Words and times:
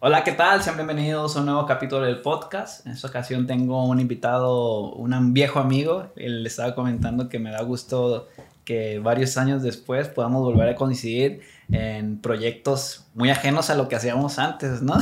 Hola, 0.00 0.22
¿qué 0.22 0.30
tal? 0.30 0.62
Sean 0.62 0.76
bienvenidos 0.76 1.34
a 1.34 1.40
un 1.40 1.46
nuevo 1.46 1.66
capítulo 1.66 2.02
del 2.02 2.20
podcast. 2.20 2.86
En 2.86 2.92
esta 2.92 3.08
ocasión 3.08 3.48
tengo 3.48 3.84
un 3.84 3.98
invitado, 3.98 4.92
un 4.92 5.32
viejo 5.32 5.58
amigo. 5.58 6.12
Él 6.14 6.44
le 6.44 6.48
estaba 6.48 6.76
comentando 6.76 7.28
que 7.28 7.40
me 7.40 7.50
da 7.50 7.62
gusto 7.62 8.28
que 8.64 9.00
varios 9.00 9.36
años 9.36 9.60
después 9.64 10.06
podamos 10.06 10.42
volver 10.44 10.68
a 10.68 10.76
coincidir 10.76 11.40
en 11.72 12.20
proyectos 12.20 13.08
muy 13.14 13.30
ajenos 13.30 13.70
a 13.70 13.74
lo 13.74 13.88
que 13.88 13.96
hacíamos 13.96 14.38
antes, 14.38 14.82
¿no? 14.82 15.00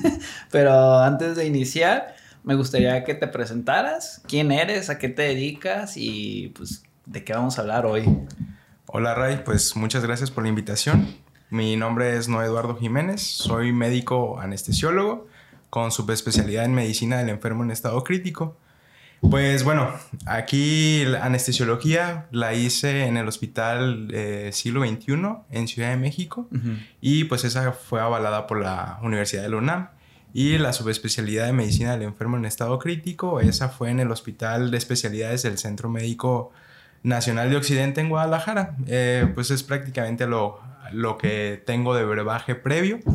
Pero 0.50 0.98
antes 1.00 1.36
de 1.36 1.44
iniciar, 1.44 2.16
me 2.42 2.54
gustaría 2.54 3.04
que 3.04 3.12
te 3.12 3.26
presentaras, 3.26 4.22
quién 4.26 4.50
eres, 4.50 4.88
a 4.88 4.96
qué 4.96 5.10
te 5.10 5.22
dedicas 5.24 5.98
y 5.98 6.54
pues 6.56 6.84
de 7.04 7.22
qué 7.22 7.34
vamos 7.34 7.58
a 7.58 7.60
hablar 7.60 7.84
hoy. 7.84 8.04
Hola 8.86 9.14
Ray, 9.14 9.42
pues 9.44 9.76
muchas 9.76 10.02
gracias 10.02 10.30
por 10.30 10.44
la 10.44 10.48
invitación. 10.48 11.27
Mi 11.50 11.76
nombre 11.76 12.14
es 12.14 12.28
Noé 12.28 12.44
Eduardo 12.44 12.76
Jiménez, 12.76 13.22
soy 13.22 13.72
médico 13.72 14.38
anestesiólogo 14.38 15.26
con 15.70 15.92
subespecialidad 15.92 16.66
en 16.66 16.74
medicina 16.74 17.16
del 17.16 17.30
enfermo 17.30 17.64
en 17.64 17.70
estado 17.70 18.04
crítico. 18.04 18.58
Pues 19.22 19.64
bueno, 19.64 19.90
aquí 20.26 21.06
la 21.06 21.24
anestesiología 21.24 22.26
la 22.32 22.52
hice 22.52 23.06
en 23.06 23.16
el 23.16 23.26
Hospital 23.26 24.08
eh, 24.12 24.50
Siglo 24.52 24.86
XXI 24.86 25.14
en 25.50 25.68
Ciudad 25.68 25.88
de 25.88 25.96
México 25.96 26.50
y 27.00 27.24
pues 27.24 27.44
esa 27.44 27.72
fue 27.72 28.02
avalada 28.02 28.46
por 28.46 28.60
la 28.60 28.98
Universidad 29.02 29.42
de 29.42 29.48
la 29.48 29.56
UNAM. 29.56 29.88
Y 30.34 30.58
la 30.58 30.74
subespecialidad 30.74 31.46
de 31.46 31.54
medicina 31.54 31.92
del 31.92 32.02
enfermo 32.02 32.36
en 32.36 32.44
estado 32.44 32.78
crítico, 32.78 33.40
esa 33.40 33.70
fue 33.70 33.88
en 33.88 34.00
el 34.00 34.10
Hospital 34.10 34.70
de 34.70 34.76
Especialidades 34.76 35.42
del 35.42 35.56
Centro 35.56 35.88
Médico 35.88 36.52
Nacional 37.02 37.48
de 37.48 37.56
Occidente 37.56 38.02
en 38.02 38.10
Guadalajara. 38.10 38.76
Eh, 38.86 39.26
pues 39.34 39.50
es 39.50 39.62
prácticamente 39.62 40.26
lo, 40.26 40.60
lo 40.92 41.18
que 41.18 41.62
tengo 41.64 41.94
de 41.94 42.04
brebaje 42.04 42.54
previo. 42.54 43.00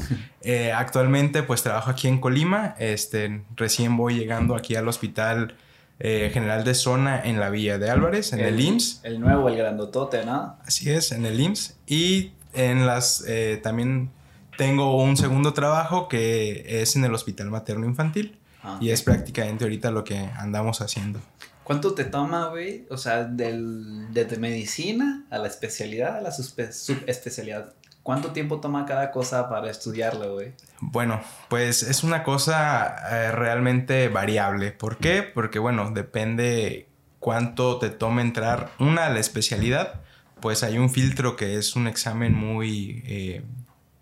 Eh, 0.45 0.73
actualmente 0.73 1.41
pues 1.41 1.63
trabajo 1.63 1.89
aquí 1.89 2.09
en 2.09 2.19
Colima, 2.19 2.75
este, 2.77 3.43
recién 3.55 3.95
voy 3.95 4.15
llegando 4.15 4.57
aquí 4.57 4.75
al 4.75 4.85
Hospital 4.89 5.55
eh, 5.99 6.31
General 6.33 6.65
de 6.65 6.73
Zona 6.75 7.21
en 7.23 7.39
la 7.39 7.49
Villa 7.49 7.77
de 7.77 7.89
Álvarez, 7.89 8.33
en 8.33 8.41
el, 8.41 8.59
IMSS. 8.59 8.99
El 9.03 9.21
nuevo, 9.21 9.47
el 9.47 9.55
grandotote, 9.55 10.25
¿no? 10.25 10.57
Así 10.65 10.91
es, 10.91 11.13
en 11.13 11.25
el 11.25 11.39
IMSS. 11.39 11.77
Y 11.87 12.33
en 12.51 12.85
las, 12.85 13.23
eh, 13.25 13.57
también 13.63 14.11
tengo 14.57 15.01
un 15.01 15.15
segundo 15.15 15.53
trabajo 15.53 16.09
que 16.09 16.81
es 16.81 16.97
en 16.97 17.05
el 17.05 17.13
Hospital 17.13 17.49
Materno 17.49 17.85
Infantil. 17.85 18.37
Ah, 18.63 18.77
y 18.81 18.89
es 18.89 19.01
prácticamente 19.01 19.63
ahorita 19.63 19.91
lo 19.91 20.03
que 20.03 20.17
andamos 20.17 20.81
haciendo. 20.81 21.21
¿Cuánto 21.63 21.93
te 21.93 22.05
toma, 22.05 22.47
güey? 22.47 22.85
O 22.89 22.97
sea, 22.97 23.23
del, 23.23 24.13
de 24.13 24.37
medicina 24.37 25.25
a 25.29 25.37
la 25.37 25.47
especialidad, 25.47 26.17
a 26.17 26.21
la 26.21 26.31
subespecialidad. 26.31 27.73
¿Cuánto 28.03 28.31
tiempo 28.31 28.59
toma 28.59 28.85
cada 28.85 29.11
cosa 29.11 29.47
para 29.47 29.71
estudiarlo, 29.71 30.33
güey? 30.33 30.51
Bueno, 30.81 31.21
pues 31.47 31.83
es 31.83 32.03
una 32.03 32.23
cosa 32.23 32.95
eh, 33.09 33.31
realmente 33.31 34.09
variable. 34.09 34.73
¿Por 34.73 34.97
qué? 34.97 35.23
Porque, 35.23 35.57
bueno, 35.57 35.91
depende 35.91 36.89
cuánto 37.19 37.79
te 37.79 37.89
toma 37.89 38.21
entrar 38.21 38.71
una 38.77 39.05
a 39.05 39.09
la 39.09 39.21
especialidad. 39.21 40.01
Pues 40.41 40.63
hay 40.63 40.77
un 40.77 40.89
filtro 40.89 41.37
que 41.37 41.57
es 41.57 41.77
un 41.77 41.87
examen 41.87 42.33
muy 42.33 43.03
eh, 43.07 43.43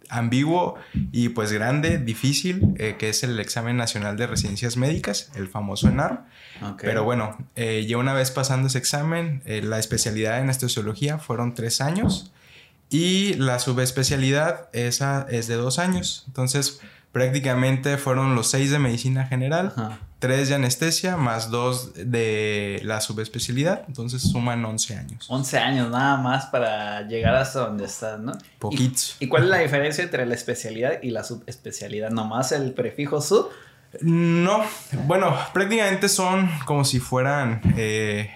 ambiguo 0.09 0.75
y 1.11 1.29
pues 1.29 1.51
grande, 1.51 1.99
difícil, 1.99 2.73
eh, 2.77 2.95
que 2.97 3.09
es 3.09 3.23
el 3.23 3.39
examen 3.39 3.77
nacional 3.77 4.17
de 4.17 4.25
residencias 4.25 4.77
médicas, 4.77 5.31
el 5.35 5.47
famoso 5.47 5.87
ENAR. 5.87 6.25
Pero 6.79 7.03
bueno, 7.03 7.37
eh, 7.55 7.85
ya 7.87 7.97
una 7.97 8.13
vez 8.13 8.31
pasando 8.31 8.67
ese 8.67 8.77
examen, 8.77 9.41
eh, 9.45 9.61
la 9.61 9.79
especialidad 9.79 10.37
en 10.37 10.43
anestesiología 10.43 11.17
fueron 11.17 11.55
tres 11.55 11.81
años 11.81 12.31
y 12.89 13.35
la 13.35 13.59
subespecialidad 13.59 14.69
esa 14.73 15.25
es 15.29 15.47
de 15.47 15.55
dos 15.55 15.79
años. 15.79 16.25
Entonces, 16.27 16.81
prácticamente 17.11 17.97
fueron 17.97 18.35
los 18.35 18.49
seis 18.49 18.71
de 18.71 18.79
medicina 18.79 19.25
general, 19.25 19.73
tres 20.19 20.49
de 20.49 20.55
anestesia, 20.55 21.17
más 21.17 21.49
dos 21.49 21.93
de 21.95 22.81
la 22.83 23.01
subespecialidad, 23.01 23.83
entonces 23.87 24.21
suman 24.21 24.63
11 24.63 24.95
años. 24.95 25.25
11 25.29 25.57
años 25.57 25.89
nada 25.89 26.17
más 26.17 26.45
para 26.45 27.01
llegar 27.07 27.35
hasta 27.35 27.61
donde 27.61 27.85
estás, 27.85 28.19
¿no? 28.19 28.33
Poquitos. 28.59 29.17
¿Y, 29.19 29.27
cuál 29.27 29.43
es 29.43 29.49
la 29.49 29.57
diferencia 29.57 30.03
entre 30.03 30.25
la 30.25 30.35
especialidad 30.35 31.01
y 31.01 31.09
la 31.09 31.23
subespecialidad? 31.23 32.11
¿Nomás 32.11 32.51
el 32.51 32.73
prefijo 32.73 33.19
sub? 33.19 33.49
No, 33.99 34.63
bueno, 35.05 35.35
prácticamente 35.53 36.09
son 36.09 36.49
como 36.65 36.85
si 36.85 36.99
fueran... 36.99 37.61
Eh, 37.77 38.29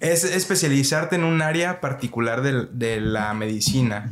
es 0.00 0.24
especializarte 0.24 1.16
en 1.16 1.24
un 1.24 1.40
área 1.40 1.80
particular 1.80 2.42
de, 2.42 3.00
la 3.00 3.32
medicina. 3.32 4.10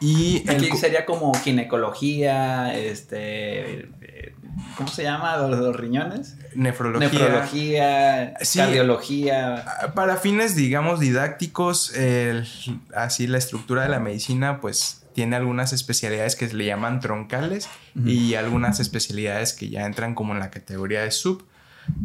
Y 0.00 0.48
Aquí 0.48 0.70
sería 0.78 1.04
como 1.04 1.34
ginecología, 1.34 2.74
este, 2.74 3.90
¿cómo 4.76 4.88
se 4.88 5.02
llama? 5.02 5.36
Los, 5.36 5.76
riñones. 5.76 6.36
Nefrología. 6.54 7.08
Nefrología, 7.08 8.34
cardiología. 8.54 9.64
Para 9.94 10.16
fines, 10.16 10.56
digamos, 10.56 11.00
didácticos, 11.00 11.92
así 12.94 13.26
la 13.26 13.38
estructura 13.38 13.82
de 13.82 13.88
la 13.88 14.00
medicina, 14.00 14.60
pues 14.60 15.00
tiene 15.12 15.36
algunas 15.36 15.72
especialidades 15.72 16.36
que 16.36 16.48
se 16.48 16.54
le 16.54 16.66
llaman 16.66 17.00
troncales 17.00 17.68
y 18.04 18.34
algunas 18.34 18.80
especialidades 18.80 19.52
que 19.52 19.68
ya 19.68 19.84
entran 19.84 20.14
como 20.14 20.32
en 20.32 20.40
la 20.40 20.50
categoría 20.50 21.02
de 21.02 21.10
sub. 21.10 21.46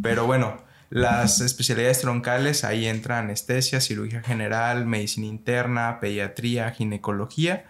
Pero 0.02 0.26
bueno, 0.26 0.56
las 0.90 1.40
especialidades 1.40 2.00
troncales, 2.00 2.64
ahí 2.64 2.86
entra 2.86 3.18
anestesia, 3.18 3.80
cirugía 3.80 4.22
general, 4.22 4.86
medicina 4.86 5.26
interna, 5.26 5.98
pediatría, 6.00 6.70
ginecología 6.70 7.64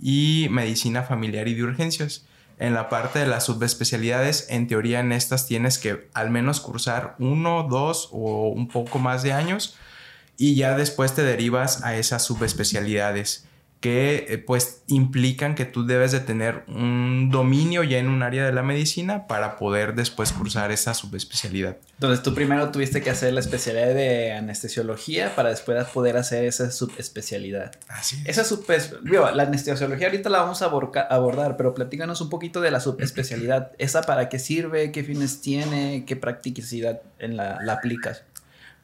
y 0.00 0.48
medicina 0.50 1.02
familiar 1.02 1.48
y 1.48 1.54
de 1.54 1.62
urgencias. 1.64 2.26
En 2.62 2.74
la 2.74 2.88
parte 2.88 3.18
de 3.18 3.26
las 3.26 3.42
subespecialidades, 3.46 4.46
en 4.48 4.68
teoría 4.68 5.00
en 5.00 5.10
estas 5.10 5.48
tienes 5.48 5.78
que 5.78 6.08
al 6.14 6.30
menos 6.30 6.60
cursar 6.60 7.16
uno, 7.18 7.66
dos 7.68 8.08
o 8.12 8.50
un 8.50 8.68
poco 8.68 9.00
más 9.00 9.24
de 9.24 9.32
años 9.32 9.74
y 10.36 10.54
ya 10.54 10.76
después 10.76 11.12
te 11.12 11.24
derivas 11.24 11.82
a 11.82 11.96
esas 11.96 12.24
subespecialidades 12.24 13.48
que 13.82 14.26
eh, 14.28 14.38
pues 14.38 14.84
implican 14.86 15.56
que 15.56 15.64
tú 15.64 15.84
debes 15.84 16.12
de 16.12 16.20
tener 16.20 16.62
un 16.68 17.30
dominio 17.30 17.82
ya 17.82 17.98
en 17.98 18.08
un 18.08 18.22
área 18.22 18.46
de 18.46 18.52
la 18.52 18.62
medicina 18.62 19.26
para 19.26 19.56
poder 19.58 19.96
después 19.96 20.32
cursar 20.32 20.70
esa 20.70 20.94
subespecialidad. 20.94 21.76
Entonces 21.94 22.22
tú 22.22 22.32
primero 22.32 22.70
tuviste 22.70 23.02
que 23.02 23.10
hacer 23.10 23.32
la 23.32 23.40
especialidad 23.40 23.92
de 23.92 24.32
anestesiología 24.32 25.34
para 25.34 25.50
después 25.50 25.84
poder 25.88 26.16
hacer 26.16 26.44
esa 26.44 26.70
subespecialidad. 26.70 27.72
Así 27.88 28.22
es. 28.24 28.38
Esa 28.38 28.56
la 29.34 29.42
anestesiología 29.42 30.06
ahorita 30.06 30.30
la 30.30 30.38
vamos 30.38 30.62
a 30.62 30.66
abordar, 30.66 31.56
pero 31.56 31.74
platícanos 31.74 32.20
un 32.20 32.30
poquito 32.30 32.60
de 32.60 32.70
la 32.70 32.78
subespecialidad. 32.78 33.72
¿Esa 33.78 34.02
para 34.02 34.28
qué 34.28 34.38
sirve? 34.38 34.92
¿Qué 34.92 35.02
fines 35.02 35.40
tiene? 35.40 36.04
¿Qué 36.06 36.14
practicidad 36.14 37.02
en 37.18 37.36
la, 37.36 37.58
la 37.62 37.74
aplicas? 37.74 38.22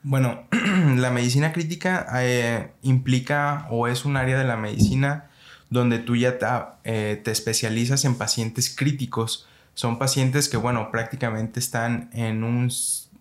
Bueno, 0.02 0.46
la 0.96 1.10
medicina 1.10 1.52
crítica 1.52 2.06
eh, 2.14 2.72
implica 2.82 3.66
o 3.70 3.88
es 3.88 4.04
un 4.04 4.16
área 4.16 4.38
de 4.38 4.44
la 4.44 4.56
medicina 4.56 5.28
donde 5.70 5.98
tú 5.98 6.16
ya 6.16 6.38
eh, 6.84 7.20
te, 7.22 7.30
especializas 7.30 8.04
en 8.04 8.16
pacientes 8.16 8.74
críticos. 8.74 9.46
Son 9.74 9.98
pacientes 9.98 10.48
que, 10.48 10.56
bueno, 10.56 10.90
prácticamente 10.90 11.60
están 11.60 12.10
en 12.12 12.42
un 12.42 12.70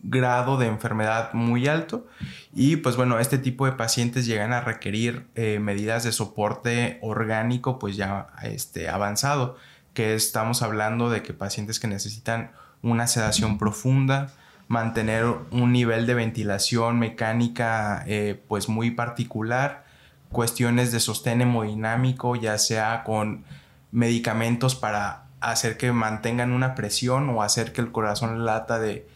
grado 0.04 0.58
de 0.58 0.68
enfermedad 0.68 1.34
muy 1.34 1.68
alto 1.68 2.08
y 2.54 2.78
pues 2.78 2.96
bueno, 2.96 3.20
este 3.20 3.38
tipo 3.38 3.66
de 3.66 3.74
pacientes 3.74 4.26
llegan 4.26 4.54
a 4.54 4.62
requerir 4.62 5.26
eh, 5.36 5.60
medidas 5.60 6.04
de 6.04 6.12
soporte 6.12 7.00
orgánico 7.02 7.80
pues 7.80 7.98
ya 7.98 8.28
este, 8.44 8.90
avanzado, 8.90 9.58
que 9.94 10.14
estamos 10.14 10.62
hablando 10.62 11.10
de 11.10 11.24
que 11.24 11.34
pacientes 11.34 11.80
que 11.80 11.88
necesitan 11.88 12.52
una 12.84 13.08
sedación 13.08 13.58
profunda, 13.58 14.32
mantener 14.68 15.26
un 15.52 15.72
nivel 15.72 16.06
de 16.06 16.14
ventilación 16.14 17.00
mecánica 17.00 18.04
eh, 18.06 18.42
pues 18.48 18.70
muy 18.70 18.92
particular, 18.92 19.86
cuestiones 20.32 20.92
de 20.92 21.00
sostén 21.00 21.42
hemodinámico, 21.42 22.36
ya 22.36 22.58
sea 22.58 23.04
con 23.04 23.46
medicamentos 23.92 24.76
para 24.76 25.28
hacer 25.40 25.78
que 25.78 25.92
mantengan 25.92 26.52
una 26.52 26.76
presión 26.76 27.30
o 27.30 27.44
hacer 27.44 27.72
que 27.72 27.82
el 27.82 27.92
corazón 27.92 28.46
lata 28.46 28.80
de, 28.80 29.08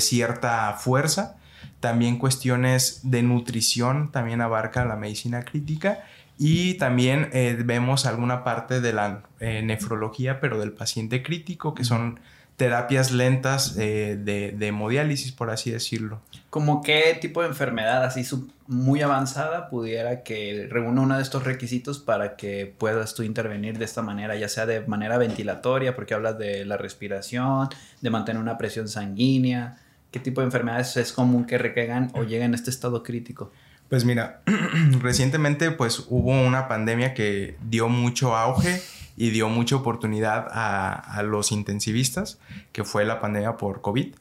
cierta 0.00 0.72
fuerza. 0.74 1.36
También 1.80 2.18
cuestiones 2.18 3.00
de 3.02 3.22
nutrición 3.22 4.12
también 4.12 4.40
abarca 4.40 4.84
la 4.84 4.96
medicina 4.96 5.42
crítica. 5.42 6.04
Y 6.38 6.74
también 6.74 7.28
eh, 7.32 7.60
vemos 7.64 8.06
alguna 8.06 8.44
parte 8.44 8.80
de 8.80 8.92
la 8.92 9.24
eh, 9.40 9.62
nefrología, 9.62 10.40
pero 10.40 10.58
del 10.58 10.72
paciente 10.72 11.22
crítico, 11.22 11.74
que 11.74 11.84
son 11.84 12.20
terapias 12.60 13.10
lentas 13.10 13.74
eh, 13.78 14.18
de, 14.22 14.52
de, 14.52 14.66
hemodiálisis, 14.66 15.32
por 15.32 15.48
así 15.48 15.70
decirlo. 15.70 16.20
¿Como 16.50 16.82
qué 16.82 17.16
tipo 17.18 17.40
de 17.40 17.48
enfermedad 17.48 18.04
así 18.04 18.22
muy 18.66 19.00
avanzada 19.00 19.70
pudiera 19.70 20.22
que 20.22 20.68
reúna 20.70 21.00
uno 21.00 21.16
de 21.16 21.22
estos 21.22 21.44
requisitos 21.44 22.00
para 22.00 22.36
que 22.36 22.66
puedas 22.76 23.14
tú 23.14 23.22
intervenir 23.22 23.78
de 23.78 23.86
esta 23.86 24.02
manera, 24.02 24.36
ya 24.36 24.50
sea 24.50 24.66
de 24.66 24.82
manera 24.82 25.16
ventilatoria, 25.16 25.96
porque 25.96 26.12
hablas 26.12 26.36
de 26.36 26.66
la 26.66 26.76
respiración, 26.76 27.70
de 28.02 28.10
mantener 28.10 28.42
una 28.42 28.58
presión 28.58 28.88
sanguínea? 28.88 29.78
¿Qué 30.10 30.20
tipo 30.20 30.42
de 30.42 30.48
enfermedades 30.48 30.94
es 30.98 31.14
común 31.14 31.46
que 31.46 31.56
recaigan 31.56 32.10
o 32.12 32.24
lleguen 32.24 32.52
a 32.52 32.56
este 32.56 32.68
estado 32.68 33.02
crítico? 33.02 33.52
Pues 33.88 34.04
mira, 34.04 34.42
recientemente 35.00 35.70
pues 35.70 36.04
hubo 36.10 36.38
una 36.38 36.68
pandemia 36.68 37.14
que 37.14 37.56
dio 37.70 37.88
mucho 37.88 38.36
auge 38.36 38.82
y 39.20 39.28
dio 39.28 39.50
mucha 39.50 39.76
oportunidad 39.76 40.48
a, 40.50 41.22
los 41.22 41.52
intensivistas, 41.52 42.38
que 42.72 42.84
fue 42.84 43.04
la 43.04 43.20
pandemia 43.20 43.58
por 43.58 43.82
COVID. 43.82 44.14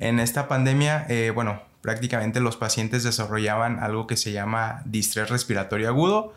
En 0.00 0.18
esta 0.18 0.48
pandemia, 0.48 1.04
eh, 1.10 1.30
bueno, 1.34 1.60
prácticamente 1.82 2.40
los 2.40 2.56
pacientes 2.56 3.04
desarrollaban 3.04 3.78
algo 3.80 4.06
que 4.06 4.16
se 4.16 4.32
llama 4.32 4.80
distrés 4.86 5.28
respiratorio 5.28 5.88
agudo, 5.88 6.32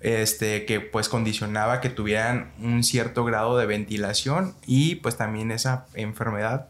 este, 0.00 0.64
que 0.64 0.80
pues 0.80 1.10
condicionaba 1.10 1.82
que 1.82 1.90
tuvieran 1.90 2.52
un 2.58 2.82
cierto 2.84 3.26
grado 3.26 3.58
de 3.58 3.66
ventilación 3.66 4.54
y 4.66 4.94
pues 4.94 5.18
también 5.18 5.50
esa 5.50 5.84
enfermedad 5.92 6.68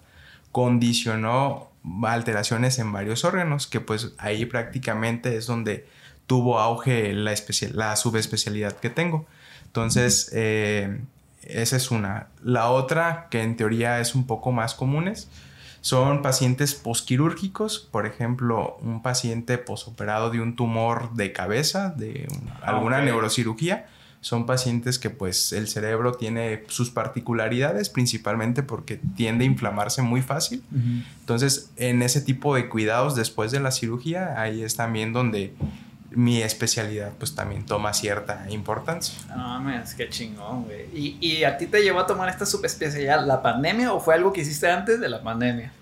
condicionó 0.51 1.71
alteraciones 2.03 2.81
en 2.81 2.91
varios 2.91 3.25
órganos, 3.25 3.69
que 3.69 3.79
pues 3.79 4.15
ahí 4.19 4.47
prácticamente 4.47 5.37
es 5.37 5.47
donde 5.47 5.87
tuvo 6.27 6.59
auge 6.59 7.13
la, 7.13 7.35
la 7.73 7.95
subespecialidad 7.95 8.73
que 8.73 8.91
tengo. 8.91 9.29
Entonces, 9.69 10.31
eh, 10.35 11.01
esa 11.43 11.77
es 11.77 11.91
una. 11.91 12.29
La 12.43 12.71
otra, 12.71 13.29
que 13.31 13.43
en 13.43 13.57
teoría 13.57 14.01
es 14.01 14.15
un 14.15 14.27
poco 14.27 14.53
más 14.53 14.75
comunes, 14.75 15.29
son 15.81 16.23
pacientes 16.23 16.75
posquirúrgicos, 16.75 17.79
por 17.79 18.07
ejemplo, 18.07 18.79
un 18.83 19.03
paciente 19.03 19.59
posoperado 19.59 20.31
de 20.31 20.41
un 20.41 20.57
tumor 20.57 21.15
de 21.15 21.33
cabeza, 21.33 21.91
de 21.91 22.29
alguna 22.63 23.01
neurocirugía. 23.01 23.87
Son 24.21 24.47
pacientes 24.47 24.99
que 24.99 25.11
pues 25.11 25.53
el 25.53 25.69
cerebro 25.69 26.13
tiene 26.13 26.65
sus 26.67 26.91
particularidades, 26.91 27.89
principalmente 27.89 28.65
porque 28.65 29.01
tiende 29.17 29.45
a 29.45 29.47
inflamarse 29.47 30.03
muy 30.03 30.23
fácil. 30.23 30.65
Entonces, 31.21 31.71
en 31.77 32.03
ese 32.03 32.21
tipo 32.21 32.57
de 32.57 32.69
cuidados 32.69 33.15
después 33.15 33.53
de 33.53 33.61
la 33.61 33.71
cirugía, 33.71 34.41
ahí 34.41 34.63
es 34.63 34.75
también 34.75 35.13
donde 35.13 35.55
mi 36.11 36.43
especialidad 36.43 37.13
pues 37.19 37.35
también 37.35 37.67
toma 37.67 37.93
cierta 37.93 38.47
importancia. 38.49 39.19
No 39.29 39.37
mames, 39.37 39.95
qué 39.95 40.09
chingón, 40.09 40.65
güey. 40.65 40.87
¿Y, 40.95 41.19
¿Y, 41.21 41.45
a 41.45 41.57
ti 41.59 41.67
te 41.67 41.83
llevó 41.83 42.01
a 42.01 42.07
tomar 42.07 42.29
esta 42.29 42.47
subespecialidad 42.47 43.27
la 43.27 43.43
pandemia 43.43 43.93
o 43.93 44.01
fue 44.01 44.15
algo 44.15 44.33
que 44.33 44.41
hiciste 44.41 44.71
antes 44.71 45.01
de 45.01 45.09
la 45.09 45.23
pandemia? 45.23 45.73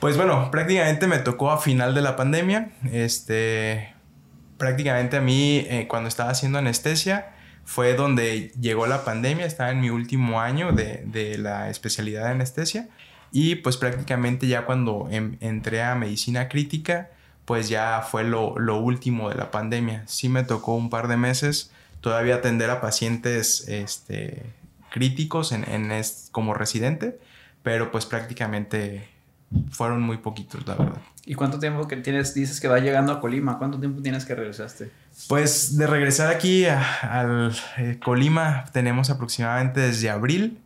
Pues 0.00 0.16
bueno, 0.16 0.50
prácticamente 0.50 1.06
me 1.06 1.18
tocó 1.18 1.50
a 1.50 1.58
final 1.58 1.94
de 1.94 2.02
la 2.02 2.16
pandemia. 2.16 2.70
Este, 2.92 3.94
prácticamente 4.58 5.16
a 5.16 5.20
mí 5.20 5.64
eh, 5.68 5.86
cuando 5.88 6.08
estaba 6.08 6.30
haciendo 6.30 6.58
anestesia 6.58 7.32
fue 7.64 7.94
donde 7.94 8.52
llegó 8.60 8.86
la 8.86 9.04
pandemia, 9.04 9.46
estaba 9.46 9.70
en 9.70 9.80
mi 9.80 9.90
último 9.90 10.40
año 10.40 10.72
de, 10.72 11.02
de 11.06 11.38
la 11.38 11.70
especialidad 11.70 12.24
de 12.24 12.30
anestesia 12.30 12.88
y 13.36 13.56
pues 13.56 13.76
prácticamente 13.76 14.46
ya 14.46 14.64
cuando 14.64 15.08
em, 15.10 15.38
entré 15.40 15.82
a 15.82 15.96
medicina 15.96 16.48
crítica, 16.48 17.10
pues 17.44 17.68
ya 17.68 18.02
fue 18.08 18.24
lo, 18.24 18.58
lo, 18.58 18.78
último 18.78 19.28
de 19.28 19.36
la 19.36 19.50
pandemia. 19.50 20.02
Sí 20.06 20.28
me 20.28 20.44
tocó 20.44 20.74
un 20.74 20.90
par 20.90 21.08
de 21.08 21.16
meses 21.16 21.70
todavía 22.00 22.36
atender 22.36 22.70
a 22.70 22.80
pacientes 22.80 23.68
este, 23.68 24.44
críticos 24.90 25.52
en, 25.52 25.64
en 25.70 25.90
como 26.32 26.54
residente, 26.54 27.18
pero 27.62 27.90
pues 27.90 28.06
prácticamente 28.06 29.08
fueron 29.70 30.02
muy 30.02 30.18
poquitos, 30.18 30.66
la 30.66 30.74
verdad. 30.74 31.00
¿Y 31.26 31.34
cuánto 31.34 31.58
tiempo 31.58 31.88
que 31.88 31.96
tienes, 31.96 32.34
dices 32.34 32.60
que 32.60 32.68
va 32.68 32.78
llegando 32.80 33.12
a 33.12 33.20
Colima? 33.20 33.58
¿Cuánto 33.58 33.78
tiempo 33.78 34.02
tienes 34.02 34.24
que 34.26 34.34
regresaste? 34.34 34.90
Pues 35.28 35.76
de 35.78 35.86
regresar 35.86 36.28
aquí 36.28 36.66
al 36.66 37.54
eh, 37.78 37.98
Colima 38.02 38.66
tenemos 38.72 39.08
aproximadamente 39.08 39.80
desde 39.80 40.10
abril, 40.10 40.58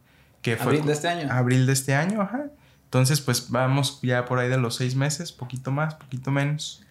que 0.42 0.56
fue... 0.56 0.72
Abril 0.72 0.86
de 0.86 0.92
este 0.92 1.08
año. 1.08 1.28
Abril 1.30 1.66
de 1.66 1.72
este 1.72 1.94
año, 1.94 2.22
ajá. 2.22 2.46
Entonces, 2.88 3.20
pues 3.20 3.50
vamos 3.50 4.00
ya 4.02 4.25
por 4.25 4.38
ahí 4.38 4.49
de 4.49 4.56
los 4.56 4.76
seis 4.76 4.96
meses, 4.96 5.31
poquito 5.31 5.70
más, 5.70 5.94
poquito 5.96 6.31
menos. 6.31 6.82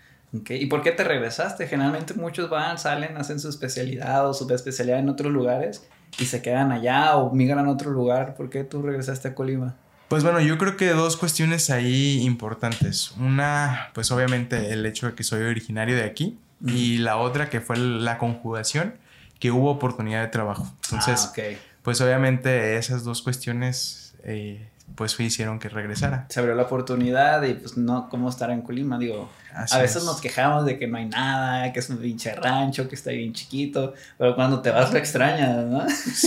Okay. 0.41 0.61
¿Y 0.61 0.67
por 0.67 0.83
qué 0.83 0.91
te 0.91 1.03
regresaste? 1.03 1.67
Generalmente 1.67 2.13
muchos 2.13 2.51
van, 2.51 2.77
salen, 2.77 3.17
hacen 3.17 3.39
su 3.39 3.49
especialidad 3.49 4.29
o 4.29 4.33
su 4.35 4.47
especialidad 4.53 4.99
en 4.99 5.09
otros 5.09 5.33
lugares 5.33 5.87
y 6.19 6.25
se 6.25 6.43
quedan 6.43 6.71
allá 6.71 7.15
o 7.15 7.33
migran 7.33 7.65
a 7.65 7.71
otro 7.71 7.89
lugar. 7.89 8.35
¿Por 8.35 8.51
qué 8.51 8.63
tú 8.63 8.83
regresaste 8.83 9.29
a 9.29 9.33
Colima? 9.33 9.75
Pues 10.07 10.23
bueno, 10.23 10.39
yo 10.39 10.59
creo 10.59 10.77
que 10.77 10.89
dos 10.89 11.17
cuestiones 11.17 11.71
ahí 11.71 12.21
importantes. 12.21 13.11
Una, 13.17 13.89
pues 13.95 14.11
obviamente 14.11 14.71
el 14.73 14.85
hecho 14.85 15.07
de 15.07 15.15
que 15.15 15.23
soy 15.23 15.41
originario 15.41 15.95
de 15.95 16.03
aquí 16.03 16.37
y 16.63 16.99
la 16.99 17.17
otra 17.17 17.49
que 17.49 17.59
fue 17.59 17.75
la 17.77 18.19
conjugación, 18.19 18.95
que 19.39 19.49
hubo 19.49 19.71
oportunidad 19.71 20.21
de 20.21 20.27
trabajo. 20.27 20.71
Entonces, 20.85 21.31
ah, 21.35 21.41
pues 21.81 22.01
obviamente 22.01 22.77
esas 22.77 23.03
dos 23.03 23.21
cuestiones 23.21 24.15
eh, 24.23 24.69
pues 24.95 25.19
hicieron 25.19 25.59
que 25.59 25.69
regresara. 25.69 26.25
Se 26.29 26.39
abrió 26.39 26.55
la 26.55 26.63
oportunidad 26.63 27.43
y 27.43 27.53
pues 27.53 27.77
no, 27.77 28.09
¿cómo 28.09 28.29
estar 28.29 28.49
en 28.49 28.61
Colima? 28.61 28.97
Digo, 28.97 29.29
a 29.53 29.77
veces 29.79 30.03
nos 30.03 30.21
quejamos 30.21 30.65
de 30.65 30.77
que 30.77 30.87
no 30.87 30.97
hay 30.97 31.05
nada, 31.05 31.71
que 31.73 31.79
es 31.79 31.89
un 31.89 31.97
pinche 31.97 32.33
rancho, 32.35 32.87
que 32.87 32.95
está 32.95 33.11
bien 33.11 33.33
chiquito, 33.33 33.93
pero 34.17 34.35
cuando 34.35 34.61
te 34.61 34.71
vas 34.71 34.91
lo 34.91 34.99
extrañas, 34.99 35.65
¿no? 35.65 35.85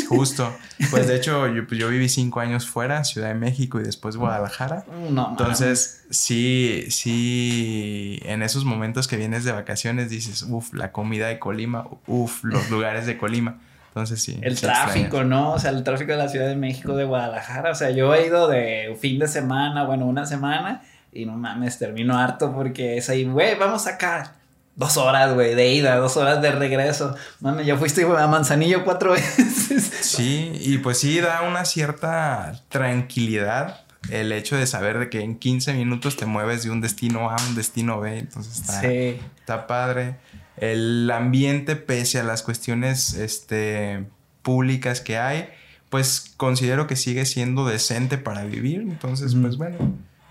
Justo. 0.09 0.53
Pues 0.91 1.09
de 1.09 1.17
hecho, 1.19 1.47
yo, 1.49 1.67
pues, 1.67 1.79
yo 1.81 1.89
viví 1.89 2.09
cinco 2.09 2.41
años 2.41 2.67
fuera, 2.67 3.05
Ciudad 3.05 3.29
de 3.29 3.35
México 3.35 3.81
y 3.81 3.85
después 3.85 4.17
Guadalajara. 4.17 4.85
No, 5.11 5.31
Entonces, 5.31 6.05
sí, 6.11 6.87
sí, 6.91 8.21
en 8.25 8.43
esos 8.43 8.65
momentos 8.65 9.09
que 9.09 9.17
vienes 9.17 9.45
de 9.45 9.53
vacaciones 9.53 10.11
dices, 10.11 10.43
uff, 10.49 10.73
la 10.75 10.93
comida 10.93 11.29
de 11.29 11.39
Colima, 11.39 11.87
uff, 12.07 12.45
los 12.45 12.71
lugares 12.71 13.07
de 13.07 13.17
Colima. 13.17 13.59
Entonces 13.91 14.23
sí. 14.23 14.39
El 14.43 14.59
tráfico, 14.59 15.25
¿no? 15.25 15.53
O 15.53 15.59
sea, 15.59 15.71
el 15.71 15.83
tráfico 15.83 16.13
de 16.13 16.19
la 16.19 16.29
Ciudad 16.29 16.47
de 16.47 16.55
México, 16.55 16.95
de 16.95 17.05
Guadalajara. 17.05 17.73
O 17.73 17.75
sea, 17.75 17.91
yo 17.91 18.15
he 18.15 18.27
ido 18.27 18.47
de 18.47 18.97
fin 19.01 19.19
de 19.19 19.27
semana, 19.27 19.85
bueno, 19.85 20.07
una 20.07 20.27
semana, 20.27 20.83
y 21.13 21.27
no 21.27 21.33
mames, 21.33 21.79
termino 21.79 22.17
harto 22.17 22.53
porque 22.53 22.99
es 22.99 23.11
ahí, 23.11 23.25
güey, 23.25 23.59
vamos 23.59 23.89
acá. 23.89 24.35
Dos 24.77 24.97
horas, 24.97 25.35
güey, 25.35 25.57
de 25.57 25.73
ida, 25.73 25.97
dos 25.97 26.17
horas 26.17 26.41
de 26.41 26.53
regreso. 26.53 27.17
Mames, 27.41 27.67
ya 27.67 27.77
fuiste 27.77 28.05
a 28.05 28.27
Manzanillo 28.29 28.85
cuatro 28.85 29.13
veces. 29.13 29.83
Sí, 30.03 30.53
y 30.61 30.79
pues 30.79 30.99
sí 30.99 31.21
da 31.21 31.43
una 31.43 31.65
cierta 31.65 32.61
tranquilidad 32.69 33.81
el 34.09 34.33
hecho 34.33 34.57
de 34.57 34.67
saber 34.67 34.99
de 34.99 35.11
que 35.11 35.21
en 35.21 35.37
15 35.37 35.75
minutos 35.75 36.17
te 36.17 36.27
mueves 36.27 36.63
de 36.63 36.71
un 36.71 36.81
destino 36.81 37.29
A 37.29 37.37
a 37.37 37.47
un 37.49 37.57
destino 37.57 38.01
B. 38.01 38.19
Entonces 38.19 38.61
está, 38.61 38.87
está 38.87 39.67
padre 39.67 40.17
el 40.57 41.11
ambiente, 41.11 41.77
pese 41.77 42.21
a 42.21 42.25
las 42.25 42.43
cuestiones 42.43 43.15
este, 43.15 44.05
públicas 44.43 45.01
que 45.01 45.19
hay, 45.19 45.49
pues 45.89 46.33
considero 46.37 46.87
que 46.87 46.97
sigue 46.97 47.27
siendo 47.27 47.67
decente 47.67 48.19
para 48.19 48.45
vivir. 48.45 48.81
Entonces, 48.83 49.35
pues 49.35 49.57
bueno, 49.57 49.79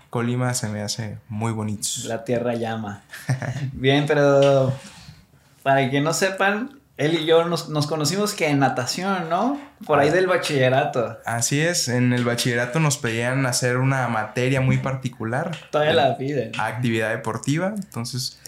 Colima 0.08 0.54
se 0.54 0.68
me 0.68 0.82
hace 0.82 1.18
muy 1.28 1.52
bonito. 1.52 1.86
La 2.04 2.24
tierra 2.24 2.54
llama. 2.54 3.02
Bien, 3.72 4.06
pero 4.06 4.72
para 5.62 5.90
que 5.90 6.00
no 6.00 6.12
sepan, 6.12 6.80
él 6.96 7.14
y 7.14 7.24
yo 7.24 7.44
nos, 7.44 7.86
conocimos 7.86 8.34
que 8.34 8.48
en 8.48 8.58
natación, 8.58 9.28
¿no? 9.30 9.58
Por 9.86 9.98
ahí 9.98 10.10
del 10.10 10.26
bachillerato. 10.26 11.18
Así 11.24 11.60
es, 11.60 11.88
en 11.88 12.12
el 12.12 12.24
bachillerato 12.24 12.78
nos 12.78 12.98
pedían 12.98 13.46
hacer 13.46 13.78
una 13.78 14.06
materia 14.08 14.60
muy 14.60 14.78
particular. 14.78 15.56
Todavía 15.70 15.94
la 15.94 16.18
piden. 16.18 16.52
Actividad 16.58 17.10
deportiva, 17.10 17.72
entonces 17.74 18.38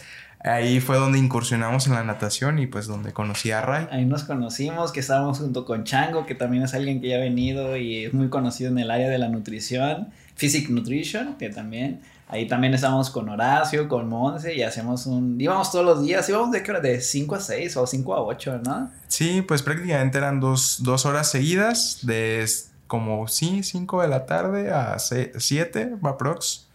Ahí 0.44 0.80
fue 0.80 0.96
donde 0.96 1.18
incursionamos 1.18 1.86
en 1.86 1.94
la 1.94 2.02
natación 2.02 2.58
y 2.58 2.66
pues 2.66 2.86
donde 2.86 3.12
conocí 3.12 3.52
a 3.52 3.60
Ray. 3.60 3.86
Ahí 3.90 4.04
nos 4.04 4.24
conocimos, 4.24 4.90
que 4.92 5.00
estábamos 5.00 5.38
junto 5.38 5.64
con 5.64 5.84
Chango, 5.84 6.26
que 6.26 6.34
también 6.34 6.64
es 6.64 6.74
alguien 6.74 7.00
que 7.00 7.08
ya 7.08 7.16
ha 7.16 7.20
venido 7.20 7.76
y 7.76 8.06
es 8.06 8.14
muy 8.14 8.28
conocido 8.28 8.70
en 8.70 8.78
el 8.78 8.90
área 8.90 9.08
de 9.08 9.18
la 9.18 9.28
nutrición, 9.28 10.08
Physic 10.36 10.68
Nutrition, 10.70 11.36
que 11.36 11.48
también. 11.50 12.00
Ahí 12.28 12.48
también 12.48 12.72
estábamos 12.72 13.10
con 13.10 13.28
Horacio, 13.28 13.88
con 13.88 14.08
Monse 14.08 14.54
y 14.54 14.62
hacemos 14.62 15.04
un... 15.04 15.38
Íbamos 15.38 15.70
todos 15.70 15.84
los 15.84 16.02
días, 16.02 16.26
íbamos 16.30 16.50
de 16.50 16.62
qué 16.62 16.70
hora? 16.70 16.80
De 16.80 16.98
5 16.98 17.34
a 17.34 17.40
6 17.40 17.76
o 17.76 17.86
5 17.86 18.14
a 18.14 18.22
8, 18.22 18.60
¿no? 18.64 18.90
Sí, 19.06 19.42
pues 19.42 19.60
prácticamente 19.62 20.16
eran 20.16 20.40
dos, 20.40 20.78
dos 20.82 21.04
horas 21.04 21.30
seguidas 21.30 21.98
de 22.02 22.46
como, 22.86 23.28
sí, 23.28 23.62
5 23.62 24.02
de 24.02 24.08
la 24.08 24.24
tarde 24.24 24.70
a 24.70 24.98
7, 24.98 25.96
aprox. 26.02 26.68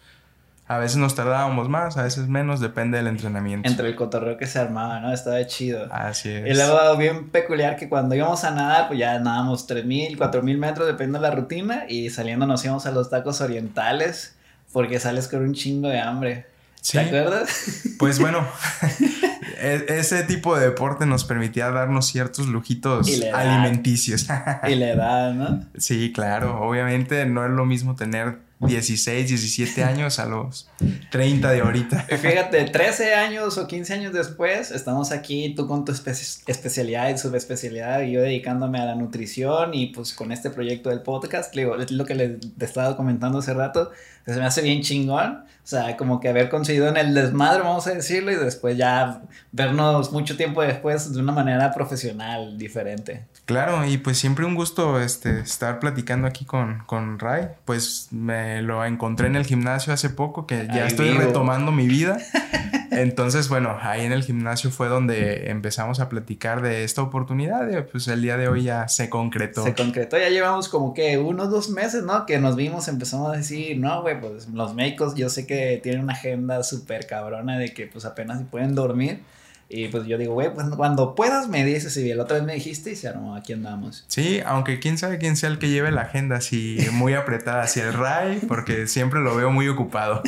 A 0.69 0.77
veces 0.79 0.97
nos 0.97 1.15
tardábamos 1.15 1.69
más, 1.69 1.95
a 1.95 2.03
veces 2.03 2.27
menos, 2.27 2.59
depende 2.59 2.97
del 2.97 3.07
entrenamiento. 3.07 3.69
Entre 3.69 3.87
el 3.87 3.95
cotorreo 3.95 4.37
que 4.37 4.47
se 4.47 4.59
armaba, 4.59 4.99
¿no? 4.99 5.13
Estaba 5.13 5.45
chido. 5.47 5.87
Así 5.93 6.29
es. 6.29 6.45
Y 6.45 6.53
luego 6.53 6.97
bien 6.97 7.29
peculiar 7.29 7.77
que 7.77 7.87
cuando 7.87 8.15
íbamos 8.15 8.43
a 8.43 8.51
nadar, 8.51 8.87
pues 8.87 8.99
ya 8.99 9.17
nadábamos 9.19 9.65
3000, 9.65 10.17
4000 10.17 10.57
metros, 10.57 10.87
depende 10.87 11.19
de 11.19 11.23
la 11.23 11.31
rutina, 11.31 11.85
y 11.87 12.09
saliendo 12.09 12.45
nos 12.45 12.65
íbamos 12.65 12.85
a 12.85 12.91
los 12.91 13.09
tacos 13.09 13.39
orientales, 13.39 14.35
porque 14.73 14.99
sales 14.99 15.29
con 15.29 15.41
un 15.41 15.53
chingo 15.53 15.87
de 15.87 16.01
hambre. 16.01 16.47
¿Te 16.91 16.99
acuerdas? 16.99 17.83
Pues 17.97 18.19
bueno, 18.19 18.45
e-, 19.59 19.85
ese 19.87 20.23
tipo 20.23 20.57
de 20.57 20.65
deporte 20.65 21.05
nos 21.05 21.23
permitía 21.23 21.71
darnos 21.71 22.07
ciertos 22.07 22.47
lujitos 22.47 23.09
alimenticios. 23.33 24.27
y 24.67 24.75
la 24.75 24.89
edad, 24.89 25.33
¿no? 25.33 25.65
Sí, 25.77 26.11
claro. 26.13 26.59
Obviamente 26.61 27.25
no 27.25 27.45
es 27.45 27.51
lo 27.51 27.65
mismo 27.65 27.95
tener 27.95 28.46
16, 28.59 29.27
17 29.27 29.83
años 29.83 30.17
a 30.17 30.25
los 30.25 30.67
30 31.11 31.51
de 31.51 31.61
ahorita. 31.61 31.99
Fíjate, 32.01 32.63
13 32.65 33.13
años 33.13 33.57
o 33.57 33.67
15 33.67 33.93
años 33.93 34.13
después, 34.13 34.71
estamos 34.71 35.11
aquí, 35.11 35.53
tú 35.55 35.67
con 35.67 35.85
tu 35.85 35.91
especialidad 35.91 37.09
y 37.09 37.17
subespecialidad, 37.17 38.01
y 38.01 38.13
yo 38.13 38.21
dedicándome 38.21 38.79
a 38.79 38.85
la 38.85 38.95
nutrición 38.95 39.75
y 39.75 39.87
pues 39.87 40.13
con 40.13 40.31
este 40.31 40.49
proyecto 40.49 40.89
del 40.89 41.01
podcast, 41.01 41.55
es 41.55 41.91
lo 41.91 42.05
que 42.05 42.15
le 42.15 42.39
estaba 42.59 42.97
comentando 42.97 43.39
hace 43.39 43.53
rato, 43.53 43.91
se 44.25 44.35
me 44.35 44.45
hace 44.45 44.61
bien 44.61 44.81
chingón, 44.81 45.43
o 45.63 45.69
sea, 45.69 45.95
como 45.95 46.19
que 46.19 46.29
haber 46.29 46.49
conseguido 46.49 46.87
en 46.87 46.97
el 46.97 47.13
desmadre, 47.13 47.61
vamos 47.61 47.85
a 47.87 47.93
decirlo, 47.93 48.31
y 48.31 48.35
después 48.35 48.75
ya 48.75 49.21
vernos 49.51 50.11
mucho 50.11 50.35
tiempo 50.35 50.63
después 50.63 51.13
de 51.13 51.19
una 51.19 51.31
manera 51.31 51.71
profesional 51.73 52.57
diferente. 52.57 53.25
Claro, 53.47 53.85
y 53.85 53.97
pues 53.97 54.17
siempre 54.17 54.43
un 54.43 54.55
gusto 54.55 54.99
este, 54.99 55.39
estar 55.39 55.79
platicando 55.79 56.27
aquí 56.27 56.43
con, 56.43 56.83
con 56.85 57.17
Ray. 57.17 57.47
Pues 57.63 58.09
me 58.11 58.61
lo 58.61 58.83
encontré 58.83 59.27
en 59.27 59.37
el 59.37 59.45
gimnasio 59.45 59.93
hace 59.93 60.09
poco, 60.09 60.45
que 60.45 60.67
ya 60.67 60.85
estoy 60.85 61.11
retomando 61.11 61.71
mi 61.71 61.87
vida. 61.87 62.17
Entonces, 62.91 63.47
bueno, 63.47 63.77
ahí 63.81 64.03
en 64.03 64.11
el 64.11 64.21
gimnasio 64.25 64.69
fue 64.69 64.89
donde 64.89 65.49
empezamos 65.49 66.01
a 66.01 66.09
platicar 66.09 66.61
de 66.61 66.83
esta 66.83 67.01
oportunidad. 67.01 67.69
Y 67.69 67.81
pues 67.89 68.09
el 68.09 68.21
día 68.21 68.35
de 68.35 68.49
hoy 68.49 68.63
ya 68.63 68.89
se 68.89 69.09
concretó. 69.09 69.63
Se 69.63 69.73
concretó, 69.73 70.17
ya 70.17 70.27
llevamos 70.27 70.67
como 70.67 70.93
que 70.93 71.17
unos 71.17 71.49
dos 71.49 71.69
meses, 71.69 72.03
¿no? 72.03 72.25
Que 72.25 72.39
nos 72.39 72.57
vimos, 72.57 72.89
empezamos 72.89 73.33
a 73.33 73.37
decir, 73.37 73.79
no, 73.79 74.01
güey, 74.01 74.19
pues 74.19 74.49
los 74.49 74.73
médicos 74.73 75.15
yo 75.15 75.29
sé 75.29 75.47
que 75.47 75.79
tienen 75.81 76.03
una 76.03 76.13
agenda 76.13 76.63
súper 76.63 77.07
cabrona 77.07 77.57
de 77.57 77.73
que 77.73 77.87
pues 77.87 78.03
apenas 78.03 78.41
pueden 78.51 78.75
dormir. 78.75 79.21
Y 79.69 79.89
pues 79.89 80.05
yo 80.05 80.17
digo, 80.17 80.33
güey, 80.33 80.53
pues 80.53 80.67
cuando 80.77 81.13
puedas 81.13 81.49
me 81.49 81.65
dices, 81.65 81.95
y 81.97 82.13
la 82.13 82.23
otra 82.23 82.37
vez 82.37 82.45
me 82.45 82.53
dijiste 82.53 82.91
y 82.91 82.95
se 82.95 83.09
armó, 83.09 83.35
aquí 83.35 83.51
andamos. 83.51 84.05
Sí, 84.07 84.41
aunque 84.45 84.79
quién 84.79 84.97
sabe 84.97 85.17
quién 85.17 85.35
sea 85.35 85.49
el 85.49 85.59
que 85.59 85.69
lleve 85.69 85.91
la 85.91 86.03
agenda 86.03 86.37
así 86.37 86.77
muy 86.93 87.13
apretada, 87.13 87.63
hacia 87.63 87.87
el 87.87 87.93
Ray, 87.93 88.39
porque 88.47 88.87
siempre 88.87 89.19
lo 89.19 89.35
veo 89.35 89.51
muy 89.51 89.67
ocupado. 89.67 90.21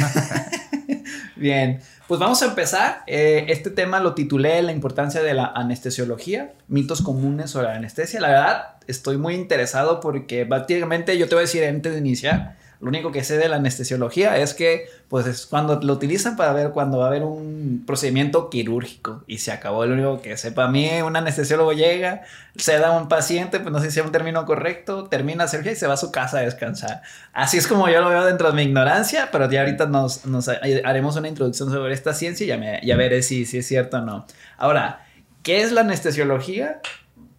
Bien, 1.38 1.79
pues 2.08 2.19
vamos 2.19 2.41
a 2.41 2.48
empezar. 2.48 3.03
Eh, 3.08 3.46
este 3.48 3.69
tema 3.69 4.01
lo 4.01 4.13
titulé 4.13 4.62
La 4.62 4.74
importancia 4.74 5.24
de 5.24 5.34
la 5.34 5.46
anestesiología, 5.46 6.51
mitos 6.67 7.01
comunes 7.01 7.51
sobre 7.51 7.67
la 7.67 7.75
anestesia. 7.75 8.19
La 8.19 8.27
verdad, 8.27 8.63
estoy 8.88 9.17
muy 9.17 9.36
interesado 9.36 10.01
porque 10.01 10.46
prácticamente 10.46 11.17
yo 11.17 11.29
te 11.29 11.36
voy 11.36 11.43
a 11.43 11.46
decir 11.46 11.63
antes 11.63 11.93
de 11.93 12.00
iniciar 12.00 12.58
lo 12.81 12.88
único 12.88 13.12
que 13.12 13.25
sé 13.25 13.38
de 13.38 13.50
la 13.50 13.57
anestesiología 13.57 14.38
es 14.38 14.53
que, 14.53 14.88
pues, 15.09 15.27
es 15.27 15.45
cuando 15.45 15.77
lo 15.81 15.93
utilizan 15.93 16.38
para 16.38 16.53
ver 16.53 16.69
cuando 16.71 17.00
va 17.00 17.05
a 17.05 17.07
haber 17.09 17.24
un 17.24 17.83
procedimiento 17.86 18.50
quirúrgico 18.50 19.24
y 19.27 19.39
se 19.39 19.51
acabó. 19.51 19.86
Lo 19.86 19.95
único 19.95 20.21
que 20.21 20.38
sepa 20.38 20.65
a 20.65 20.67
mí, 20.69 20.89
un 21.01 21.17
anestesiólogo 21.17 21.74
llega, 21.74 22.21
se 22.55 22.79
da 22.79 22.89
a 22.89 22.98
un 22.98 23.09
paciente, 23.09 23.59
pues 23.59 23.74
no 23.74 23.81
sé 23.81 23.91
si 23.91 24.00
es 24.00 24.05
un 24.05 24.13
término 24.13 24.45
correcto, 24.45 25.05
termina 25.05 25.50
cirugía 25.50 25.74
y 25.74 25.75
se 25.75 25.88
va 25.88 25.95
a 25.95 25.98
su 25.98 26.09
casa 26.12 26.38
a 26.38 26.41
descansar. 26.41 27.01
Así 27.33 27.57
es 27.57 27.67
como 27.67 27.89
yo 27.89 28.00
lo 28.00 28.09
veo 28.09 28.24
dentro 28.24 28.50
de 28.50 28.55
mi 28.55 28.63
ignorancia, 28.63 29.27
pero 29.29 29.51
ya 29.51 29.59
ahorita 29.59 29.88
nos, 29.88 30.21
haremos 30.86 31.17
una 31.17 31.27
introducción 31.27 31.69
sobre 31.69 31.93
esta 31.93 32.13
ciencia 32.13 32.45
y 32.45 32.48
ya, 32.48 32.57
me, 32.57 32.79
ya 32.81 32.95
veré 32.95 33.24
si, 33.24 33.45
si 33.45 33.57
es 33.57 33.67
cierto 33.67 33.98
o 33.98 34.01
no. 34.01 34.25
Ahora, 34.57 35.05
¿qué 35.43 35.63
es 35.63 35.74
la 35.74 35.81
anestesiología 35.81 36.79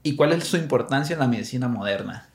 y 0.02 0.16
cuál 0.16 0.32
es 0.32 0.44
su 0.44 0.58
importancia 0.58 1.14
en 1.14 1.20
la 1.20 1.28
medicina 1.28 1.68
moderna? 1.68 2.29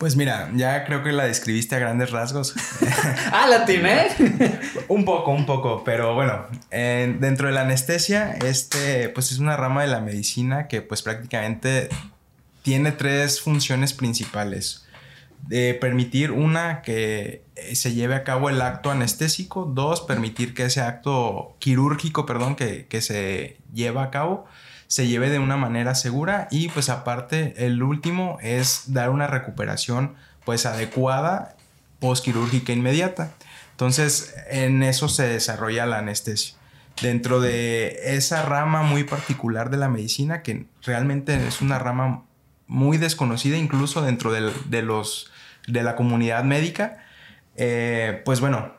Pues 0.00 0.16
mira, 0.16 0.50
ya 0.56 0.86
creo 0.86 1.02
que 1.02 1.12
la 1.12 1.24
describiste 1.24 1.76
a 1.76 1.78
grandes 1.78 2.10
rasgos. 2.10 2.54
ah, 3.32 3.46
la 3.50 3.66
tiene. 3.66 4.08
un 4.88 5.04
poco, 5.04 5.30
un 5.30 5.44
poco, 5.44 5.84
pero 5.84 6.14
bueno, 6.14 6.46
dentro 6.70 7.48
de 7.48 7.52
la 7.52 7.60
anestesia, 7.60 8.32
este, 8.42 9.10
pues 9.10 9.30
es 9.30 9.40
una 9.40 9.58
rama 9.58 9.82
de 9.82 9.88
la 9.88 10.00
medicina 10.00 10.68
que 10.68 10.80
pues 10.80 11.02
prácticamente 11.02 11.90
tiene 12.62 12.92
tres 12.92 13.42
funciones 13.42 13.92
principales. 13.92 14.86
De 15.48 15.74
permitir 15.74 16.30
una 16.30 16.80
que 16.80 17.44
se 17.74 17.92
lleve 17.92 18.14
a 18.14 18.24
cabo 18.24 18.48
el 18.48 18.62
acto 18.62 18.90
anestésico, 18.90 19.66
dos, 19.66 20.00
permitir 20.00 20.54
que 20.54 20.64
ese 20.64 20.80
acto 20.80 21.56
quirúrgico, 21.58 22.24
perdón, 22.24 22.56
que, 22.56 22.86
que 22.86 23.02
se 23.02 23.58
lleva 23.74 24.04
a 24.04 24.10
cabo, 24.10 24.46
se 24.90 25.06
lleve 25.06 25.30
de 25.30 25.38
una 25.38 25.56
manera 25.56 25.94
segura 25.94 26.48
y 26.50 26.68
pues 26.68 26.88
aparte 26.88 27.54
el 27.64 27.80
último 27.80 28.38
es 28.42 28.92
dar 28.92 29.10
una 29.10 29.28
recuperación 29.28 30.16
pues 30.44 30.66
adecuada 30.66 31.54
postquirúrgica 32.00 32.72
inmediata. 32.72 33.30
Entonces 33.70 34.34
en 34.50 34.82
eso 34.82 35.08
se 35.08 35.28
desarrolla 35.28 35.86
la 35.86 35.98
anestesia. 35.98 36.56
Dentro 37.00 37.40
de 37.40 38.16
esa 38.16 38.42
rama 38.42 38.82
muy 38.82 39.04
particular 39.04 39.70
de 39.70 39.76
la 39.76 39.88
medicina 39.88 40.42
que 40.42 40.66
realmente 40.82 41.46
es 41.46 41.60
una 41.60 41.78
rama 41.78 42.24
muy 42.66 42.98
desconocida 42.98 43.56
incluso 43.56 44.02
dentro 44.02 44.32
de, 44.32 44.82
los, 44.82 45.30
de 45.68 45.84
la 45.84 45.94
comunidad 45.94 46.42
médica, 46.42 46.98
eh, 47.54 48.22
pues 48.24 48.40
bueno, 48.40 48.72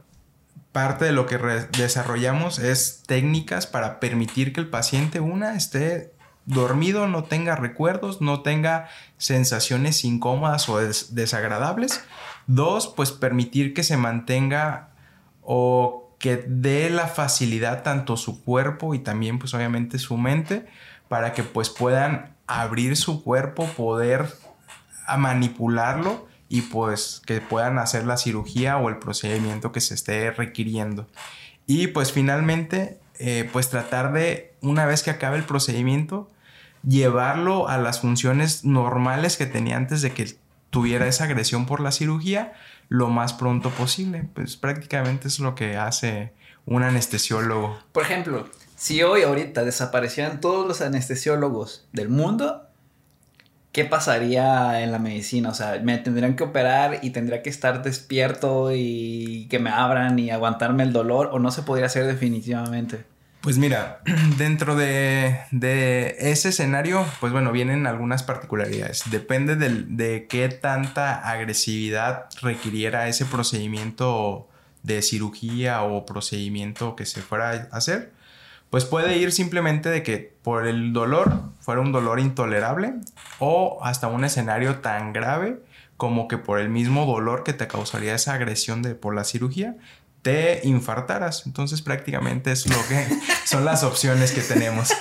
parte 0.72 1.06
de 1.06 1.12
lo 1.12 1.26
que 1.26 1.38
desarrollamos 1.38 2.60
es 2.60 3.04
técnicas 3.06 3.68
para 3.68 4.00
permitir 4.00 4.54
que 4.54 4.62
el 4.62 4.70
paciente, 4.70 5.20
una, 5.20 5.56
esté 5.56 6.14
dormido, 6.46 7.08
no 7.08 7.24
tenga 7.26 7.56
recuerdos, 7.56 8.22
no 8.22 8.42
tenga 8.42 8.90
sensaciones 9.18 10.04
incómodas 10.06 10.70
o 10.70 10.80
desagradables. 10.80 12.04
Dos, 12.48 12.88
pues 12.88 13.12
permitir 13.12 13.74
que 13.74 13.84
se 13.84 13.98
mantenga 13.98 14.90
o 15.42 16.16
que 16.20 16.38
dé 16.48 16.90
la 16.90 17.08
facilidad 17.08 17.84
tanto 17.84 18.16
su 18.16 18.44
cuerpo 18.44 18.94
y 18.94 19.00
también 19.00 19.40
pues 19.40 19.54
obviamente 19.54 20.00
su 20.00 20.18
mente 20.18 20.68
para 21.10 21.34
que 21.34 21.44
pues 21.44 21.70
puedan 21.70 22.36
abrir 22.48 22.96
su 22.96 23.24
cuerpo, 23.24 23.66
poder 23.66 24.28
manipularlo 25.18 26.31
y 26.52 26.64
pues 26.64 27.22
que 27.26 27.40
puedan 27.40 27.80
hacer 27.80 28.06
la 28.06 28.18
cirugía 28.18 28.76
o 28.78 28.90
el 28.90 28.98
procedimiento 28.98 29.72
que 29.72 29.80
se 29.80 29.94
esté 29.94 30.32
requiriendo. 30.32 31.08
Y 31.66 31.88
pues 31.88 32.12
finalmente, 32.12 33.00
eh, 33.20 33.50
pues 33.54 33.70
tratar 33.70 34.12
de, 34.12 34.54
una 34.60 34.86
vez 34.86 35.02
que 35.02 35.12
acabe 35.12 35.38
el 35.38 35.46
procedimiento, 35.46 36.30
llevarlo 36.86 37.70
a 37.70 37.78
las 37.78 38.02
funciones 38.02 38.66
normales 38.66 39.38
que 39.38 39.46
tenía 39.46 39.78
antes 39.78 40.02
de 40.02 40.12
que 40.12 40.36
tuviera 40.72 41.08
esa 41.08 41.24
agresión 41.24 41.66
por 41.66 41.80
la 41.80 41.94
cirugía 41.94 42.52
lo 42.90 43.08
más 43.08 43.32
pronto 43.32 43.70
posible. 43.70 44.28
Pues 44.34 44.58
prácticamente 44.58 45.30
es 45.30 45.40
lo 45.40 45.56
que 45.56 45.78
hace 45.78 46.34
un 46.66 46.84
anestesiólogo. 46.84 47.80
Por 47.94 48.04
ejemplo, 48.04 48.50
si 48.76 49.04
hoy 49.04 49.22
ahorita 49.22 49.64
desaparecieran 49.64 50.42
todos 50.42 50.68
los 50.68 50.82
anestesiólogos 50.82 51.88
del 51.94 52.10
mundo, 52.10 52.68
¿qué 53.72 53.86
pasaría 53.86 54.82
en 54.82 54.92
la 54.92 55.00
medicina? 55.00 55.50
O 55.50 55.54
sea, 55.54 55.80
me 55.84 55.98
tendrían 55.98 56.36
que 56.36 56.44
operar 56.44 57.00
y 57.02 57.12
tendría 57.12 57.42
que 57.42 57.50
estar 57.50 57.84
despierto 57.84 58.72
y 58.74 59.48
que 59.50 59.60
me 59.60 59.70
abran 59.70 60.20
y 60.20 60.32
aguantarme 60.32 60.84
el 60.84 60.94
dolor 60.94 61.30
o 61.32 61.40
no 61.40 61.52
se 61.52 61.64
podría 61.64 61.86
hacer 61.86 62.06
definitivamente. 62.06 63.06
Pues 63.42 63.58
mira, 63.58 64.02
dentro 64.38 64.76
de, 64.76 65.46
ese 66.20 66.50
escenario, 66.50 67.06
pues 67.20 67.34
bueno, 67.34 67.52
vienen 67.52 67.88
algunas 67.88 68.24
particularidades. 68.24 69.04
Depende 69.10 69.56
de 69.56 70.28
qué 70.28 70.50
tanta 70.50 71.28
agresividad 71.28 72.26
requiriera 72.42 73.08
ese 73.08 73.26
procedimiento 73.26 74.48
de 74.84 75.02
cirugía 75.02 75.84
o 75.84 76.06
procedimiento 76.06 76.96
que 76.96 77.06
se 77.06 77.22
fuera 77.22 77.70
a 77.72 77.78
hacer 77.78 78.12
pues 78.72 78.86
puede 78.86 79.18
ir 79.18 79.32
simplemente 79.34 79.90
de 79.90 80.02
que 80.02 80.34
por 80.42 80.66
el 80.66 80.94
dolor 80.94 81.42
fuera 81.60 81.82
un 81.82 81.92
dolor 81.92 82.20
intolerable 82.20 82.96
o 83.38 83.80
hasta 83.84 84.08
un 84.08 84.24
escenario 84.24 84.78
tan 84.78 85.14
grave 85.14 85.62
como 85.98 86.28
que 86.28 86.40
por 86.40 86.60
el 86.60 86.70
mismo 86.70 87.06
dolor 87.06 87.44
que 87.44 87.54
te 87.54 87.68
causaría 87.68 88.16
esa 88.16 88.34
agresión 88.34 88.82
de 88.82 88.96
por 88.96 89.14
la 89.14 89.26
cirugía 89.26 89.76
te 90.22 90.62
infartaras. 90.64 91.46
Entonces 91.46 91.82
prácticamente 91.82 92.52
es 92.52 92.68
lo 92.68 92.78
que 92.88 93.08
son 93.46 93.66
las 93.66 93.84
opciones 93.84 94.32
que 94.32 94.42
tenemos. 94.42 94.92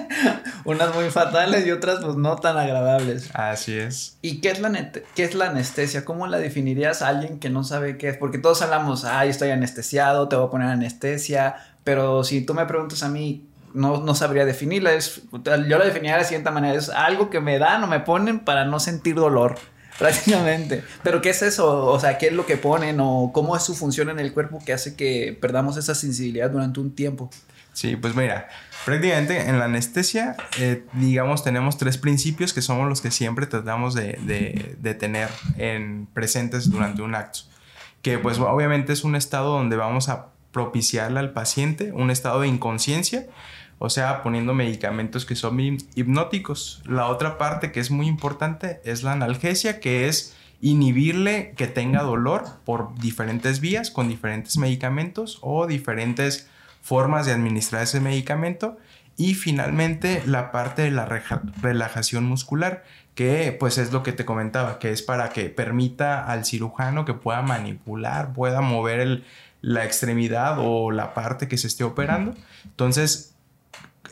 Unas 0.64 0.94
muy 0.94 1.10
fatales 1.10 1.66
y 1.66 1.70
otras 1.70 2.00
pues 2.04 2.16
no 2.16 2.36
tan 2.36 2.56
agradables. 2.56 3.30
Así 3.34 3.76
es. 3.76 4.18
¿Y 4.20 4.40
qué 4.40 4.50
es 4.50 4.60
la, 4.60 4.92
qué 5.14 5.24
es 5.24 5.34
la 5.34 5.46
anestesia? 5.46 6.04
¿Cómo 6.04 6.26
la 6.26 6.38
definirías 6.38 7.02
a 7.02 7.08
alguien 7.08 7.40
que 7.40 7.48
no 7.48 7.64
sabe 7.64 7.96
qué 7.96 8.10
es? 8.10 8.16
Porque 8.18 8.38
todos 8.38 8.60
hablamos, 8.60 9.04
ay, 9.04 9.30
estoy 9.30 9.50
anestesiado, 9.50 10.28
te 10.28 10.36
voy 10.36 10.46
a 10.46 10.50
poner 10.50 10.68
anestesia, 10.68 11.56
pero 11.88 12.22
si 12.22 12.42
tú 12.42 12.52
me 12.52 12.66
preguntas 12.66 13.02
a 13.02 13.08
mí, 13.08 13.48
no, 13.72 14.02
no 14.02 14.14
sabría 14.14 14.44
definirla. 14.44 14.92
Es, 14.92 15.22
yo 15.32 15.78
la 15.78 15.86
definiría 15.86 16.16
de 16.16 16.18
la 16.18 16.24
siguiente 16.24 16.50
manera. 16.50 16.76
Es 16.76 16.90
algo 16.90 17.30
que 17.30 17.40
me 17.40 17.58
dan 17.58 17.82
o 17.82 17.86
me 17.86 18.00
ponen 18.00 18.40
para 18.40 18.66
no 18.66 18.78
sentir 18.78 19.14
dolor. 19.14 19.58
Prácticamente. 19.98 20.84
Pero 21.02 21.22
¿qué 21.22 21.30
es 21.30 21.40
eso? 21.40 21.86
O 21.86 21.98
sea, 21.98 22.18
¿qué 22.18 22.26
es 22.26 22.34
lo 22.34 22.44
que 22.44 22.58
ponen 22.58 22.98
o 23.00 23.30
cómo 23.32 23.56
es 23.56 23.62
su 23.62 23.74
función 23.74 24.10
en 24.10 24.18
el 24.18 24.34
cuerpo 24.34 24.58
que 24.62 24.74
hace 24.74 24.96
que 24.96 25.34
perdamos 25.40 25.78
esa 25.78 25.94
sensibilidad 25.94 26.50
durante 26.50 26.78
un 26.78 26.94
tiempo? 26.94 27.30
Sí, 27.72 27.96
pues 27.96 28.14
mira, 28.14 28.50
prácticamente 28.84 29.48
en 29.48 29.58
la 29.58 29.64
anestesia, 29.64 30.36
eh, 30.58 30.84
digamos, 30.92 31.42
tenemos 31.42 31.78
tres 31.78 31.96
principios 31.96 32.52
que 32.52 32.60
somos 32.60 32.86
los 32.86 33.00
que 33.00 33.10
siempre 33.10 33.46
tratamos 33.46 33.94
de, 33.94 34.18
de, 34.26 34.76
de 34.78 34.94
tener 34.94 35.30
en, 35.56 36.06
presentes 36.12 36.68
durante 36.68 37.00
un 37.00 37.14
acto. 37.14 37.40
Que 38.02 38.18
pues 38.18 38.38
obviamente 38.38 38.92
es 38.92 39.04
un 39.04 39.16
estado 39.16 39.52
donde 39.52 39.76
vamos 39.76 40.10
a 40.10 40.26
propiciarle 40.58 41.20
al 41.20 41.30
paciente 41.30 41.92
un 41.92 42.10
estado 42.10 42.40
de 42.40 42.48
inconsciencia, 42.48 43.26
o 43.78 43.90
sea, 43.90 44.24
poniendo 44.24 44.54
medicamentos 44.54 45.24
que 45.24 45.36
son 45.36 45.60
hipnóticos. 45.94 46.82
La 46.84 47.06
otra 47.06 47.38
parte 47.38 47.70
que 47.70 47.78
es 47.78 47.92
muy 47.92 48.08
importante 48.08 48.80
es 48.84 49.04
la 49.04 49.12
analgesia, 49.12 49.78
que 49.78 50.08
es 50.08 50.34
inhibirle 50.60 51.54
que 51.56 51.68
tenga 51.68 52.02
dolor 52.02 52.44
por 52.64 52.92
diferentes 52.98 53.60
vías, 53.60 53.92
con 53.92 54.08
diferentes 54.08 54.58
medicamentos 54.58 55.38
o 55.42 55.68
diferentes 55.68 56.48
formas 56.82 57.24
de 57.24 57.34
administrar 57.34 57.84
ese 57.84 58.00
medicamento. 58.00 58.78
Y 59.16 59.34
finalmente 59.34 60.24
la 60.26 60.50
parte 60.50 60.82
de 60.82 60.90
la 60.90 61.06
relajación 61.62 62.24
muscular, 62.24 62.82
que 63.14 63.56
pues 63.60 63.78
es 63.78 63.92
lo 63.92 64.02
que 64.02 64.12
te 64.12 64.24
comentaba, 64.24 64.80
que 64.80 64.90
es 64.90 65.02
para 65.02 65.28
que 65.28 65.50
permita 65.50 66.24
al 66.24 66.44
cirujano 66.44 67.04
que 67.04 67.14
pueda 67.14 67.42
manipular, 67.42 68.32
pueda 68.32 68.60
mover 68.60 68.98
el, 68.98 69.24
la 69.60 69.84
extremidad 69.84 70.56
o 70.58 70.90
la 70.90 71.14
parte 71.14 71.48
que 71.48 71.58
se 71.58 71.66
esté 71.66 71.84
operando. 71.84 72.34
Entonces, 72.64 73.34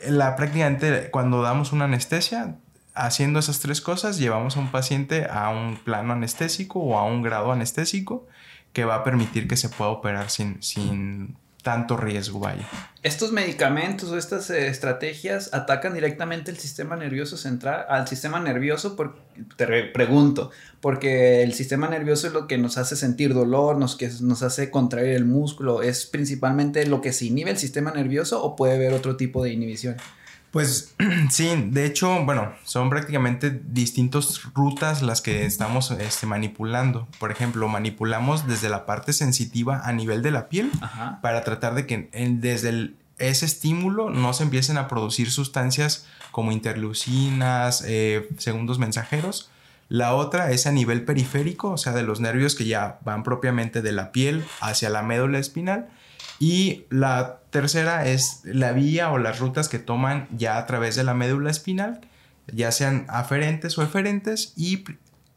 la, 0.05 0.35
prácticamente 0.35 1.09
cuando 1.11 1.41
damos 1.41 1.71
una 1.71 1.85
anestesia, 1.85 2.55
haciendo 2.93 3.39
esas 3.39 3.59
tres 3.59 3.81
cosas, 3.81 4.17
llevamos 4.17 4.57
a 4.57 4.59
un 4.59 4.71
paciente 4.71 5.27
a 5.29 5.49
un 5.49 5.77
plano 5.77 6.13
anestésico 6.13 6.79
o 6.79 6.97
a 6.97 7.05
un 7.05 7.21
grado 7.21 7.51
anestésico 7.51 8.27
que 8.73 8.85
va 8.85 8.95
a 8.95 9.03
permitir 9.03 9.47
que 9.47 9.55
se 9.55 9.69
pueda 9.69 9.91
operar 9.91 10.29
sin, 10.29 10.61
sin 10.61 11.37
tanto 11.67 11.97
riesgo, 11.97 12.39
vaya. 12.39 12.65
Estos 13.03 13.33
medicamentos 13.33 14.09
o 14.09 14.17
estas 14.17 14.49
eh, 14.51 14.69
estrategias 14.69 15.53
atacan 15.53 15.93
directamente 15.93 16.49
el 16.49 16.57
sistema 16.57 16.95
nervioso 16.95 17.35
central, 17.35 17.85
al 17.89 18.07
sistema 18.07 18.39
nervioso, 18.39 18.95
por, 18.95 19.17
te 19.57 19.83
pregunto, 19.83 20.51
porque 20.79 21.43
el 21.43 21.53
sistema 21.53 21.89
nervioso 21.89 22.27
es 22.27 22.31
lo 22.31 22.47
que 22.47 22.57
nos 22.57 22.77
hace 22.77 22.95
sentir 22.95 23.33
dolor, 23.33 23.77
nos, 23.77 23.97
que 23.97 24.09
nos 24.21 24.43
hace 24.43 24.71
contraer 24.71 25.09
el 25.09 25.25
músculo, 25.25 25.81
¿es 25.81 26.05
principalmente 26.05 26.85
lo 26.85 27.01
que 27.01 27.11
se 27.11 27.25
inhibe 27.25 27.51
el 27.51 27.57
sistema 27.57 27.91
nervioso 27.91 28.41
o 28.41 28.55
puede 28.55 28.75
haber 28.75 28.93
otro 28.93 29.17
tipo 29.17 29.43
de 29.43 29.51
inhibición? 29.51 29.97
Pues 30.51 30.95
sí, 31.29 31.49
de 31.69 31.85
hecho, 31.85 32.23
bueno, 32.23 32.53
son 32.63 32.89
prácticamente 32.89 33.61
distintas 33.65 34.41
rutas 34.53 35.01
las 35.01 35.21
que 35.21 35.45
estamos 35.45 35.91
este, 35.91 36.25
manipulando. 36.25 37.07
Por 37.19 37.31
ejemplo, 37.31 37.67
manipulamos 37.67 38.47
desde 38.47 38.69
la 38.69 38.85
parte 38.85 39.13
sensitiva 39.13 39.81
a 39.83 39.93
nivel 39.93 40.21
de 40.21 40.31
la 40.31 40.49
piel 40.49 40.71
para 41.21 41.43
tratar 41.43 41.75
de 41.75 41.85
que 41.85 42.09
desde 42.39 42.93
ese 43.17 43.45
estímulo 43.45 44.09
no 44.09 44.33
se 44.33 44.43
empiecen 44.43 44.77
a 44.77 44.87
producir 44.87 45.31
sustancias 45.31 46.05
como 46.31 46.51
interleucinas, 46.51 47.83
eh, 47.85 48.29
segundos 48.37 48.79
mensajeros. 48.79 49.49
La 49.89 50.13
otra 50.15 50.51
es 50.51 50.67
a 50.67 50.71
nivel 50.71 51.05
periférico, 51.05 51.71
o 51.71 51.77
sea, 51.77 51.93
de 51.93 52.03
los 52.03 52.19
nervios 52.19 52.55
que 52.55 52.65
ya 52.65 52.99
van 53.05 53.23
propiamente 53.23 53.81
de 53.81 53.93
la 53.93 54.11
piel 54.11 54.45
hacia 54.59 54.89
la 54.89 55.01
médula 55.01 55.39
espinal 55.39 55.87
y 56.39 56.85
la 56.89 57.39
tercera 57.49 58.05
es 58.05 58.41
la 58.43 58.71
vía 58.71 59.11
o 59.11 59.17
las 59.17 59.39
rutas 59.39 59.69
que 59.69 59.79
toman 59.79 60.27
ya 60.31 60.57
a 60.57 60.65
través 60.65 60.95
de 60.95 61.03
la 61.03 61.13
médula 61.13 61.49
espinal, 61.49 62.01
ya 62.47 62.71
sean 62.71 63.05
aferentes 63.09 63.77
o 63.77 63.83
eferentes. 63.83 64.53
Y 64.55 64.83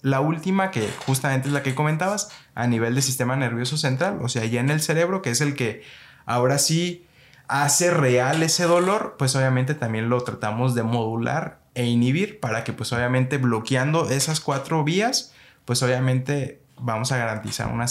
la 0.03 0.21
última, 0.21 0.71
que 0.71 0.89
justamente 1.07 1.49
es 1.49 1.55
la 1.55 1.63
que 1.63 1.75
comentabas, 1.75 2.31
a 2.55 2.67
nivel 2.67 2.95
del 2.95 3.03
sistema 3.03 3.37
nervioso 3.37 3.77
central, 3.77 4.19
o 4.23 4.29
sea, 4.29 4.45
ya 4.45 4.61
en 4.61 4.71
el 4.71 4.81
cerebro, 4.81 5.23
que 5.23 5.31
es 5.31 5.41
el 5.41 5.55
que 5.55 5.83
ahora 6.27 6.59
sí 6.59 7.07
hace 7.49 7.91
real 7.91 8.43
ese 8.43 8.65
dolor, 8.65 9.17
pues 9.19 9.35
obviamente 9.35 9.75
también 9.75 10.09
lo 10.09 10.23
tratamos 10.23 10.75
de 10.75 10.83
modular 10.83 11.61
e 11.75 11.87
inhibir 11.87 12.41
para 12.41 12.63
que 12.65 12.73
pues 12.73 12.93
obviamente 12.93 13.39
bloqueando 13.39 14.09
esas 14.09 14.41
cuatro 14.41 14.85
vías, 14.85 15.33
pues 15.65 15.83
obviamente 15.83 16.63
vamos 16.83 17.13
a 17.13 17.17
garantizar 17.17 17.73
una, 17.73 17.87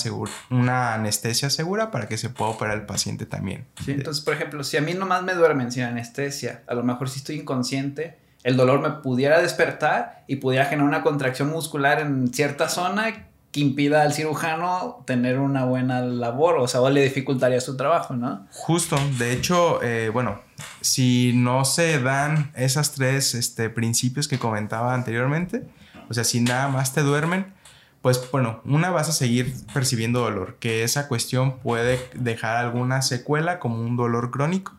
una 0.50 0.93
anestesia 0.93 1.50
segura 1.50 1.91
para 1.91 2.08
que 2.08 2.17
se 2.17 2.29
pueda 2.29 2.51
operar 2.51 2.75
el 2.75 2.86
paciente 2.86 3.25
también. 3.25 3.65
Sí, 3.84 3.91
entonces, 3.91 4.24
por 4.24 4.34
ejemplo, 4.34 4.63
si 4.63 4.77
a 4.77 4.81
mí 4.81 4.93
nomás 4.93 5.24
me 5.24 5.34
duermen 5.34 5.72
sin 5.72 5.84
anestesia, 5.84 6.63
a 6.67 6.74
lo 6.74 6.84
mejor 6.84 7.10
si 7.10 7.19
estoy 7.19 7.38
inconsciente, 7.38 8.17
el 8.43 8.58
dolor 8.58 8.81
me 8.81 9.01
pudiera 9.01 9.41
despertar 9.41 10.24
y 10.27 10.38
pudiera 10.38 10.65
generar 10.65 10.88
una 10.88 11.03
contracción 11.03 11.50
muscular 11.50 12.00
en 12.00 12.34
cierta 12.34 12.69
zona 12.69 13.27
que 13.51 13.60
impida 13.60 14.03
al 14.03 14.13
cirujano 14.13 15.03
tener 15.05 15.39
una 15.39 15.65
buena 15.65 16.01
labor, 16.01 16.58
o 16.58 16.67
sea, 16.67 16.81
o 16.81 16.89
le 16.89 17.03
dificultaría 17.03 17.60
su 17.62 17.75
trabajo, 17.75 18.15
¿no? 18.15 18.48
Justo, 18.51 18.98
de 19.17 19.34
hecho, 19.34 19.81
eh, 19.81 20.10
bueno, 20.10 20.39
si 20.81 21.34
no 21.34 21.65
se 21.65 22.00
dan 22.00 22.51
esas 22.55 22.91
tres 22.91 23.34
este, 23.34 23.69
principios 23.69 24.27
que 24.27 24.38
comentaba 24.38 24.93
anteriormente, 24.93 25.63
o 26.10 26.13
sea, 26.13 26.24
si 26.24 26.41
nada 26.41 26.67
más 26.67 26.93
te 26.93 27.01
duermen, 27.01 27.53
pues 28.01 28.29
bueno, 28.32 28.62
una 28.65 28.91
vas 28.91 29.10
a 29.10 29.13
seguir 29.13 29.53
percibiendo 29.74 30.22
dolor, 30.22 30.58
que 30.60 30.84
esa 30.84 31.08
cuestión 31.08 31.60
puede 31.60 32.00
dejar 32.13 32.58
alguna 32.58 33.01
secuela 33.01 33.60
como 33.60 33.82
un 33.82 33.98
dolor 33.98 34.32
crónico. 34.32 34.74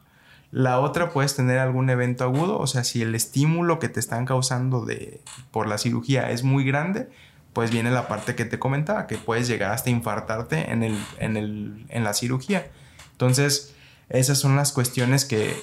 La 0.53 0.81
otra 0.81 1.11
puedes 1.11 1.37
tener 1.37 1.59
algún 1.59 1.91
evento 1.91 2.25
agudo, 2.25 2.59
o 2.59 2.67
sea, 2.67 2.83
si 2.83 3.03
el 3.03 3.15
estímulo 3.15 3.79
que 3.79 3.89
te 3.89 4.00
están 4.00 4.25
causando 4.25 4.85
de, 4.85 5.21
por 5.50 5.69
la 5.69 5.79
cirugía 5.79 6.31
es 6.31 6.43
muy 6.43 6.65
grande, 6.65 7.09
pues 7.53 7.71
viene 7.71 7.91
la 7.91 8.09
parte 8.09 8.35
que 8.35 8.45
te 8.45 8.59
comentaba, 8.59 9.07
que 9.07 9.19
puedes 9.19 9.47
llegar 9.49 9.73
hasta 9.73 9.91
infartarte 9.91 10.73
en, 10.73 10.83
el, 10.83 10.99
en, 11.19 11.37
el, 11.37 11.87
en 11.89 12.05
la 12.05 12.15
cirugía. 12.15 12.71
Entonces, 13.12 13.75
esas 14.09 14.39
son 14.39 14.56
las 14.56 14.73
cuestiones 14.73 15.25
que 15.25 15.54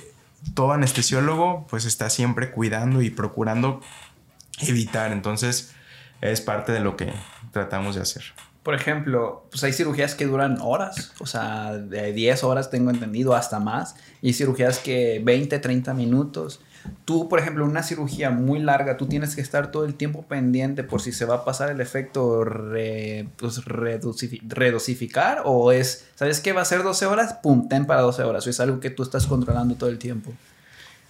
todo 0.53 0.71
anestesiólogo 0.71 1.65
pues 1.69 1.85
está 1.85 2.09
siempre 2.09 2.51
cuidando 2.51 3.01
y 3.01 3.09
procurando 3.09 3.81
evitar. 4.59 5.11
Entonces, 5.11 5.73
es 6.21 6.41
parte 6.41 6.71
de 6.71 6.79
lo 6.79 6.95
que 6.95 7.13
tratamos 7.57 7.95
de 7.95 8.01
hacer. 8.01 8.23
Por 8.63 8.75
ejemplo, 8.75 9.45
pues 9.49 9.63
hay 9.63 9.71
cirugías 9.71 10.13
que 10.13 10.25
duran 10.25 10.57
horas, 10.61 11.13
o 11.19 11.25
sea, 11.25 11.73
de 11.77 12.11
10 12.11 12.43
horas 12.43 12.69
tengo 12.69 12.89
entendido 12.89 13.33
hasta 13.33 13.59
más, 13.59 13.95
y 14.21 14.33
cirugías 14.33 14.79
que 14.79 15.21
20, 15.23 15.57
30 15.59 15.93
minutos. 15.93 16.59
Tú, 17.05 17.29
por 17.29 17.39
ejemplo, 17.39 17.65
una 17.65 17.81
cirugía 17.81 18.29
muy 18.29 18.59
larga, 18.59 18.97
tú 18.97 19.07
tienes 19.07 19.35
que 19.35 19.41
estar 19.41 19.71
todo 19.71 19.85
el 19.85 19.95
tiempo 19.95 20.23
pendiente 20.23 20.83
por 20.83 21.01
si 21.01 21.11
se 21.13 21.25
va 21.25 21.35
a 21.35 21.45
pasar 21.45 21.69
el 21.71 21.79
efecto 21.79 22.43
re, 22.43 23.29
pues, 23.37 23.63
redosificar 23.65 25.43
o 25.45 25.71
es, 25.71 26.05
¿sabes 26.15 26.41
qué? 26.41 26.53
Va 26.53 26.61
a 26.61 26.65
ser 26.65 26.83
12 26.83 27.05
horas, 27.05 27.35
pum, 27.41 27.69
ten 27.69 27.85
para 27.85 28.01
12 28.01 28.23
horas, 28.23 28.45
o 28.47 28.49
es 28.49 28.59
algo 28.59 28.79
que 28.79 28.89
tú 28.89 29.03
estás 29.03 29.27
controlando 29.27 29.75
todo 29.75 29.89
el 29.89 29.97
tiempo. 29.97 30.33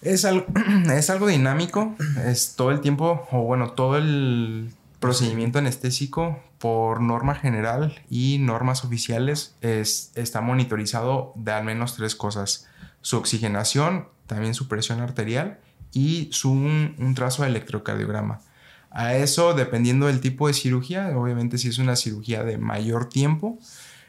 Es 0.04 0.26
algo, 0.26 0.46
es 0.94 1.10
algo 1.10 1.26
dinámico, 1.26 1.96
es 2.24 2.56
todo 2.56 2.70
el 2.70 2.82
tiempo, 2.82 3.28
o 3.32 3.42
bueno, 3.42 3.72
todo 3.72 3.98
el 3.98 4.70
procedimiento 5.00 5.60
anestésico 5.60 6.40
por 6.58 7.02
norma 7.02 7.36
general 7.36 8.02
y 8.10 8.40
normas 8.40 8.84
oficiales 8.84 9.56
es, 9.62 10.12
está 10.16 10.42
monitorizado 10.42 11.34
de 11.36 11.52
al 11.52 11.64
menos 11.64 11.96
tres 11.96 12.16
cosas. 12.16 12.68
Su 13.02 13.18
oxigenación, 13.18 14.08
también 14.26 14.54
su 14.54 14.68
presión 14.68 15.00
arterial 15.02 15.60
y 15.94 16.30
su, 16.32 16.52
un, 16.52 17.14
trazo 17.16 17.44
de 17.44 17.50
electrocardiograma. 17.50 18.42
A 18.90 19.16
eso, 19.16 19.54
dependiendo 19.54 20.08
del 20.08 20.22
tipo 20.22 20.48
de 20.48 20.54
cirugía, 20.54 21.16
obviamente 21.16 21.58
si 21.58 21.68
es 21.68 21.78
una 21.78 21.96
cirugía 21.96 22.44
de 22.44 22.58
mayor 22.58 23.10
tiempo, 23.10 23.60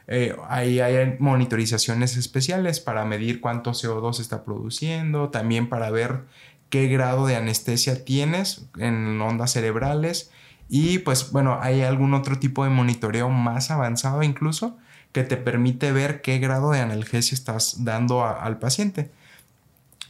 eh, 0.06 0.34
ahí 0.48 0.80
hay 0.80 1.16
monitorizaciones 1.18 2.16
especiales 2.16 2.80
para 2.80 3.04
medir 3.04 3.40
cuánto 3.40 3.72
CO2 3.72 4.14
se 4.14 4.22
está 4.22 4.44
produciendo, 4.44 5.28
también 5.28 5.68
para 5.68 5.90
ver 5.90 6.24
qué 6.70 6.88
grado 6.88 7.26
de 7.26 7.36
anestesia 7.36 8.04
tienes 8.04 8.66
en 8.78 9.20
ondas 9.20 9.52
cerebrales 9.52 10.30
y 10.68 10.98
pues 10.98 11.32
bueno, 11.32 11.58
hay 11.60 11.82
algún 11.82 12.14
otro 12.14 12.38
tipo 12.38 12.64
de 12.64 12.70
monitoreo 12.70 13.30
más 13.30 13.70
avanzado 13.70 14.22
incluso 14.22 14.76
que 15.12 15.24
te 15.24 15.36
permite 15.38 15.92
ver 15.92 16.20
qué 16.20 16.38
grado 16.38 16.70
de 16.72 16.80
analgesia 16.80 17.34
estás 17.34 17.84
dando 17.84 18.24
al 18.24 18.58
paciente. 18.58 19.10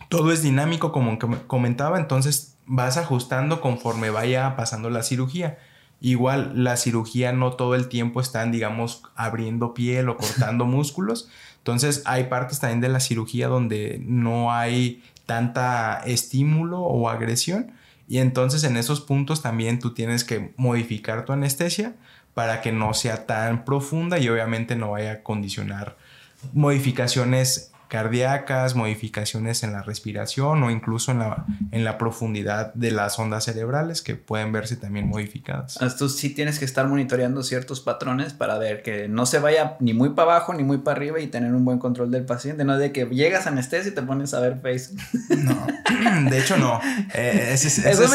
Todo 0.09 0.33
es 0.33 0.43
dinámico 0.43 0.91
como 0.91 1.19
comentaba, 1.47 1.99
entonces 1.99 2.57
vas 2.67 2.97
ajustando 2.97 3.61
conforme 3.61 4.11
vaya 4.11 4.57
pasando 4.57 4.91
la 4.91 5.03
cirugía. 5.03 5.59
Igual 6.01 6.65
la 6.65 6.77
cirugía 6.77 7.33
no 7.33 7.53
todo 7.53 7.75
el 7.75 7.89
tiempo 7.89 8.21
están, 8.21 8.51
digamos, 8.51 9.03
abriendo 9.15 9.75
piel 9.75 10.09
o 10.09 10.17
cortando 10.17 10.65
músculos. 10.67 11.29
Entonces 11.59 12.03
hay 12.05 12.25
partes 12.25 12.59
también 12.61 12.81
de 12.81 12.89
la 12.89 13.01
cirugía 13.01 13.49
donde 13.49 14.01
no 14.05 14.53
hay 14.53 15.03
tanta 15.27 16.01
estímulo 16.07 16.81
o 16.81 17.09
agresión 17.09 17.73
y 18.09 18.19
entonces 18.19 18.65
en 18.65 18.77
esos 18.77 19.01
puntos 19.01 19.43
también 19.43 19.79
tú 19.79 19.93
tienes 19.93 20.25
que 20.25 20.53
modificar 20.57 21.25
tu 21.25 21.33
anestesia 21.33 21.95
para 22.35 22.61
que 22.61 22.73
no 22.73 22.95
sea 22.95 23.27
tan 23.27 23.65
profunda 23.65 24.19
y 24.19 24.29
obviamente 24.29 24.77
no 24.77 24.93
vaya 24.93 25.13
a 25.13 25.23
condicionar 25.23 25.97
modificaciones 26.53 27.73
cardíacas, 27.89 28.75
modificaciones 28.75 29.63
en 29.63 29.73
la 29.73 29.83
respiración 29.83 30.63
o 30.63 30.71
incluso 30.71 31.11
en 31.11 31.21
la, 31.21 31.47
en 31.73 31.85
la 31.85 31.99
profundidad 31.99 32.73
de 32.75 32.91
las 32.91 33.19
ondas 33.19 33.45
cerebrales 33.45 34.03
que 34.03 34.15
pueden 34.15 34.53
verse 34.53 34.77
también 34.77 35.09
modificadas. 35.09 35.79
Tú 35.99 36.09
sí 36.09 36.31
tienes 36.31 36.59
que 36.59 36.65
estar 36.65 36.87
monitoreando 36.87 37.43
ciertos 37.43 37.81
patrones 37.81 38.35
para 38.35 38.59
ver 38.59 38.83
que 38.83 39.09
no 39.09 39.27
se 39.27 39.39
vaya 39.39 39.77
ni 39.81 39.95
muy 39.95 40.11
para 40.11 40.33
abajo 40.33 40.55
ni 40.55 40.63
muy 40.63 40.79
para 40.79 40.99
arriba 40.99 41.21
y 41.21 41.29
tener 41.29 41.53
un 41.55 41.65
buen 41.65 41.79
control 41.79 42.11
del 42.11 42.25
paciente, 42.25 42.65
no 42.65 42.77
de 42.77 42.93
que 42.93 43.07
llegas 43.07 43.47
a 43.47 43.51
anestesia 43.51 43.91
y 43.91 43.95
te 43.95 44.03
pones 44.03 44.35
a 44.35 44.41
ver 44.41 44.59
face. 44.61 44.95
No, 45.37 45.67
de 46.31 46.39
hecho 46.39 46.57
no. 46.57 46.81
Eh, 47.15 47.51
eso, 47.55 48.07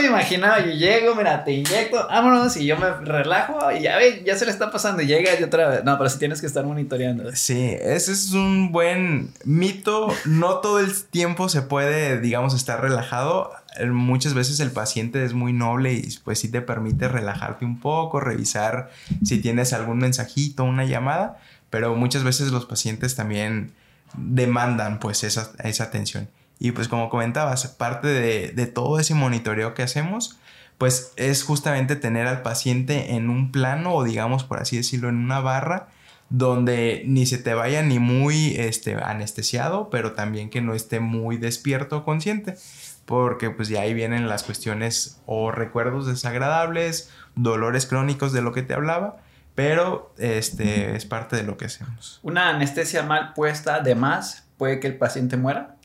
me, 0.00 0.06
imaginaba, 0.06 0.64
yo 0.64 0.72
llego, 0.72 1.14
mira, 1.14 1.44
te 1.44 1.52
inyecto, 1.52 2.06
vámonos 2.08 2.56
y 2.56 2.66
yo 2.66 2.76
me 2.76 2.90
relajo 2.90 3.70
y 3.70 3.82
ya 3.82 3.96
ve, 3.96 4.22
ya 4.26 4.36
se 4.36 4.44
le 4.44 4.50
está 4.50 4.70
pasando 4.70 5.02
y 5.02 5.06
llega 5.06 5.38
y 5.38 5.42
otra 5.42 5.68
vez. 5.68 5.84
No, 5.84 5.96
pero 5.96 6.10
sí 6.10 6.18
tienes 6.18 6.40
que 6.40 6.46
estar 6.46 6.64
monitoreando. 6.64 7.34
Sí, 7.34 7.76
ese 7.80 8.12
es 8.12 8.32
un 8.32 8.72
buen 8.72 8.95
mito, 9.44 10.08
no 10.24 10.56
todo 10.58 10.80
el 10.80 10.92
tiempo 11.04 11.48
se 11.48 11.62
puede, 11.62 12.20
digamos, 12.20 12.54
estar 12.54 12.80
relajado. 12.80 13.52
Muchas 13.90 14.34
veces 14.34 14.60
el 14.60 14.70
paciente 14.70 15.24
es 15.24 15.32
muy 15.32 15.52
noble 15.52 15.92
y 15.94 16.08
pues 16.24 16.40
sí 16.40 16.50
te 16.50 16.62
permite 16.62 17.08
relajarte 17.08 17.64
un 17.64 17.80
poco, 17.80 18.20
revisar 18.20 18.90
si 19.24 19.38
tienes 19.38 19.72
algún 19.72 19.98
mensajito, 19.98 20.64
una 20.64 20.84
llamada, 20.84 21.38
pero 21.70 21.94
muchas 21.94 22.24
veces 22.24 22.52
los 22.52 22.66
pacientes 22.66 23.14
también 23.14 23.72
demandan 24.16 24.98
pues 24.98 25.24
esa, 25.24 25.52
esa 25.62 25.84
atención. 25.84 26.28
Y 26.58 26.72
pues 26.72 26.88
como 26.88 27.10
comentabas, 27.10 27.66
parte 27.66 28.08
de, 28.08 28.52
de 28.52 28.66
todo 28.66 28.98
ese 28.98 29.14
monitoreo 29.14 29.74
que 29.74 29.82
hacemos, 29.82 30.38
pues 30.78 31.12
es 31.16 31.42
justamente 31.42 31.96
tener 31.96 32.26
al 32.26 32.42
paciente 32.42 33.14
en 33.14 33.30
un 33.30 33.52
plano 33.52 33.94
o 33.94 34.04
digamos 34.04 34.44
por 34.44 34.58
así 34.60 34.76
decirlo 34.76 35.08
en 35.08 35.16
una 35.16 35.40
barra 35.40 35.88
donde 36.28 37.02
ni 37.06 37.26
se 37.26 37.38
te 37.38 37.54
vaya 37.54 37.82
ni 37.82 37.98
muy 37.98 38.56
este, 38.56 38.94
anestesiado, 38.94 39.90
pero 39.90 40.12
también 40.12 40.50
que 40.50 40.60
no 40.60 40.74
esté 40.74 41.00
muy 41.00 41.36
despierto 41.36 41.98
o 41.98 42.04
consciente, 42.04 42.56
porque 43.04 43.50
pues 43.50 43.68
de 43.68 43.78
ahí 43.78 43.94
vienen 43.94 44.28
las 44.28 44.42
cuestiones 44.42 45.20
o 45.26 45.52
recuerdos 45.52 46.06
desagradables, 46.06 47.10
dolores 47.36 47.86
crónicos 47.86 48.32
de 48.32 48.42
lo 48.42 48.52
que 48.52 48.62
te 48.62 48.74
hablaba, 48.74 49.18
pero 49.54 50.12
este 50.18 50.96
es 50.96 51.06
parte 51.06 51.36
de 51.36 51.44
lo 51.44 51.56
que 51.56 51.66
hacemos. 51.66 52.20
Una 52.22 52.50
anestesia 52.50 53.02
mal 53.02 53.32
puesta 53.32 53.80
de 53.80 53.94
más 53.94 54.44
puede 54.58 54.80
que 54.80 54.88
el 54.88 54.98
paciente 54.98 55.36
muera. 55.36 55.76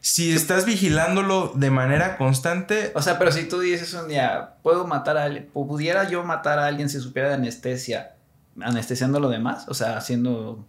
Si 0.00 0.34
estás 0.34 0.66
vigilándolo 0.66 1.52
de 1.54 1.70
manera 1.70 2.18
constante. 2.18 2.92
O 2.94 3.00
sea, 3.00 3.18
pero 3.18 3.32
si 3.32 3.48
tú 3.48 3.60
dices 3.60 3.94
un 3.94 4.08
día, 4.08 4.56
puedo 4.62 4.86
matar 4.86 5.16
a 5.16 5.24
alguien, 5.24 5.48
pudiera 5.52 6.06
yo 6.06 6.22
matar 6.24 6.58
a 6.58 6.66
alguien 6.66 6.90
si 6.90 7.00
supiera 7.00 7.28
de 7.28 7.36
anestesia, 7.36 8.13
anestesiando 8.60 9.20
lo 9.20 9.28
demás, 9.28 9.66
o 9.68 9.74
sea, 9.74 9.96
haciendo 9.96 10.64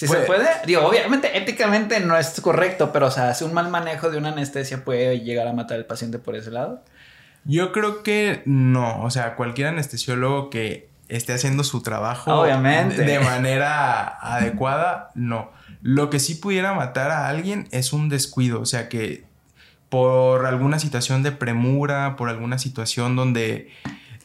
si 0.00 0.06
se 0.06 0.16
puede, 0.20 0.46
digo, 0.64 0.86
obviamente 0.86 1.36
éticamente 1.36 2.00
no 2.00 2.16
es 2.16 2.40
correcto, 2.40 2.90
pero 2.90 3.08
o 3.08 3.10
sea, 3.10 3.34
si 3.34 3.44
un 3.44 3.52
mal 3.52 3.68
manejo 3.68 4.10
de 4.10 4.16
una 4.16 4.30
anestesia 4.30 4.82
puede 4.82 5.20
llegar 5.20 5.46
a 5.46 5.52
matar 5.52 5.76
al 5.76 5.84
paciente 5.84 6.18
por 6.18 6.36
ese 6.36 6.50
lado. 6.50 6.82
Yo 7.44 7.70
creo 7.70 8.02
que 8.02 8.42
no, 8.46 9.02
o 9.02 9.10
sea, 9.10 9.36
cualquier 9.36 9.68
anestesiólogo 9.68 10.48
que 10.48 10.88
esté 11.08 11.34
haciendo 11.34 11.64
su 11.64 11.82
trabajo 11.82 12.32
obviamente. 12.32 13.02
de 13.02 13.18
manera 13.18 14.06
adecuada, 14.06 15.10
no. 15.14 15.50
Lo 15.82 16.08
que 16.08 16.18
sí 16.18 16.36
pudiera 16.36 16.72
matar 16.72 17.10
a 17.10 17.28
alguien 17.28 17.68
es 17.70 17.92
un 17.92 18.08
descuido, 18.08 18.60
o 18.62 18.66
sea, 18.66 18.88
que 18.88 19.24
por 19.90 20.46
alguna 20.46 20.78
situación 20.78 21.22
de 21.22 21.32
premura, 21.32 22.16
por 22.16 22.30
alguna 22.30 22.58
situación 22.58 23.16
donde 23.16 23.70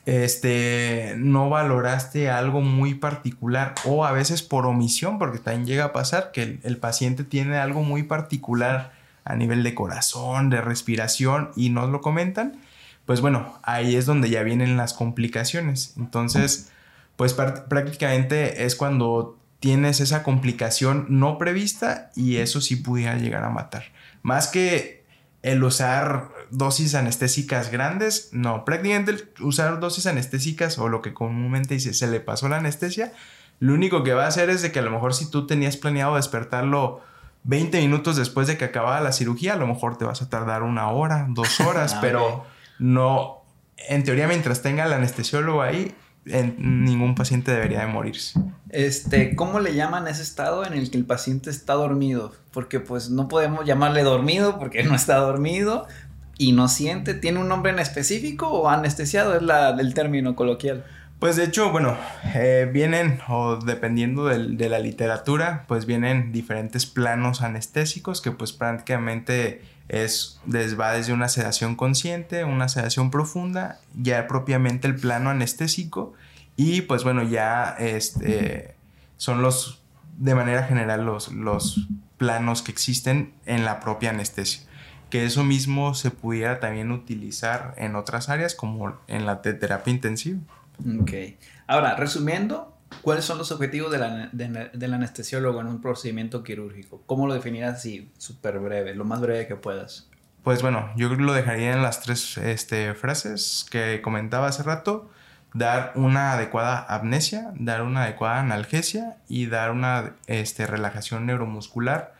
este, 0.06 1.16
no 1.18 1.50
valoraste 1.50 2.30
algo 2.30 2.62
muy 2.62 2.94
particular 2.94 3.74
o 3.86 4.06
a 4.06 4.12
veces 4.12 4.44
por 4.44 4.66
omisión, 4.66 5.18
porque 5.18 5.40
también 5.40 5.66
llega 5.66 5.86
a 5.86 5.94
pasar 5.94 6.32
que 6.32 6.60
el, 6.64 6.78
paciente 6.78 7.24
tiene 7.24 7.58
algo 7.58 7.82
muy 7.82 8.04
particular 8.04 8.94
a 9.24 9.36
nivel 9.36 9.64
de 9.64 9.74
corazón, 9.74 10.52
de 10.52 10.62
respiración 10.62 11.50
y 11.56 11.70
no 11.70 11.88
lo 11.88 12.02
comentan, 12.02 12.62
pues 13.06 13.22
bueno, 13.22 13.58
ahí 13.64 13.96
es 13.96 14.06
donde 14.06 14.30
ya 14.30 14.44
vienen 14.44 14.78
las 14.78 14.94
complicaciones. 14.94 15.94
Entonces, 15.98 16.72
pues 17.16 17.34
prácticamente 17.34 18.66
es 18.66 18.76
cuando 18.76 19.38
tienes 19.60 20.00
esa 20.00 20.22
complicación 20.22 21.08
no 21.10 21.38
prevista 21.40 22.12
y 22.16 22.38
eso 22.38 22.62
sí 22.62 22.76
pudiera 22.76 23.16
llegar 23.16 23.44
a 23.44 23.50
matar. 23.50 23.86
Más 24.22 24.48
que 24.48 25.04
el 25.42 25.64
usar 25.64 26.30
dosis 26.58 26.96
anestésicas 26.96 27.72
grandes, 27.72 28.30
no, 28.32 28.66
prácticamente 28.66 29.30
usar 29.42 29.80
dosis 29.80 30.08
anestésicas 30.08 30.78
o 30.78 30.90
lo 30.90 31.02
que 31.02 31.14
comúnmente 31.14 31.76
dice, 31.76 31.94
se 31.94 32.08
le 32.08 32.20
pasó 32.20 32.50
la 32.50 32.58
anestesia, 32.58 33.14
lo 33.60 33.74
único 33.74 34.04
que 34.04 34.14
va 34.14 34.26
a 34.26 34.28
hacer 34.28 34.50
es 34.50 34.62
de 34.62 34.72
que 34.72 34.80
a 34.80 34.82
lo 34.82 34.92
mejor 34.92 35.14
si 35.14 35.30
tú 35.30 35.48
tenías 35.48 35.78
planeado 35.78 36.16
despertarlo 36.16 37.02
20 37.44 37.80
minutos 37.80 38.16
después 38.18 38.48
de 38.48 38.58
que 38.58 38.66
acababa 38.66 39.00
la 39.02 39.12
cirugía, 39.12 39.54
a 39.54 39.58
lo 39.58 39.68
mejor 39.68 39.98
te 39.98 40.06
vas 40.06 40.22
a 40.22 40.30
tardar 40.30 40.64
una 40.64 40.90
hora, 40.90 41.28
dos 41.30 41.60
horas, 41.62 41.94
ah, 41.96 42.00
pero 42.02 42.46
no, 42.80 43.44
en 43.88 44.04
teoría 44.04 44.28
mientras 44.28 44.62
tenga 44.62 44.86
el 44.86 44.94
anestesiólogo 44.94 45.62
ahí, 45.62 45.96
ningún 46.58 47.14
paciente 47.14 47.52
debería 47.52 47.82
de 47.82 47.88
morirse. 47.88 48.40
Este, 48.70 49.36
¿cómo 49.36 49.60
le 49.60 49.76
llaman 49.76 50.08
ese 50.08 50.24
estado 50.24 50.66
en 50.66 50.74
el 50.74 50.90
que 50.90 50.98
el 50.98 51.06
paciente 51.06 51.50
está 51.50 51.74
dormido? 51.74 52.34
Porque 52.52 52.80
pues 52.80 53.10
no 53.10 53.28
podemos 53.28 53.66
llamarle 53.66 54.02
dormido 54.02 54.58
porque 54.58 54.84
no 54.84 54.96
está 54.96 55.18
dormido 55.18 55.88
y 56.38 56.52
no 56.52 56.68
siente. 56.68 57.14
¿Tiene 57.14 57.40
un 57.40 57.48
nombre 57.48 57.72
en 57.72 57.80
específico 57.80 58.50
o 58.50 58.70
anestesiado 58.70 59.36
es 59.36 59.42
la, 59.42 59.70
el 59.70 59.94
término 59.94 60.36
coloquial? 60.36 60.86
Pues 61.20 61.38
de 61.38 61.46
hecho, 61.46 61.72
bueno, 61.72 61.98
eh, 62.34 62.70
vienen, 62.72 63.20
o 63.30 63.56
dependiendo 63.56 64.26
de 64.26 64.70
la 64.70 64.80
literatura, 64.80 65.64
pues 65.68 65.86
vienen 65.86 66.34
diferentes 66.34 66.86
planos 66.86 67.42
anestésicos 67.42 68.22
que 68.22 68.32
pues 68.32 68.52
prácticamente 68.52 69.62
es, 69.88 70.42
va 70.48 70.92
desde 70.92 71.14
una 71.14 71.30
sedación 71.30 71.76
consciente, 71.76 72.44
una 72.44 72.68
sedación 72.68 73.12
profunda, 73.12 73.80
ya 73.96 74.28
propiamente 74.28 74.88
el 74.88 74.96
plano 74.96 75.30
anestésico 75.30 76.14
y 76.58 76.82
pues 76.82 77.04
bueno, 77.04 77.24
ya 77.24 77.76
este, 77.80 78.76
son 79.18 79.42
los, 79.42 79.82
de 80.18 80.36
manera 80.36 80.64
general, 80.64 81.06
los, 81.06 81.32
los 81.32 81.88
planos 82.18 82.62
que 82.62 82.72
existen 82.72 83.34
en 83.46 83.64
la 83.64 83.80
propia 83.80 84.10
anestesia. 84.10 84.62
Que 85.10 85.26
eso 85.26 85.44
mismo 85.44 85.94
se 85.94 86.12
pudiera 86.12 86.60
también 86.60 86.92
utilizar 86.92 87.74
en 87.78 87.96
otras 87.96 88.30
áreas 88.30 88.56
como 88.56 88.98
en 89.08 89.26
la 89.26 89.42
terapia 89.42 89.92
intensiva. 89.92 90.40
Ok. 91.02 91.12
Ahora, 91.68 91.96
resumiendo, 91.96 92.76
¿cuáles 93.02 93.26
son 93.26 93.38
los 93.38 93.52
objetivos 93.52 93.92
del 93.92 94.94
anestesiólogo 94.94 95.62
en 95.62 95.68
un 95.68 95.82
procedimiento 95.82 96.44
quirúrgico? 96.44 97.02
¿Cómo 97.06 97.28
lo 97.28 97.34
definirías 97.34 97.76
así, 97.76 98.12
súper 98.18 98.60
breve, 98.60 98.96
lo 98.96 99.06
más 99.06 99.22
breve 99.22 99.48
que 99.48 99.56
puedas? 99.56 100.10
Pues 100.44 100.62
bueno, 100.62 100.92
yo 100.96 101.10
lo 101.10 101.34
dejaría 101.34 101.74
en 101.74 101.82
las 101.82 102.02
tres 102.02 102.38
este, 102.38 102.94
frases 102.94 103.66
que 103.70 104.02
comentaba 104.02 104.48
hace 104.48 104.64
rato 104.64 105.10
dar 105.56 105.94
una 105.96 106.34
adecuada 106.34 106.86
amnesia, 106.88 107.52
dar 107.56 107.82
una 107.82 108.04
adecuada 108.04 108.42
analgesia 108.42 109.16
y 109.30 109.46
dar 109.46 109.72
una 109.72 110.12
este, 110.28 110.68
relajación 110.68 111.26
neuromuscular 111.26 112.14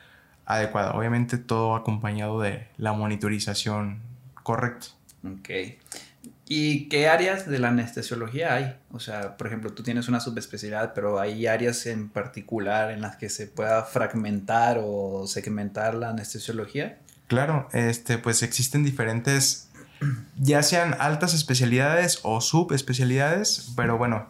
adecuada. 0.46 0.94
Obviamente 0.94 1.38
todo 1.38 1.76
acompañado 1.76 2.42
de 2.42 2.68
la 2.78 2.94
monitorización 2.94 4.02
correcta. 4.44 4.88
Ok. 5.24 5.50
¿Y 6.48 6.88
qué 6.90 7.08
áreas 7.08 7.48
de 7.50 7.58
la 7.58 7.70
anestesiología 7.70 8.54
hay? 8.54 8.76
O 8.92 9.00
sea, 9.00 9.36
por 9.36 9.48
ejemplo, 9.48 9.74
tú 9.74 9.82
tienes 9.82 10.08
una 10.08 10.20
subespecialidad, 10.20 10.94
pero 10.94 11.20
hay 11.20 11.48
áreas 11.48 11.88
en 11.88 12.10
particular 12.10 12.92
en 12.92 13.02
las 13.02 13.16
que 13.16 13.30
se 13.30 13.48
pueda 13.48 13.84
fragmentar 13.84 14.80
o 14.84 15.26
segmentar 15.26 15.96
la 15.96 16.10
anestesiología. 16.10 17.00
Claro, 17.28 17.68
este, 17.74 18.20
pues 18.20 18.44
existen 18.44 18.84
diferentes 18.84 19.70
ya 20.38 20.64
sean 20.64 20.96
altas 21.00 21.34
especialidades 21.34 22.20
o 22.24 22.42
subespecialidades, 22.42 23.72
pero 23.76 23.98
bueno, 23.98 24.28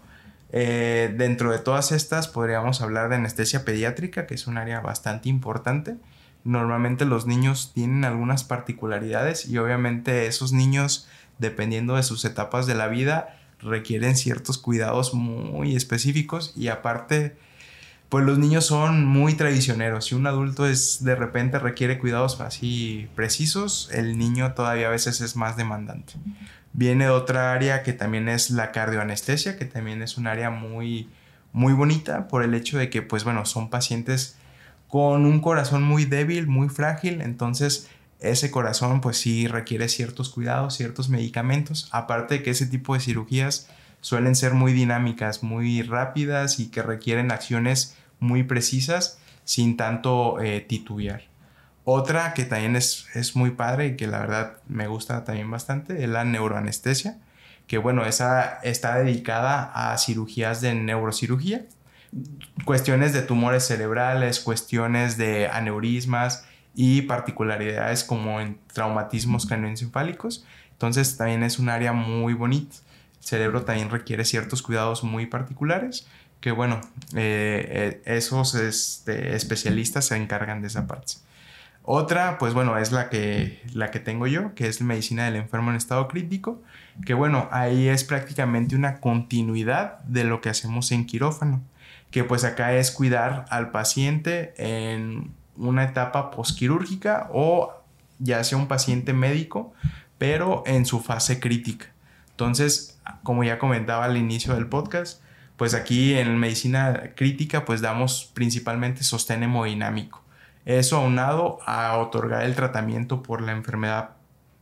eh, 0.58 1.14
dentro 1.18 1.52
de 1.52 1.60
todas 1.60 1.92
estas 1.92 2.30
podríamos 2.30 2.80
hablar 2.80 3.10
de 3.10 3.16
anestesia 3.18 3.66
pediátrica, 3.66 4.26
que 4.26 4.36
es 4.36 4.48
un 4.48 4.58
área 4.58 4.80
bastante 4.80 5.28
importante. 5.28 5.98
Normalmente 6.46 7.04
los 7.04 7.26
niños 7.26 7.74
tienen 7.74 8.06
algunas 8.06 8.46
particularidades 8.46 9.48
y 9.50 9.58
obviamente 9.58 10.28
esos 10.28 10.54
niños, 10.54 11.10
dependiendo 11.40 11.98
de 11.98 12.04
sus 12.04 12.24
etapas 12.24 12.68
de 12.68 12.76
la 12.76 12.88
vida, 12.88 13.38
requieren 13.60 14.16
ciertos 14.16 14.58
cuidados 14.58 15.14
muy 15.14 15.76
específicos 15.76 16.54
y 16.56 16.70
aparte 16.70 17.36
pues 18.08 18.24
los 18.24 18.38
niños 18.38 18.66
son 18.66 19.06
muy 19.06 19.34
traicioneros. 19.34 20.06
Si 20.06 20.16
un 20.16 20.26
adulto 20.26 20.68
es 20.68 21.04
de 21.04 21.16
repente 21.16 21.60
requiere 21.60 22.00
cuidados 22.00 22.40
así 22.40 23.10
precisos, 23.14 23.90
el 23.92 24.18
niño 24.18 24.54
todavía 24.54 24.88
a 24.88 24.92
veces 24.92 25.20
es 25.20 25.36
más 25.36 25.58
demandante. 25.58 26.14
Viene 26.78 27.10
otra 27.10 27.54
área 27.54 27.84
que 27.84 27.94
también 27.94 28.28
es 28.28 28.50
la 28.50 28.72
cardioanestesia, 28.72 29.58
que 29.58 29.66
también 29.66 30.02
es 30.02 30.18
un 30.18 30.28
área 30.28 30.50
muy 30.50 31.10
muy 31.56 31.72
bonita 31.72 32.28
por 32.28 32.44
el 32.44 32.54
hecho 32.54 32.78
de 32.78 32.90
que 32.90 33.02
pues 33.02 33.24
bueno, 33.24 33.46
son 33.46 33.70
pacientes 33.70 34.36
con 34.90 35.26
un 35.26 35.40
corazón 35.40 35.84
muy 35.84 36.04
débil, 36.04 36.48
muy 36.48 36.68
frágil, 36.68 37.22
entonces 37.22 37.90
ese 38.20 38.52
corazón 38.52 39.00
pues 39.00 39.18
sí 39.18 39.48
requiere 39.48 39.88
ciertos 39.88 40.30
cuidados, 40.30 40.76
ciertos 40.76 41.08
medicamentos, 41.08 41.88
aparte 41.94 42.36
de 42.36 42.44
que 42.44 42.52
ese 42.52 42.66
tipo 42.66 42.94
de 42.94 43.00
cirugías 43.00 43.70
suelen 44.02 44.36
ser 44.36 44.54
muy 44.54 44.74
dinámicas, 44.74 45.44
muy 45.44 45.82
rápidas 45.82 46.60
y 46.60 46.68
que 46.68 46.84
requieren 46.84 47.32
acciones 47.32 47.96
muy 48.20 48.44
precisas 48.44 49.18
sin 49.46 49.78
tanto 49.78 50.42
eh, 50.42 50.60
titubear. 50.60 51.24
Otra 51.86 52.34
que 52.34 52.46
también 52.46 52.76
es, 52.76 53.08
es, 53.14 53.36
muy 53.36 53.52
padre 53.52 53.88
y 53.88 53.96
que 53.96 54.08
la 54.08 54.20
verdad 54.20 54.58
me 54.68 54.88
gusta 54.88 55.24
también 55.24 55.50
bastante 55.50 56.04
es 56.04 56.10
la 56.10 56.26
neuroanestesia, 56.26 57.20
que 57.68 57.78
bueno, 57.78 58.06
esa 58.06 58.60
está 58.64 58.98
dedicada 58.98 59.72
a 59.74 59.98
cirugías 59.98 60.62
de 60.62 60.76
neurocirugía, 60.76 61.66
cuestiones 62.66 63.14
de 63.14 63.22
tumores 63.22 63.66
cerebrales, 63.66 64.40
cuestiones 64.40 65.18
de 65.18 65.48
aneurismas 65.48 66.46
y 66.74 67.04
particularidades 67.04 68.04
como 68.04 68.42
en 68.42 68.60
traumatismos 68.74 69.46
craneoencefálicos. 69.46 70.46
Entonces 70.72 71.16
también 71.18 71.44
es 71.44 71.60
un 71.60 71.70
área 71.70 71.94
muy 71.94 72.34
bonita 72.34 72.76
cerebro 73.26 73.64
también 73.64 73.90
requiere 73.90 74.24
ciertos 74.24 74.62
cuidados 74.62 75.04
muy 75.04 75.26
particulares 75.26 76.08
que 76.40 76.52
bueno, 76.52 76.80
eh, 77.16 78.02
eh, 78.06 78.18
esos 78.18 78.54
este, 78.54 79.36
especialistas 79.36 80.06
se 80.06 80.16
encargan 80.16 80.62
de 80.62 80.68
esa 80.68 80.86
parte. 80.86 81.14
Otra, 81.88 82.40
pues 82.40 82.56
bueno, 82.56 82.80
es 82.80 82.92
la 82.92 83.10
que, 83.10 83.62
la 83.74 83.92
que 83.92 84.00
tengo 84.00 84.26
yo, 84.26 84.56
que 84.56 84.68
es 84.68 84.82
medicina 84.82 85.26
del 85.26 85.36
enfermo 85.36 85.70
en 85.70 85.78
estado 85.78 86.08
crítico, 86.08 86.64
que 87.06 87.14
bueno, 87.14 87.48
ahí 87.52 87.88
es 87.88 88.04
prácticamente 88.04 88.76
una 88.76 89.00
continuidad 89.00 90.00
de 90.00 90.24
lo 90.24 90.42
que 90.42 90.50
hacemos 90.50 90.92
en 90.92 91.06
quirófano, 91.06 91.62
que 92.10 92.24
pues 92.24 92.44
acá 92.44 92.74
es 92.74 92.90
cuidar 92.90 93.46
al 93.50 93.70
paciente 93.70 94.56
en 94.58 95.32
una 95.58 95.84
etapa 95.84 96.32
posquirúrgica 96.32 97.30
o 97.32 97.72
ya 98.18 98.44
sea 98.44 98.58
un 98.58 98.68
paciente 98.68 99.14
médico, 99.14 99.72
pero 100.18 100.64
en 100.66 100.88
su 100.88 101.02
fase 101.02 101.40
crítica. 101.40 101.86
Entonces, 102.32 103.00
como 103.22 103.44
ya 103.44 103.60
comentaba 103.60 104.06
al 104.06 104.18
inicio 104.18 104.56
del 104.56 104.66
podcast, 104.66 105.22
pues 105.56 105.76
aquí 105.76 106.16
en 106.16 106.36
medicina 106.40 107.12
crítica 107.16 107.64
pues 107.64 107.82
damos 107.82 108.32
principalmente 108.34 109.04
sostén 109.04 109.44
hemodinámico. 109.44 110.25
Eso 110.66 110.98
aunado 110.98 111.60
a 111.66 111.98
otorgar 111.98 112.44
el 112.44 112.56
tratamiento 112.56 113.22
por 113.22 113.42
la 113.42 113.52
enfermedad 113.52 114.12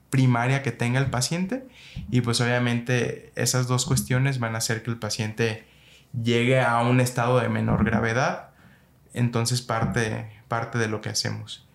primaria 0.09 0.61
que 0.61 0.71
tenga 0.71 0.99
el 0.99 1.09
paciente 1.09 1.65
y 2.11 2.21
pues 2.21 2.39
obviamente 2.39 3.31
esas 3.35 3.67
dos 3.67 3.85
cuestiones 3.85 4.37
van 4.37 4.53
a 4.53 4.59
hacer 4.59 4.83
que 4.83 4.91
el 4.91 4.99
paciente 4.99 5.65
llegue 6.21 6.61
a 6.61 6.81
un 6.81 6.99
estado 6.99 7.39
de 7.39 7.49
menor 7.49 7.83
gravedad. 7.83 8.49
Entonces 9.13 9.61
parte, 9.61 10.29
parte 10.47 10.77
de 10.77 10.87
lo 10.87 11.01
que 11.01 11.09
hacemos. 11.09 11.65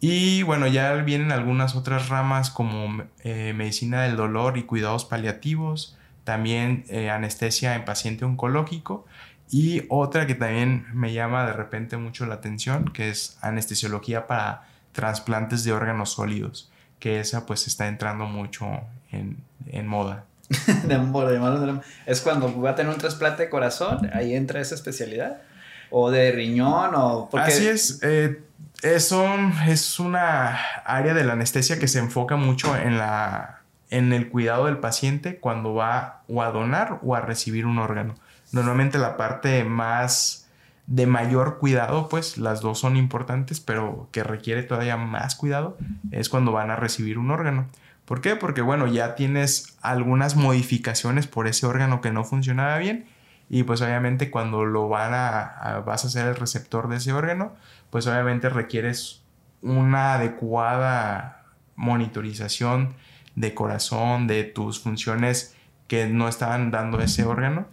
Y 0.00 0.42
bueno, 0.42 0.66
ya 0.66 0.92
vienen 0.94 1.30
algunas 1.30 1.74
otras 1.74 2.08
ramas 2.08 2.50
como 2.50 3.04
eh, 3.22 3.52
medicina 3.54 4.02
del 4.02 4.16
dolor 4.16 4.58
y 4.58 4.64
cuidados 4.64 5.04
paliativos, 5.04 5.96
también 6.24 6.84
eh, 6.88 7.10
anestesia 7.10 7.74
en 7.76 7.84
paciente 7.84 8.24
oncológico 8.24 9.06
y 9.50 9.84
otra 9.88 10.26
que 10.26 10.34
también 10.34 10.86
me 10.92 11.12
llama 11.12 11.46
de 11.46 11.52
repente 11.52 11.96
mucho 11.96 12.26
la 12.26 12.34
atención, 12.34 12.86
que 12.86 13.10
es 13.10 13.38
anestesiología 13.40 14.26
para 14.26 14.66
trasplantes 14.92 15.62
de 15.64 15.72
órganos 15.72 16.12
sólidos, 16.12 16.70
que 16.98 17.20
esa 17.20 17.46
pues 17.46 17.66
está 17.66 17.86
entrando 17.86 18.26
mucho 18.26 18.66
en, 19.12 19.38
en 19.66 19.86
moda. 19.86 20.24
de 20.84 20.98
moda, 20.98 21.82
es 22.06 22.20
cuando 22.20 22.60
va 22.60 22.70
a 22.70 22.74
tener 22.74 22.92
un 22.92 22.98
trasplante 22.98 23.44
de 23.44 23.50
corazón, 23.50 24.10
ahí 24.12 24.34
entra 24.34 24.60
esa 24.60 24.74
especialidad. 24.74 25.42
O 25.90 26.10
de 26.10 26.32
riñón, 26.32 26.94
o... 26.94 27.28
Porque... 27.30 27.52
Así 27.52 27.68
es. 27.68 28.00
Eh, 28.02 28.40
eso 28.82 29.24
es 29.66 30.00
una 30.00 30.58
área 30.84 31.14
de 31.14 31.24
la 31.24 31.34
anestesia 31.34 31.78
que 31.78 31.88
se 31.88 31.98
enfoca 31.98 32.36
mucho 32.36 32.76
en, 32.76 32.98
la, 32.98 33.60
en 33.90 34.12
el 34.12 34.28
cuidado 34.28 34.66
del 34.66 34.78
paciente 34.78 35.38
cuando 35.38 35.74
va 35.74 36.22
o 36.28 36.42
a 36.42 36.50
donar 36.50 36.98
o 37.02 37.14
a 37.14 37.20
recibir 37.20 37.66
un 37.66 37.78
órgano. 37.78 38.14
Normalmente 38.52 38.98
la 38.98 39.16
parte 39.16 39.64
más 39.64 40.48
de 40.86 41.06
mayor 41.06 41.58
cuidado, 41.58 42.08
pues 42.08 42.38
las 42.38 42.60
dos 42.60 42.78
son 42.78 42.96
importantes, 42.96 43.60
pero 43.60 44.08
que 44.12 44.22
requiere 44.22 44.62
todavía 44.62 44.96
más 44.96 45.34
cuidado 45.34 45.76
es 46.12 46.28
cuando 46.28 46.52
van 46.52 46.70
a 46.70 46.76
recibir 46.76 47.18
un 47.18 47.30
órgano. 47.30 47.66
¿Por 48.04 48.20
qué? 48.20 48.36
Porque 48.36 48.62
bueno, 48.62 48.86
ya 48.86 49.16
tienes 49.16 49.76
algunas 49.82 50.36
modificaciones 50.36 51.26
por 51.26 51.48
ese 51.48 51.66
órgano 51.66 52.00
que 52.00 52.12
no 52.12 52.22
funcionaba 52.22 52.78
bien 52.78 53.06
y 53.48 53.62
pues 53.62 53.80
obviamente 53.80 54.30
cuando 54.30 54.64
lo 54.64 54.88
van 54.88 55.12
a, 55.14 55.82
vas 55.84 56.04
a 56.04 56.08
ser 56.08 56.26
el 56.28 56.36
receptor 56.36 56.88
de 56.88 56.96
ese 56.96 57.12
órgano, 57.12 57.54
pues 57.90 58.06
obviamente 58.06 58.48
requieres 58.48 59.22
una 59.62 60.14
adecuada 60.14 61.44
monitorización 61.76 62.94
de 63.34 63.54
corazón, 63.54 64.26
de 64.26 64.44
tus 64.44 64.80
funciones 64.80 65.54
que 65.88 66.06
no 66.06 66.28
estaban 66.28 66.70
dando 66.70 67.00
ese 67.00 67.24
órgano. 67.24 67.66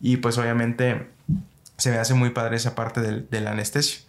Y 0.00 0.18
pues 0.18 0.38
obviamente 0.38 1.08
se 1.76 1.90
me 1.90 1.98
hace 1.98 2.14
muy 2.14 2.30
padre 2.30 2.56
esa 2.56 2.74
parte 2.74 3.00
del, 3.00 3.28
del 3.30 3.46
anestesio. 3.46 4.06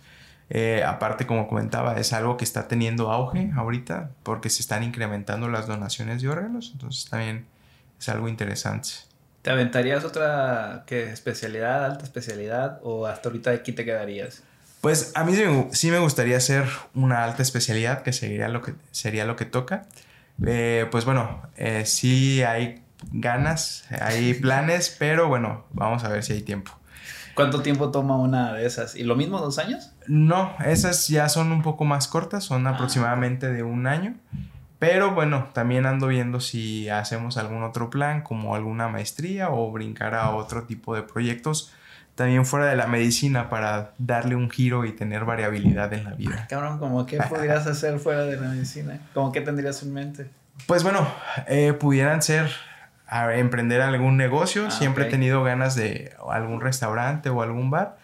Eh, 0.49 0.83
aparte, 0.85 1.27
como 1.27 1.47
comentaba, 1.47 1.99
es 1.99 2.13
algo 2.13 2.37
que 2.37 2.45
está 2.45 2.67
teniendo 2.67 3.11
auge 3.11 3.51
ahorita 3.55 4.11
porque 4.23 4.49
se 4.49 4.61
están 4.61 4.83
incrementando 4.83 5.49
las 5.49 5.67
donaciones 5.67 6.21
de 6.21 6.29
órganos. 6.29 6.71
Entonces 6.73 7.09
también 7.09 7.45
es 7.99 8.09
algo 8.09 8.29
interesante. 8.29 8.89
¿Te 9.41 9.51
aventarías 9.51 10.03
otra 10.03 10.83
que 10.85 11.11
especialidad, 11.11 11.85
alta 11.85 12.03
especialidad 12.03 12.79
o 12.83 13.05
hasta 13.05 13.29
ahorita 13.29 13.51
aquí 13.51 13.71
te 13.71 13.85
quedarías? 13.85 14.43
Pues 14.81 15.11
a 15.15 15.23
mí 15.23 15.33
sí 15.71 15.91
me 15.91 15.99
gustaría 15.99 16.37
hacer 16.37 16.65
una 16.93 17.23
alta 17.23 17.41
especialidad, 17.41 18.03
que 18.03 18.13
sería 18.13 18.47
lo 18.47 18.61
que, 18.61 18.73
sería 18.91 19.25
lo 19.25 19.35
que 19.35 19.45
toca. 19.45 19.85
Eh, 20.45 20.87
pues 20.91 21.03
bueno, 21.03 21.41
eh, 21.57 21.85
sí 21.85 22.43
hay 22.43 22.83
ganas, 23.11 23.85
hay 24.01 24.33
planes, 24.33 24.95
pero 24.97 25.27
bueno, 25.27 25.65
vamos 25.71 26.03
a 26.03 26.09
ver 26.09 26.23
si 26.23 26.33
hay 26.33 26.41
tiempo. 26.41 26.71
¿Cuánto 27.33 27.61
tiempo 27.61 27.91
toma 27.91 28.17
una 28.17 28.53
de 28.53 28.65
esas? 28.65 28.95
¿Y 28.95 29.03
lo 29.03 29.15
mismo, 29.15 29.39
dos 29.39 29.59
años? 29.59 29.91
No, 30.07 30.55
esas 30.65 31.07
ya 31.07 31.29
son 31.29 31.51
un 31.51 31.61
poco 31.61 31.85
más 31.85 32.07
cortas, 32.07 32.43
son 32.43 32.65
ah. 32.65 32.71
aproximadamente 32.71 33.51
de 33.51 33.61
un 33.61 33.85
año. 33.85 34.15
Pero 34.79 35.13
bueno, 35.13 35.47
también 35.53 35.85
ando 35.85 36.07
viendo 36.07 36.39
si 36.39 36.89
hacemos 36.89 37.37
algún 37.37 37.63
otro 37.63 37.89
plan, 37.89 38.21
como 38.21 38.55
alguna 38.55 38.87
maestría 38.87 39.49
o 39.49 39.71
brincar 39.71 40.15
a 40.15 40.31
otro 40.35 40.63
tipo 40.63 40.95
de 40.95 41.03
proyectos 41.03 41.71
también 42.17 42.47
fuera 42.47 42.65
de 42.65 42.75
la 42.75 42.87
medicina 42.87 43.47
para 43.47 43.93
darle 43.99 44.35
un 44.35 44.49
giro 44.49 44.85
y 44.85 44.91
tener 44.91 45.23
variabilidad 45.23 45.93
en 45.93 46.03
la 46.03 46.13
vida. 46.15 46.47
Cabrón, 46.49 46.79
¿cómo 46.79 47.05
qué 47.05 47.19
podrías 47.29 47.67
hacer 47.67 47.99
fuera 47.99 48.23
de 48.23 48.37
la 48.37 48.47
medicina? 48.47 48.99
¿Cómo 49.13 49.31
qué 49.31 49.39
tendrías 49.41 49.83
en 49.83 49.93
mente? 49.93 50.27
Pues 50.65 50.81
bueno, 50.81 51.07
eh, 51.47 51.73
pudieran 51.73 52.23
ser 52.23 52.49
emprender 53.09 53.81
algún 53.81 54.17
negocio. 54.17 54.65
Ah, 54.67 54.71
Siempre 54.71 55.07
he 55.07 55.09
tenido 55.09 55.43
ganas 55.43 55.75
de 55.75 56.13
algún 56.29 56.61
restaurante 56.61 57.29
o 57.29 57.41
algún 57.41 57.69
bar. 57.69 57.97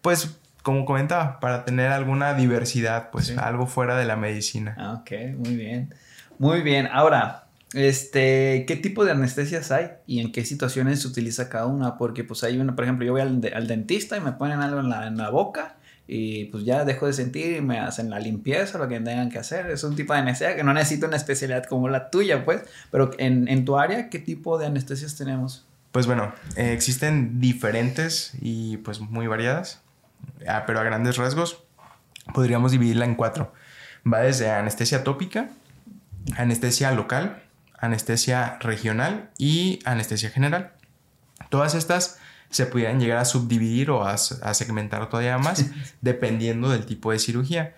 Pues 0.00 0.38
como 0.62 0.84
comentaba, 0.84 1.40
para 1.40 1.64
tener 1.64 1.90
alguna 1.90 2.34
diversidad, 2.34 3.10
pues 3.10 3.36
algo 3.36 3.66
fuera 3.66 3.96
de 3.96 4.04
la 4.04 4.16
medicina. 4.16 4.76
Ah, 4.78 5.00
ok, 5.00 5.10
muy 5.36 5.56
bien. 5.56 5.94
Muy 6.38 6.62
bien. 6.62 6.88
Ahora, 6.90 7.46
este, 7.74 8.64
¿qué 8.66 8.76
tipo 8.76 9.04
de 9.04 9.12
anestesias 9.12 9.72
hay 9.72 9.90
y 10.06 10.20
en 10.20 10.32
qué 10.32 10.44
situaciones 10.44 11.02
se 11.02 11.08
utiliza 11.08 11.48
cada 11.48 11.66
una? 11.66 11.98
Porque 11.98 12.22
pues 12.22 12.44
hay 12.44 12.58
una, 12.58 12.76
por 12.76 12.84
ejemplo, 12.84 13.04
yo 13.04 13.12
voy 13.12 13.22
al, 13.22 13.66
dentista 13.66 14.16
y 14.16 14.20
me 14.20 14.32
ponen 14.32 14.60
algo 14.60 14.80
en 14.80 14.88
la, 14.88 15.06
en 15.06 15.16
la, 15.16 15.30
boca 15.30 15.76
y 16.14 16.44
pues 16.44 16.64
ya 16.64 16.84
dejo 16.84 17.06
de 17.06 17.14
sentir 17.14 17.56
y 17.56 17.60
me 17.62 17.78
hacen 17.78 18.10
la 18.10 18.18
limpieza, 18.18 18.76
lo 18.76 18.86
que 18.86 19.00
tengan 19.00 19.30
que 19.30 19.38
hacer. 19.38 19.70
Es 19.70 19.82
un 19.82 19.96
tipo 19.96 20.12
de 20.12 20.18
anestesia 20.18 20.54
que 20.54 20.62
no 20.62 20.74
necesita 20.74 21.06
una 21.06 21.16
especialidad 21.16 21.64
como 21.64 21.88
la 21.88 22.10
tuya, 22.10 22.44
pues. 22.44 22.60
Pero 22.90 23.12
en, 23.16 23.48
en 23.48 23.64
tu 23.64 23.78
área, 23.78 24.10
¿qué 24.10 24.18
tipo 24.18 24.58
de 24.58 24.66
anestesias 24.66 25.16
tenemos? 25.16 25.64
Pues 25.90 26.06
bueno, 26.06 26.34
eh, 26.56 26.74
existen 26.74 27.40
diferentes 27.40 28.34
y 28.42 28.76
pues 28.78 29.00
muy 29.00 29.26
variadas, 29.26 29.80
ah, 30.46 30.64
pero 30.66 30.80
a 30.80 30.82
grandes 30.82 31.16
rasgos 31.16 31.62
podríamos 32.34 32.72
dividirla 32.72 33.06
en 33.06 33.14
cuatro. 33.14 33.54
Va 34.06 34.20
desde 34.20 34.50
anestesia 34.50 35.04
tópica, 35.04 35.48
anestesia 36.36 36.92
local, 36.92 37.42
anestesia 37.78 38.58
regional 38.60 39.30
y 39.38 39.78
anestesia 39.86 40.28
general. 40.28 40.72
Todas 41.48 41.74
estas 41.74 42.18
se 42.52 42.66
pudieran 42.66 43.00
llegar 43.00 43.18
a 43.18 43.24
subdividir 43.24 43.90
o 43.90 44.04
a, 44.04 44.16
segmentar 44.16 45.08
todavía 45.08 45.38
más 45.38 45.66
dependiendo 46.00 46.70
del 46.70 46.86
tipo 46.86 47.10
de 47.10 47.18
cirugía. 47.18 47.74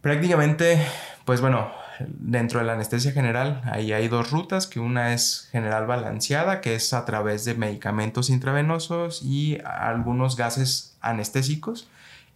Prácticamente, 0.00 0.80
pues 1.24 1.40
bueno, 1.40 1.70
dentro 2.06 2.60
de 2.60 2.66
la 2.66 2.74
anestesia 2.74 3.12
general 3.12 3.60
ahí 3.64 3.92
hay 3.92 4.08
dos 4.08 4.30
rutas, 4.30 4.66
que 4.66 4.80
una 4.80 5.12
es 5.12 5.48
general 5.50 5.86
balanceada, 5.86 6.60
que 6.60 6.74
es 6.74 6.94
a 6.94 7.04
través 7.04 7.44
de 7.44 7.54
medicamentos 7.54 8.30
intravenosos 8.30 9.22
y 9.22 9.58
algunos 9.64 10.36
gases 10.36 10.96
anestésicos, 11.00 11.88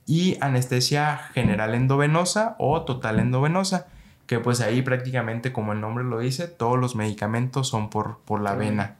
y 0.06 0.36
anestesia 0.40 1.16
general 1.32 1.74
endovenosa 1.74 2.56
o 2.58 2.82
total 2.82 3.20
endovenosa, 3.20 3.86
que 4.26 4.38
pues 4.40 4.60
ahí 4.60 4.82
prácticamente 4.82 5.52
como 5.52 5.72
el 5.72 5.80
nombre 5.80 6.04
lo 6.04 6.18
dice, 6.18 6.48
todos 6.48 6.78
los 6.78 6.94
medicamentos 6.96 7.68
son 7.68 7.90
por, 7.90 8.18
por 8.24 8.42
la 8.42 8.54
vena. 8.54 8.96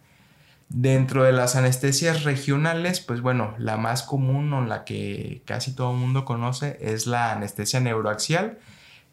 Dentro 0.69 1.25
de 1.25 1.33
las 1.33 1.57
anestesias 1.57 2.25
regionales, 2.25 3.01
pues 3.01 3.21
bueno, 3.21 3.55
la 3.59 3.77
más 3.77 4.03
común 4.03 4.53
o 4.53 4.65
la 4.65 4.85
que 4.85 5.43
casi 5.45 5.75
todo 5.75 5.93
el 5.93 5.99
mundo 5.99 6.25
conoce 6.25 6.79
es 6.81 7.07
la 7.07 7.33
anestesia 7.33 7.81
neuroaxial, 7.81 8.59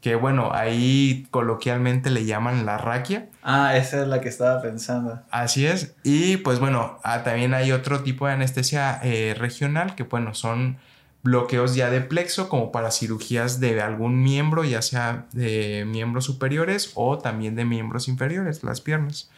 que 0.02 0.16
bueno, 0.16 0.52
ahí 0.54 1.28
coloquialmente 1.30 2.10
le 2.10 2.26
llaman 2.26 2.66
la 2.66 2.78
raquia. 2.78 3.30
Ah, 3.44 3.78
esa 3.78 4.02
es 4.02 4.08
la 4.08 4.22
que 4.22 4.30
estaba 4.30 4.62
pensando. 4.62 5.22
Así 5.30 5.68
es. 5.68 5.94
Y 6.04 6.38
pues 6.38 6.60
bueno, 6.60 7.00
ah, 7.04 7.24
también 7.24 7.54
hay 7.54 7.72
otro 7.72 8.02
tipo 8.02 8.26
de 8.26 8.34
anestesia 8.34 9.00
eh, 9.04 9.36
regional 9.38 9.94
que 9.94 10.04
bueno, 10.04 10.34
son 10.34 10.78
bloqueos 11.24 11.76
ya 11.76 11.92
de 11.92 12.02
plexo 12.02 12.50
como 12.50 12.72
para 12.72 12.92
cirugías 12.92 13.60
de 13.60 13.82
algún 13.82 14.24
miembro, 14.24 14.64
ya 14.64 14.82
sea 14.82 15.26
de 15.34 15.86
miembros 15.86 16.26
superiores 16.26 16.92
o 16.96 17.20
también 17.20 17.56
de 17.56 17.66
miembros 17.66 18.08
inferiores, 18.08 18.64
las 18.64 18.82
piernas. 18.82 19.30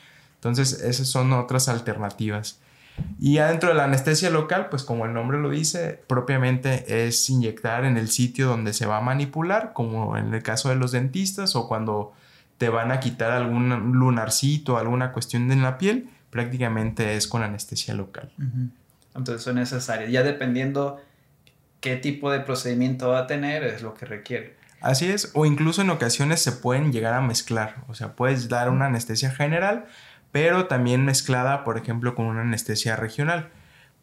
Entonces, 0.43 0.81
esas 0.81 1.07
son 1.07 1.31
otras 1.31 1.69
alternativas. 1.69 2.59
Y 3.19 3.37
adentro 3.37 3.69
de 3.69 3.75
la 3.75 3.85
anestesia 3.85 4.29
local, 4.29 4.67
pues 4.69 4.83
como 4.83 5.05
el 5.05 5.13
nombre 5.13 5.39
lo 5.39 5.49
dice, 5.49 6.03
propiamente 6.05 7.07
es 7.07 7.29
inyectar 7.29 7.85
en 7.85 7.97
el 7.97 8.09
sitio 8.09 8.47
donde 8.47 8.73
se 8.73 8.85
va 8.85 8.97
a 8.97 9.01
manipular, 9.01 9.71
como 9.73 10.17
en 10.17 10.33
el 10.33 10.43
caso 10.43 10.69
de 10.69 10.75
los 10.75 10.91
dentistas 10.91 11.55
o 11.55 11.67
cuando 11.67 12.13
te 12.57 12.69
van 12.69 12.91
a 12.91 12.99
quitar 12.99 13.31
algún 13.31 13.69
lunarcito, 13.93 14.77
alguna 14.77 15.11
cuestión 15.11 15.51
en 15.51 15.61
la 15.61 15.77
piel, 15.77 16.09
prácticamente 16.29 17.15
es 17.15 17.27
con 17.27 17.41
anestesia 17.41 17.93
local. 17.93 18.31
Entonces 19.15 19.43
son 19.43 19.55
necesarias. 19.55 20.11
Ya 20.11 20.23
dependiendo 20.23 21.01
qué 21.79 21.95
tipo 21.95 22.31
de 22.31 22.41
procedimiento 22.41 23.09
va 23.09 23.19
a 23.19 23.27
tener 23.27 23.63
es 23.63 23.81
lo 23.81 23.93
que 23.93 24.05
requiere. 24.05 24.55
Así 24.81 25.09
es, 25.09 25.31
o 25.33 25.45
incluso 25.45 25.81
en 25.81 25.89
ocasiones 25.89 26.41
se 26.41 26.51
pueden 26.51 26.91
llegar 26.91 27.13
a 27.13 27.21
mezclar, 27.21 27.77
o 27.87 27.93
sea, 27.93 28.17
puedes 28.17 28.49
dar 28.49 28.69
una 28.69 28.87
anestesia 28.87 29.31
general, 29.31 29.85
pero 30.33 30.65
también 30.65 31.05
mezclada, 31.05 31.63
por 31.63 31.77
ejemplo, 31.77 32.15
con 32.15 32.25
una 32.25 32.41
anestesia 32.41 32.95
regional, 32.95 33.51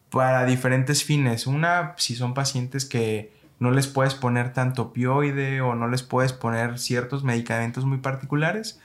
para 0.09 0.45
diferentes 0.45 1.03
fines. 1.03 1.45
Una, 1.45 1.93
si 1.97 2.15
son 2.15 2.33
pacientes 2.33 2.85
que 2.85 3.33
no 3.59 3.69
les 3.69 3.87
puedes 3.87 4.15
poner 4.15 4.53
tanto 4.53 4.81
opioide 4.83 5.59
o 5.59 5.75
no 5.75 5.89
les 5.89 6.03
puedes 6.03 6.31
poner 6.31 6.79
ciertos 6.79 7.25
medicamentos 7.25 7.83
muy 7.83 7.97
particulares, 7.97 8.79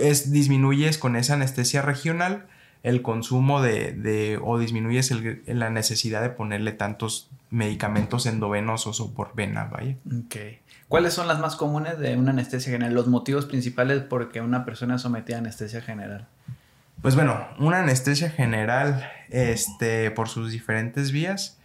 es, 0.00 0.32
disminuyes 0.32 0.96
con 0.96 1.16
esa 1.16 1.34
anestesia 1.34 1.82
regional 1.82 2.46
el 2.82 3.02
consumo 3.02 3.60
de, 3.60 3.92
de 3.92 4.40
o 4.42 4.58
disminuyes 4.58 5.12
la 5.46 5.68
necesidad 5.68 6.22
de 6.22 6.30
ponerle 6.30 6.72
tantos 6.72 7.28
medicamentos 7.50 8.24
endovenosos 8.24 9.00
o 9.02 9.12
por 9.12 9.34
vena, 9.34 9.64
vaya. 9.64 9.96
Ok. 10.06 10.36
¿Cuáles 10.88 11.12
son 11.12 11.28
las 11.28 11.40
más 11.40 11.56
comunes 11.56 11.98
de 11.98 12.16
una 12.16 12.30
anestesia 12.30 12.72
general? 12.72 12.94
Los 12.94 13.06
motivos 13.06 13.44
principales 13.44 14.00
por 14.00 14.32
que 14.32 14.40
una 14.40 14.64
persona 14.64 14.94
es 14.94 15.02
sometida 15.02 15.36
a 15.36 15.40
anestesia 15.40 15.82
general. 15.82 16.26
Pues 17.02 17.14
bueno, 17.14 17.48
una 17.58 17.80
anestesia 17.80 18.28
general, 18.28 19.10
este, 19.30 20.10
por 20.10 20.28
sus 20.28 20.52
diferentes 20.52 21.12
vías, 21.12 21.58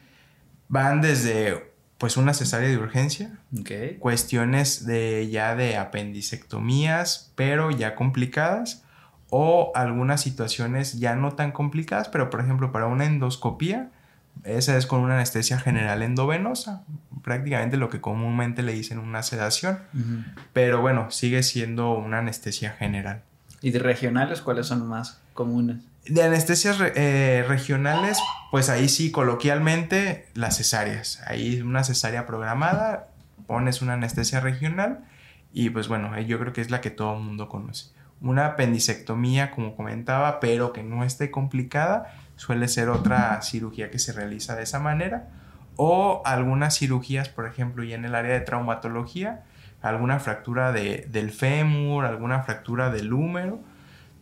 van 0.69 1.01
desde 1.01 1.73
pues 1.97 2.15
una 2.15 2.33
cesárea 2.33 2.69
de 2.69 2.77
urgencia, 2.77 3.37
cuestiones 3.99 4.85
de 4.85 5.29
ya 5.29 5.55
de 5.55 5.75
apendicectomías, 5.75 7.33
pero 7.35 7.69
ya 7.69 7.95
complicadas, 7.95 8.83
o 9.29 9.73
algunas 9.75 10.21
situaciones 10.21 10.99
ya 10.99 11.15
no 11.15 11.33
tan 11.33 11.51
complicadas, 11.51 12.07
pero 12.07 12.29
por 12.29 12.39
ejemplo 12.39 12.71
para 12.71 12.85
una 12.85 13.05
endoscopía, 13.05 13.91
esa 14.45 14.77
es 14.77 14.85
con 14.85 15.01
una 15.01 15.15
anestesia 15.15 15.59
general 15.59 16.01
endovenosa, 16.01 16.83
prácticamente 17.23 17.75
lo 17.75 17.89
que 17.89 17.99
comúnmente 17.99 18.61
le 18.61 18.73
dicen 18.73 18.99
una 18.99 19.21
sedación, 19.21 19.79
pero 20.53 20.79
bueno, 20.79 21.11
sigue 21.11 21.43
siendo 21.43 21.91
una 21.93 22.19
anestesia 22.19 22.71
general. 22.71 23.21
¿Y 23.61 23.71
de 23.71 23.79
regionales 23.79 24.41
cuáles 24.41 24.67
son 24.67 24.87
más 24.87 25.24
De 26.07 26.23
anestesias 26.23 26.77
eh, 26.95 27.43
regionales, 27.47 28.17
pues 28.51 28.69
ahí 28.69 28.89
sí, 28.89 29.11
coloquialmente, 29.11 30.27
las 30.33 30.57
cesáreas. 30.57 31.21
Ahí 31.27 31.61
una 31.61 31.83
cesárea 31.83 32.25
programada, 32.25 33.07
pones 33.47 33.81
una 33.81 33.93
anestesia 33.93 34.39
regional 34.39 35.03
y 35.53 35.69
pues 35.69 35.87
bueno, 35.87 36.19
yo 36.21 36.39
creo 36.39 36.53
que 36.53 36.61
es 36.61 36.69
la 36.71 36.81
que 36.81 36.89
todo 36.89 37.15
el 37.17 37.23
mundo 37.23 37.47
conoce. 37.49 37.87
Una 38.21 38.45
apendicectomía, 38.47 39.51
como 39.51 39.75
comentaba, 39.75 40.39
pero 40.39 40.73
que 40.73 40.83
no 40.83 41.03
esté 41.03 41.31
complicada, 41.31 42.13
suele 42.35 42.67
ser 42.67 42.89
otra 42.89 43.41
cirugía 43.41 43.91
que 43.91 43.99
se 43.99 44.13
realiza 44.13 44.55
de 44.55 44.63
esa 44.63 44.79
manera. 44.79 45.27
O 45.75 46.21
algunas 46.25 46.77
cirugías, 46.77 47.29
por 47.29 47.45
ejemplo, 47.47 47.83
ya 47.83 47.95
en 47.95 48.05
el 48.05 48.15
área 48.15 48.33
de 48.33 48.39
traumatología, 48.41 49.43
alguna 49.81 50.19
fractura 50.19 50.71
de- 50.71 51.07
del 51.11 51.31
fémur, 51.31 52.05
alguna 52.05 52.43
fractura 52.43 52.89
del 52.89 53.11
húmero, 53.11 53.59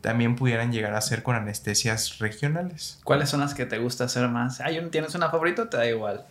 también 0.03 0.35
pudieran 0.35 0.71
llegar 0.71 0.93
a 0.93 1.01
ser 1.01 1.23
con 1.23 1.35
anestesias 1.35 2.19
regionales. 2.19 2.99
¿Cuáles 3.03 3.29
son 3.29 3.39
las 3.39 3.55
que 3.55 3.65
te 3.65 3.79
gusta 3.79 4.03
hacer 4.03 4.27
más? 4.27 4.61
Ay, 4.61 4.85
¿tienes 4.91 5.15
una 5.15 5.29
favorita 5.31 5.67
te 5.69 5.77
da 5.77 5.87
igual? 5.87 6.23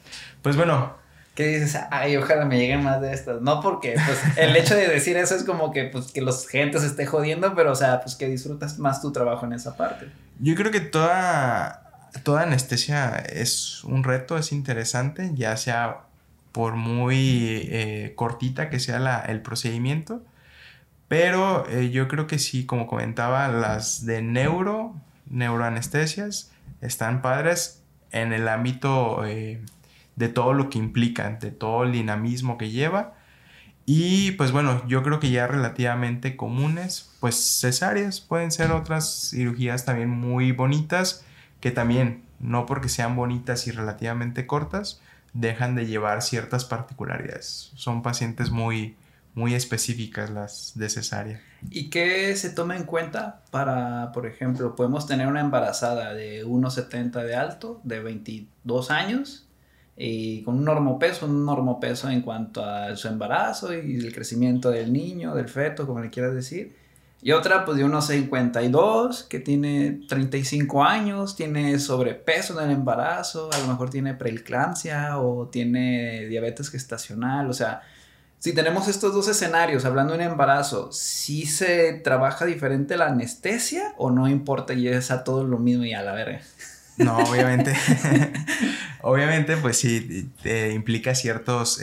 Pues 0.43 0.55
bueno, 0.57 1.01
¿Qué 1.35 1.47
dices? 1.47 1.81
Ay, 1.91 2.19
ojalá 2.19 2.45
me 2.45 2.59
lleguen 2.59 2.85
más 2.85 3.01
de 3.01 3.11
estas. 3.15 3.41
No 3.41 3.63
porque, 3.63 3.95
pues, 3.95 4.37
el 4.37 4.55
hecho 4.55 4.75
de 4.77 4.87
decir 4.87 5.17
eso 5.17 5.35
es 5.35 5.45
como 5.45 5.73
que, 5.73 5.85
pues, 5.85 6.13
que 6.13 6.21
los 6.21 6.47
gentes 6.47 6.83
esté 6.83 7.07
jodiendo, 7.07 7.55
pero, 7.55 7.73
o 7.73 7.75
sea, 7.75 8.03
pues, 8.03 8.17
que 8.17 8.29
disfrutas 8.29 8.79
más 8.79 9.01
tu 9.01 9.13
trabajo 9.13 9.47
en 9.47 9.55
esa 9.55 9.75
parte. 9.75 10.11
yo 10.41 10.55
creo 10.55 10.71
que 10.71 10.81
toda, 10.81 12.11
toda 12.23 12.43
anestesia 12.43 13.17
es 13.17 13.83
un 13.85 14.05
reto, 14.05 14.37
es 14.37 14.53
interesante, 14.53 15.31
ya 15.35 15.57
sea 15.57 16.01
por 16.53 16.75
muy 16.77 17.67
eh, 17.71 18.13
cortita 18.15 18.69
que 18.69 18.79
sea 18.79 18.99
la- 18.99 19.21
el 19.21 19.41
procedimiento. 19.41 20.23
Pero 21.13 21.69
eh, 21.69 21.91
yo 21.91 22.09
creo 22.09 22.27
que 22.27 22.39
sí, 22.39 22.65
como 22.65 22.87
comentaba, 22.87 23.47
las 23.49 24.07
de 24.07 24.23
neuro, 24.23 24.95
neuroanestesias, 25.29 26.51
están 26.81 27.21
padres 27.21 27.83
en 28.13 28.33
el 28.33 28.49
ámbito 28.49 29.23
eh, 29.27 29.61
de 30.17 30.29
todo 30.31 30.55
lo 30.55 30.71
que 30.71 30.79
implican, 30.79 31.39
de 31.39 31.51
todo 31.51 31.85
el 31.85 31.93
dinamismo 31.93 32.57
que 32.57 32.71
lleva. 32.71 33.13
Y 33.85 34.31
pues 34.39 34.53
bueno, 34.53 34.83
yo 34.89 35.03
creo 35.03 35.21
que 35.21 35.31
ya 35.31 35.47
relativamente 35.47 36.35
comunes, 36.35 37.13
pues 37.21 37.61
cesáreas 37.61 38.23
pueden 38.23 38.51
ser 38.51 38.73
otras 38.73 39.33
cirugías 39.33 39.85
también 39.85 40.09
muy 40.09 40.53
bonitas, 40.53 41.27
que 41.61 41.71
también, 41.71 42.23
no 42.41 42.65
porque 42.65 42.89
sean 42.89 43.17
bonitas 43.17 43.67
y 43.67 43.71
relativamente 43.71 44.47
cortas, 44.47 45.03
dejan 45.35 45.75
de 45.75 45.85
llevar 45.85 46.23
ciertas 46.23 46.65
particularidades. 46.65 47.71
Son 47.75 48.01
pacientes 48.01 48.51
muy, 48.51 48.97
muy 49.35 49.55
específicas 49.55 50.31
las 50.31 50.73
de 50.75 50.89
cesárea. 50.89 51.41
¿Y 51.71 51.91
qué 51.91 52.35
se 52.37 52.51
toma 52.51 52.77
en 52.77 52.85
cuenta 52.85 53.43
para, 53.51 54.13
por 54.13 54.27
ejemplo, 54.27 54.75
podemos 54.75 55.07
tener 55.07 55.27
una 55.27 55.41
embarazada 55.41 56.13
de 56.13 56.45
1,70 56.45 57.25
de 57.25 57.35
alto, 57.35 57.81
de 57.85 58.01
22 58.01 58.91
años, 58.91 59.47
y 59.97 60.43
con 60.43 60.57
un 60.57 60.65
normopeso, 60.65 61.27
un 61.27 61.45
normopeso 61.45 62.09
en 62.11 62.23
cuanto 62.23 62.65
a 62.65 62.97
su 62.97 63.09
embarazo 63.09 63.73
y 63.75 63.97
el 63.97 64.13
crecimiento 64.15 64.71
del 64.71 64.93
niño, 64.93 65.35
del 65.35 65.49
feto, 65.49 65.87
como 65.87 66.01
le 66.01 66.11
quieras 66.11 66.35
decir. 66.35 66.75
Y 67.25 67.31
otra, 67.31 67.65
pues 67.65 67.79
de 67.79 67.85
unos 67.85 68.09
52, 68.09 69.23
que 69.25 69.39
tiene 69.39 70.01
35 70.09 70.83
años, 70.83 71.37
tiene 71.37 71.79
sobrepeso 71.79 72.59
en 72.61 72.71
el 72.71 72.77
embarazo, 72.77 73.49
a 73.53 73.59
lo 73.59 73.69
mejor 73.69 73.91
tiene 73.91 74.15
preeclampsia 74.15 75.19
o 75.19 75.47
tiene 75.47 76.27
diabetes 76.27 76.69
gestacional, 76.69 77.49
o 77.49 77.53
sea, 77.53 77.83
si 78.43 78.53
tenemos 78.53 78.89
estos 78.89 79.15
dos 79.15 79.29
escenarios, 79.29 79.85
hablando 79.85 80.15
de 80.15 80.19
un 80.19 80.33
embarazo, 80.33 80.91
¿sí 80.91 81.47
se 81.47 81.93
trabaja 81.93 82.45
diferente 82.45 82.97
la 82.97 83.07
anestesia 83.07 83.95
o 83.97 84.11
no 84.11 84.27
importa 84.27 84.75
y 84.75 84.89
es 84.89 85.13
a 85.13 85.23
todo 85.23 85.45
lo 85.45 85.61
mismo 85.61 85.85
y 85.85 85.93
a 85.93 86.03
la 86.03 86.11
verga? 86.11 86.41
No, 86.97 87.19
obviamente. 87.19 87.73
obviamente, 89.03 89.57
pues 89.59 89.77
sí, 89.79 90.29
te 90.43 90.73
implica 90.73 91.15
ciertas 91.15 91.79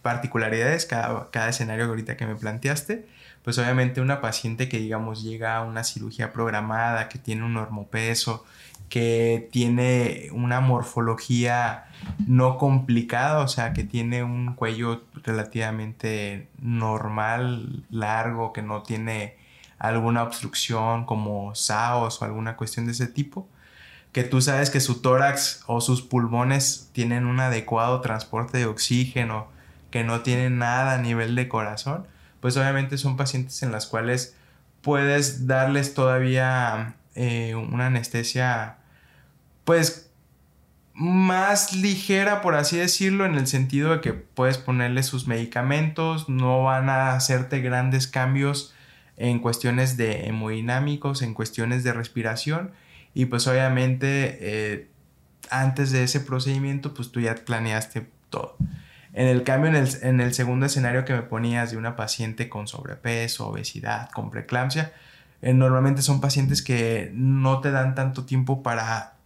particularidades 0.00 0.86
cada, 0.86 1.32
cada 1.32 1.48
escenario 1.48 1.86
ahorita 1.86 2.16
que 2.16 2.26
me 2.26 2.36
planteaste. 2.36 3.04
Pues 3.42 3.58
obviamente 3.58 4.00
una 4.00 4.20
paciente 4.20 4.68
que 4.68 4.78
digamos 4.78 5.24
llega 5.24 5.56
a 5.56 5.64
una 5.64 5.82
cirugía 5.82 6.32
programada, 6.32 7.08
que 7.08 7.18
tiene 7.18 7.42
un 7.42 7.54
normopeso, 7.54 8.46
que 8.88 9.48
tiene 9.52 10.28
una 10.32 10.60
morfología 10.60 11.86
no 12.26 12.56
complicada, 12.56 13.40
o 13.40 13.48
sea, 13.48 13.72
que 13.72 13.84
tiene 13.84 14.22
un 14.22 14.54
cuello 14.54 15.02
relativamente 15.24 16.48
normal, 16.60 17.84
largo, 17.90 18.52
que 18.52 18.62
no 18.62 18.82
tiene 18.82 19.36
alguna 19.78 20.22
obstrucción 20.22 21.04
como 21.04 21.54
SAOS 21.54 22.20
o 22.20 22.24
alguna 22.24 22.56
cuestión 22.56 22.86
de 22.86 22.92
ese 22.92 23.06
tipo, 23.06 23.48
que 24.12 24.24
tú 24.24 24.40
sabes 24.40 24.70
que 24.70 24.80
su 24.80 25.00
tórax 25.02 25.62
o 25.66 25.80
sus 25.80 26.02
pulmones 26.02 26.90
tienen 26.92 27.26
un 27.26 27.40
adecuado 27.40 28.00
transporte 28.00 28.58
de 28.58 28.66
oxígeno, 28.66 29.48
que 29.90 30.04
no 30.04 30.20
tienen 30.20 30.58
nada 30.58 30.94
a 30.94 30.98
nivel 30.98 31.34
de 31.34 31.48
corazón, 31.48 32.06
pues 32.40 32.56
obviamente 32.56 32.98
son 32.98 33.16
pacientes 33.16 33.62
en 33.62 33.72
las 33.72 33.86
cuales 33.86 34.36
puedes 34.82 35.46
darles 35.46 35.94
todavía 35.94 36.94
eh, 37.14 37.54
una 37.54 37.86
anestesia 37.86 38.77
pues 39.68 40.08
más 40.94 41.74
ligera 41.74 42.40
por 42.40 42.54
así 42.54 42.78
decirlo 42.78 43.26
en 43.26 43.34
el 43.34 43.46
sentido 43.46 43.90
de 43.90 44.00
que 44.00 44.14
puedes 44.14 44.56
ponerle 44.56 45.02
sus 45.02 45.26
medicamentos 45.26 46.30
no 46.30 46.62
van 46.62 46.88
a 46.88 47.12
hacerte 47.12 47.60
grandes 47.60 48.06
cambios 48.06 48.72
en 49.18 49.40
cuestiones 49.40 49.98
de 49.98 50.26
hemodinámicos 50.26 51.20
en 51.20 51.34
cuestiones 51.34 51.84
de 51.84 51.92
respiración. 51.92 52.70
Y 53.12 53.26
pues 53.26 53.46
obviamente 53.46 54.38
eh, 54.40 54.88
antes 55.50 55.92
de 55.92 56.02
ese 56.02 56.20
procedimiento 56.20 56.94
pues 56.94 57.12
tú 57.12 57.20
ya 57.20 57.34
planeaste 57.34 58.08
todo. 58.30 58.56
En 59.12 59.26
el 59.26 59.42
cambio, 59.42 59.68
en 59.68 59.76
el, 59.76 59.88
en 60.00 60.22
el, 60.22 60.32
segundo 60.32 60.64
escenario 60.64 61.04
que 61.04 61.12
me 61.12 61.22
ponías 61.22 61.72
de 61.72 61.76
una 61.76 61.94
paciente 61.94 62.48
con 62.48 62.68
sobrepeso, 62.68 63.48
obesidad, 63.48 64.08
con 64.12 64.30
preeclampsia, 64.30 64.94
eh, 65.42 65.52
normalmente 65.52 66.00
son 66.00 66.22
pacientes 66.22 66.62
que 66.62 67.10
no 67.12 67.60
te 67.60 67.70
dan 67.70 67.94
tanto 67.94 68.24
tiempo 68.24 68.62
para 68.62 69.17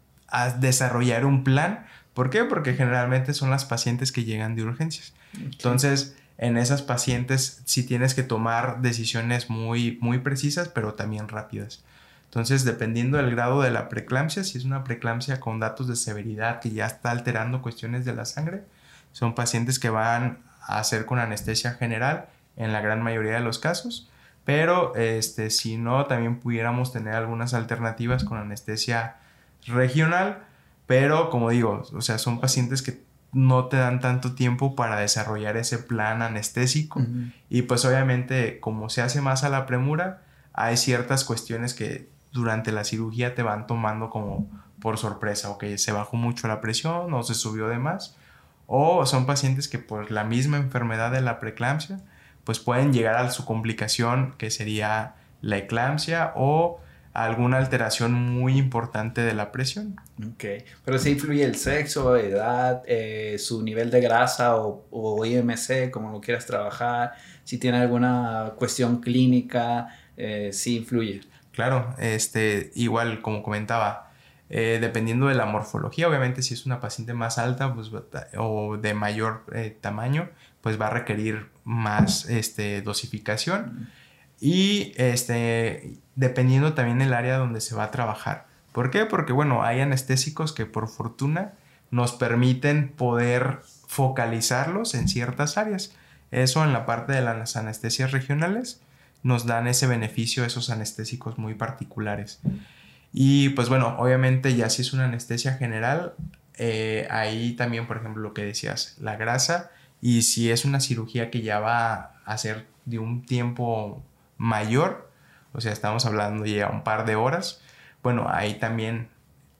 desarrollar 0.60 1.24
un 1.24 1.44
plan. 1.44 1.86
¿Por 2.14 2.30
qué? 2.30 2.44
Porque 2.44 2.74
generalmente 2.74 3.34
son 3.34 3.50
las 3.50 3.64
pacientes 3.64 4.12
que 4.12 4.24
llegan 4.24 4.54
de 4.56 4.64
urgencias. 4.64 5.12
Okay. 5.34 5.44
Entonces, 5.52 6.16
en 6.38 6.56
esas 6.56 6.82
pacientes 6.82 7.62
sí 7.64 7.84
tienes 7.84 8.14
que 8.14 8.22
tomar 8.22 8.82
decisiones 8.82 9.48
muy, 9.50 9.98
muy 10.00 10.18
precisas, 10.18 10.68
pero 10.68 10.94
también 10.94 11.28
rápidas. 11.28 11.84
Entonces, 12.24 12.64
dependiendo 12.64 13.18
del 13.18 13.30
grado 13.30 13.60
de 13.60 13.70
la 13.70 13.88
preeclampsia, 13.88 14.42
si 14.42 14.56
es 14.56 14.64
una 14.64 14.84
preeclampsia 14.84 15.38
con 15.38 15.60
datos 15.60 15.86
de 15.86 15.96
severidad 15.96 16.60
que 16.60 16.70
ya 16.70 16.86
está 16.86 17.10
alterando 17.10 17.60
cuestiones 17.60 18.04
de 18.04 18.14
la 18.14 18.24
sangre, 18.24 18.64
son 19.12 19.34
pacientes 19.34 19.78
que 19.78 19.90
van 19.90 20.38
a 20.62 20.78
hacer 20.78 21.04
con 21.04 21.18
anestesia 21.18 21.74
general 21.74 22.26
en 22.56 22.72
la 22.72 22.80
gran 22.80 23.02
mayoría 23.02 23.34
de 23.34 23.40
los 23.40 23.58
casos, 23.58 24.08
pero 24.44 24.94
este, 24.96 25.50
si 25.50 25.76
no, 25.76 26.06
también 26.06 26.40
pudiéramos 26.40 26.92
tener 26.92 27.14
algunas 27.14 27.54
alternativas 27.54 28.24
con 28.24 28.38
anestesia 28.38 29.16
regional, 29.66 30.44
pero 30.86 31.30
como 31.30 31.50
digo, 31.50 31.82
o 31.92 32.00
sea, 32.00 32.18
son 32.18 32.40
pacientes 32.40 32.82
que 32.82 33.02
no 33.32 33.66
te 33.66 33.78
dan 33.78 34.00
tanto 34.00 34.34
tiempo 34.34 34.76
para 34.76 35.00
desarrollar 35.00 35.56
ese 35.56 35.78
plan 35.78 36.20
anestésico 36.20 36.98
uh 36.98 37.02
-huh. 37.02 37.32
y 37.48 37.62
pues 37.62 37.84
obviamente 37.86 38.60
como 38.60 38.90
se 38.90 39.00
hace 39.00 39.22
más 39.22 39.42
a 39.42 39.48
la 39.48 39.64
premura, 39.64 40.22
hay 40.52 40.76
ciertas 40.76 41.24
cuestiones 41.24 41.72
que 41.72 42.10
durante 42.30 42.72
la 42.72 42.84
cirugía 42.84 43.34
te 43.34 43.42
van 43.42 43.66
tomando 43.66 44.10
como 44.10 44.50
por 44.80 44.98
sorpresa, 44.98 45.48
o 45.48 45.58
que 45.58 45.78
se 45.78 45.92
bajó 45.92 46.16
mucho 46.16 46.48
la 46.48 46.60
presión 46.60 47.14
o 47.14 47.22
se 47.22 47.34
subió 47.34 47.68
de 47.68 47.78
más, 47.78 48.16
o 48.66 49.06
son 49.06 49.26
pacientes 49.26 49.68
que 49.68 49.78
por 49.78 50.10
la 50.10 50.24
misma 50.24 50.56
enfermedad 50.56 51.12
de 51.12 51.20
la 51.20 51.38
preeclampsia, 51.38 52.00
pues 52.44 52.58
pueden 52.58 52.92
llegar 52.92 53.16
a 53.16 53.30
su 53.30 53.44
complicación 53.44 54.34
que 54.38 54.50
sería 54.50 55.14
la 55.40 55.58
eclampsia 55.58 56.32
o 56.34 56.80
alguna 57.12 57.58
alteración 57.58 58.12
muy 58.12 58.56
importante 58.56 59.20
de 59.20 59.34
la 59.34 59.52
presión. 59.52 60.00
Ok, 60.18 60.44
pero 60.84 60.98
sí 60.98 61.10
influye 61.10 61.44
el 61.44 61.56
sexo, 61.56 62.16
edad, 62.16 62.82
eh, 62.86 63.36
su 63.38 63.62
nivel 63.62 63.90
de 63.90 64.00
grasa 64.00 64.56
o, 64.56 64.86
o, 64.90 65.24
IMC, 65.24 65.90
como 65.90 66.10
lo 66.10 66.20
quieras 66.20 66.46
trabajar, 66.46 67.12
si 67.44 67.58
tiene 67.58 67.78
alguna 67.78 68.52
cuestión 68.56 69.00
clínica, 69.00 69.88
eh, 70.16 70.50
sí 70.52 70.76
influye. 70.78 71.20
Claro, 71.52 71.94
este, 71.98 72.70
igual 72.74 73.20
como 73.20 73.42
comentaba, 73.42 74.10
eh, 74.48 74.78
dependiendo 74.80 75.28
de 75.28 75.34
la 75.34 75.46
morfología, 75.46 76.08
obviamente 76.08 76.42
si 76.42 76.54
es 76.54 76.66
una 76.66 76.80
paciente 76.80 77.14
más 77.14 77.38
alta 77.38 77.74
pues, 77.74 77.90
o 78.36 78.76
de 78.76 78.94
mayor 78.94 79.44
eh, 79.54 79.76
tamaño, 79.80 80.30
pues 80.60 80.80
va 80.80 80.88
a 80.88 80.90
requerir 80.90 81.48
más 81.64 82.28
este, 82.28 82.82
dosificación. 82.82 83.90
Y 84.44 84.92
este, 84.96 85.98
dependiendo 86.16 86.74
también 86.74 87.00
el 87.00 87.14
área 87.14 87.38
donde 87.38 87.60
se 87.60 87.76
va 87.76 87.84
a 87.84 87.90
trabajar. 87.92 88.48
¿Por 88.72 88.90
qué? 88.90 89.06
Porque 89.06 89.32
bueno, 89.32 89.62
hay 89.62 89.78
anestésicos 89.78 90.52
que 90.52 90.66
por 90.66 90.88
fortuna 90.88 91.52
nos 91.92 92.10
permiten 92.10 92.88
poder 92.88 93.60
focalizarlos 93.86 94.94
en 94.94 95.06
ciertas 95.06 95.56
áreas. 95.58 95.94
Eso 96.32 96.64
en 96.64 96.72
la 96.72 96.86
parte 96.86 97.12
de 97.12 97.20
las 97.22 97.54
anestesias 97.54 98.10
regionales 98.10 98.80
nos 99.22 99.46
dan 99.46 99.68
ese 99.68 99.86
beneficio 99.86 100.44
esos 100.44 100.70
anestésicos 100.70 101.38
muy 101.38 101.54
particulares. 101.54 102.40
Y 103.12 103.50
pues 103.50 103.68
bueno, 103.68 103.94
obviamente 104.00 104.56
ya 104.56 104.70
si 104.70 104.82
es 104.82 104.92
una 104.92 105.04
anestesia 105.04 105.54
general, 105.54 106.14
eh, 106.58 107.06
ahí 107.12 107.52
también, 107.52 107.86
por 107.86 107.98
ejemplo, 107.98 108.20
lo 108.20 108.34
que 108.34 108.44
decías, 108.44 108.96
la 108.98 109.14
grasa, 109.14 109.70
y 110.00 110.22
si 110.22 110.50
es 110.50 110.64
una 110.64 110.80
cirugía 110.80 111.30
que 111.30 111.42
ya 111.42 111.60
va 111.60 112.16
a 112.24 112.38
ser 112.38 112.66
de 112.86 112.98
un 112.98 113.24
tiempo 113.24 114.02
mayor, 114.42 115.08
o 115.52 115.60
sea, 115.60 115.72
estamos 115.72 116.04
hablando 116.04 116.44
ya 116.44 116.68
un 116.68 116.82
par 116.82 117.06
de 117.06 117.14
horas, 117.14 117.62
bueno, 118.02 118.26
ahí 118.28 118.54
también 118.54 119.08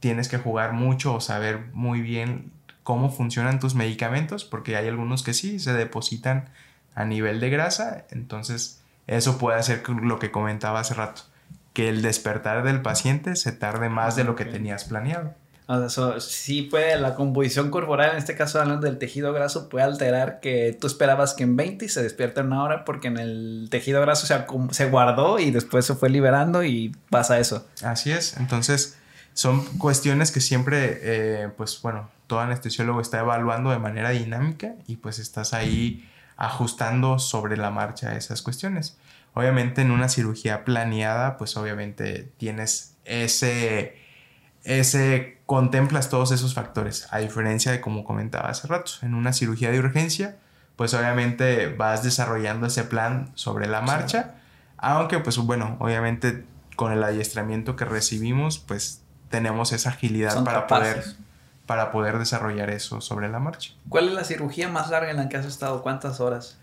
tienes 0.00 0.28
que 0.28 0.38
jugar 0.38 0.72
mucho 0.72 1.14
o 1.14 1.20
saber 1.20 1.66
muy 1.72 2.00
bien 2.00 2.50
cómo 2.82 3.08
funcionan 3.08 3.60
tus 3.60 3.76
medicamentos, 3.76 4.44
porque 4.44 4.76
hay 4.76 4.88
algunos 4.88 5.22
que 5.22 5.34
sí 5.34 5.60
se 5.60 5.72
depositan 5.72 6.48
a 6.96 7.04
nivel 7.04 7.38
de 7.38 7.48
grasa, 7.48 8.06
entonces 8.10 8.82
eso 9.06 9.38
puede 9.38 9.60
hacer 9.60 9.88
lo 9.88 10.18
que 10.18 10.32
comentaba 10.32 10.80
hace 10.80 10.94
rato, 10.94 11.22
que 11.74 11.88
el 11.88 12.02
despertar 12.02 12.64
del 12.64 12.82
paciente 12.82 13.36
se 13.36 13.52
tarde 13.52 13.88
más 13.88 14.16
de 14.16 14.24
lo 14.24 14.34
que 14.34 14.44
tenías 14.44 14.82
planeado. 14.82 15.32
O 15.66 15.88
sea, 15.88 16.20
sí 16.20 16.62
puede, 16.62 16.98
la 16.98 17.14
composición 17.14 17.70
corporal, 17.70 18.12
en 18.12 18.18
este 18.18 18.36
caso 18.36 18.60
hablando 18.60 18.86
del 18.86 18.98
tejido 18.98 19.32
graso, 19.32 19.68
puede 19.68 19.84
alterar 19.84 20.40
que 20.40 20.76
tú 20.78 20.86
esperabas 20.86 21.34
que 21.34 21.44
en 21.44 21.56
20 21.56 21.88
se 21.88 22.02
despierta 22.02 22.40
en 22.40 22.48
una 22.48 22.64
hora 22.64 22.84
porque 22.84 23.08
en 23.08 23.16
el 23.16 23.68
tejido 23.70 24.00
graso 24.00 24.26
se, 24.26 24.34
se 24.70 24.90
guardó 24.90 25.38
y 25.38 25.50
después 25.50 25.86
se 25.86 25.94
fue 25.94 26.10
liberando 26.10 26.64
y 26.64 26.94
pasa 27.10 27.38
eso. 27.38 27.66
Así 27.82 28.10
es, 28.10 28.36
entonces 28.36 28.98
son 29.34 29.64
cuestiones 29.78 30.30
que 30.30 30.40
siempre, 30.40 30.98
eh, 31.02 31.48
pues 31.56 31.80
bueno, 31.80 32.10
todo 32.26 32.40
anestesiólogo 32.40 33.00
está 33.00 33.20
evaluando 33.20 33.70
de 33.70 33.78
manera 33.78 34.10
dinámica 34.10 34.74
y 34.86 34.96
pues 34.96 35.18
estás 35.18 35.54
ahí 35.54 36.08
ajustando 36.36 37.18
sobre 37.18 37.56
la 37.56 37.70
marcha 37.70 38.16
esas 38.16 38.42
cuestiones. 38.42 38.96
Obviamente 39.34 39.80
en 39.80 39.90
una 39.90 40.08
cirugía 40.08 40.64
planeada, 40.64 41.38
pues 41.38 41.56
obviamente 41.56 42.30
tienes 42.36 42.96
ese, 43.04 43.96
ese, 44.64 45.38
contemplas 45.52 46.08
todos 46.08 46.32
esos 46.32 46.54
factores, 46.54 47.06
a 47.10 47.18
diferencia 47.18 47.70
de 47.72 47.82
como 47.82 48.04
comentaba 48.04 48.48
hace 48.48 48.66
rato, 48.68 48.92
en 49.02 49.12
una 49.12 49.34
cirugía 49.34 49.70
de 49.70 49.80
urgencia, 49.80 50.38
pues 50.76 50.94
obviamente 50.94 51.68
vas 51.68 52.02
desarrollando 52.02 52.68
ese 52.68 52.84
plan 52.84 53.30
sobre 53.34 53.66
la 53.66 53.82
marcha, 53.82 54.36
aunque 54.78 55.18
pues 55.18 55.36
bueno, 55.36 55.76
obviamente 55.78 56.46
con 56.74 56.90
el 56.90 57.04
adiestramiento 57.04 57.76
que 57.76 57.84
recibimos, 57.84 58.60
pues 58.60 59.02
tenemos 59.28 59.72
esa 59.72 59.90
agilidad 59.90 60.42
para 60.42 60.66
poder 60.66 61.04
para 61.66 61.92
poder 61.92 62.18
desarrollar 62.18 62.70
eso 62.70 63.02
sobre 63.02 63.28
la 63.28 63.38
marcha. 63.38 63.72
¿Cuál 63.90 64.08
es 64.08 64.14
la 64.14 64.24
cirugía 64.24 64.70
más 64.70 64.88
larga 64.88 65.10
en 65.10 65.18
la 65.18 65.28
que 65.28 65.36
has 65.36 65.44
estado? 65.44 65.82
¿Cuántas 65.82 66.18
horas? 66.20 66.56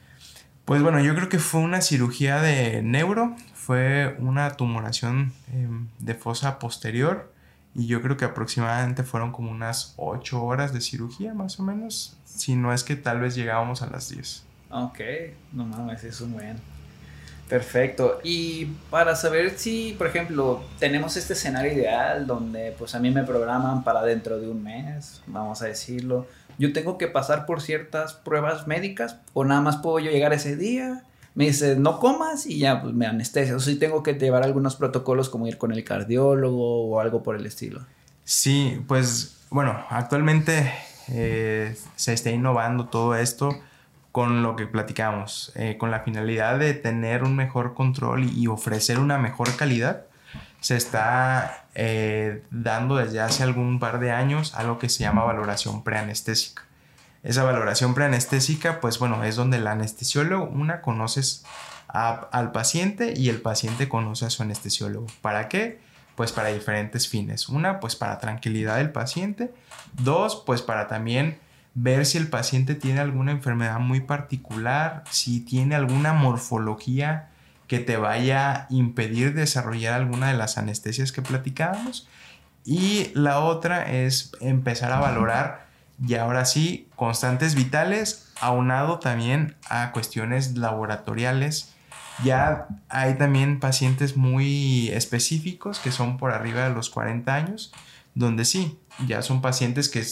Pues 0.65 0.81
bueno, 0.81 0.99
yo 0.99 1.13
creo 1.13 1.29
que 1.29 1.37
fue 1.37 1.61
una 1.61 1.81
cirugía 1.81 2.41
de 2.41 2.81
neuro, 2.81 3.35
fue 3.53 4.15
una 4.17 4.49
tumoración 4.57 5.31
em, 5.53 5.89
de 5.99 6.15
fosa 6.15 6.57
posterior 6.57 7.31
y 7.76 7.88
yo 7.88 8.01
creo 8.01 8.17
que 8.17 8.26
aproximadamente 8.26 9.03
fueron 9.03 9.32
como 9.32 9.51
unas 9.51 9.93
8 9.97 10.43
horas 10.43 10.74
de 10.74 10.82
cirugía 10.82 11.34
más 11.34 11.59
o 11.59 11.63
menos, 11.63 12.17
si 12.26 12.55
no 12.55 12.74
es 12.74 12.84
que 12.84 12.95
tal 12.95 13.20
vez 13.20 13.36
llegábamos 13.36 13.82
a 13.82 13.88
las 13.88 14.09
10. 14.09 14.43
Ok, 14.72 14.99
no 15.53 15.65
mames, 15.65 16.03
es 16.03 16.22
muy 16.22 16.43
bien. 16.43 16.57
Perfecto. 17.49 18.20
Y 18.24 18.65
para 18.91 19.15
saber 19.15 19.57
si, 19.57 19.95
por 19.97 20.05
ejemplo, 20.05 20.63
tenemos 20.78 21.17
este 21.17 21.34
escenario 21.34 21.74
ideal 21.74 22.28
donde 22.28 22.76
pues 22.78 22.93
a 22.93 22.99
mí 22.99 23.09
me 23.09 23.24
programan 23.24 23.84
para 23.84 24.03
dentro 24.03 24.39
de 24.39 24.47
un 24.47 24.61
mes, 24.61 25.24
vamos 25.26 25.63
a 25.63 25.65
decirlo, 25.65 26.28
yo 26.59 26.74
tengo 26.74 26.99
que 26.99 27.07
pasar 27.07 27.47
por 27.47 27.61
ciertas 27.61 28.13
pruebas 28.13 28.67
médicas 28.67 29.17
o 29.34 29.45
nada 29.45 29.61
más 29.61 29.78
puedo 29.78 29.97
yo 29.97 30.11
llegar 30.11 30.32
ese 30.32 30.55
día, 30.55 31.05
me 31.36 31.45
dice 31.45 31.75
no 31.75 31.99
comas 31.99 32.45
y 32.45 32.59
ya 32.59 32.82
pues 32.82 32.93
me 32.93 33.05
anestesia. 33.05 33.55
O 33.55 33.59
si 33.59 33.75
tengo 33.75 34.03
que 34.03 34.13
llevar 34.13 34.43
algunos 34.43 34.75
protocolos 34.75 35.30
como 35.30 35.47
ir 35.47 35.57
con 35.57 35.71
el 35.71 35.84
cardiólogo 35.84 36.89
o 36.89 36.99
algo 36.99 37.23
por 37.23 37.36
el 37.36 37.45
estilo. 37.45 37.82
Sí, 38.23 38.82
pues 38.88 39.39
bueno, 39.49 39.84
actualmente 39.89 40.71
eh, 41.07 41.75
se 41.95 42.13
está 42.13 42.30
innovando 42.30 42.86
todo 42.86 43.15
esto 43.15 43.59
con 44.11 44.43
lo 44.43 44.55
que 44.55 44.67
platicamos, 44.67 45.51
eh, 45.55 45.77
con 45.77 45.91
la 45.91 46.01
finalidad 46.01 46.59
de 46.59 46.73
tener 46.73 47.23
un 47.23 47.36
mejor 47.36 47.73
control 47.73 48.23
y, 48.25 48.47
ofrecer 48.47 48.99
una 48.99 49.17
mejor 49.17 49.55
calidad, 49.55 50.05
se 50.59 50.75
está 50.75 51.65
eh, 51.75 52.43
dando 52.51 52.97
desde 52.97 53.21
hace 53.21 53.43
algún 53.43 53.80
par 53.80 53.99
de 53.99 54.11
años 54.11 54.55
algo 54.55 54.77
que 54.77 54.89
se 54.89 55.03
llama 55.03 55.23
valoración 55.23 55.84
preanestésica. 55.84 56.63
Esa 57.24 57.43
valoración 57.43 57.93
preanestésica, 57.93 58.80
pues 58.80 58.99
bueno, 58.99 59.24
es 59.24 59.36
donde 59.36 59.57
el 59.57 59.67
anestesiólogo, 59.67 60.45
una, 60.45 60.82
conoces 60.82 61.43
al 61.88 62.51
paciente 62.51 63.13
y 63.15 63.30
el 63.30 63.41
paciente 63.41 63.89
conoce 63.89 64.26
a 64.26 64.30
su 64.30 64.43
anestesiólogo. 64.43 65.07
¿Para 65.22 65.49
qué? 65.49 65.80
Pues 66.15 66.32
para 66.32 66.49
diferentes 66.49 67.07
fines. 67.07 67.49
Una, 67.49 67.80
pues 67.80 67.95
para 67.95 68.20
tranquilidad 68.20 68.78
del 68.78 68.91
paciente. 68.91 69.53
Dos, 69.93 70.43
pues 70.45 70.61
para 70.61 70.88
también 70.88 71.39
ver 71.74 72.05
si 72.05 72.17
el 72.17 72.28
paciente 72.28 72.76
tiene 72.76 72.99
alguna 72.99 73.32
enfermedad 73.32 73.80
muy 73.80 74.01
particular, 74.01 75.03
si 75.09 75.39
tiene 75.39 75.76
alguna 75.76 76.13
morfología 76.13 77.30
que 77.67 77.80
te 77.80 77.97
vaya 77.97 78.51
a 78.51 78.67
impedir 78.70 79.34
desarrollar 79.34 79.93
alguna 79.93 80.30
de 80.30 80.38
las 80.38 80.57
anestesias 80.57 81.11
que 81.11 81.22
platicábamos. 81.22 82.07
Y 82.65 83.11
la 83.13 83.39
otra 83.39 83.89
es 83.91 84.32
empezar 84.41 84.91
a 84.91 84.99
valorar, 84.99 85.68
y 86.05 86.15
ahora 86.15 86.45
sí, 86.45 86.87
constantes 86.95 87.55
vitales, 87.55 88.31
aunado 88.39 88.99
también 88.99 89.55
a 89.69 89.91
cuestiones 89.91 90.57
laboratoriales. 90.57 91.75
Ya 92.23 92.67
hay 92.89 93.15
también 93.15 93.59
pacientes 93.59 94.17
muy 94.17 94.89
específicos 94.89 95.79
que 95.79 95.91
son 95.91 96.17
por 96.17 96.31
arriba 96.31 96.67
de 96.67 96.73
los 96.73 96.89
40 96.89 97.33
años, 97.33 97.73
donde 98.13 98.45
sí, 98.45 98.77
ya 99.07 99.21
son 99.21 99.41
pacientes 99.41 99.89
que 99.89 100.03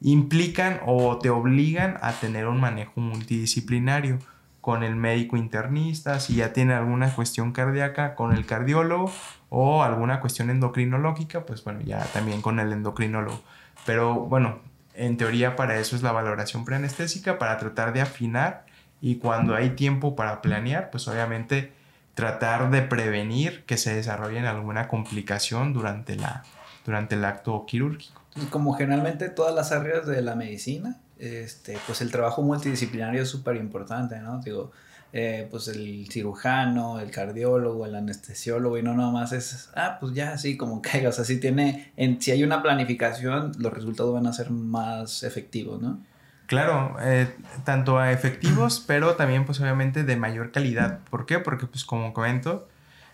implican 0.00 0.80
o 0.84 1.18
te 1.18 1.30
obligan 1.30 1.96
a 2.02 2.12
tener 2.12 2.48
un 2.48 2.60
manejo 2.60 3.00
multidisciplinario 3.00 4.18
con 4.60 4.84
el 4.84 4.94
médico 4.94 5.36
internista, 5.36 6.20
si 6.20 6.36
ya 6.36 6.52
tiene 6.52 6.74
alguna 6.74 7.12
cuestión 7.14 7.52
cardíaca, 7.52 8.14
con 8.14 8.32
el 8.32 8.46
cardiólogo 8.46 9.10
o 9.48 9.82
alguna 9.82 10.20
cuestión 10.20 10.50
endocrinológica, 10.50 11.44
pues 11.44 11.64
bueno, 11.64 11.80
ya 11.80 12.04
también 12.12 12.40
con 12.40 12.60
el 12.60 12.72
endocrinólogo. 12.72 13.42
Pero 13.84 14.14
bueno, 14.14 14.60
en 14.94 15.16
teoría 15.16 15.56
para 15.56 15.78
eso 15.78 15.96
es 15.96 16.02
la 16.02 16.12
valoración 16.12 16.64
preanestésica, 16.64 17.38
para 17.38 17.58
tratar 17.58 17.92
de 17.92 18.00
afinar 18.00 18.66
y 19.00 19.16
cuando 19.16 19.54
hay 19.54 19.70
tiempo 19.70 20.14
para 20.14 20.42
planear, 20.42 20.90
pues 20.90 21.08
obviamente 21.08 21.72
tratar 22.14 22.70
de 22.70 22.82
prevenir 22.82 23.64
que 23.64 23.76
se 23.76 23.94
desarrolle 23.94 24.46
alguna 24.46 24.88
complicación 24.88 25.72
durante, 25.72 26.16
la, 26.16 26.44
durante 26.84 27.14
el 27.14 27.24
acto 27.24 27.64
quirúrgico 27.66 28.22
como 28.50 28.74
generalmente 28.74 29.28
todas 29.28 29.54
las 29.54 29.72
áreas 29.72 30.06
de 30.06 30.22
la 30.22 30.34
medicina, 30.34 30.96
este, 31.18 31.78
pues 31.86 32.00
el 32.00 32.10
trabajo 32.10 32.42
multidisciplinario 32.42 33.22
es 33.22 33.28
súper 33.28 33.56
importante, 33.56 34.18
¿no? 34.20 34.40
Digo, 34.40 34.72
eh, 35.12 35.46
pues 35.50 35.68
el 35.68 36.08
cirujano, 36.10 36.98
el 36.98 37.10
cardiólogo, 37.10 37.84
el 37.84 37.94
anestesiólogo, 37.94 38.78
y 38.78 38.82
no 38.82 38.94
nada 38.94 39.10
más 39.10 39.32
es, 39.32 39.70
ah, 39.74 39.98
pues 40.00 40.14
ya 40.14 40.32
así 40.32 40.56
como 40.56 40.80
caiga, 40.80 41.08
o 41.10 41.12
sea, 41.12 41.24
si 41.24 41.38
tiene, 41.38 41.92
en, 41.96 42.20
si 42.20 42.30
hay 42.30 42.42
una 42.42 42.62
planificación, 42.62 43.52
los 43.58 43.72
resultados 43.72 44.14
van 44.14 44.26
a 44.26 44.32
ser 44.32 44.50
más 44.50 45.22
efectivos, 45.22 45.82
¿no? 45.82 46.00
Claro, 46.46 46.96
eh, 47.00 47.28
tanto 47.64 47.98
a 47.98 48.10
efectivos, 48.10 48.82
pero 48.86 49.14
también 49.14 49.44
pues 49.44 49.60
obviamente 49.60 50.04
de 50.04 50.16
mayor 50.16 50.50
calidad. 50.50 51.00
¿Por 51.10 51.26
qué? 51.26 51.38
Porque 51.38 51.66
pues 51.66 51.84
como 51.84 52.12
comento, 52.12 52.68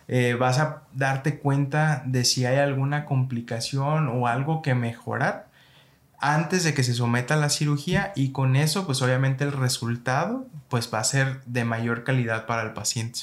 eh, 0.06 0.34
vas 0.34 0.58
a 0.58 0.84
darte 0.94 1.38
cuenta 1.38 2.02
de 2.06 2.24
si 2.24 2.46
hay 2.46 2.56
alguna 2.56 3.04
complicación 3.04 4.08
o 4.08 4.26
algo 4.26 4.62
que 4.62 4.74
mejorar 4.74 5.47
antes 6.20 6.64
de 6.64 6.74
que 6.74 6.82
se 6.82 6.94
someta 6.94 7.34
a 7.34 7.36
la 7.36 7.48
cirugía 7.48 8.12
y 8.16 8.32
con 8.32 8.56
eso 8.56 8.86
pues 8.86 9.02
obviamente 9.02 9.44
el 9.44 9.52
resultado 9.52 10.46
pues 10.68 10.92
va 10.92 10.98
a 10.98 11.04
ser 11.04 11.42
de 11.46 11.64
mayor 11.64 12.04
calidad 12.04 12.46
para 12.46 12.62
el 12.62 12.72
paciente. 12.72 13.20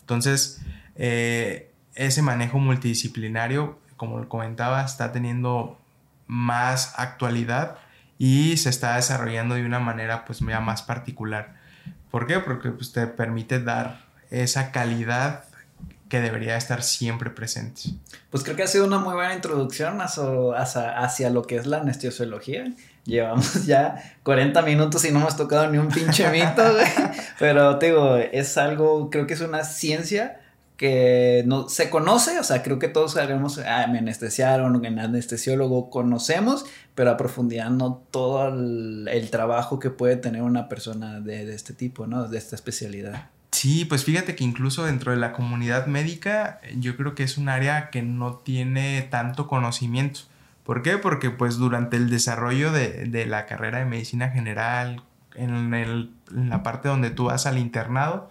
Entonces, 0.00 0.60
eh, 0.96 1.70
ese 1.94 2.22
manejo 2.22 2.58
multidisciplinario, 2.58 3.78
como 3.96 4.26
comentaba, 4.28 4.84
está 4.84 5.12
teniendo 5.12 5.78
más 6.26 6.94
actualidad 6.96 7.76
y 8.18 8.56
se 8.56 8.70
está 8.70 8.96
desarrollando 8.96 9.54
de 9.54 9.64
una 9.64 9.80
manera 9.80 10.24
pues 10.24 10.40
ya 10.40 10.60
más 10.60 10.82
particular. 10.82 11.54
¿Por 12.10 12.26
qué? 12.26 12.38
Porque 12.40 12.70
pues, 12.70 12.92
te 12.92 13.06
permite 13.06 13.60
dar 13.60 14.04
esa 14.30 14.72
calidad 14.72 15.44
que 16.10 16.20
debería 16.20 16.56
estar 16.56 16.82
siempre 16.82 17.30
presente. 17.30 17.82
Pues 18.30 18.42
creo 18.42 18.56
que 18.56 18.64
ha 18.64 18.66
sido 18.66 18.84
una 18.84 18.98
muy 18.98 19.14
buena 19.14 19.32
introducción 19.32 20.00
hacia, 20.00 20.98
hacia 20.98 21.30
lo 21.30 21.42
que 21.42 21.56
es 21.56 21.66
la 21.66 21.78
anestesiología. 21.78 22.64
Llevamos 23.04 23.64
ya 23.66 24.16
40 24.24 24.60
minutos 24.62 25.04
y 25.04 25.12
no 25.12 25.20
hemos 25.20 25.36
tocado 25.36 25.70
ni 25.70 25.78
un 25.78 25.88
pinche 25.88 26.28
mito, 26.30 26.62
Pero 27.38 27.78
te 27.78 27.86
digo, 27.86 28.16
es 28.16 28.58
algo, 28.58 29.08
creo 29.08 29.28
que 29.28 29.34
es 29.34 29.40
una 29.40 29.62
ciencia 29.62 30.40
que 30.76 31.44
no 31.46 31.68
se 31.68 31.90
conoce, 31.90 32.40
o 32.40 32.42
sea, 32.44 32.62
creo 32.62 32.78
que 32.78 32.88
todos 32.88 33.12
sabemos, 33.12 33.58
ah, 33.58 33.86
me 33.86 33.98
anestesiaron, 33.98 34.84
en 34.84 34.98
anestesiólogo 34.98 35.90
conocemos, 35.90 36.64
pero 36.94 37.10
a 37.10 37.16
profundidad 37.16 37.70
no 37.70 38.02
todo 38.10 38.48
el, 38.48 39.28
trabajo 39.30 39.78
que 39.78 39.90
puede 39.90 40.16
tener 40.16 40.42
una 40.42 40.68
persona 40.68 41.20
de, 41.20 41.44
de, 41.44 41.54
este 41.54 41.74
tipo, 41.74 42.06
¿no? 42.06 42.26
De 42.26 42.38
esta 42.38 42.56
especialidad. 42.56 43.28
Sí, 43.52 43.84
pues 43.84 44.04
fíjate 44.04 44.36
que 44.36 44.44
incluso 44.44 44.84
dentro 44.84 45.12
de 45.12 45.18
la 45.18 45.32
comunidad 45.32 45.86
médica, 45.86 46.60
yo 46.76 46.96
creo 46.96 47.14
que 47.14 47.24
es 47.24 47.36
un 47.36 47.48
área 47.48 47.90
que 47.90 48.02
no 48.02 48.36
tiene 48.36 49.02
tanto 49.02 49.48
conocimiento. 49.48 50.20
¿Por 50.64 50.82
qué? 50.82 50.98
Porque 50.98 51.30
pues 51.30 51.56
durante 51.56 51.96
el 51.96 52.10
desarrollo 52.10 52.70
de, 52.70 53.06
de 53.06 53.26
la 53.26 53.46
carrera 53.46 53.78
de 53.78 53.86
medicina 53.86 54.30
general, 54.30 55.02
en, 55.34 55.74
el, 55.74 56.12
en 56.30 56.48
la 56.48 56.62
parte 56.62 56.88
donde 56.88 57.10
tú 57.10 57.24
vas 57.24 57.46
al 57.46 57.58
internado, 57.58 58.30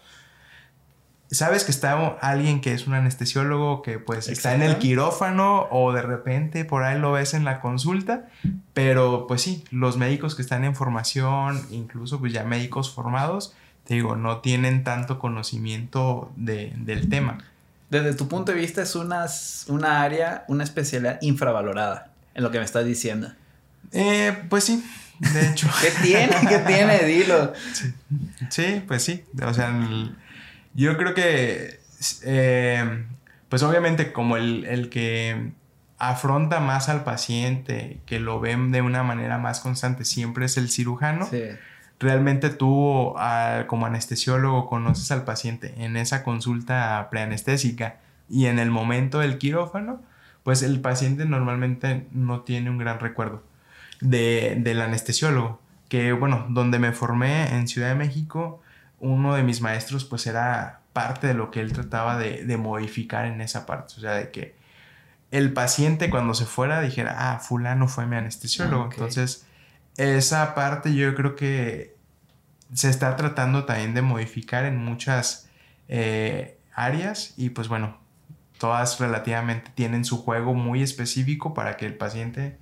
sabes 1.32 1.64
que 1.64 1.72
está 1.72 1.94
alguien 2.22 2.62
que 2.62 2.74
es 2.74 2.88
un 2.88 2.94
anestesiólogo 2.94 3.82
que 3.82 4.00
pues 4.00 4.28
está 4.28 4.56
en 4.56 4.62
el 4.62 4.78
quirófano 4.78 5.68
o 5.70 5.94
de 5.94 6.02
repente 6.02 6.66
por 6.66 6.84
ahí 6.84 7.00
lo 7.00 7.12
ves 7.12 7.34
en 7.34 7.46
la 7.46 7.62
consulta, 7.62 8.28
pero 8.74 9.28
pues 9.28 9.42
sí, 9.42 9.64
los 9.72 9.98
médicos 9.98 10.36
que 10.36 10.42
están 10.42 10.64
en 10.64 10.76
formación, 10.76 11.62
incluso 11.70 12.20
pues 12.20 12.34
ya 12.34 12.44
médicos 12.44 12.94
formados, 12.94 13.56
te 13.86 13.96
digo, 13.96 14.16
no 14.16 14.40
tienen 14.40 14.84
tanto 14.84 15.20
conocimiento 15.20 16.32
del 16.36 17.10
tema. 17.10 17.40
Desde 17.90 18.14
tu 18.14 18.28
punto 18.28 18.52
de 18.52 18.60
vista 18.60 18.84
es 18.84 18.96
una, 18.96 19.26
una 19.68 20.02
área, 20.04 20.46
una 20.48 20.64
especialidad 20.64 21.20
infravalorada, 21.22 22.12
en 22.36 22.44
lo 22.44 22.52
que 22.52 22.60
me 22.60 22.66
estás 22.66 22.86
diciendo. 22.86 23.32
Eh, 23.92 24.44
pues 24.50 24.66
sí, 24.66 24.84
de 25.20 25.50
hecho. 25.50 25.68
¿Qué 25.82 25.92
tiene? 26.04 26.36
¿Qué 26.48 26.60
tiene? 26.60 27.00
Dilo. 27.04 27.54
Sí, 28.50 28.84
pues 28.88 29.04
sí. 29.04 29.24
O 29.44 29.54
sea, 29.54 29.74
yo 30.74 30.98
creo 30.98 31.14
que, 31.14 31.80
eh, 32.24 33.06
pues 33.50 33.64
obviamente 33.64 34.12
como 34.12 34.38
el, 34.38 34.90
que 34.90 35.52
afronta 35.98 36.60
más 36.60 36.90
al 36.90 37.04
paciente, 37.04 38.00
que 38.06 38.20
lo 38.20 38.40
ven 38.40 38.72
de 38.72 38.82
una 38.82 39.04
manera 39.04 39.38
más 39.38 39.60
constante, 39.60 40.06
siempre 40.06 40.46
es 40.46 40.58
el 40.58 40.70
cirujano. 40.70 41.28
Sí. 41.30 41.44
Realmente 42.00 42.50
tú 42.50 43.14
como 43.68 43.86
anestesiólogo 43.86 44.68
conoces 44.68 45.12
al 45.12 45.26
paciente 45.26 45.74
en 45.78 45.98
esa 45.98 46.24
consulta 46.24 47.08
preanestésica 47.12 48.00
y 48.30 48.46
en 48.46 48.60
el 48.60 48.72
momento 48.72 49.20
del 49.20 49.38
quirófano, 49.38 50.02
pues 50.44 50.64
el 50.64 50.80
paciente 50.80 51.26
normalmente 51.26 52.08
no 52.12 52.42
tiene 52.42 52.70
un 52.70 52.78
gran 52.78 53.00
recuerdo 53.00 53.44
de, 54.00 54.58
del 54.60 54.82
anestesiólogo. 54.82 55.62
Que 55.90 56.14
bueno, 56.14 56.46
donde 56.50 56.80
me 56.80 56.94
formé 56.94 57.56
en 57.56 57.68
Ciudad 57.68 57.90
de 57.90 57.96
México, 57.96 58.62
uno 59.00 59.36
de 59.36 59.44
mis 59.44 59.62
maestros 59.62 60.06
pues 60.06 60.28
era 60.28 60.82
parte 60.94 61.28
de 61.28 61.34
lo 61.34 61.52
que 61.52 61.62
él 61.62 61.74
trataba 61.74 62.18
de, 62.18 62.58
modificar 62.58 63.26
en 63.26 63.42
esa 63.42 63.66
parte, 63.66 63.96
o 63.98 64.00
sea, 64.00 64.14
de 64.14 64.32
que 64.32 64.56
el 65.32 65.54
paciente 65.54 66.10
cuando 66.10 66.34
se 66.34 66.46
fuera 66.46 66.82
dijera, 66.82 67.16
ah, 67.34 67.40
fulano 67.40 67.88
fue 67.88 68.06
mi 68.06 68.16
anestesiólogo. 68.16 68.90
Entonces, 68.92 69.46
esa 70.00 70.56
parte 70.56 70.94
yo 70.96 71.14
creo 71.14 71.36
que 71.36 71.96
se 72.74 72.90
está 72.90 73.16
tratando 73.16 73.66
también 73.66 73.94
de 73.94 74.02
modificar 74.02 74.66
en 74.66 74.78
muchas 74.78 75.50
eh, 75.88 76.58
áreas 76.74 77.34
y 77.36 77.50
pues 77.50 77.68
bueno, 77.68 77.98
todas 78.58 79.00
relativamente 79.00 79.72
tienen 79.76 80.06
su 80.06 80.24
juego 80.24 80.54
muy 80.54 80.82
específico 80.82 81.54
para 81.54 81.78
que 81.78 81.86
el 81.86 81.96
paciente 81.96 82.58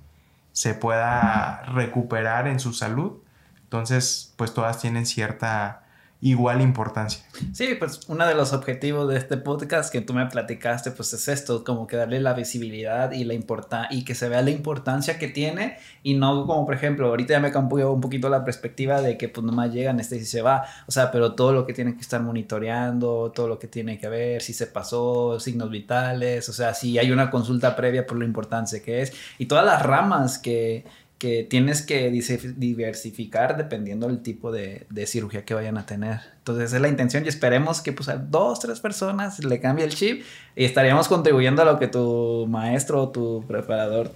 se 0.52 0.74
pueda 0.74 1.62
recuperar 1.66 2.48
en 2.48 2.58
su 2.58 2.72
salud. 2.72 3.22
Entonces, 3.62 4.34
pues 4.36 4.54
todas 4.54 4.80
tienen 4.80 5.06
cierta 5.06 5.84
igual 6.20 6.60
importancia. 6.60 7.22
Sí, 7.52 7.76
pues 7.78 8.00
uno 8.08 8.26
de 8.26 8.34
los 8.34 8.52
objetivos 8.52 9.08
de 9.08 9.16
este 9.16 9.36
podcast 9.36 9.92
que 9.92 10.00
tú 10.00 10.14
me 10.14 10.26
platicaste, 10.26 10.90
pues 10.90 11.12
es 11.12 11.28
esto, 11.28 11.62
como 11.62 11.86
que 11.86 11.96
darle 11.96 12.20
la 12.20 12.34
visibilidad 12.34 13.12
y 13.12 13.22
la 13.22 13.34
importa 13.34 13.86
y 13.90 14.04
que 14.04 14.16
se 14.16 14.28
vea 14.28 14.42
la 14.42 14.50
importancia 14.50 15.18
que 15.18 15.28
tiene 15.28 15.78
y 16.02 16.14
no 16.14 16.44
como 16.46 16.66
por 16.66 16.74
ejemplo, 16.74 17.06
ahorita 17.08 17.34
ya 17.34 17.40
me 17.40 17.52
cambió 17.52 17.92
un 17.92 18.00
poquito 18.00 18.28
la 18.28 18.44
perspectiva 18.44 19.00
de 19.00 19.16
que 19.16 19.28
pues 19.28 19.44
nomás 19.44 19.72
llegan 19.72 20.00
este 20.00 20.16
y 20.16 20.24
se 20.24 20.42
va, 20.42 20.64
o 20.86 20.92
sea, 20.92 21.12
pero 21.12 21.34
todo 21.34 21.52
lo 21.52 21.66
que 21.66 21.72
tiene 21.72 21.94
que 21.94 22.00
estar 22.00 22.20
monitoreando, 22.20 23.30
todo 23.32 23.46
lo 23.46 23.58
que 23.58 23.68
tiene 23.68 23.98
que 23.98 24.08
ver, 24.08 24.42
si 24.42 24.52
se 24.52 24.66
pasó, 24.66 25.38
signos 25.38 25.70
vitales, 25.70 26.48
o 26.48 26.52
sea, 26.52 26.74
si 26.74 26.98
hay 26.98 27.12
una 27.12 27.30
consulta 27.30 27.76
previa 27.76 28.06
por 28.06 28.18
lo 28.18 28.24
importante 28.24 28.82
que 28.82 29.02
es 29.02 29.12
y 29.38 29.46
todas 29.46 29.64
las 29.64 29.82
ramas 29.82 30.38
que 30.38 30.84
que 31.18 31.42
tienes 31.42 31.82
que 31.82 32.10
diversificar 32.10 33.56
dependiendo 33.56 34.06
del 34.06 34.22
tipo 34.22 34.52
de, 34.52 34.86
cirugía 35.06 35.44
que 35.44 35.52
vayan 35.52 35.76
a 35.76 35.84
tener. 35.84 36.20
Entonces 36.38 36.66
esa 36.66 36.76
es 36.76 36.82
la 36.82 36.88
intención 36.88 37.24
y 37.24 37.28
esperemos 37.28 37.80
que 37.80 37.92
pues 37.92 38.08
a 38.08 38.16
dos, 38.16 38.60
tres 38.60 38.78
personas 38.78 39.44
le 39.44 39.60
cambie 39.60 39.84
el 39.84 39.94
chip 39.94 40.24
y 40.54 40.64
estaríamos 40.64 41.08
contribuyendo 41.08 41.62
a 41.62 41.64
lo 41.64 41.78
que 41.78 41.88
tu 41.88 42.46
maestro 42.48 43.02
o 43.02 43.08
tu 43.10 43.44
preparador 43.48 44.12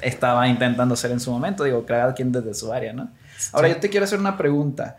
estaba 0.00 0.48
intentando 0.48 0.94
hacer 0.94 1.10
en 1.10 1.20
su 1.20 1.30
momento, 1.30 1.64
digo, 1.64 1.84
cada 1.84 2.14
quien 2.14 2.32
desde 2.32 2.54
su 2.54 2.72
área, 2.72 2.92
¿no? 2.92 3.10
Ahora 3.52 3.68
yo 3.68 3.76
te 3.76 3.90
quiero 3.90 4.04
hacer 4.04 4.18
una 4.18 4.38
pregunta. 4.38 4.98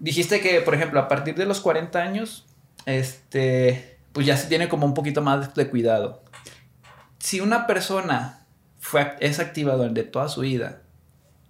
Dijiste 0.00 0.40
que, 0.40 0.60
por 0.60 0.74
ejemplo, 0.74 0.98
a 0.98 1.08
partir 1.08 1.36
de 1.36 1.46
los 1.46 1.60
40 1.60 2.00
años, 2.00 2.46
este, 2.84 3.96
pues 4.12 4.26
ya 4.26 4.36
se 4.36 4.48
tiene 4.48 4.68
como 4.68 4.86
un 4.86 4.94
poquito 4.94 5.22
más 5.22 5.54
de 5.54 5.68
cuidado. 5.68 6.22
Si 7.18 7.40
una 7.40 7.66
persona 7.66 8.43
fue, 8.84 9.14
es 9.20 9.40
activa 9.40 9.76
durante 9.76 10.02
toda 10.02 10.28
su 10.28 10.42
vida. 10.42 10.82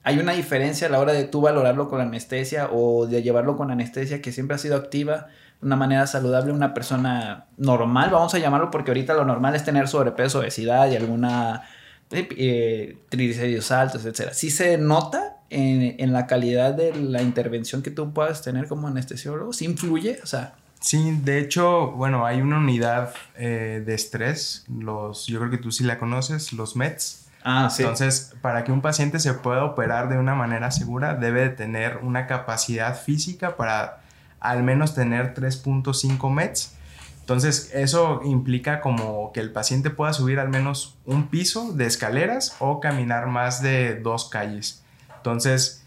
Hay 0.04 0.20
una 0.20 0.32
diferencia 0.32 0.86
a 0.86 0.90
la 0.90 1.00
hora 1.00 1.12
de 1.12 1.24
tú 1.24 1.40
valorarlo 1.40 1.88
con 1.88 2.00
anestesia 2.00 2.68
o 2.70 3.06
de 3.06 3.24
llevarlo 3.24 3.56
con 3.56 3.72
anestesia 3.72 4.22
que 4.22 4.30
siempre 4.30 4.54
ha 4.54 4.58
sido 4.58 4.76
activa 4.76 5.26
de 5.60 5.66
una 5.66 5.74
manera 5.74 6.06
saludable, 6.06 6.52
una 6.52 6.74
persona 6.74 7.46
normal, 7.56 8.10
vamos 8.10 8.32
a 8.34 8.38
llamarlo, 8.38 8.70
porque 8.70 8.92
ahorita 8.92 9.14
lo 9.14 9.24
normal 9.24 9.56
es 9.56 9.64
tener 9.64 9.88
sobrepeso, 9.88 10.38
obesidad 10.38 10.88
y 10.92 10.96
alguna 10.96 11.68
eh, 12.12 12.28
eh 12.36 12.98
triglicéridos 13.08 13.72
altos, 13.72 14.04
etc. 14.04 14.32
Sí 14.32 14.50
se 14.50 14.78
nota 14.78 15.38
en, 15.50 15.96
en, 15.98 16.12
la 16.12 16.28
calidad 16.28 16.72
de 16.72 16.94
la 16.94 17.20
intervención 17.20 17.82
que 17.82 17.90
tú 17.90 18.12
puedas 18.12 18.42
tener 18.42 18.68
como 18.68 18.86
anestesiólogo, 18.86 19.52
sí 19.52 19.64
influye, 19.64 20.20
o 20.22 20.26
sea, 20.26 20.54
Sí, 20.84 21.18
de 21.22 21.38
hecho, 21.38 21.92
bueno, 21.92 22.26
hay 22.26 22.42
una 22.42 22.58
unidad 22.58 23.14
eh, 23.38 23.82
de 23.86 23.94
estrés, 23.94 24.66
los, 24.68 25.26
yo 25.26 25.38
creo 25.38 25.50
que 25.50 25.56
tú 25.56 25.72
sí 25.72 25.82
la 25.82 25.98
conoces, 25.98 26.52
los 26.52 26.76
METS. 26.76 27.23
Ah, 27.44 27.68
sí. 27.70 27.82
Entonces, 27.82 28.34
para 28.40 28.64
que 28.64 28.72
un 28.72 28.80
paciente 28.80 29.20
se 29.20 29.34
pueda 29.34 29.64
operar 29.64 30.08
de 30.08 30.18
una 30.18 30.34
manera 30.34 30.70
segura, 30.70 31.14
debe 31.14 31.42
de 31.42 31.50
tener 31.50 31.98
una 31.98 32.26
capacidad 32.26 32.98
física 32.98 33.56
para 33.56 34.00
al 34.40 34.62
menos 34.62 34.94
tener 34.94 35.34
3.5 35.34 36.30
METs. 36.30 36.74
Entonces, 37.20 37.70
eso 37.74 38.20
implica 38.24 38.80
como 38.80 39.32
que 39.32 39.40
el 39.40 39.52
paciente 39.52 39.90
pueda 39.90 40.12
subir 40.12 40.38
al 40.38 40.48
menos 40.48 40.96
un 41.06 41.28
piso 41.28 41.72
de 41.72 41.86
escaleras 41.86 42.56
o 42.58 42.80
caminar 42.80 43.26
más 43.26 43.62
de 43.62 43.94
dos 44.00 44.28
calles. 44.28 44.82
Entonces, 45.16 45.83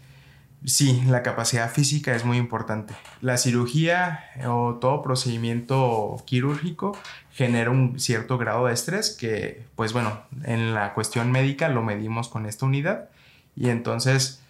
Sí, 0.64 1.02
la 1.06 1.22
capacidad 1.22 1.70
física 1.70 2.16
es 2.16 2.24
muy 2.24 2.36
importante. 2.36 2.94
La 3.20 3.36
cirugía 3.36 4.24
o 4.46 4.74
todo 4.80 5.02
procedimiento 5.02 6.16
quirúrgico 6.26 6.98
genera 7.32 7.70
un 7.70 8.00
cierto 8.00 8.38
grado 8.38 8.66
de 8.66 8.74
estrés 8.74 9.10
que, 9.10 9.64
pues 9.76 9.92
bueno, 9.92 10.20
en 10.42 10.74
la 10.74 10.94
cuestión 10.94 11.30
médica 11.30 11.68
lo 11.68 11.82
medimos 11.82 12.28
con 12.28 12.44
esta 12.44 12.66
unidad 12.66 13.08
y 13.54 13.68
entonces 13.68 14.42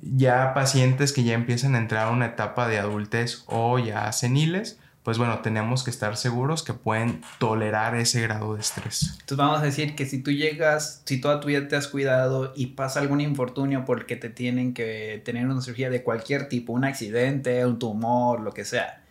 ya 0.00 0.54
pacientes 0.54 1.12
que 1.12 1.24
ya 1.24 1.34
empiezan 1.34 1.74
a 1.74 1.78
entrar 1.78 2.06
a 2.06 2.10
una 2.10 2.26
etapa 2.26 2.68
de 2.68 2.78
adultez 2.78 3.42
o 3.46 3.80
ya 3.80 4.10
seniles, 4.12 4.78
pues 5.08 5.16
bueno, 5.16 5.38
tenemos 5.38 5.84
que 5.84 5.90
estar 5.90 6.18
seguros 6.18 6.62
que 6.62 6.74
pueden 6.74 7.22
tolerar 7.38 7.94
ese 7.96 8.20
grado 8.20 8.54
de 8.54 8.60
estrés. 8.60 9.12
Entonces 9.12 9.38
vamos 9.38 9.60
a 9.60 9.64
decir 9.64 9.96
que 9.96 10.04
si 10.04 10.22
tú 10.22 10.30
llegas, 10.30 11.00
si 11.06 11.18
toda 11.18 11.40
tu 11.40 11.48
vida 11.48 11.66
te 11.66 11.76
has 11.76 11.88
cuidado 11.88 12.52
y 12.54 12.66
pasa 12.66 13.00
algún 13.00 13.22
infortunio 13.22 13.86
porque 13.86 14.16
te 14.16 14.28
tienen 14.28 14.74
que 14.74 15.22
tener 15.24 15.46
una 15.46 15.62
cirugía 15.62 15.88
de 15.88 16.02
cualquier 16.02 16.50
tipo, 16.50 16.74
un 16.74 16.84
accidente, 16.84 17.64
un 17.64 17.78
tumor, 17.78 18.40
lo 18.40 18.52
que 18.52 18.66
sea, 18.66 19.02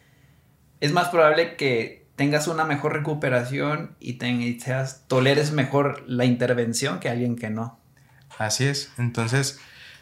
es 0.82 0.91
más 0.91 1.10
probable 1.10 1.56
que 1.56 2.06
tengas 2.16 2.48
una 2.48 2.64
mejor 2.64 2.93
recuperación 2.93 3.95
y, 4.00 4.20
seas, 4.60 5.04
toleres 5.08 5.52
mejor 5.52 6.04
la 6.06 6.26
intervención 6.26 7.00
que 7.00 7.10
alguien 7.10 7.36
que 7.36 7.50
no. 7.50 7.80
Así 8.38 8.66
es. 8.66 8.91
Entonces, 9.00 9.60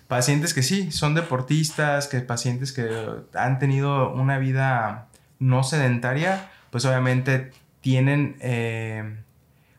pacientes 0.09 0.53
que 0.53 0.61
sí, 0.61 0.91
son 0.91 1.15
deportistas, 1.15 2.09
que 2.09 2.19
pacientes 2.19 2.73
que 2.73 2.85
han 3.33 3.59
tenido 3.59 4.13
una 4.13 4.39
vida 4.39 5.07
no 5.39 5.63
sedentaria, 5.63 6.49
pues 6.71 6.85
obviamente 6.85 7.51
tienen, 7.81 8.37
eh, 8.39 9.23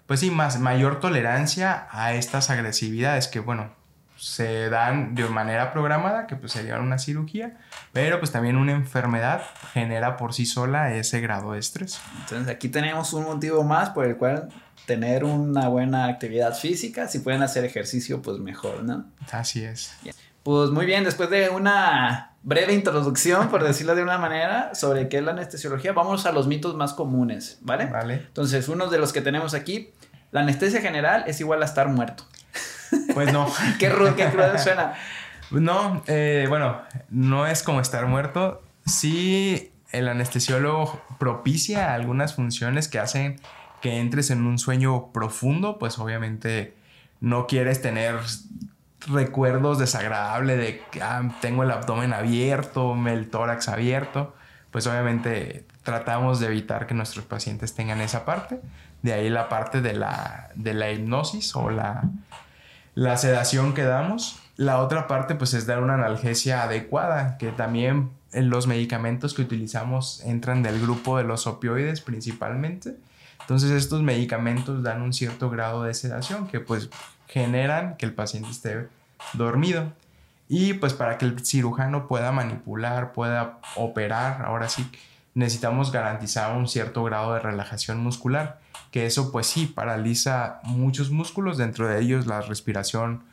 pues 0.07 0.21
sí, 0.21 0.31
más, 0.31 0.61
mayor 0.61 1.01
tolerancia 1.01 1.89
a 1.91 2.15
estas 2.15 2.51
agresividades 2.51 3.29
que, 3.29 3.41
bueno, 3.41 3.71
se 4.17 4.71
dan 4.71 5.15
de 5.15 5.29
manera 5.29 5.73
programada, 5.73 6.27
que 6.27 6.37
pues 6.37 6.53
sería 6.53 6.79
una 6.81 6.99
cirugía, 6.99 7.59
pero 7.93 8.19
pues 8.19 8.33
también 8.33 8.57
una 8.57 8.73
enfermedad 8.73 9.43
genera 9.73 10.17
por 10.17 10.33
sí 10.33 10.47
sola 10.47 10.95
ese 10.95 11.21
grado 11.21 11.53
de 11.53 11.59
estrés. 11.59 12.01
Entonces 12.21 12.49
aquí 12.49 12.69
tenemos 12.69 13.13
un 13.13 13.25
motivo 13.25 13.63
más 13.63 13.91
por 13.91 14.07
el 14.07 14.17
cual 14.17 14.49
tener 14.87 15.25
una 15.25 15.69
buena 15.69 16.07
actividad 16.07 16.55
física, 16.55 17.09
si 17.09 17.19
pueden 17.19 17.43
hacer 17.43 17.65
ejercicio 17.65 18.23
pues 18.23 18.39
mejor, 18.39 18.85
¿no? 18.85 19.05
Así 19.31 19.65
es. 19.65 19.93
Pues 20.47 20.71
muy 20.71 20.87
bien, 20.87 21.03
después 21.03 21.29
de 21.29 21.49
una 21.49 22.37
breve 22.45 22.73
introducción, 22.73 23.49
por 23.49 23.65
decirlo 23.65 23.97
de 23.97 24.05
una 24.05 24.17
manera, 24.17 24.77
sobre 24.77 25.09
qué 25.09 25.17
es 25.17 25.25
la 25.25 25.33
anestesiología, 25.33 25.93
vamos 25.93 26.25
a 26.25 26.31
los 26.31 26.47
mitos 26.47 26.77
más 26.77 26.95
comunes, 26.95 27.59
¿vale? 27.63 27.87
Vale. 27.87 28.15
Entonces, 28.29 28.69
uno 28.69 28.87
de 28.87 28.99
los 28.99 29.13
que 29.13 29.21
tenemos 29.21 29.55
aquí, 29.55 29.91
la 30.31 30.43
anestesia 30.43 30.81
general 30.81 31.25
es 31.27 31.41
igual 31.41 31.63
a 31.63 31.65
estar 31.65 31.89
muerto. 31.89 32.23
Pues 33.13 33.33
no. 33.33 33.53
qué 33.81 33.89
rudo, 33.89 34.15
qué 34.15 34.27
cruel 34.27 34.57
suena. 34.61 34.95
No, 35.51 36.05
eh, 36.07 36.47
bueno, 36.49 36.81
no 37.11 37.49
es 37.49 37.65
como 37.65 37.81
estar 37.81 38.07
muerto. 38.07 38.63
Sí, 38.85 39.73
el 39.91 40.07
anestesiólogo 40.07 41.03
propicia 41.19 41.93
algunas 41.93 42.37
funciones 42.37 42.87
que 42.87 43.01
hacen 43.01 43.41
que 43.83 43.99
entres 43.99 44.31
en 44.31 44.47
un 44.47 44.61
sueño 44.61 45.11
profundo, 45.11 45.77
pues 45.81 45.99
obviamente 45.99 46.77
no 47.21 47.49
quieres 47.49 47.83
tener 47.83 48.21
recuerdos 49.09 49.79
desagradables 49.79 50.59
de 50.59 50.83
que 50.91 51.03
ah, 51.03 51.23
tengo 51.41 51.63
el 51.63 51.71
abdomen 51.71 52.13
abierto, 52.13 52.97
el 53.07 53.31
tórax 53.31 53.69
abierto, 53.69 54.35
pues 54.71 54.87
obviamente 54.87 55.67
tratamos 55.83 56.41
de 56.41 56.47
evitar 56.47 56.87
que 56.87 56.95
nuestros 56.95 57.25
pacientes 57.25 57.75
tengan 57.75 58.01
esa 58.01 58.25
parte. 58.25 58.61
De 59.03 59.13
ahí 59.13 59.29
la 59.29 59.49
parte 59.49 59.81
de 59.81 59.95
la, 59.95 60.51
de 60.55 60.75
la 60.75 60.91
hipnosis 60.91 61.55
o 61.55 61.71
la, 61.71 62.05
la 62.95 63.17
sedación 63.17 63.75
que 63.75 63.85
damos. 63.85 64.41
La 64.57 64.81
otra 64.81 65.07
parte 65.07 65.35
pues 65.35 65.55
es 65.55 65.67
dar 65.67 65.83
una 65.83 65.95
analgesia 65.95 66.63
adecuada, 66.63 67.39
que 67.39 67.53
también 67.53 68.11
los 68.33 68.67
medicamentos 68.67 69.35
que 69.35 69.43
utilizamos 69.43 70.23
entran 70.25 70.63
del 70.63 70.81
grupo 70.81 71.17
de 71.19 71.25
los 71.25 71.47
opioides 71.47 72.01
principalmente. 72.01 72.97
Entonces 73.41 73.71
estos 73.71 74.03
medicamentos 74.03 74.83
dan 74.83 75.03
un 75.03 75.13
cierto 75.13 75.51
grado 75.51 75.85
de 75.85 75.95
sedación 75.95 76.49
que 76.49 76.59
pues 76.59 76.91
generan 77.27 77.97
que 77.97 78.07
el 78.07 78.15
paciente 78.15 78.51
esté 78.51 78.89
dormido. 79.33 79.93
Y 80.49 80.75
pues 80.75 80.93
para 80.95 81.19
que 81.19 81.25
el 81.25 81.45
cirujano 81.45 82.07
pueda 82.07 82.31
manipular, 82.33 83.13
pueda 83.13 83.59
operar, 83.75 84.43
ahora 84.45 84.69
sí 84.69 84.89
necesitamos 85.35 85.93
garantizar 85.93 86.57
un 86.57 86.69
cierto 86.69 87.03
grado 87.05 87.35
de 87.35 87.41
relajación 87.41 87.99
muscular, 87.99 88.61
que 88.91 89.07
eso 89.07 89.33
pues 89.33 89.47
sí 89.47 89.67
paraliza 89.67 90.61
muchos 90.63 91.11
músculos, 91.11 91.59
dentro 91.59 91.89
de 91.89 92.01
ellos 92.01 92.27
la 92.27 92.41
respiración, 92.41 93.25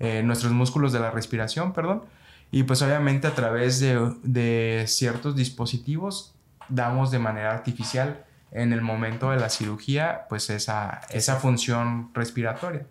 eh, 0.00 0.22
nuestros 0.24 0.52
músculos 0.52 0.92
de 0.92 1.00
la 1.00 1.10
respiración, 1.10 1.72
perdón, 1.72 2.02
y 2.50 2.64
pues 2.64 2.82
obviamente 2.82 3.28
a 3.28 3.34
través 3.34 3.78
de, 3.78 4.14
de 4.24 4.84
ciertos 4.88 5.36
dispositivos 5.36 6.34
damos 6.68 7.10
de 7.10 7.18
manera 7.18 7.52
artificial 7.52 8.24
en 8.50 8.72
el 8.72 8.80
momento 8.80 9.30
de 9.30 9.38
la 9.38 9.48
cirugía 9.48 10.26
pues 10.28 10.50
esa, 10.50 11.02
esa 11.10 11.36
función 11.36 12.10
respiratoria. 12.14 12.86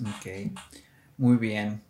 Ok, 0.00 0.52
muy 1.16 1.36
bien. 1.36 1.82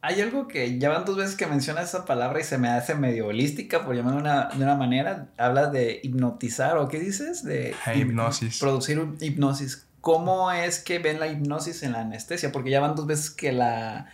Hay 0.00 0.20
algo 0.20 0.46
que 0.46 0.78
ya 0.78 0.90
van 0.90 1.04
dos 1.04 1.16
veces 1.16 1.34
que 1.34 1.46
mencionas 1.46 1.88
esa 1.88 2.04
palabra 2.04 2.40
y 2.40 2.44
se 2.44 2.56
me 2.56 2.68
hace 2.68 2.94
medio 2.94 3.26
holística, 3.26 3.84
por 3.84 3.96
llamarlo 3.96 4.22
de 4.22 4.28
una, 4.28 4.48
de 4.48 4.64
una 4.64 4.76
manera. 4.76 5.28
Hablas 5.36 5.72
de 5.72 6.00
hipnotizar, 6.02 6.78
¿o 6.78 6.88
qué 6.88 7.00
dices? 7.00 7.44
De 7.44 7.74
hipnosis. 7.94 8.60
Producir 8.60 9.00
un 9.00 9.16
hipnosis. 9.20 9.86
¿Cómo 10.00 10.52
es 10.52 10.78
que 10.78 11.00
ven 11.00 11.18
la 11.18 11.26
hipnosis 11.26 11.82
en 11.82 11.92
la 11.92 12.00
anestesia? 12.00 12.52
Porque 12.52 12.70
ya 12.70 12.80
van 12.80 12.94
dos 12.94 13.06
veces 13.06 13.30
que 13.30 13.50
la 13.52 14.06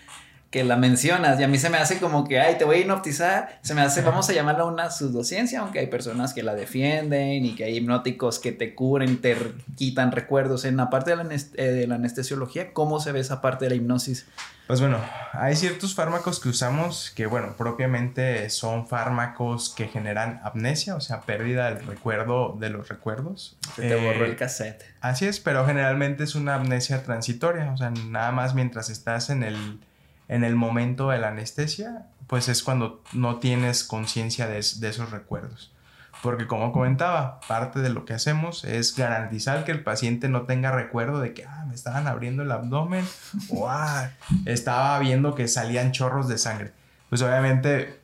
que 0.54 0.62
la 0.62 0.76
mencionas 0.76 1.40
y 1.40 1.42
a 1.42 1.48
mí 1.48 1.58
se 1.58 1.68
me 1.68 1.78
hace 1.78 1.98
como 1.98 2.22
que, 2.28 2.38
ay, 2.38 2.56
te 2.56 2.64
voy 2.64 2.76
a 2.76 2.78
hipnotizar, 2.82 3.58
se 3.62 3.74
me 3.74 3.80
hace, 3.80 4.02
vamos 4.02 4.30
a 4.30 4.32
llamarla 4.32 4.66
una 4.66 4.88
pseudociencia, 4.88 5.58
aunque 5.58 5.80
hay 5.80 5.88
personas 5.88 6.32
que 6.32 6.44
la 6.44 6.54
defienden 6.54 7.44
y 7.44 7.56
que 7.56 7.64
hay 7.64 7.78
hipnóticos 7.78 8.38
que 8.38 8.52
te 8.52 8.72
curen, 8.72 9.20
te 9.20 9.36
quitan 9.74 10.12
recuerdos. 10.12 10.64
En 10.64 10.76
la 10.76 10.90
parte 10.90 11.10
de 11.10 11.16
la, 11.16 11.24
eh, 11.24 11.64
de 11.72 11.86
la 11.88 11.96
anestesiología, 11.96 12.72
¿cómo 12.72 13.00
se 13.00 13.10
ve 13.10 13.18
esa 13.18 13.40
parte 13.40 13.64
de 13.64 13.70
la 13.70 13.74
hipnosis? 13.74 14.26
Pues 14.68 14.80
bueno, 14.80 14.98
hay 15.32 15.56
ciertos 15.56 15.96
fármacos 15.96 16.38
que 16.38 16.50
usamos 16.50 17.10
que, 17.16 17.26
bueno, 17.26 17.56
propiamente 17.58 18.48
son 18.48 18.86
fármacos 18.86 19.74
que 19.76 19.88
generan 19.88 20.40
amnesia, 20.44 20.94
o 20.94 21.00
sea, 21.00 21.22
pérdida 21.22 21.74
del 21.74 21.84
recuerdo 21.84 22.56
de 22.60 22.70
los 22.70 22.88
recuerdos. 22.88 23.56
Se 23.74 23.88
te 23.88 23.96
borró 23.96 24.24
el 24.24 24.32
eh, 24.32 24.36
cassette. 24.36 24.84
Así 25.00 25.26
es, 25.26 25.40
pero 25.40 25.66
generalmente 25.66 26.22
es 26.22 26.36
una 26.36 26.54
amnesia 26.54 27.02
transitoria, 27.02 27.72
o 27.72 27.76
sea, 27.76 27.90
nada 27.90 28.30
más 28.30 28.54
mientras 28.54 28.88
estás 28.88 29.30
en 29.30 29.42
el 29.42 29.80
en 30.28 30.44
el 30.44 30.56
momento 30.56 31.10
de 31.10 31.18
la 31.18 31.28
anestesia, 31.28 32.06
pues 32.26 32.48
es 32.48 32.62
cuando 32.62 33.02
no 33.12 33.38
tienes 33.38 33.84
conciencia 33.84 34.46
de, 34.46 34.58
esos 34.58 35.10
recuerdos. 35.10 35.72
Porque 36.22 36.46
como 36.46 36.72
comentaba, 36.72 37.40
parte 37.48 37.80
de 37.80 37.90
lo 37.90 38.06
que 38.06 38.14
hacemos 38.14 38.64
es 38.64 38.96
garantizar 38.96 39.64
que 39.64 39.72
el 39.72 39.82
paciente 39.82 40.28
no 40.28 40.42
tenga 40.42 40.72
recuerdo 40.72 41.20
de 41.20 41.34
que 41.34 41.44
ah, 41.44 41.64
me 41.68 41.74
estaban 41.74 42.06
abriendo 42.06 42.42
el 42.42 42.50
abdomen 42.50 43.06
o 43.50 43.68
ah, 43.68 44.10
estaba 44.46 44.98
viendo 45.00 45.34
que 45.34 45.48
salían 45.48 45.92
chorros 45.92 46.28
de 46.28 46.38
sangre. 46.38 46.72
Pues 47.10 47.20
obviamente 47.20 48.00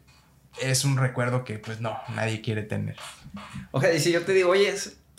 es 0.61 0.85
un 0.85 0.99
recuerdo 0.99 1.45
que 1.45 1.59
pues 1.59 1.81
no, 1.81 1.97
nadie 2.15 2.43
quiere 2.43 2.63
tener. 2.63 2.97
Ok, 3.71 3.87
y 3.97 4.01
si 4.01 4.13
yo 4.13 4.23
te 4.23 4.33
digo, 4.33 4.51
oye, 4.51 4.75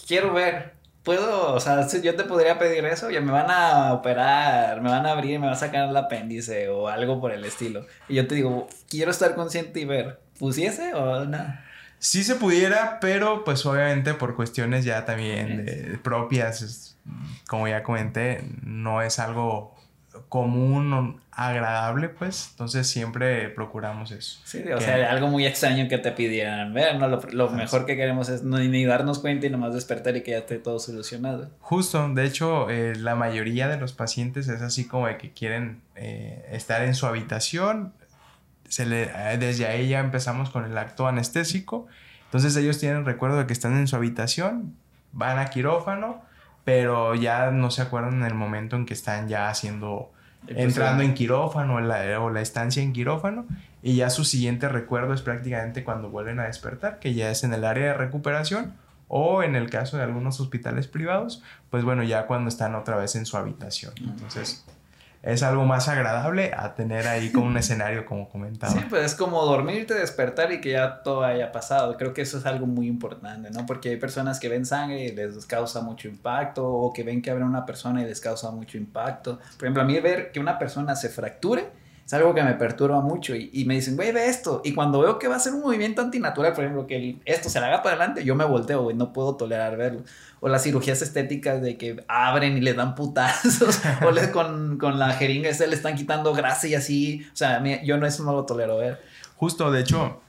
quiero 0.06 0.34
ver, 0.34 0.76
puedo, 1.04 1.54
o 1.54 1.60
sea, 1.60 1.88
yo 1.88 2.16
te 2.16 2.24
podría 2.24 2.60
pedir 2.60 2.86
eso, 2.86 3.10
ya 3.10 3.22
me 3.22 3.32
van 3.32 3.50
a 3.50 3.94
operar, 3.94 4.82
me 4.82 4.90
van 4.90 5.06
a 5.06 5.12
abrir, 5.12 5.40
me 5.40 5.48
va 5.48 5.54
a 5.54 5.58
sacar 5.58 5.90
el 5.90 5.98
apéndice 5.98 6.70
o 6.70 6.88
algo 6.88 7.20
por 7.20 7.32
el 7.32 7.44
estilo. 7.46 7.86
Y 8.08 8.16
yo 8.16 8.28
te 8.28 8.36
digo, 8.36 8.68
quiero 8.90 9.12
estar 9.12 9.36
consciente 9.36 9.80
y 9.80 9.86
ver, 9.86 10.20
¿pusiese 10.40 10.94
o 10.94 11.26
nada? 11.26 11.66
Sí 12.00 12.24
se 12.24 12.36
pudiera, 12.36 13.00
pero 13.00 13.44
pues 13.44 13.66
obviamente 13.66 14.16
por 14.16 14.36
cuestiones 14.36 14.86
ya 14.86 15.06
también 15.06 16.00
propias, 16.04 16.98
como 17.48 17.68
ya 17.68 17.84
comenté, 17.84 18.44
no 18.64 19.04
es 19.04 19.20
algo 19.20 19.76
común, 20.32 21.20
agradable, 21.30 22.08
pues. 22.08 22.52
Entonces 22.52 22.88
siempre 22.88 23.50
procuramos 23.50 24.12
eso. 24.12 24.40
Sí, 24.46 24.64
o 24.72 24.80
sea, 24.80 25.12
algo 25.12 25.28
muy 25.28 25.46
extraño 25.46 25.90
que 25.90 25.98
te 25.98 26.14
pidieran 26.14 26.74
ver, 26.74 26.98
¿no? 26.98 27.10
Lo, 27.10 27.50
mejor 27.50 27.86
que 27.86 27.98
queremos 27.98 28.30
es 28.30 28.42
no, 28.42 28.58
ni 28.58 28.86
darnos 28.86 29.20
cuenta 29.20 29.48
y 29.48 29.50
nomás 29.50 29.74
despertar 29.74 30.16
y 30.16 30.24
que 30.24 30.32
ya 30.32 30.38
esté 30.38 30.58
todo 30.58 30.80
solucionado. 30.80 31.52
Justo, 31.60 32.08
de 32.08 32.24
hecho, 32.24 32.70
eh, 32.70 32.96
la 32.96 33.16
mayoría 33.16 33.68
de 33.68 33.78
los 33.78 33.92
pacientes 33.92 34.48
es 34.48 34.62
así 34.62 34.88
como 34.88 35.08
de 35.08 35.18
que 35.18 35.32
quieren 35.34 35.82
eh, 35.98 36.48
estar 36.54 36.82
en 36.84 36.96
su 36.96 37.08
habitación. 37.08 37.92
Se 38.70 38.86
le, 38.86 39.12
eh, 39.14 39.38
desde 39.38 39.68
ahí 39.68 39.90
ya 39.90 40.00
empezamos 40.00 40.50
con 40.50 40.64
el 40.64 40.78
acto 40.78 41.08
anestésico. 41.08 41.88
Entonces 42.28 42.56
ellos 42.56 42.80
tienen 42.80 43.04
recuerdo 43.04 43.38
de 43.38 43.48
que 43.48 43.54
están 43.54 43.78
en 43.78 43.86
su 43.86 43.98
habitación, 43.98 44.78
van 45.12 45.40
a 45.40 45.48
quirófano 45.48 46.22
pero 46.64 47.16
ya 47.16 47.52
no 47.52 47.72
se 47.72 47.82
acuerdan 47.82 48.16
en 48.16 48.24
el 48.24 48.34
momento 48.34 48.76
en 48.76 48.86
que 48.86 48.94
están 48.94 49.28
ya 49.28 49.50
haciendo, 49.50 50.12
entrando 50.48 51.04
en 51.04 51.14
quirófano 51.14 51.76
o 51.76 51.80
la, 51.80 52.42
estancia 52.42 52.82
en 52.82 52.94
quirófano 52.94 53.46
y 53.82 53.96
ya 53.96 54.10
su 54.10 54.24
siguiente 54.24 54.70
recuerdo 54.70 55.14
es 55.14 55.22
prácticamente 55.22 55.84
cuando 55.84 56.10
vuelven 56.10 56.40
a 56.40 56.46
despertar, 56.46 57.00
que 57.00 57.14
ya 57.14 57.30
es 57.30 57.44
en 57.44 57.54
el 57.54 57.64
área 57.64 57.88
de 57.88 57.94
recuperación 57.94 58.74
o 59.08 59.44
en 59.44 59.56
el 59.56 59.70
caso 59.70 59.98
de 59.98 60.04
algunos 60.04 60.40
hospitales 60.40 60.88
privados, 60.88 61.44
pues 61.70 61.84
bueno, 61.84 62.04
ya 62.04 62.28
cuando 62.28 62.48
están 62.48 62.76
otra 62.76 62.96
vez 62.96 63.16
en 63.16 63.26
su 63.26 63.38
habitación. 63.38 63.94
Entonces, 64.00 64.66
es 65.24 65.44
algo 65.44 65.66
más 65.66 65.88
agradable 65.88 66.52
a 66.56 66.74
tener 66.74 67.08
ahí 67.08 67.32
como 67.32 67.46
un 67.46 67.58
escenario 67.58 68.06
como 68.06 68.28
comentaba. 68.28 68.74
Sí, 68.74 68.80
pues 68.90 69.06
es 69.06 69.16
como 69.16 69.46
dormirte, 69.46 69.94
despertar 69.94 70.52
y 70.52 70.62
que 70.62 70.72
ya 70.72 71.04
todo 71.04 71.24
haya 71.24 71.52
pasado. 71.52 71.96
Creo 71.98 72.14
que 72.14 72.22
eso 72.22 72.40
es 72.40 72.46
algo 72.46 72.66
muy 72.66 72.88
importante, 72.88 73.52
¿no? 73.52 73.66
Porque 73.66 73.90
hay 73.90 73.98
personas 73.98 74.40
que 74.40 74.50
ven 74.50 74.66
sangre 74.66 75.04
y 75.04 75.12
les 75.12 75.46
causa 75.46 75.82
mucho 75.82 76.08
impacto 76.08 76.68
o 76.68 76.92
que 76.92 77.04
ven 77.04 77.22
que 77.22 77.30
abre 77.30 77.44
una 77.44 77.66
persona 77.66 78.02
y 78.02 78.06
les 78.06 78.20
causa 78.20 78.50
mucho 78.52 78.78
impacto. 78.78 79.38
Por 79.58 79.66
ejemplo, 79.66 79.84
a 79.84 79.86
mí 79.86 80.00
ver 80.00 80.32
que 80.32 80.40
una 80.40 80.58
persona 80.58 80.96
se 80.96 81.10
fracture 81.10 81.70
es 82.12 82.16
algo 82.16 82.34
que 82.34 82.44
me 82.44 82.56
perturba 82.56 83.00
mucho 83.00 83.36
y, 83.36 83.64
me 83.66 83.76
dicen, 83.76 83.96
güey, 83.96 84.12
ve 84.12 84.28
esto. 84.28 84.62
Y 84.66 84.74
cuando 84.74 85.00
veo 85.00 85.18
que 85.18 85.30
va 85.30 85.38
a 85.38 85.40
ser 85.40 85.54
un 85.54 85.62
movimiento 85.62 86.02
antinatural, 86.02 86.52
por 86.52 86.66
ejemplo, 86.66 86.86
que 86.86 87.20
esto 87.24 87.48
se 87.48 87.60
le 87.60 87.68
haga 87.68 87.82
para 87.82 87.96
adelante, 87.96 88.26
yo 88.26 88.36
me 88.36 88.44
volteo, 88.44 88.84
güey, 88.84 88.98
no 88.98 89.14
puedo 89.14 89.38
tolerar 89.38 89.78
verlo. 89.78 90.04
O 90.42 90.50
las 90.50 90.64
cirugías 90.64 91.02
estéticas 91.02 91.62
de 91.62 91.78
que 91.78 92.04
abren 92.08 92.58
y 92.58 92.62
le 92.62 92.74
dan 92.74 92.96
putazos, 92.96 93.80
o 94.06 94.12
les, 94.12 94.28
con, 94.28 94.78
con, 94.78 95.00
la 95.00 95.14
jeringa 95.14 95.50
le 95.50 95.76
están 95.76 95.96
quitando 95.96 96.34
grasa 96.34 96.68
y 96.68 96.76
así. 96.76 97.26
O 97.32 97.36
sea, 97.36 97.64
yo 97.84 97.98
no, 97.98 98.06
eso 98.06 98.24
no 98.24 98.34
lo 98.34 98.46
tolero 98.46 98.78
ver. 98.78 99.02
Justo, 99.38 99.72
de 99.72 99.82
hecho, 99.82 100.22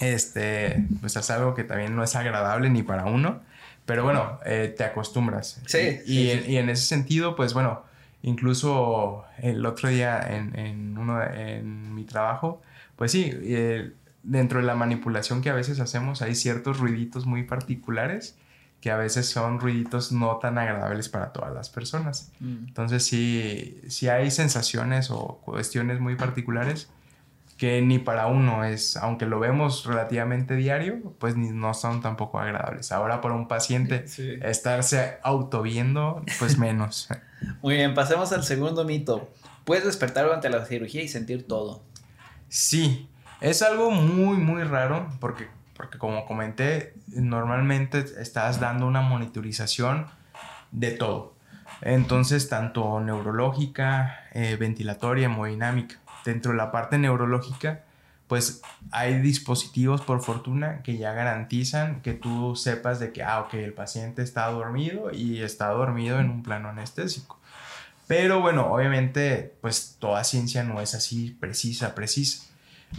este, 0.00 0.84
pues 1.00 1.16
es 1.16 1.30
algo 1.30 1.54
que 1.54 1.64
también 1.64 1.96
no 1.96 2.04
es 2.04 2.14
agradable 2.14 2.68
ni 2.68 2.82
para 2.82 3.06
uno. 3.06 3.40
Pero 3.86 4.04
bueno, 4.04 4.38
eh, 4.44 4.74
te 4.76 4.84
acostumbras. 4.84 5.62
Sí. 5.66 6.00
Y, 6.04 6.32
y 6.52 6.56
en 6.58 6.68
ese 6.68 6.84
sentido, 6.84 7.34
pues 7.34 7.54
bueno, 7.54 7.88
Incluso 8.22 9.24
el 9.38 9.64
otro 9.64 9.88
día 9.88 10.20
en, 10.20 10.58
en, 10.58 10.98
uno, 10.98 11.22
en 11.22 11.94
mi 11.94 12.04
trabajo, 12.04 12.60
pues 12.96 13.12
sí, 13.12 13.30
eh, 13.32 13.92
dentro 14.24 14.58
de 14.60 14.66
la 14.66 14.74
manipulación 14.74 15.40
que 15.40 15.50
a 15.50 15.54
veces 15.54 15.78
hacemos 15.78 16.20
hay 16.20 16.34
ciertos 16.34 16.78
ruiditos 16.78 17.26
muy 17.26 17.44
particulares 17.44 18.36
que 18.80 18.90
a 18.90 18.96
veces 18.96 19.28
son 19.28 19.60
ruiditos 19.60 20.12
no 20.12 20.38
tan 20.38 20.56
agradables 20.58 21.08
para 21.08 21.32
todas 21.32 21.52
las 21.52 21.68
personas. 21.68 22.30
Mm. 22.40 22.68
Entonces 22.68 23.04
sí, 23.04 23.80
sí 23.88 24.08
hay 24.08 24.30
sensaciones 24.30 25.10
o 25.10 25.40
cuestiones 25.44 26.00
muy 26.00 26.16
particulares 26.16 26.88
que 27.58 27.82
ni 27.82 27.98
para 27.98 28.28
uno 28.28 28.64
es, 28.64 28.96
aunque 28.96 29.26
lo 29.26 29.40
vemos 29.40 29.84
relativamente 29.84 30.54
diario, 30.54 31.12
pues 31.18 31.36
ni, 31.36 31.50
no 31.50 31.74
son 31.74 32.00
tampoco 32.00 32.38
agradables. 32.38 32.92
Ahora 32.92 33.20
para 33.20 33.34
un 33.34 33.48
paciente 33.48 34.06
Sí. 34.08 34.38
estarse 34.42 35.18
autoviendo, 35.24 36.22
pues 36.38 36.56
menos. 36.58 37.08
Muy 37.60 37.74
bien, 37.74 37.94
pasemos 37.94 38.32
al 38.32 38.44
segundo 38.44 38.84
mito. 38.84 39.28
Puedes 39.64 39.84
despertar 39.84 40.24
durante 40.26 40.48
la 40.48 40.64
cirugía 40.64 41.02
y 41.02 41.08
sentir 41.08 41.48
todo. 41.48 41.82
Sí, 42.48 43.10
es 43.40 43.60
algo 43.62 43.90
muy, 43.90 44.38
muy 44.38 44.62
raro 44.62 45.08
porque, 45.20 45.48
porque 45.78 45.96
como 45.96 46.26
comenté, 46.26 46.92
normalmente 47.06 48.04
estás 48.18 48.60
dando 48.60 48.86
una 48.86 49.00
monitorización 49.00 50.08
de 50.72 50.90
todo. 50.90 51.34
Entonces, 51.80 52.48
tanto 52.48 53.00
neurológica, 53.00 54.24
eh, 54.34 54.56
ventilatoria, 54.56 55.26
hemodinámica. 55.26 56.00
Dentro 56.24 56.50
de 56.50 56.58
la 56.58 56.72
parte 56.72 56.98
neurológica, 56.98 57.84
pues 58.26 58.60
hay 58.90 59.20
dispositivos, 59.20 60.00
por 60.00 60.20
fortuna, 60.20 60.82
que 60.82 60.98
ya 60.98 61.12
garantizan 61.12 62.02
que 62.02 62.12
tú 62.12 62.56
sepas 62.56 62.98
de 62.98 63.12
que, 63.12 63.22
ah, 63.22 63.40
ok, 63.40 63.54
el 63.54 63.72
paciente 63.72 64.22
está 64.22 64.46
dormido 64.48 65.12
y 65.12 65.42
está 65.42 65.68
dormido 65.68 66.18
en 66.18 66.28
un 66.28 66.42
plano 66.42 66.68
anestésico. 66.68 67.38
Pero 68.08 68.40
bueno, 68.40 68.72
obviamente, 68.72 69.54
pues 69.60 69.96
toda 70.00 70.24
ciencia 70.24 70.64
no 70.64 70.80
es 70.80 70.94
así 70.94 71.36
precisa, 71.38 71.94
precisa. 71.94 72.47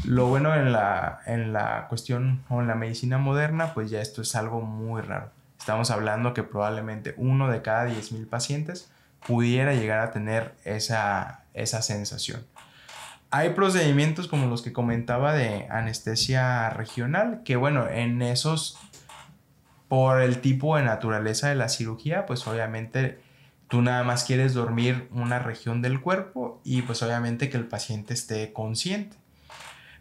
Lo 0.06 0.28
bueno 0.28 0.56
en 0.56 0.72
la, 0.72 1.20
en 1.26 1.52
la 1.54 1.88
cuestión 1.90 2.44
o 2.50 2.62
en 2.62 2.68
la 2.68 2.76
medicina 2.76 3.18
moderna, 3.18 3.74
pues 3.74 3.90
ya 3.90 4.02
esto 4.02 4.22
es 4.22 4.36
algo 4.36 4.62
muy 4.62 5.02
raro. 5.02 5.32
Estamos 5.58 5.92
hablando 5.92 6.34
que 6.34 6.44
probablemente 6.44 7.14
uno 7.18 7.50
de 7.50 7.62
cada 7.62 7.88
10.000 7.88 8.28
pacientes 8.28 8.90
pudiera 9.26 9.74
llegar 9.74 10.00
a 10.00 10.12
tener 10.12 10.56
esa, 10.64 11.44
esa 11.54 11.82
sensación. 11.82 12.46
Hay 13.32 13.52
procedimientos 13.52 14.28
como 14.28 14.48
los 14.48 14.62
que 14.62 14.74
comentaba 14.74 15.34
de 15.34 15.68
anestesia 15.70 16.70
regional, 16.72 17.42
que 17.44 17.58
bueno, 17.58 17.88
en 17.88 18.22
esos, 18.22 18.78
por 19.88 20.22
el 20.22 20.42
tipo 20.42 20.78
de 20.78 20.84
naturaleza 20.84 21.50
de 21.50 21.56
la 21.56 21.70
cirugía, 21.70 22.26
pues 22.26 22.48
obviamente 22.48 23.20
tú 23.68 23.82
nada 23.84 24.04
más 24.04 24.24
quieres 24.24 24.54
dormir 24.56 25.08
una 25.12 25.38
región 25.38 25.82
del 25.82 26.02
cuerpo 26.02 26.60
y 26.64 26.82
pues 26.82 27.04
obviamente 27.04 27.50
que 27.50 27.58
el 27.58 27.68
paciente 27.68 28.16
esté 28.16 28.52
consciente. 28.52 29.16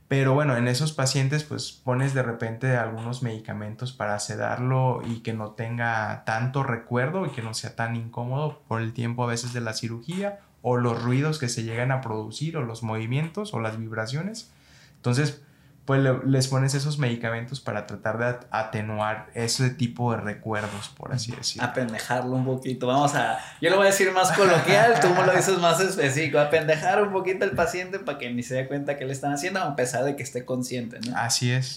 Pero 0.08 0.32
bueno, 0.32 0.56
en 0.56 0.68
esos 0.68 0.92
pacientes 0.92 1.44
pues 1.44 1.70
pones 1.70 2.14
de 2.14 2.22
repente 2.22 2.76
algunos 2.76 3.22
medicamentos 3.22 3.92
para 3.92 4.18
sedarlo 4.18 5.02
y 5.06 5.20
que 5.20 5.34
no 5.34 5.50
tenga 5.50 6.24
tanto 6.24 6.62
recuerdo 6.62 7.26
y 7.26 7.30
que 7.30 7.42
no 7.42 7.52
sea 7.52 7.76
tan 7.76 7.94
incómodo 7.94 8.62
por 8.66 8.80
el 8.80 8.94
tiempo 8.94 9.24
a 9.24 9.26
veces 9.26 9.52
de 9.52 9.60
la 9.60 9.74
cirugía 9.74 10.40
o 10.62 10.78
los 10.78 11.02
ruidos 11.02 11.38
que 11.38 11.50
se 11.50 11.62
llegan 11.62 11.92
a 11.92 12.00
producir 12.00 12.56
o 12.56 12.62
los 12.62 12.82
movimientos 12.82 13.52
o 13.52 13.60
las 13.60 13.78
vibraciones. 13.78 14.50
Entonces, 14.96 15.42
pues 15.88 16.02
le- 16.02 16.18
les 16.26 16.48
pones 16.48 16.74
esos 16.74 16.98
medicamentos 16.98 17.60
para 17.60 17.86
tratar 17.86 18.18
de 18.18 18.26
at- 18.26 18.44
atenuar 18.50 19.28
ese 19.32 19.70
tipo 19.70 20.12
de 20.12 20.18
recuerdos, 20.18 20.90
por 20.94 21.14
así 21.14 21.32
decirlo. 21.32 21.66
Apendejarlo 21.66 22.32
un 22.36 22.44
poquito. 22.44 22.86
Vamos 22.86 23.14
a. 23.14 23.38
Yo 23.62 23.70
lo 23.70 23.76
voy 23.76 23.86
a 23.86 23.90
decir 23.90 24.12
más 24.12 24.30
coloquial, 24.32 25.00
tú 25.00 25.08
me 25.08 25.24
lo 25.24 25.32
dices 25.34 25.56
más 25.58 25.80
específico. 25.80 26.38
Apendejar 26.38 27.02
un 27.02 27.10
poquito 27.10 27.46
al 27.46 27.52
paciente 27.52 27.98
para 27.98 28.18
que 28.18 28.30
ni 28.30 28.42
se 28.42 28.54
dé 28.54 28.68
cuenta 28.68 28.98
que 28.98 29.06
le 29.06 29.12
están 29.14 29.32
haciendo, 29.32 29.60
a 29.62 29.74
pesar 29.76 30.04
de 30.04 30.14
que 30.14 30.22
esté 30.22 30.44
consciente, 30.44 31.00
¿no? 31.08 31.16
Así 31.16 31.50
es. 31.50 31.76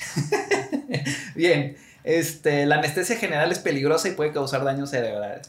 Bien. 1.36 1.78
Este, 2.04 2.66
la 2.66 2.76
anestesia 2.76 3.16
general 3.16 3.52
es 3.52 3.60
peligrosa 3.60 4.10
y 4.10 4.12
puede 4.12 4.34
causar 4.34 4.64
daños 4.66 4.90
cerebrales. 4.90 5.48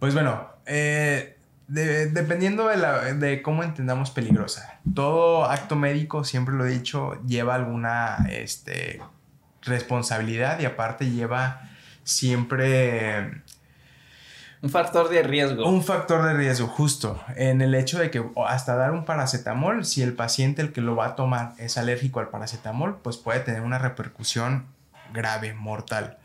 Pues 0.00 0.14
bueno, 0.14 0.48
eh, 0.66 1.33
de- 1.68 2.06
dependiendo 2.06 2.68
de, 2.68 2.76
la- 2.76 3.00
de 3.14 3.42
cómo 3.42 3.62
entendamos 3.62 4.10
peligrosa. 4.10 4.78
Todo 4.94 5.44
acto 5.46 5.76
médico, 5.76 6.24
siempre 6.24 6.54
lo 6.54 6.66
he 6.66 6.70
dicho, 6.70 7.20
lleva 7.26 7.54
alguna 7.54 8.26
este, 8.30 9.00
responsabilidad 9.62 10.60
y 10.60 10.66
aparte 10.66 11.10
lleva 11.10 11.62
siempre 12.04 13.42
Un 14.62 14.70
factor 14.70 15.08
de 15.10 15.22
riesgo. 15.22 15.66
un 15.68 15.82
factor 15.82 16.24
de 16.24 16.34
riesgo 16.34 16.66
justo 16.68 17.22
en 17.36 17.60
el 17.62 17.74
hecho 17.74 17.98
de 17.98 18.10
que 18.10 18.24
hasta 18.46 18.76
dar 18.76 18.92
un 18.92 19.04
paracetamol, 19.04 19.84
si 19.84 20.02
el 20.02 20.12
paciente 20.14 20.62
el 20.62 20.72
que 20.72 20.80
lo 20.80 20.96
va 20.96 21.06
a 21.06 21.16
tomar 21.16 21.52
es 21.58 21.76
alérgico 21.78 22.20
al 22.20 22.28
paracetamol, 22.28 22.98
pues 23.02 23.16
puede 23.16 23.40
tener 23.40 23.60
una 23.62 23.78
repercusión 23.78 24.66
grave, 25.12 25.52
mortal. 25.54 26.18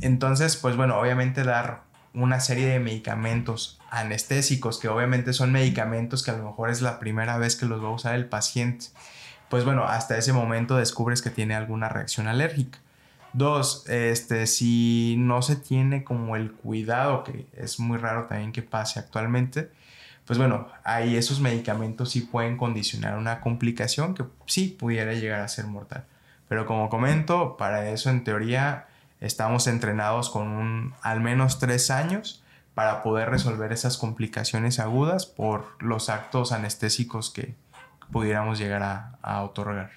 Entonces, 0.00 0.56
pues 0.56 0.76
bueno, 0.76 0.98
obviamente 0.98 1.44
dar 1.44 1.82
una 2.14 2.40
serie 2.40 2.66
de 2.68 2.80
medicamentos 2.80 3.78
anestésicos, 3.94 4.78
que 4.78 4.88
obviamente 4.88 5.32
son 5.32 5.52
medicamentos 5.52 6.22
que 6.22 6.30
a 6.30 6.36
lo 6.36 6.44
mejor 6.44 6.70
es 6.70 6.82
la 6.82 6.98
primera 6.98 7.38
vez 7.38 7.56
que 7.56 7.66
los 7.66 7.82
va 7.82 7.88
a 7.88 7.92
usar 7.92 8.14
el 8.14 8.26
paciente. 8.26 8.86
Pues 9.48 9.64
bueno, 9.64 9.84
hasta 9.84 10.18
ese 10.18 10.32
momento 10.32 10.76
descubres 10.76 11.22
que 11.22 11.30
tiene 11.30 11.54
alguna 11.54 11.88
reacción 11.88 12.26
alérgica. 12.28 12.78
Dos, 13.32 13.88
este, 13.88 14.46
si 14.46 15.16
no 15.18 15.42
se 15.42 15.56
tiene 15.56 16.04
como 16.04 16.36
el 16.36 16.52
cuidado, 16.52 17.24
que 17.24 17.46
es 17.52 17.80
muy 17.80 17.98
raro 17.98 18.26
también 18.26 18.52
que 18.52 18.62
pase 18.62 19.00
actualmente, 19.00 19.70
pues 20.24 20.38
bueno, 20.38 20.68
ahí 20.84 21.16
esos 21.16 21.40
medicamentos 21.40 22.10
sí 22.10 22.22
pueden 22.22 22.56
condicionar 22.56 23.18
una 23.18 23.40
complicación 23.40 24.14
que 24.14 24.24
sí 24.46 24.68
pudiera 24.78 25.12
llegar 25.12 25.40
a 25.40 25.48
ser 25.48 25.66
mortal. 25.66 26.04
Pero 26.48 26.66
como 26.66 26.88
comento, 26.88 27.56
para 27.56 27.90
eso 27.90 28.10
en 28.10 28.24
teoría 28.24 28.86
estamos 29.20 29.66
entrenados 29.66 30.30
con 30.30 30.48
un, 30.48 30.94
al 31.02 31.20
menos 31.20 31.58
tres 31.58 31.90
años 31.90 32.43
para 32.74 33.02
poder 33.02 33.30
resolver 33.30 33.72
esas 33.72 33.96
complicaciones 33.96 34.80
agudas 34.80 35.26
por 35.26 35.82
los 35.82 36.08
actos 36.08 36.52
anestésicos 36.52 37.30
que 37.30 37.54
pudiéramos 38.10 38.58
llegar 38.58 38.82
a, 39.22 39.42
otorgar. 39.42 39.90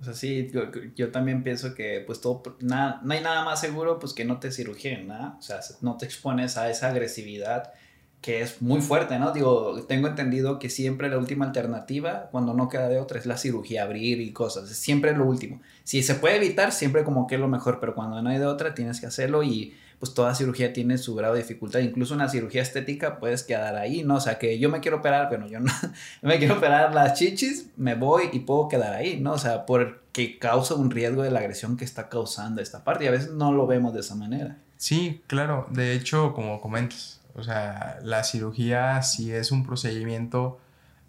O 0.00 0.04
sea, 0.04 0.14
sí, 0.14 0.50
yo, 0.94 1.10
también 1.10 1.42
pienso 1.42 1.74
que 1.74 2.02
pues 2.06 2.20
todo, 2.20 2.42
nada, 2.60 3.00
no 3.04 3.12
hay 3.12 3.20
nada 3.20 3.44
más 3.44 3.60
seguro 3.60 3.98
pues 3.98 4.14
que 4.14 4.24
no 4.24 4.38
te 4.38 4.50
cirugien, 4.50 5.08
¿no? 5.08 5.36
O 5.38 5.42
sea, 5.42 5.60
no 5.82 5.96
te 5.96 6.06
expones 6.06 6.56
a 6.56 6.70
esa 6.70 6.88
agresividad 6.88 7.72
que 8.20 8.42
es 8.42 8.60
muy 8.60 8.80
fuerte, 8.80 9.18
¿no? 9.18 9.32
Digo, 9.32 9.82
tengo 9.86 10.06
entendido 10.06 10.58
que 10.58 10.68
siempre 10.68 11.08
la 11.08 11.18
última 11.18 11.46
alternativa, 11.46 12.28
cuando 12.30 12.52
no 12.52 12.68
queda 12.68 12.88
de 12.88 12.98
otra, 12.98 13.18
es 13.18 13.26
la 13.26 13.38
cirugía, 13.38 13.84
abrir 13.84 14.20
y 14.20 14.32
cosas, 14.32 14.70
es 14.70 14.76
siempre 14.76 15.16
lo 15.16 15.24
último. 15.24 15.60
Si 15.84 16.02
se 16.02 16.14
puede 16.14 16.36
evitar, 16.36 16.72
siempre 16.72 17.02
como 17.02 17.26
que 17.26 17.36
es 17.36 17.40
lo 17.40 17.48
mejor, 17.48 17.80
pero 17.80 17.94
cuando 17.94 18.20
no 18.22 18.28
hay 18.28 18.38
de 18.38 18.46
otra, 18.46 18.74
tienes 18.74 19.00
que 19.00 19.06
hacerlo 19.06 19.42
y 19.42 19.74
pues 20.00 20.14
toda 20.14 20.34
cirugía 20.34 20.72
tiene 20.72 20.96
su 20.96 21.14
grado 21.14 21.34
de 21.34 21.42
dificultad, 21.42 21.80
incluso 21.80 22.14
una 22.14 22.30
cirugía 22.30 22.62
estética 22.62 23.20
puedes 23.20 23.42
quedar 23.42 23.76
ahí, 23.76 24.02
¿no? 24.02 24.16
O 24.16 24.20
sea, 24.20 24.38
que 24.38 24.58
yo 24.58 24.70
me 24.70 24.80
quiero 24.80 24.96
operar, 24.96 25.28
pero 25.28 25.46
yo 25.46 25.60
no, 25.60 25.70
me 26.22 26.38
quiero 26.38 26.56
operar 26.56 26.94
las 26.94 27.18
chichis, 27.18 27.68
me 27.76 27.94
voy 27.94 28.30
y 28.32 28.40
puedo 28.40 28.66
quedar 28.68 28.94
ahí, 28.94 29.20
¿no? 29.20 29.32
O 29.32 29.38
sea, 29.38 29.66
porque 29.66 30.38
causa 30.38 30.74
un 30.74 30.90
riesgo 30.90 31.22
de 31.22 31.30
la 31.30 31.40
agresión 31.40 31.76
que 31.76 31.84
está 31.84 32.08
causando 32.08 32.62
esta 32.62 32.82
parte 32.82 33.04
y 33.04 33.08
a 33.08 33.10
veces 33.10 33.32
no 33.32 33.52
lo 33.52 33.66
vemos 33.66 33.92
de 33.92 34.00
esa 34.00 34.14
manera. 34.14 34.56
Sí, 34.78 35.22
claro. 35.26 35.66
De 35.68 35.92
hecho, 35.92 36.32
como 36.32 36.62
comentas, 36.62 37.20
o 37.34 37.42
sea, 37.42 37.98
la 38.02 38.24
cirugía 38.24 39.02
sí 39.02 39.30
es 39.30 39.52
un 39.52 39.66
procedimiento 39.66 40.58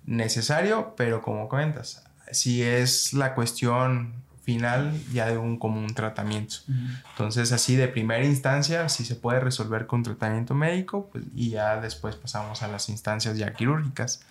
necesario, 0.06 0.96
pero 0.98 1.22
como 1.22 1.48
comentas, 1.48 2.04
si 2.32 2.62
es 2.62 3.14
la 3.14 3.36
cuestión 3.36 4.22
final 4.52 4.93
ya 5.14 5.28
de 5.28 5.38
un 5.38 5.58
común 5.58 5.93
tratamiento. 5.93 6.56
Entonces, 7.12 7.52
así 7.52 7.76
de 7.76 7.88
primera 7.88 8.26
instancia, 8.26 8.89
si 8.89 9.06
se 9.06 9.16
puede 9.16 9.39
resolver 9.39 9.88
con 9.88 10.04
tratamiento 10.04 10.54
médico, 10.54 11.10
pues, 11.12 11.24
y 11.36 11.52
ya 11.52 11.80
después 11.80 12.16
pasamos 12.16 12.64
a 12.64 12.68
las 12.68 12.89
instancias 12.89 13.38
ya 13.38 13.54
quirúrgicas. 13.54 14.26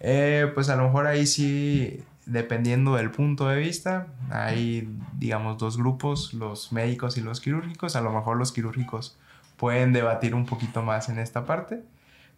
Eh, 0.00 0.50
pues 0.54 0.68
a 0.68 0.76
lo 0.76 0.84
mejor 0.84 1.06
ahí 1.06 1.26
sí, 1.26 2.02
dependiendo 2.26 2.96
del 2.96 3.10
punto 3.10 3.48
de 3.48 3.58
vista, 3.58 4.06
hay, 4.30 4.88
digamos, 5.18 5.56
dos 5.58 5.76
grupos, 5.76 6.34
los 6.34 6.72
médicos 6.72 7.16
y 7.16 7.20
los 7.20 7.40
quirúrgicos. 7.40 7.96
A 7.96 8.00
lo 8.00 8.12
mejor 8.12 8.36
los 8.36 8.52
quirúrgicos 8.52 9.16
pueden 9.56 9.92
debatir 9.92 10.34
un 10.34 10.44
poquito 10.46 10.82
más 10.82 11.08
en 11.08 11.18
esta 11.18 11.46
parte. 11.46 11.82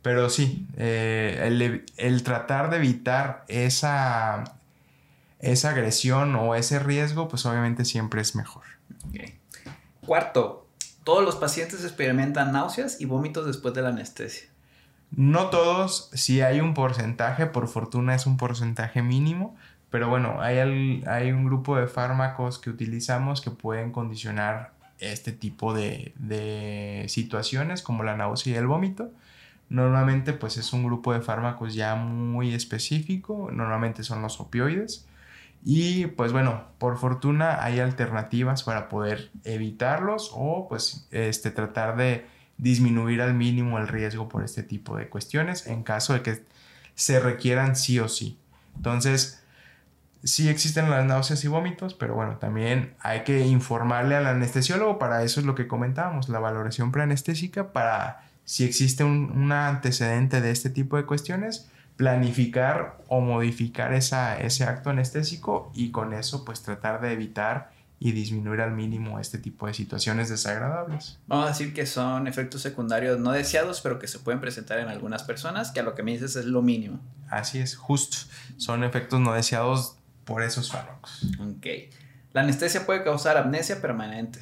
Pero 0.03 0.31
sí, 0.31 0.69
eh, 0.77 1.43
el, 1.43 1.85
el 1.97 2.23
tratar 2.23 2.71
de 2.71 2.77
evitar 2.77 3.45
esa, 3.49 4.56
esa 5.39 5.71
agresión 5.71 6.35
o 6.37 6.55
ese 6.55 6.79
riesgo, 6.79 7.29
pues 7.29 7.45
obviamente 7.47 7.85
siempre 7.85 8.21
es 8.21 8.35
mejor. 8.35 8.65
Cuarto, 10.05 10.67
todos 11.05 11.25
los 11.25 11.37
pacientes 11.37 11.85
experimentan 11.85 12.53
náuseas 12.53 13.01
y 13.01 13.07
vómitos 13.07 13.47
después 13.47 13.75
de 13.75 13.83
la 13.83 13.91
anestesia. 13.91 14.49
No 15.11 15.51
todos, 15.51 16.11
si 16.15 16.41
hay 16.41 16.61
un 16.61 16.75
porcentaje, 16.75 17.47
por 17.47 17.69
fortuna 17.69 18.15
es 18.15 18.27
un 18.27 18.37
porcentaje 18.37 19.03
mínimo, 19.03 19.57
pero 19.91 20.09
bueno, 20.09 20.41
hay, 20.41 21.05
hay 21.07 21.33
un 21.33 21.45
grupo 21.45 21.77
de 21.77 21.87
fármacos 21.87 22.59
que 22.59 22.71
utilizamos 22.71 23.41
que 23.41 23.51
pueden 23.51 23.93
condicionar 23.93 24.73
este 24.99 25.33
tipo 25.33 25.75
de, 25.75 26.13
de 26.17 27.07
situaciones 27.09 27.83
como 27.83 28.03
la 28.03 28.17
náusea 28.17 28.55
y 28.55 28.57
el 28.57 28.67
vómito. 28.67 29.11
Normalmente 29.69 30.33
pues 30.33 30.57
es 30.57 30.73
un 30.73 30.85
grupo 30.85 31.13
de 31.13 31.21
fármacos 31.21 31.75
ya 31.75 31.95
muy 31.95 32.55
específico, 32.55 33.51
normalmente 33.53 34.03
son 34.03 34.23
los 34.23 34.41
opioides 34.41 35.07
Y 35.69 36.07
pues 36.07 36.31
bueno, 36.31 36.63
por 36.79 36.97
fortuna 36.97 37.65
hay 37.65 37.81
alternativas 37.81 38.63
para 38.63 38.89
poder 38.89 39.33
evitarlos 39.43 40.31
o 40.33 40.69
pues 40.69 41.09
este, 41.11 41.51
tratar 41.51 41.97
de 41.97 42.25
disminuir 42.57 43.21
al 43.21 43.35
mínimo 43.35 43.77
el 43.79 43.89
riesgo 43.89 44.29
por 44.29 44.45
este 44.45 44.63
tipo 44.63 44.97
de 44.97 45.09
cuestiones 45.09 45.67
en 45.67 45.83
caso 45.83 46.13
de 46.13 46.23
que 46.23 46.45
se 46.95 47.19
requieran 47.19 47.75
sí 47.75 47.99
o 47.99 48.09
sí. 48.09 48.39
Entonces, 48.77 49.43
sí 50.23 50.49
existen 50.49 50.89
las 50.89 51.05
náuseas 51.05 51.43
y 51.43 51.49
vómitos, 51.49 51.95
pero 51.95 52.15
bueno, 52.15 52.37
también 52.37 52.95
hay 53.01 53.25
que 53.25 53.45
informarle 53.45 54.15
al 54.15 54.27
anestesiólogo, 54.27 55.01
para 55.01 55.25
eso 55.25 55.41
es 55.41 55.47
lo 55.47 55.57
que 55.57 55.67
comentábamos, 55.67 56.29
la 56.29 56.39
valoración 56.39 56.93
preanestésica, 56.93 57.73
para 57.73 58.25
si 58.45 58.63
existe 58.63 59.03
un, 59.03 59.51
antecedente 59.51 60.41
de 60.41 60.53
este 60.53 60.71
tipo 60.71 60.97
de 60.97 61.07
cuestiones, 61.07 61.69
planificar 61.97 62.99
o 63.09 63.21
modificar 63.21 63.93
esa, 63.95 64.39
ese 64.39 64.65
acto 64.65 64.91
anestésico 64.91 65.73
y 65.75 65.91
con 65.91 66.13
eso 66.13 66.45
pues 66.45 66.63
tratar 66.63 67.01
de 67.01 67.13
evitar 67.13 67.71
y 67.99 68.13
disminuir 68.13 68.61
al 68.61 68.73
mínimo 68.73 69.19
este 69.19 69.39
tipo 69.39 69.67
de 69.67 69.75
situaciones 69.75 70.29
desagradables. 70.29 71.19
Vamos 71.27 71.47
a 71.47 71.49
decir 71.49 71.73
que 71.73 71.87
son 71.87 72.27
efectos 72.27 72.61
secundarios 72.61 73.19
no 73.19 73.33
deseados, 73.33 73.81
pero 73.81 73.99
que 73.99 74.07
se 74.07 74.19
pueden 74.19 74.41
presentar 74.41 74.79
en 74.79 74.89
algunas 74.89 75.23
personas, 75.23 75.71
que 75.71 75.81
a 75.81 75.83
lo 75.83 75.95
que 75.95 76.03
me 76.03 76.13
dices 76.13 76.37
es 76.37 76.45
lo 76.45 76.61
mínimo. 76.61 77.01
Así 77.31 77.59
es, 77.59 77.75
justo. 77.75 78.19
Son 78.59 78.85
efectos 78.85 79.21
no 79.21 79.33
deseados 79.33 79.97
por 80.25 80.43
esos 80.43 80.71
fármacos. 80.71 81.27
Ok. 81.41 81.67
La 82.35 82.43
anestesia 82.43 82.85
puede 82.85 83.03
causar 83.03 83.39
amnesia 83.39 83.81
permanente. 83.81 84.41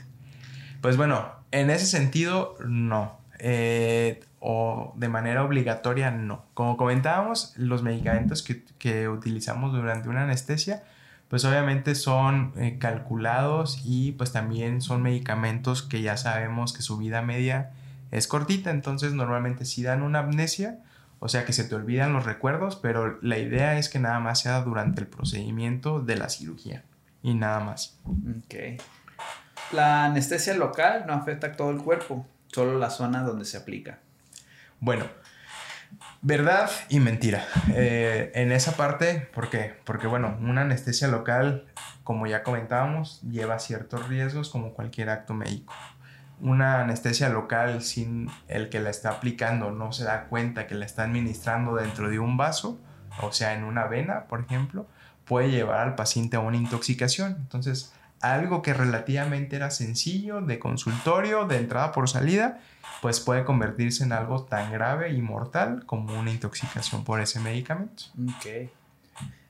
Pues 0.81 0.97
bueno, 0.97 1.31
en 1.53 1.71
ese 1.71 1.87
sentido, 1.87 2.57
no. 2.67 3.21
Eh, 3.39 4.25
o 4.47 4.93
de 4.97 5.09
manera 5.09 5.43
obligatoria 5.43 6.11
no. 6.11 6.45
Como 6.53 6.77
comentábamos, 6.77 7.55
los 7.57 7.83
medicamentos 7.83 8.43
que, 8.43 9.09
utilizamos 9.09 9.73
durante 9.73 10.11
una 10.11 10.25
anestesia, 10.25 10.83
pues 11.29 11.47
obviamente 11.47 11.95
son 11.95 12.53
eh, 12.59 12.77
calculados 12.79 13.81
y 13.87 14.13
pues 14.13 14.33
también 14.33 14.83
son 14.83 15.01
medicamentos 15.01 15.83
que 15.83 16.03
ya 16.03 16.19
sabemos 16.19 16.75
que 16.75 16.83
su 16.83 16.99
vida 16.99 17.23
media 17.23 17.71
es 18.11 18.29
cortita, 18.29 18.71
entonces 18.71 19.15
normalmente 19.15 19.65
si 19.65 19.83
dan 19.83 20.03
una 20.03 20.19
amnesia, 20.19 20.79
o 21.21 21.31
sea 21.31 21.47
que 21.47 21.55
se 21.55 21.65
te 21.65 21.75
olvidan 21.75 22.13
los 22.13 22.27
recuerdos, 22.27 22.77
pero 22.77 23.19
la 23.23 23.39
idea 23.39 23.79
es 23.79 23.89
que 23.89 23.99
nada 23.99 24.21
más 24.21 24.41
sea 24.41 24.61
durante 24.61 25.01
el 25.01 25.07
procedimiento 25.07 26.01
de 26.01 26.17
la 26.17 26.29
cirugía 26.29 26.85
y 27.23 27.33
nada 27.33 27.61
más. 27.61 27.99
Ok. 28.05 28.83
La 29.73 30.05
anestesia 30.05 30.55
local 30.55 31.05
no 31.07 31.15
afecta 31.15 31.47
a 31.47 31.53
todo 31.53 31.71
el 31.71 31.79
cuerpo, 31.79 32.27
solo 32.49 32.79
la 32.79 32.91
zona 32.91 33.23
donde 33.23 33.47
se 33.47 33.57
aplica. 33.57 34.01
Bueno, 34.85 35.07
verdad 36.21 36.71
y 36.91 37.01
mentira. 37.01 37.47
Eh, 37.75 38.33
en 38.35 38.53
esa 38.53 38.77
parte, 38.77 39.31
¿por 39.33 39.49
qué? 39.49 39.81
Porque 39.85 40.07
bueno, 40.07 40.37
una 40.43 40.61
anestesia 40.61 41.09
local, 41.09 41.65
como 42.03 42.27
ya 42.27 42.43
comentábamos, 42.43 43.23
lleva 43.23 43.59
ciertos 43.61 44.07
riesgos 44.09 44.51
como 44.51 44.75
cualquier 44.75 45.09
acto 45.09 45.33
médico. 45.33 45.73
Una 46.39 46.83
anestesia 46.83 47.31
local 47.31 47.81
sin 47.81 48.29
el 48.47 48.69
que 48.69 48.79
la 48.79 48.91
está 48.91 49.09
aplicando 49.09 49.71
no 49.71 49.91
se 49.93 50.05
da 50.05 50.25
cuenta 50.25 50.67
que 50.67 50.75
la 50.75 50.85
está 50.85 51.05
administrando 51.05 51.77
dentro 51.77 52.11
de 52.11 52.19
un 52.19 52.37
vaso, 52.37 52.79
o 53.23 53.33
sea, 53.33 53.55
en 53.55 53.65
una 53.65 53.87
vena, 53.87 54.27
por 54.27 54.43
ejemplo, 54.43 54.87
puede 55.25 55.51
llevar 55.51 55.81
al 55.81 55.95
paciente 55.95 56.37
a 56.37 56.41
una 56.41 56.59
intoxicación. 56.59 57.37
Entonces, 57.41 57.95
algo 58.33 58.63
que 58.63 58.73
relativamente 58.73 59.57
era 59.57 59.71
sencillo 59.71 60.41
de 60.41 60.59
consultorio, 60.59 61.47
de 61.47 61.59
entrada 61.59 61.93
por 61.93 62.09
salida, 62.09 62.61
pues 63.03 63.21
puede 63.21 63.45
convertirse 63.45 64.05
en 64.05 64.13
algo 64.13 64.45
tan 64.45 64.73
grave 64.73 65.13
y 65.13 65.21
mortal 65.21 65.85
como 65.85 66.19
una 66.19 66.31
intoxicación 66.31 67.05
por 67.05 67.21
ese 67.21 67.41
medicamento. 67.41 68.05
Ok. 68.37 68.71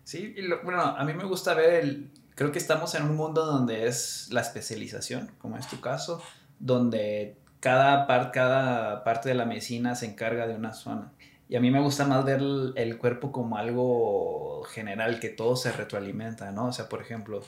Sí, 0.03 0.35
bueno, 0.64 0.83
a 0.83 1.05
mí 1.05 1.14
me 1.14 1.25
gusta 1.25 1.55
ver 1.55 1.85
el... 1.85 2.11
Creo 2.35 2.51
que 2.51 2.59
estamos 2.59 2.95
en 2.97 3.05
un 3.05 3.16
mundo 3.16 3.47
donde 3.47 3.87
es 3.87 4.29
la 4.33 4.41
especialización, 4.41 5.31
como 5.39 5.57
es 5.57 5.68
tu 5.68 5.81
caso, 5.81 6.20
donde 6.59 7.37
cada, 7.61 8.07
cada 8.33 9.05
parte 9.05 9.29
de 9.29 9.37
la 9.37 9.45
medicina 9.45 9.95
se 9.95 10.07
encarga 10.07 10.49
de 10.49 10.57
una 10.57 10.72
zona. 10.72 11.12
Y 11.49 11.55
a 11.55 11.61
mí 11.61 11.70
me 11.70 11.81
gusta 11.81 12.07
más 12.07 12.25
ver 12.25 12.41
el, 12.41 12.72
el 12.75 12.99
cuerpo 12.99 13.31
como 13.31 13.57
algo 13.57 14.64
general, 14.64 15.20
que 15.20 15.29
todo 15.29 15.55
se 15.55 15.70
retroalimenta, 15.70 16.51
¿no? 16.51 16.66
O 16.66 16.72
sea, 16.72 16.89
por 16.89 17.01
ejemplo, 17.01 17.41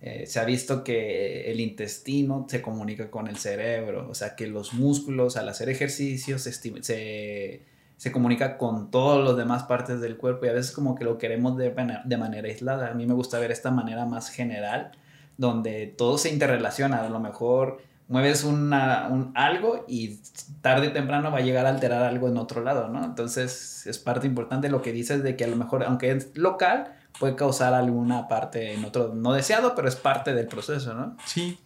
eh, 0.00 0.26
se 0.26 0.38
ha 0.38 0.44
visto 0.44 0.84
que 0.84 1.50
el 1.50 1.60
intestino 1.60 2.46
se 2.48 2.60
comunica 2.60 3.10
con 3.10 3.26
el 3.26 3.36
cerebro, 3.36 4.08
o 4.10 4.14
sea 4.14 4.36
que 4.36 4.46
los 4.46 4.74
músculos 4.74 5.36
al 5.36 5.48
hacer 5.48 5.70
ejercicio 5.70 6.38
se, 6.38 6.52
se, 6.52 8.12
comunica 8.12 8.58
con 8.58 8.90
todas 8.90 9.24
las 9.26 9.36
demás 9.36 9.62
partes 9.62 10.00
del 10.00 10.18
cuerpo 10.18 10.44
y 10.44 10.50
a 10.50 10.52
veces 10.52 10.72
como 10.72 10.94
que 10.94 11.04
lo 11.04 11.16
queremos 11.16 11.56
de, 11.56 11.74
de 12.04 12.16
manera 12.18 12.48
aislada. 12.48 12.90
A 12.90 12.94
mí 12.94 13.06
me 13.06 13.14
gusta 13.14 13.38
ver 13.38 13.50
esta 13.50 13.70
manera 13.70 14.04
más 14.04 14.28
general, 14.28 14.92
donde 15.38 15.86
todo 15.86 16.18
se 16.18 16.28
interrelaciona. 16.28 17.02
A 17.02 17.08
lo 17.08 17.20
mejor 17.20 17.78
mueves 18.08 18.44
una, 18.44 19.08
un 19.10 19.32
algo 19.34 19.84
y 19.88 20.18
tarde 20.60 20.88
o 20.88 20.92
temprano 20.92 21.30
va 21.30 21.38
a 21.38 21.42
llegar 21.42 21.66
a 21.66 21.70
alterar 21.70 22.02
algo 22.02 22.28
en 22.28 22.36
otro 22.36 22.62
lado, 22.62 22.88
¿no? 22.88 23.04
Entonces 23.04 23.86
es 23.86 23.98
parte 23.98 24.26
importante 24.26 24.68
lo 24.68 24.82
que 24.82 24.92
dices 24.92 25.22
de 25.22 25.36
que 25.36 25.44
a 25.44 25.48
lo 25.48 25.56
mejor, 25.56 25.84
aunque 25.84 26.10
es 26.10 26.36
local, 26.36 26.92
puede 27.18 27.36
causar 27.36 27.74
alguna 27.74 28.28
parte 28.28 28.74
en 28.74 28.84
otro 28.84 29.12
no 29.14 29.32
deseado, 29.32 29.74
pero 29.74 29.88
es 29.88 29.96
parte 29.96 30.34
del 30.34 30.46
proceso, 30.46 30.94
¿no? 30.94 31.16
Sí, 31.24 31.60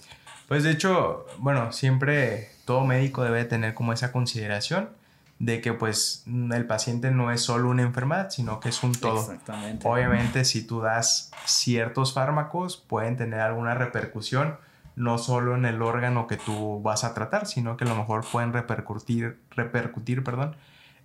pues 0.48 0.62
de 0.62 0.70
hecho, 0.70 1.26
bueno, 1.38 1.72
siempre 1.72 2.50
todo 2.64 2.84
médico 2.84 3.22
debe 3.22 3.44
tener 3.44 3.74
como 3.74 3.92
esa 3.92 4.12
consideración 4.12 4.90
de 5.38 5.60
que 5.60 5.72
pues 5.72 6.24
el 6.26 6.66
paciente 6.66 7.10
no 7.10 7.30
es 7.30 7.42
solo 7.42 7.70
una 7.70 7.82
enfermedad, 7.82 8.30
sino 8.30 8.58
que 8.58 8.70
es 8.70 8.82
un 8.82 8.92
todo. 8.92 9.20
Exactamente. 9.20 9.86
Obviamente 9.86 10.44
si 10.44 10.66
tú 10.66 10.80
das 10.80 11.30
ciertos 11.44 12.12
fármacos 12.12 12.76
pueden 12.76 13.16
tener 13.16 13.40
alguna 13.40 13.74
repercusión 13.74 14.56
no 14.96 15.18
solo 15.18 15.54
en 15.54 15.64
el 15.64 15.80
órgano 15.80 16.26
que 16.26 16.36
tú 16.36 16.82
vas 16.82 17.04
a 17.04 17.14
tratar, 17.14 17.46
sino 17.46 17.76
que 17.76 17.84
a 17.84 17.88
lo 17.88 17.94
mejor 17.94 18.24
pueden 18.24 18.52
repercutir, 18.52 19.38
repercutir 19.50 20.24
perdón, 20.24 20.56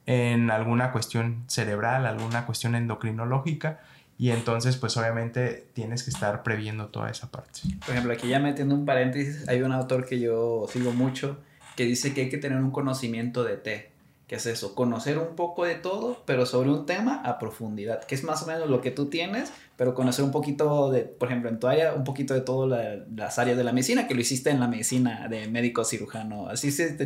en 0.08 0.50
alguna 0.50 0.92
cuestión 0.92 1.44
cerebral, 1.48 2.08
alguna 2.08 2.48
cuestión 2.48 2.74
endocrinológica 2.74 3.82
y 4.18 4.30
entonces, 4.32 4.78
pues 4.78 4.96
obviamente 4.98 5.68
tienes 5.74 6.04
que 6.04 6.12
estar 6.12 6.44
previendo 6.44 6.88
toda 6.88 7.10
esa 7.10 7.32
parte. 7.32 7.62
Por 7.80 7.92
ejemplo, 7.92 8.14
aquí 8.14 8.28
ya 8.28 8.40
metiendo 8.40 8.76
un 8.76 8.86
paréntesis, 8.86 9.48
hay 9.48 9.62
un 9.62 9.72
autor 9.72 10.06
que 10.06 10.20
yo 10.20 10.66
sigo 10.70 10.92
mucho 10.92 11.38
que 11.76 11.86
dice 11.86 12.14
que 12.14 12.22
hay 12.22 12.30
que 12.30 12.38
tener 12.38 12.60
un 12.60 12.72
conocimiento 12.72 13.44
de 13.44 13.58
té. 13.58 13.92
¿Qué 14.28 14.36
es 14.36 14.46
eso? 14.46 14.74
Conocer 14.74 15.18
un 15.18 15.36
poco 15.36 15.66
de 15.66 15.76
todo, 15.76 16.24
pero 16.26 16.46
sobre 16.46 16.70
un 16.70 16.86
tema 16.86 17.22
a 17.26 17.40
profundidad, 17.40 18.04
que 18.06 18.16
es 18.16 18.24
más 18.24 18.44
o 18.44 18.48
menos 18.48 18.70
lo 18.70 18.80
que 18.80 18.92
tú 18.92 19.08
tienes, 19.08 19.52
pero 19.76 19.96
conocer 19.96 20.24
un 20.24 20.32
poquito 20.32 20.92
de, 20.92 21.02
por 21.02 21.30
ejemplo, 21.30 21.50
en 21.50 21.60
tu 21.60 21.68
área, 21.68 21.94
un 21.94 22.04
poquito 22.04 22.34
de 22.34 22.42
todas 22.42 23.00
las 23.16 23.40
áreas 23.40 23.58
de 23.58 23.64
la 23.64 23.72
medicina, 23.72 24.08
que 24.08 24.14
lo 24.14 24.22
hiciste 24.22 24.52
en 24.52 24.60
la 24.60 24.68
medicina 24.68 25.28
de 25.28 25.48
médico 25.48 25.84
cirujano. 25.84 26.48
Así 26.48 26.68
es, 26.68 26.80
ese 26.80 26.98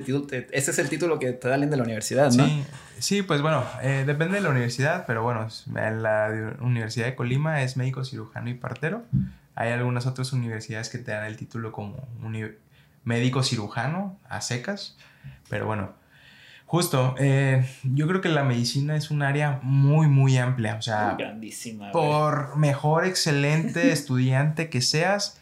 es 0.52 0.80
el 0.80 0.90
título 0.90 1.18
que 1.18 1.32
te 1.32 1.48
dan 1.48 1.70
de 1.70 1.78
la 1.78 1.84
universidad, 1.84 2.32
¿no? 2.34 2.46
Sí, 2.46 2.64
sí 3.00 3.22
pues 3.22 3.42
bueno, 3.42 3.64
eh, 3.82 4.04
depende 4.06 4.36
de 4.36 4.42
la 4.42 4.50
universidad, 4.50 5.06
pero 5.08 5.24
bueno, 5.24 5.48
en 5.76 6.04
la 6.04 6.56
Universidad 6.60 7.06
de 7.06 7.16
Colima 7.16 7.64
es 7.64 7.78
médico 7.78 8.04
cirujano 8.04 8.50
y 8.50 8.54
partero. 8.56 9.04
Hay 9.56 9.72
algunas 9.72 10.06
otras 10.06 10.34
universidades 10.34 10.90
que 10.90 10.98
te 10.98 11.12
dan 11.12 11.26
el 11.26 11.38
título 11.38 11.72
como 11.72 12.08
médico 13.04 13.44
cirujano 13.44 14.20
a 14.28 14.42
secas, 14.42 14.98
pero 15.50 15.66
bueno 15.66 15.94
Justo, 16.68 17.16
eh, 17.18 17.66
yo 17.84 18.10
creo 18.10 18.20
que 18.20 18.28
la 18.28 18.44
medicina 18.44 18.98
es 18.98 19.10
un 19.10 19.22
área 19.22 19.62
muy, 19.64 20.08
muy 20.08 20.38
amplia. 20.38 20.76
O 20.76 20.82
sea, 20.82 21.16
grandísima. 21.18 21.94
Por 21.94 22.58
mejor, 22.58 23.06
excelente 23.06 23.92
estudiante 23.94 24.70
que 24.70 24.82
seas, 24.82 25.40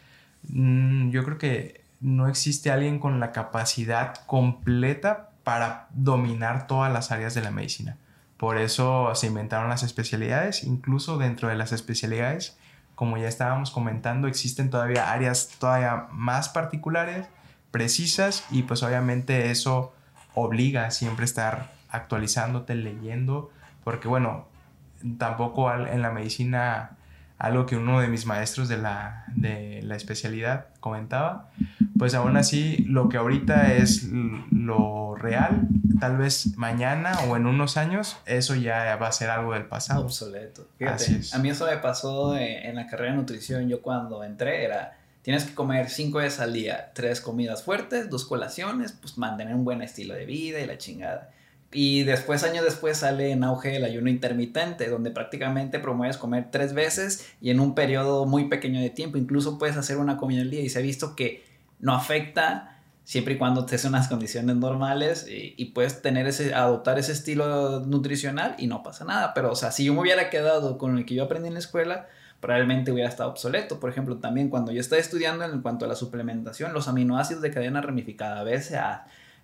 mm, 0.49 1.09
yo 1.09 1.25
creo 1.25 1.39
que 1.39 1.81
no 1.99 2.27
existe 2.27 2.69
alguien 2.69 2.99
con 2.99 3.19
la 3.19 3.31
capacidad 3.31 4.13
completa 4.27 5.31
para 5.43 5.87
dominar 5.91 6.67
todas 6.67 6.93
las 6.93 7.11
áreas 7.11 7.33
de 7.33 7.41
la 7.41 7.49
medicina. 7.49 7.97
Por 8.37 8.59
eso 8.59 9.15
se 9.15 9.25
inventaron 9.25 9.67
las 9.67 9.81
especialidades, 9.81 10.63
incluso 10.63 11.17
dentro 11.17 11.49
de 11.49 11.55
las 11.55 11.71
especialidades, 11.71 12.55
como 12.93 13.17
ya 13.17 13.27
estábamos 13.27 13.71
comentando, 13.71 14.27
existen 14.27 14.69
todavía 14.69 15.11
áreas 15.11 15.49
todavía 15.57 16.07
más 16.11 16.49
particulares, 16.49 17.27
precisas, 17.71 18.45
y 18.51 18.63
pues 18.63 18.83
obviamente 18.83 19.49
eso 19.49 19.95
obliga 20.35 20.85
a 20.85 20.91
siempre 20.91 21.25
estar 21.25 21.71
actualizándote, 21.89 22.75
leyendo, 22.75 23.51
porque 23.83 24.07
bueno, 24.07 24.47
tampoco 25.17 25.73
en 25.73 26.01
la 26.01 26.11
medicina, 26.11 26.91
algo 27.37 27.65
que 27.65 27.77
uno 27.77 27.99
de 27.99 28.07
mis 28.07 28.25
maestros 28.25 28.67
de 28.67 28.77
la, 28.77 29.25
de 29.35 29.81
la 29.83 29.95
especialidad 29.95 30.67
comentaba, 30.79 31.49
pues 31.97 32.13
aún 32.13 32.37
así 32.37 32.77
lo 32.87 33.09
que 33.09 33.17
ahorita 33.17 33.73
es 33.73 34.09
lo 34.51 35.15
real, 35.15 35.67
tal 35.99 36.17
vez 36.17 36.57
mañana 36.57 37.17
o 37.27 37.37
en 37.37 37.45
unos 37.45 37.77
años, 37.77 38.17
eso 38.25 38.55
ya 38.55 38.95
va 38.97 39.07
a 39.07 39.11
ser 39.11 39.29
algo 39.29 39.53
del 39.53 39.65
pasado. 39.65 40.03
Obsoleto. 40.03 40.67
Fíjate, 40.77 41.21
a 41.33 41.39
mí 41.39 41.49
eso 41.49 41.65
me 41.65 41.77
pasó 41.77 42.37
en 42.37 42.75
la 42.75 42.87
carrera 42.87 43.11
de 43.11 43.17
nutrición, 43.17 43.69
yo 43.69 43.81
cuando 43.81 44.23
entré 44.23 44.65
era 44.65 44.94
Tienes 45.25 45.45
que 45.45 45.55
comer 45.55 45.89
cinco 45.89 46.19
veces 46.19 46.39
al 46.39 46.53
día, 46.53 46.91
tres 46.93 47.19
comidas 47.19 47.63
fuertes, 47.63 48.11
dos 48.11 48.25
colaciones, 48.25 48.91
pues 48.91 49.17
mantener 49.17 49.55
un 49.55 49.65
buen 49.65 49.81
estilo 49.81 50.13
de 50.13 50.23
vida 50.23 50.59
y 50.59 50.67
la 50.67 50.77
chingada. 50.77 51.31
Y 51.71 52.03
después, 52.03 52.43
años 52.43 52.63
después, 52.63 52.97
sale 52.97 53.31
en 53.31 53.43
auge 53.43 53.75
el 53.75 53.85
ayuno 53.85 54.11
intermitente, 54.11 54.87
donde 54.87 55.09
prácticamente 55.09 55.79
promueves 55.79 56.17
comer 56.17 56.49
tres 56.51 56.75
veces 56.75 57.27
y 57.41 57.49
en 57.49 57.59
un 57.59 57.73
periodo 57.73 58.27
muy 58.27 58.49
pequeño 58.49 58.79
de 58.79 58.91
tiempo. 58.91 59.17
Incluso 59.17 59.57
puedes 59.57 59.77
hacer 59.77 59.97
una 59.97 60.17
comida 60.17 60.43
al 60.43 60.51
día 60.51 60.61
y 60.61 60.69
se 60.69 60.77
ha 60.77 60.83
visto 60.83 61.15
que 61.15 61.43
no 61.79 61.95
afecta 61.95 62.83
siempre 63.03 63.33
y 63.33 63.37
cuando 63.39 63.61
estés 63.61 63.83
en 63.85 63.89
unas 63.89 64.07
condiciones 64.07 64.55
normales 64.57 65.25
y, 65.27 65.65
puedes 65.73 66.03
tener 66.03 66.27
ese, 66.27 66.53
adoptar 66.53 66.99
ese 66.99 67.13
estilo 67.13 67.79
nutricional 67.79 68.53
y 68.59 68.67
no 68.67 68.83
pasa 68.83 69.05
nada. 69.05 69.33
Pero, 69.33 69.51
o 69.51 69.55
sea, 69.55 69.71
si 69.71 69.85
yo 69.85 69.95
me 69.95 70.01
hubiera 70.01 70.29
quedado 70.29 70.77
con 70.77 70.99
el 70.99 71.05
que 71.07 71.15
yo 71.15 71.23
aprendí 71.23 71.47
en 71.47 71.55
la 71.55 71.61
escuela, 71.61 72.09
probablemente 72.39 72.91
hubiera 72.91 73.09
estado 73.09 73.29
obsoleto. 73.29 73.79
Por 73.79 73.89
ejemplo, 73.89 74.17
también 74.17 74.49
cuando 74.49 74.71
yo 74.71 74.79
estaba 74.79 74.99
estudiando 74.99 75.45
en 75.45 75.61
cuanto 75.61 75.85
a 75.85 75.87
la 75.87 75.95
suplementación, 75.95 76.73
los 76.73 76.87
aminoácidos 76.87 77.41
de 77.41 77.51
cadena 77.51 77.81
ramificada, 77.81 78.39
a 78.39 78.43
veces 78.43 78.77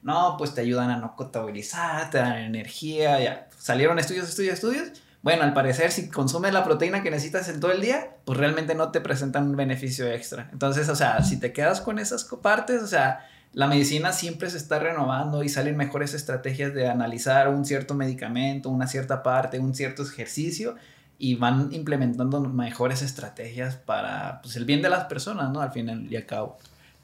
no, 0.04 0.36
pues 0.38 0.54
te 0.54 0.62
ayudan 0.62 0.90
a 0.90 0.98
no 0.98 1.16
catabolizar, 1.16 2.10
te 2.10 2.18
dan 2.18 2.38
energía, 2.38 3.20
ya. 3.20 3.48
Salieron 3.58 4.00
estudios, 4.00 4.30
estudios, 4.30 4.56
estudios. 4.56 5.02
Bueno, 5.22 5.44
al 5.44 5.54
parecer, 5.54 5.92
si 5.92 6.10
consumes 6.10 6.52
la 6.52 6.64
proteína 6.64 7.04
que 7.04 7.12
necesitas 7.12 7.48
en 7.50 7.60
todo 7.60 7.72
el 7.72 7.82
día, 7.82 8.16
pues 8.26 8.40
realmente 8.40 8.74
no 8.74 8.92
te 8.92 9.02
presentan 9.02 9.50
un 9.50 9.56
beneficio 9.56 10.08
extra. 10.12 10.50
Entonces, 10.52 10.90
o 10.90 10.96
sea, 10.96 11.22
si 11.22 11.40
te 11.40 11.54
quedas 11.54 11.82
con 11.82 12.00
esas 12.00 12.24
partes, 12.42 12.82
o 12.82 12.88
sea, 12.88 13.28
la 13.54 13.68
medicina 13.68 14.14
siempre 14.14 14.50
se 14.50 14.58
está 14.58 14.80
renovando 14.80 15.44
y 15.44 15.50
salen 15.50 15.78
mejores 15.78 16.16
estrategias 16.16 16.74
de 16.74 16.88
analizar 16.88 17.50
un 17.50 17.66
cierto 17.66 17.94
medicamento, 17.94 18.70
una 18.70 18.88
cierta 18.88 19.22
parte, 19.22 19.60
un 19.60 19.76
cierto 19.76 20.04
ejercicio 20.04 20.76
y 21.22 21.36
van 21.36 21.70
implementando 21.72 22.42
mejores 22.42 23.04
estrategias 23.04 23.76
para 23.76 24.42
pues, 24.42 24.56
el 24.56 24.66
bien 24.66 24.82
de 24.82 24.90
las 24.90 25.06
personas, 25.06 25.52
¿no? 25.52 25.62
Al 25.62 25.72
final 25.72 26.08
y 26.12 26.16
al 26.16 26.26
cabo. 26.26 26.58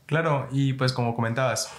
Claro, 0.07 0.47
y 0.51 0.73
pues 0.73 0.91
como 0.91 1.15
comentabas, 1.15 1.69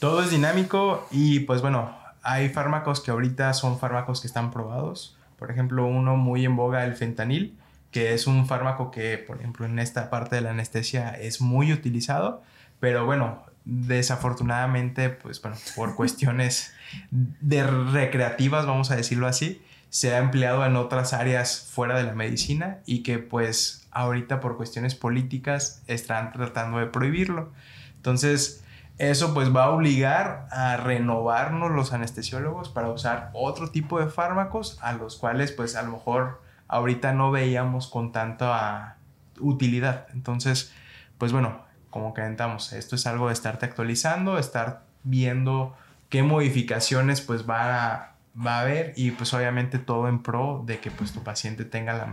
todo 0.00 0.20
es 0.20 0.32
dinámico 0.32 1.06
y 1.12 1.40
pues 1.40 1.62
bueno, 1.62 1.96
hay 2.24 2.48
fármacos 2.48 3.00
que 3.00 3.12
ahorita 3.12 3.54
son 3.54 3.78
fármacos 3.78 4.20
que 4.20 4.26
están 4.26 4.50
probados. 4.50 5.16
Por 5.38 5.52
ejemplo, 5.52 5.86
uno 5.86 6.16
muy 6.16 6.44
en 6.44 6.56
boga, 6.56 6.84
el 6.84 6.96
fentanil, 6.96 7.56
que 7.92 8.14
es 8.14 8.26
un 8.26 8.48
fármaco 8.48 8.90
que, 8.90 9.16
por 9.18 9.38
ejemplo, 9.38 9.64
en 9.64 9.78
esta 9.78 10.10
parte 10.10 10.34
de 10.34 10.42
la 10.42 10.50
anestesia 10.50 11.10
es 11.10 11.40
muy 11.40 11.72
utilizado, 11.72 12.42
pero 12.80 13.06
bueno, 13.06 13.44
desafortunadamente, 13.64 15.10
pues 15.10 15.40
bueno, 15.40 15.56
por 15.76 15.94
cuestiones 15.94 16.74
de 17.12 17.64
recreativas, 17.64 18.66
vamos 18.66 18.90
a 18.90 18.96
decirlo 18.96 19.28
así, 19.28 19.62
se 19.90 20.14
ha 20.14 20.18
empleado 20.18 20.64
en 20.66 20.76
otras 20.76 21.12
áreas 21.12 21.68
fuera 21.72 21.96
de 21.96 22.04
la 22.04 22.14
medicina 22.14 22.80
y 22.86 23.02
que 23.02 23.18
pues 23.18 23.86
ahorita 23.90 24.40
por 24.40 24.56
cuestiones 24.56 24.94
políticas 24.94 25.82
están 25.86 26.32
tratando 26.32 26.78
de 26.78 26.86
prohibirlo. 26.86 27.52
Entonces, 27.96 28.62
eso 28.98 29.34
pues 29.34 29.54
va 29.54 29.64
a 29.64 29.70
obligar 29.70 30.48
a 30.50 30.76
renovarnos 30.76 31.70
los 31.70 31.92
anestesiólogos 31.92 32.68
para 32.68 32.88
usar 32.88 33.30
otro 33.34 33.70
tipo 33.70 34.00
de 34.00 34.08
fármacos 34.08 34.78
a 34.82 34.92
los 34.92 35.16
cuales 35.16 35.52
pues 35.52 35.76
a 35.76 35.82
lo 35.82 35.92
mejor 35.92 36.42
ahorita 36.68 37.12
no 37.12 37.30
veíamos 37.30 37.88
con 37.88 38.12
tanta 38.12 38.96
utilidad. 39.38 40.06
Entonces, 40.12 40.72
pues 41.18 41.32
bueno, 41.32 41.64
como 41.90 42.14
comentamos, 42.14 42.72
esto 42.72 42.96
es 42.96 43.06
algo 43.06 43.28
de 43.28 43.34
estarte 43.34 43.66
actualizando, 43.66 44.38
estar 44.38 44.84
viendo 45.02 45.76
qué 46.08 46.22
modificaciones 46.22 47.20
pues 47.20 47.48
va 47.48 47.92
a, 47.92 48.15
va 48.44 48.58
a 48.58 48.60
haber 48.62 48.92
y 48.96 49.12
pues 49.12 49.32
obviamente 49.34 49.78
todo 49.78 50.08
en 50.08 50.22
pro 50.22 50.62
de 50.66 50.78
que 50.78 50.90
pues 50.90 51.12
tu 51.12 51.22
paciente 51.22 51.64
tenga 51.64 51.92
la, 51.94 52.08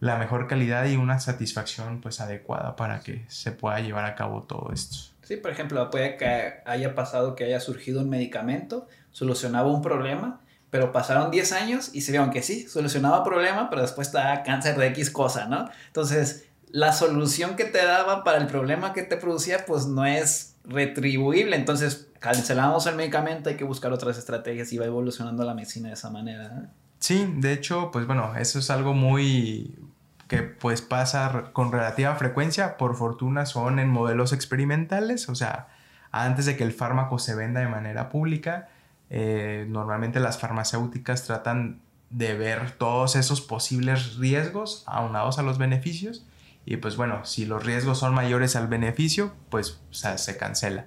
la 0.00 0.16
mejor 0.16 0.46
calidad 0.46 0.86
y 0.86 0.96
una 0.96 1.20
satisfacción 1.20 2.00
pues 2.00 2.20
adecuada 2.20 2.76
para 2.76 3.00
que 3.00 3.24
se 3.28 3.52
pueda 3.52 3.80
llevar 3.80 4.04
a 4.04 4.14
cabo 4.14 4.42
todo 4.42 4.70
esto. 4.72 4.96
Sí, 5.22 5.36
por 5.36 5.50
ejemplo, 5.50 5.88
puede 5.90 6.16
que 6.16 6.54
haya 6.64 6.94
pasado 6.94 7.36
que 7.36 7.44
haya 7.44 7.60
surgido 7.60 8.00
un 8.00 8.08
medicamento, 8.08 8.88
solucionaba 9.12 9.70
un 9.70 9.82
problema, 9.82 10.40
pero 10.70 10.90
pasaron 10.90 11.30
10 11.30 11.52
años 11.52 11.90
y 11.92 12.00
se 12.00 12.12
vieron 12.12 12.30
que 12.30 12.42
sí, 12.42 12.66
solucionaba 12.66 13.22
problema, 13.22 13.70
pero 13.70 13.82
después 13.82 14.08
estaba 14.08 14.42
cáncer 14.42 14.76
de 14.76 14.88
X 14.88 15.10
cosa, 15.10 15.46
¿no? 15.46 15.70
Entonces, 15.86 16.46
la 16.72 16.92
solución 16.92 17.54
que 17.54 17.66
te 17.66 17.84
daba 17.84 18.24
para 18.24 18.38
el 18.38 18.46
problema 18.46 18.94
que 18.94 19.02
te 19.02 19.16
producía, 19.16 19.66
pues 19.66 19.86
no 19.86 20.04
es 20.06 20.56
retribuible. 20.64 21.54
Entonces, 21.54 22.08
cancelamos 22.18 22.86
el 22.86 22.96
medicamento, 22.96 23.50
hay 23.50 23.56
que 23.56 23.64
buscar 23.64 23.92
otras 23.92 24.16
estrategias 24.16 24.72
y 24.72 24.78
va 24.78 24.86
evolucionando 24.86 25.44
la 25.44 25.54
medicina 25.54 25.88
de 25.88 25.94
esa 25.94 26.10
manera. 26.10 26.70
Sí, 26.98 27.30
de 27.36 27.52
hecho, 27.52 27.90
pues 27.92 28.06
bueno, 28.06 28.34
eso 28.36 28.58
es 28.58 28.70
algo 28.70 28.94
muy, 28.94 29.78
que 30.28 30.38
pues 30.38 30.80
pasa 30.80 31.50
con 31.52 31.72
relativa 31.72 32.14
frecuencia, 32.14 32.78
por 32.78 32.96
fortuna 32.96 33.44
son 33.44 33.78
en 33.78 33.90
modelos 33.90 34.32
experimentales, 34.32 35.28
o 35.28 35.34
sea, 35.34 35.68
antes 36.10 36.46
de 36.46 36.56
que 36.56 36.64
el 36.64 36.72
fármaco 36.72 37.18
se 37.18 37.34
venda 37.34 37.60
de 37.60 37.68
manera 37.68 38.08
pública, 38.08 38.68
eh, 39.10 39.66
normalmente 39.68 40.20
las 40.20 40.38
farmacéuticas 40.38 41.24
tratan 41.24 41.80
de 42.08 42.34
ver 42.34 42.70
todos 42.72 43.16
esos 43.16 43.40
posibles 43.40 44.16
riesgos 44.16 44.84
aunados 44.86 45.38
a 45.38 45.42
los 45.42 45.58
beneficios 45.58 46.24
y 46.64 46.76
pues 46.76 46.96
bueno, 46.96 47.24
si 47.24 47.44
los 47.44 47.64
riesgos 47.64 47.98
son 47.98 48.14
mayores 48.14 48.56
al 48.56 48.68
beneficio, 48.68 49.34
pues 49.50 49.80
se 49.90 50.36
cancela. 50.36 50.86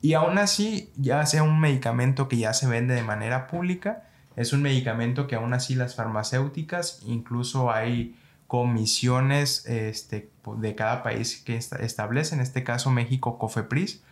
Y 0.00 0.14
aún 0.14 0.38
así, 0.38 0.92
ya 0.96 1.24
sea 1.24 1.42
un 1.42 1.60
medicamento 1.60 2.28
que 2.28 2.36
ya 2.36 2.52
se 2.52 2.66
vende 2.66 2.94
de 2.94 3.02
manera 3.02 3.46
pública, 3.46 4.04
es 4.36 4.52
un 4.52 4.62
medicamento 4.62 5.26
que 5.26 5.36
aún 5.36 5.54
así 5.54 5.74
las 5.74 5.94
farmacéuticas, 5.94 7.00
incluso 7.06 7.72
hay 7.72 8.18
comisiones 8.46 9.64
este, 9.66 10.30
de 10.58 10.74
cada 10.74 11.02
país 11.02 11.42
que 11.44 11.56
establece, 11.56 12.34
en 12.34 12.40
este 12.40 12.64
caso 12.64 12.90
México, 12.90 13.38
COFEPRIS, 13.38 14.02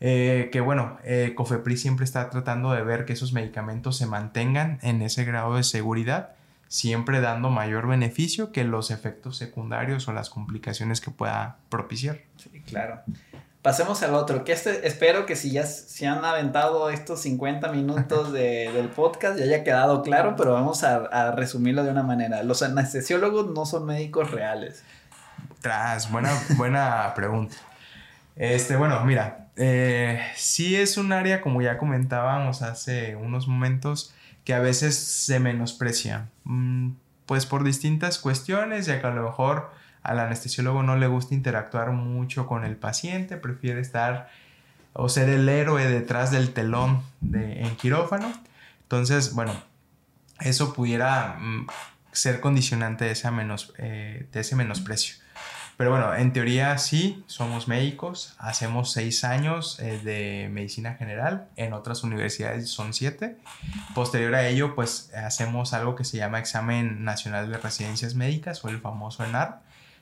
eh, 0.00 0.50
que 0.52 0.60
bueno, 0.60 0.98
eh, 1.04 1.32
COFEPRIS 1.34 1.80
siempre 1.80 2.04
está 2.04 2.30
tratando 2.30 2.72
de 2.72 2.82
ver 2.82 3.04
que 3.04 3.14
esos 3.14 3.32
medicamentos 3.32 3.96
se 3.96 4.06
mantengan 4.06 4.78
en 4.82 5.02
ese 5.02 5.24
grado 5.24 5.56
de 5.56 5.62
seguridad, 5.62 6.34
siempre 6.68 7.20
dando 7.20 7.50
mayor 7.50 7.88
beneficio 7.88 8.52
que 8.52 8.64
los 8.64 8.90
efectos 8.90 9.36
secundarios 9.36 10.06
o 10.06 10.12
las 10.12 10.30
complicaciones 10.30 11.00
que 11.00 11.10
pueda 11.10 11.56
propiciar. 11.70 12.20
Sí, 12.36 12.60
claro. 12.60 13.02
Pasemos 13.62 14.02
al 14.02 14.14
otro, 14.14 14.44
que 14.44 14.52
este, 14.52 14.86
espero 14.86 15.26
que 15.26 15.34
si 15.34 15.50
ya 15.50 15.66
se 15.66 16.06
han 16.06 16.24
aventado 16.24 16.90
estos 16.90 17.20
50 17.22 17.72
minutos 17.72 18.32
del 18.34 18.88
podcast 18.90 19.38
ya 19.38 19.44
haya 19.44 19.64
quedado 19.64 20.02
claro, 20.02 20.36
pero 20.36 20.52
vamos 20.52 20.84
a, 20.84 21.32
resumirlo 21.32 21.82
de 21.82 21.90
una 21.90 22.02
manera. 22.02 22.42
Los 22.42 22.62
anestesiólogos 22.62 23.50
no 23.50 23.66
son 23.66 23.86
médicos 23.86 24.30
reales. 24.30 24.84
Tras, 25.60 26.10
buena, 26.12 26.30
buena 26.56 27.12
pregunta. 27.16 27.56
Este, 28.36 28.76
bueno, 28.76 29.04
mira, 29.04 29.48
eh, 29.56 30.22
sí 30.36 30.76
es 30.76 30.96
un 30.96 31.12
área, 31.12 31.40
como 31.40 31.60
ya 31.60 31.78
comentábamos 31.78 32.62
hace 32.62 33.16
unos 33.16 33.48
momentos, 33.48 34.14
que 34.48 34.54
a 34.54 34.60
veces 34.60 34.96
se 34.96 35.40
menosprecia. 35.40 36.30
Mm, 36.44 36.92
pues 37.26 37.44
por 37.44 37.64
distintas 37.64 38.18
cuestiones, 38.18 38.86
ya 38.86 38.98
que 38.98 39.06
a 39.06 39.10
lo 39.10 39.22
mejor 39.22 39.70
al 40.02 40.18
anestesiólogo 40.20 40.82
no 40.82 40.96
le 40.96 41.06
gusta 41.06 41.34
interactuar 41.34 41.90
mucho 41.90 42.46
con 42.46 42.64
el 42.64 42.74
paciente, 42.74 43.36
prefiere 43.36 43.82
estar 43.82 44.30
o 44.94 45.10
ser 45.10 45.28
el 45.28 45.46
héroe 45.50 45.86
detrás 45.86 46.30
del 46.30 46.54
telón 46.54 47.02
de, 47.20 47.60
en 47.60 47.76
quirófano. 47.76 48.32
Entonces, 48.84 49.34
bueno, 49.34 49.52
eso 50.40 50.72
pudiera 50.72 51.36
mm, 51.38 51.66
ser 52.12 52.40
condicionante 52.40 53.04
de 53.04 53.12
eh, 53.76 54.28
de 54.32 54.40
ese 54.40 54.56
menosprecio. 54.56 55.16
Pero 55.78 55.92
bueno, 55.92 56.12
en 56.12 56.32
teoría 56.32 56.76
sí, 56.76 57.22
somos 57.28 57.68
médicos, 57.68 58.34
hacemos 58.38 58.90
seis 58.90 59.22
años 59.22 59.78
eh, 59.78 60.00
de 60.02 60.48
medicina 60.52 60.94
general, 60.94 61.46
en 61.54 61.72
otras 61.72 62.02
universidades 62.02 62.68
son 62.68 62.92
siete. 62.92 63.36
Posterior 63.94 64.34
a 64.34 64.48
ello, 64.48 64.74
pues 64.74 65.12
hacemos 65.14 65.74
algo 65.74 65.94
que 65.94 66.02
se 66.02 66.16
llama 66.16 66.40
Examen 66.40 67.04
Nacional 67.04 67.48
de 67.48 67.58
Residencias 67.58 68.16
Médicas 68.16 68.64
o 68.64 68.68
el 68.70 68.80
famoso 68.80 69.24
ENAR, 69.24 69.60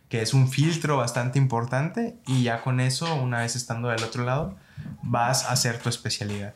que 0.09 0.22
es 0.22 0.33
un 0.33 0.49
filtro 0.49 0.97
bastante 0.97 1.39
importante 1.39 2.16
y 2.27 2.43
ya 2.43 2.62
con 2.62 2.81
eso, 2.81 3.14
una 3.14 3.41
vez 3.41 3.55
estando 3.55 3.89
del 3.89 4.03
otro 4.03 4.24
lado, 4.24 4.57
vas 5.03 5.45
a 5.45 5.53
hacer 5.53 5.77
tu 5.77 5.91
especialidad. 5.91 6.55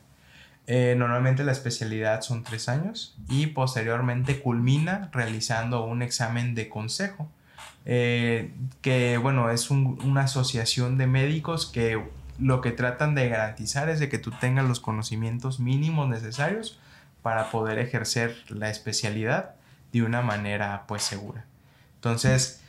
Eh, 0.67 0.95
normalmente 0.97 1.45
la 1.45 1.53
especialidad 1.53 2.23
son 2.23 2.43
tres 2.43 2.71
años 2.71 3.19
y 3.29 3.49
posteriormente 3.49 4.41
culmina 4.41 5.11
realizando 5.13 5.85
un 5.85 6.01
examen 6.01 6.55
de 6.55 6.71
consejo, 6.71 7.31
eh, 7.85 8.53
que 8.83 9.19
bueno, 9.19 9.51
es 9.51 9.71
una 9.71 10.23
asociación 10.23 10.99
de 10.99 11.07
médicos 11.07 11.67
que 11.67 12.03
lo 12.39 12.61
que 12.61 12.71
tratan 12.73 13.15
de 13.15 13.29
garantizar 13.29 13.89
es 13.89 14.01
de 14.01 14.09
que 14.09 14.19
tú 14.19 14.31
tengas 14.31 14.67
los 14.67 14.81
conocimientos 14.81 15.61
mínimos 15.61 16.09
necesarios 16.09 16.79
para 17.23 17.51
poder 17.51 17.79
ejercer 17.79 18.37
la 18.49 18.71
especialidad 18.71 19.55
de 19.93 20.03
una 20.03 20.23
manera 20.23 20.85
pues 20.87 21.03
segura. 21.03 21.45
Entonces, 21.97 22.61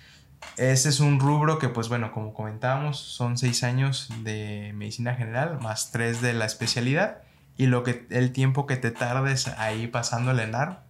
ese 0.57 0.89
es 0.89 0.99
un 0.99 1.19
rubro 1.19 1.59
que, 1.59 1.69
pues 1.69 1.87
bueno, 1.87 2.11
como 2.11 2.33
comentábamos, 2.33 2.99
son 2.99 3.37
seis 3.37 3.63
años 3.63 4.09
de 4.23 4.73
medicina 4.75 5.15
general 5.15 5.59
más 5.61 5.91
tres 5.91 6.21
de 6.21 6.33
la 6.33 6.45
especialidad. 6.45 7.19
Y 7.57 7.67
lo 7.67 7.83
que, 7.83 8.07
el 8.09 8.31
tiempo 8.31 8.65
que 8.65 8.75
te 8.75 8.91
tardes 8.91 9.47
ahí 9.47 9.87
pasando 9.87 10.31
el 10.31 10.39
ENAR, 10.39 10.83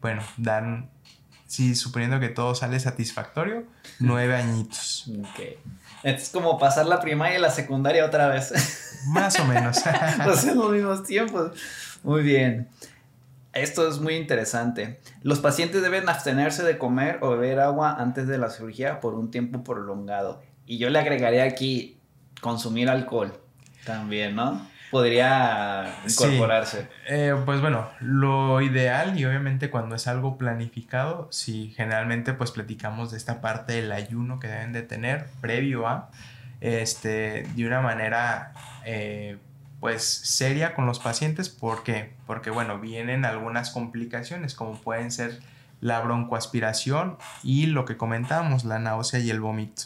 bueno, 0.00 0.22
dan, 0.36 0.90
si 1.48 1.74
suponiendo 1.74 2.20
que 2.20 2.28
todo 2.28 2.54
sale 2.54 2.78
satisfactorio, 2.78 3.64
nueve 3.98 4.36
añitos. 4.36 5.10
Ok. 5.18 5.58
Es 6.04 6.28
como 6.28 6.58
pasar 6.58 6.86
la 6.86 7.00
primaria 7.00 7.38
y 7.38 7.40
la 7.40 7.50
secundaria 7.50 8.04
otra 8.04 8.28
vez. 8.28 8.52
Más 9.08 9.40
o 9.40 9.44
menos. 9.46 9.78
pues 10.24 10.44
en 10.44 10.58
los 10.58 10.70
mismos 10.70 11.02
tiempos. 11.04 11.52
Muy 12.04 12.22
bien. 12.22 12.68
Esto 13.54 13.88
es 13.88 13.98
muy 13.98 14.14
interesante. 14.14 15.00
Los 15.22 15.40
pacientes 15.40 15.80
deben 15.80 16.08
abstenerse 16.08 16.62
de 16.62 16.76
comer 16.76 17.18
o 17.22 17.30
beber 17.30 17.60
agua 17.60 17.96
antes 17.98 18.28
de 18.28 18.36
la 18.36 18.50
cirugía 18.50 19.00
por 19.00 19.14
un 19.14 19.30
tiempo 19.30 19.64
prolongado. 19.64 20.42
Y 20.66 20.76
yo 20.76 20.90
le 20.90 20.98
agregaría 20.98 21.44
aquí 21.44 21.98
consumir 22.42 22.90
alcohol 22.90 23.32
también, 23.86 24.36
¿no? 24.36 24.68
Podría 24.90 25.94
incorporarse. 26.08 26.88
Eh, 27.08 27.34
pues 27.44 27.60
bueno, 27.60 27.88
lo 28.00 28.60
ideal 28.62 29.18
y 29.18 29.24
obviamente 29.24 29.70
cuando 29.70 29.96
es 29.96 30.06
algo 30.06 30.38
planificado, 30.38 31.28
si 31.30 31.70
generalmente 31.76 32.32
pues 32.32 32.50
platicamos 32.50 33.10
de 33.10 33.18
esta 33.18 33.40
parte 33.40 33.74
del 33.74 33.92
ayuno 33.92 34.40
que 34.40 34.48
deben 34.48 34.72
de 34.72 34.82
tener 34.82 35.26
previo 35.40 35.86
a, 35.86 36.10
este, 36.60 37.46
de 37.54 37.66
una 37.66 37.80
manera 37.80 38.52
eh, 38.84 39.38
pues 39.80 40.04
seria 40.04 40.74
con 40.74 40.86
los 40.86 41.00
pacientes. 41.00 41.48
¿Por 41.48 41.82
qué? 41.82 42.14
Porque 42.26 42.50
bueno, 42.50 42.78
vienen 42.78 43.24
algunas 43.24 43.70
complicaciones 43.70 44.54
como 44.54 44.80
pueden 44.80 45.10
ser 45.10 45.40
la 45.80 46.00
broncoaspiración 46.00 47.18
y 47.42 47.66
lo 47.66 47.84
que 47.84 47.96
comentamos, 47.96 48.64
la 48.64 48.78
náusea 48.78 49.20
y 49.20 49.30
el 49.30 49.40
vómito. 49.40 49.84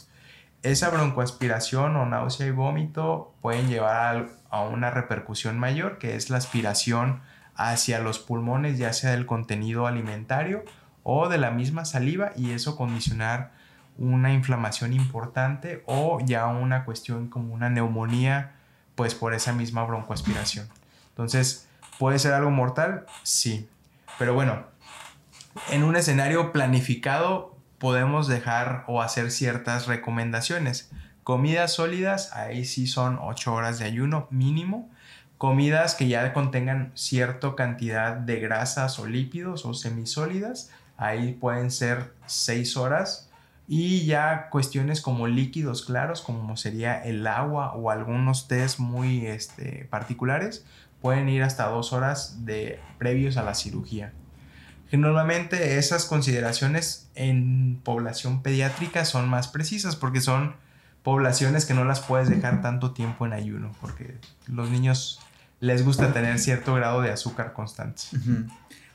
Esa 0.63 0.91
broncoaspiración 0.91 1.97
o 1.97 2.07
náusea 2.07 2.47
y 2.47 2.53
vómito 2.53 3.35
pueden 3.43 3.69
llevar 3.69 4.29
a, 4.49 4.61
una 4.61 4.91
repercusión 4.91 5.59
mayor, 5.59 5.99
que 5.99 6.15
es 6.15 6.31
la 6.31 6.37
aspiración 6.37 7.21
hacia 7.57 7.99
los 7.99 8.21
pulmones, 8.21 8.79
ya 8.79 8.93
sea 8.93 9.11
del 9.11 9.27
contenido 9.27 9.89
alimentario 9.89 10.65
o 11.03 11.29
de 11.29 11.39
la 11.39 11.51
misma 11.51 11.85
saliva, 11.85 12.31
y 12.37 12.53
eso 12.53 12.77
condicionar 12.77 13.51
una 13.99 14.33
inflamación 14.33 14.93
importante 14.93 15.83
o 15.87 16.21
ya 16.25 16.47
una 16.47 16.85
cuestión 16.85 17.29
como 17.29 17.53
una 17.53 17.69
neumonía, 17.69 18.53
pues 18.95 19.17
por 19.17 19.35
esa 19.35 19.53
misma 19.53 19.85
broncoaspiración. 19.85 20.69
Entonces, 21.09 21.67
¿puede 21.99 22.21
ser 22.21 22.35
algo 22.35 22.53
mortal? 22.53 23.05
Sí. 23.25 23.69
Pero 24.17 24.35
bueno, 24.35 24.63
en 25.71 25.83
un 25.83 25.97
escenario 25.97 26.53
planificado 26.53 27.52
podemos 27.83 28.29
dejar 28.29 28.85
o 28.87 29.03
hacer 29.03 29.33
ciertas 29.33 29.89
recomendaciones. 29.89 30.93
Comidas 31.25 31.73
sólidas, 31.73 32.33
ahí 32.33 32.65
sí 32.65 32.87
son 32.87 33.19
8 33.21 33.53
horas 33.53 33.81
de 33.81 33.87
ayuno 33.87 34.29
mínimo. 34.31 34.89
Comidas 35.37 35.97
que 35.97 36.07
ya 36.07 36.33
contengan 36.33 36.93
cierta 36.95 37.57
cantidad 37.57 38.15
de 38.15 38.39
grasas 38.39 39.01
o 39.01 39.09
lípidos 39.09 39.67
o 39.67 39.75
semisólidas, 39.75 40.71
ahí 40.97 41.33
pueden 41.33 41.73
ser 41.73 42.15
6 42.27 42.77
horas. 42.77 43.29
Y 43.67 44.07
ya 44.07 44.49
cuestiones 44.51 45.01
como 45.01 45.27
líquidos 45.27 45.85
claros, 45.85 46.23
como 46.23 46.57
sería 46.57 47.03
el 47.03 47.27
agua 47.27 47.73
o 47.73 47.91
algunos 47.91 48.47
test 48.47 48.79
muy 48.79 49.27
este, 49.27 49.89
particulares, 49.91 50.65
pueden 51.01 51.29
ir 51.29 51.43
hasta 51.43 51.67
2 51.67 51.93
horas 51.93 52.45
de, 52.45 52.79
previos 52.99 53.37
a 53.37 53.43
la 53.43 53.55
cirugía 53.55 54.13
que 54.93 54.99
normalmente 54.99 55.79
esas 55.79 56.05
consideraciones 56.05 57.09
en 57.15 57.81
población 57.83 58.43
pediátrica 58.43 59.07
son 59.07 59.27
más 59.27 59.49
precisas 59.49 59.97
porque 59.97 60.21
son 60.21 60.55
poblaciones 61.03 61.65
que 61.65 61.73
no 61.73 61.87
las 61.87 62.01
puedes 62.01 62.29
dejar 62.29 62.61
tanto 62.61 62.93
tiempo 62.93 63.25
en 63.25 63.33
ayuno 63.33 63.75
porque 63.81 64.19
los 64.49 64.69
niños 64.69 65.19
les 65.61 65.83
gusta 65.83 66.13
tener 66.13 66.39
cierto 66.39 66.75
grado 66.75 67.01
de 67.01 67.11
azúcar 67.11 67.55
constante. 67.55 68.03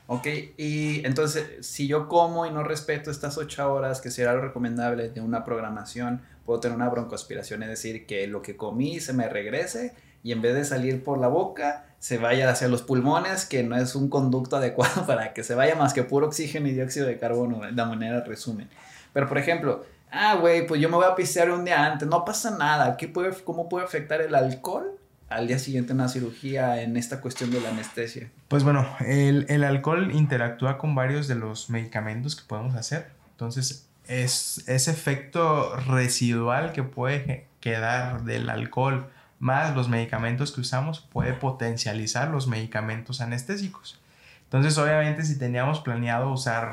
Ok, 0.06 0.28
y 0.56 1.04
entonces 1.04 1.66
si 1.66 1.88
yo 1.88 2.06
como 2.06 2.46
y 2.46 2.52
no 2.52 2.62
respeto 2.62 3.10
estas 3.10 3.36
ocho 3.36 3.74
horas, 3.74 4.00
que 4.00 4.12
será 4.12 4.34
lo 4.34 4.40
recomendable 4.40 5.08
de 5.08 5.20
una 5.20 5.44
programación, 5.44 6.22
puedo 6.46 6.60
tener 6.60 6.76
una 6.76 6.88
broncoaspiración, 6.88 7.64
es 7.64 7.70
decir, 7.70 8.06
que 8.06 8.28
lo 8.28 8.40
que 8.40 8.56
comí 8.56 9.00
se 9.00 9.14
me 9.14 9.28
regrese 9.28 9.96
y 10.28 10.32
en 10.32 10.42
vez 10.42 10.54
de 10.54 10.62
salir 10.66 11.02
por 11.02 11.16
la 11.16 11.28
boca, 11.28 11.86
se 12.00 12.18
vaya 12.18 12.50
hacia 12.50 12.68
los 12.68 12.82
pulmones, 12.82 13.46
que 13.46 13.62
no 13.62 13.76
es 13.76 13.94
un 13.94 14.10
conducto 14.10 14.58
adecuado 14.58 15.06
para 15.06 15.32
que 15.32 15.42
se 15.42 15.54
vaya 15.54 15.74
más 15.74 15.94
que 15.94 16.02
puro 16.02 16.26
oxígeno 16.26 16.68
y 16.68 16.72
dióxido 16.72 17.06
de 17.06 17.18
carbono, 17.18 17.60
de 17.60 17.72
la 17.72 17.86
manera 17.86 18.22
resumen. 18.22 18.68
Pero 19.14 19.26
por 19.26 19.38
ejemplo, 19.38 19.86
ah, 20.10 20.34
güey, 20.34 20.66
pues 20.66 20.82
yo 20.82 20.90
me 20.90 20.96
voy 20.96 21.06
a 21.06 21.14
pistear 21.14 21.50
un 21.50 21.64
día 21.64 21.82
antes, 21.82 22.06
no 22.06 22.26
pasa 22.26 22.58
nada. 22.58 22.98
¿Qué 22.98 23.08
puede, 23.08 23.32
¿Cómo 23.42 23.70
puede 23.70 23.86
afectar 23.86 24.20
el 24.20 24.34
alcohol 24.34 24.98
al 25.30 25.46
día 25.46 25.58
siguiente 25.58 25.92
en 25.92 26.00
una 26.00 26.10
cirugía 26.10 26.82
en 26.82 26.98
esta 26.98 27.22
cuestión 27.22 27.50
de 27.50 27.62
la 27.62 27.70
anestesia? 27.70 28.28
Pues 28.48 28.64
bueno, 28.64 28.86
el, 29.06 29.46
el 29.48 29.64
alcohol 29.64 30.10
interactúa 30.12 30.76
con 30.76 30.94
varios 30.94 31.26
de 31.26 31.36
los 31.36 31.70
medicamentos 31.70 32.36
que 32.36 32.42
podemos 32.46 32.74
hacer. 32.74 33.06
Entonces, 33.30 33.88
es 34.06 34.62
ese 34.68 34.90
efecto 34.90 35.74
residual 35.76 36.72
que 36.72 36.82
puede 36.82 37.46
quedar 37.60 38.24
del 38.24 38.50
alcohol 38.50 39.08
más 39.38 39.74
los 39.74 39.88
medicamentos 39.88 40.52
que 40.52 40.60
usamos 40.60 41.00
puede 41.00 41.32
potencializar 41.32 42.28
los 42.28 42.46
medicamentos 42.48 43.20
anestésicos. 43.20 44.00
Entonces, 44.44 44.78
obviamente, 44.78 45.24
si 45.24 45.38
teníamos 45.38 45.80
planeado 45.80 46.30
usar 46.30 46.72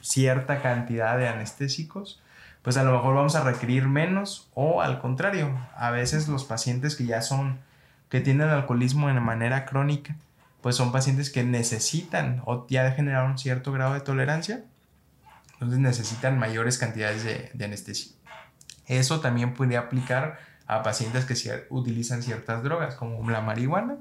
cierta 0.00 0.62
cantidad 0.62 1.18
de 1.18 1.28
anestésicos, 1.28 2.20
pues 2.62 2.76
a 2.76 2.82
lo 2.82 2.92
mejor 2.92 3.14
vamos 3.14 3.36
a 3.36 3.44
requerir 3.44 3.86
menos 3.88 4.48
o 4.54 4.82
al 4.82 5.00
contrario, 5.00 5.58
a 5.76 5.90
veces 5.90 6.28
los 6.28 6.44
pacientes 6.44 6.96
que 6.96 7.04
ya 7.04 7.22
son, 7.22 7.58
que 8.08 8.20
tienen 8.20 8.48
alcoholismo 8.48 9.08
de 9.08 9.14
manera 9.14 9.64
crónica, 9.64 10.16
pues 10.60 10.76
son 10.76 10.92
pacientes 10.92 11.30
que 11.30 11.42
necesitan 11.42 12.42
o 12.44 12.66
ya 12.68 12.90
generaron 12.92 13.38
cierto 13.38 13.72
grado 13.72 13.94
de 13.94 14.00
tolerancia, 14.00 14.64
entonces 15.54 15.78
necesitan 15.78 16.38
mayores 16.38 16.78
cantidades 16.78 17.24
de, 17.24 17.50
de 17.54 17.64
anestesia. 17.64 18.12
Eso 18.86 19.20
también 19.20 19.54
puede 19.54 19.76
aplicar 19.76 20.38
a 20.70 20.84
pacientes 20.84 21.24
que 21.24 21.66
utilizan 21.70 22.22
ciertas 22.22 22.62
drogas, 22.62 22.94
como 22.94 23.28
la 23.28 23.40
marihuana. 23.40 23.96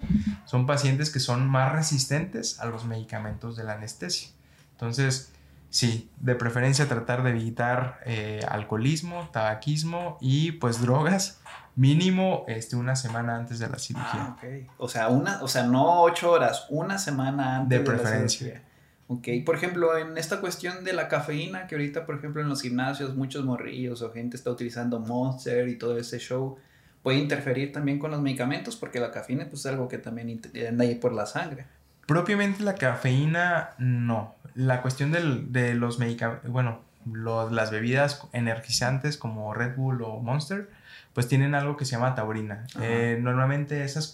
Son 0.45 0.67
pacientes 0.67 1.09
que 1.09 1.19
son 1.19 1.47
más 1.47 1.71
resistentes 1.71 2.59
a 2.59 2.67
los 2.67 2.85
medicamentos 2.85 3.57
de 3.57 3.63
la 3.63 3.73
anestesia. 3.73 4.29
Entonces, 4.73 5.31
sí, 5.71 6.11
de 6.19 6.35
preferencia 6.35 6.87
tratar 6.87 7.23
de 7.23 7.31
evitar 7.31 7.99
eh, 8.05 8.41
alcoholismo, 8.47 9.29
tabaquismo 9.31 10.19
y 10.21 10.51
pues 10.53 10.79
drogas 10.79 11.41
mínimo 11.75 12.45
este, 12.47 12.75
una 12.75 12.95
semana 12.95 13.35
antes 13.35 13.57
de 13.57 13.67
la 13.67 13.79
cirugía. 13.79 14.35
Ah, 14.37 14.37
o, 14.77 14.87
sea, 14.87 15.07
una, 15.07 15.41
o 15.41 15.47
sea, 15.47 15.63
no 15.63 16.03
ocho 16.03 16.31
horas, 16.31 16.67
una 16.69 16.99
semana 16.99 17.57
antes 17.57 17.79
de, 17.79 17.83
preferencia. 17.83 18.19
la 18.19 18.29
cirugía. 18.29 18.68
Ok, 19.11 19.27
por 19.43 19.55
ejemplo, 19.55 19.97
en 19.97 20.19
esta 20.19 20.39
cuestión 20.39 20.83
de 20.83 20.93
la 20.93 21.07
cafeína, 21.07 21.65
que 21.65 21.73
ahorita, 21.73 22.05
por 22.05 22.13
ejemplo, 22.13 22.43
en 22.43 22.47
los 22.47 22.61
gimnasios 22.61 23.15
muchos 23.15 23.43
morrillos 23.43 24.03
o 24.03 24.13
gente 24.13 24.37
está 24.37 24.51
utilizando 24.51 24.99
Monster 24.99 25.67
y 25.67 25.79
todo 25.79 25.97
ese 25.97 26.19
show, 26.19 26.59
puede 27.01 27.17
interferir 27.17 27.71
también 27.71 27.97
con 27.97 28.11
los 28.11 28.21
medicamentos 28.21 28.75
porque 28.75 28.99
la 28.99 29.09
cafeína 29.09 29.47
pues, 29.49 29.61
es 29.61 29.65
algo 29.65 29.87
que 29.87 29.97
también 29.97 30.39
anda 30.67 30.83
ahí 30.83 30.93
por 30.93 31.13
la 31.13 31.25
sangre. 31.25 31.65
Propiamente 32.05 32.61
la 32.61 32.75
cafeína, 32.75 33.71
no. 33.79 34.35
La 34.53 34.83
cuestión 34.83 35.11
de 35.11 35.73
los 35.73 35.97
medicamentos, 35.97 36.51
bueno, 36.51 36.81
las 37.11 37.71
bebidas 37.71 38.27
energizantes 38.31 39.17
como 39.17 39.55
Red 39.55 39.75
Bull 39.75 40.03
o 40.03 40.19
Monster, 40.19 40.69
pues 41.13 41.27
tienen 41.27 41.55
algo 41.55 41.77
que 41.77 41.85
se 41.85 41.93
llama 41.93 42.13
taurina. 42.13 42.67
Eh, 42.79 43.17
normalmente 43.19 43.83
esas 43.83 44.13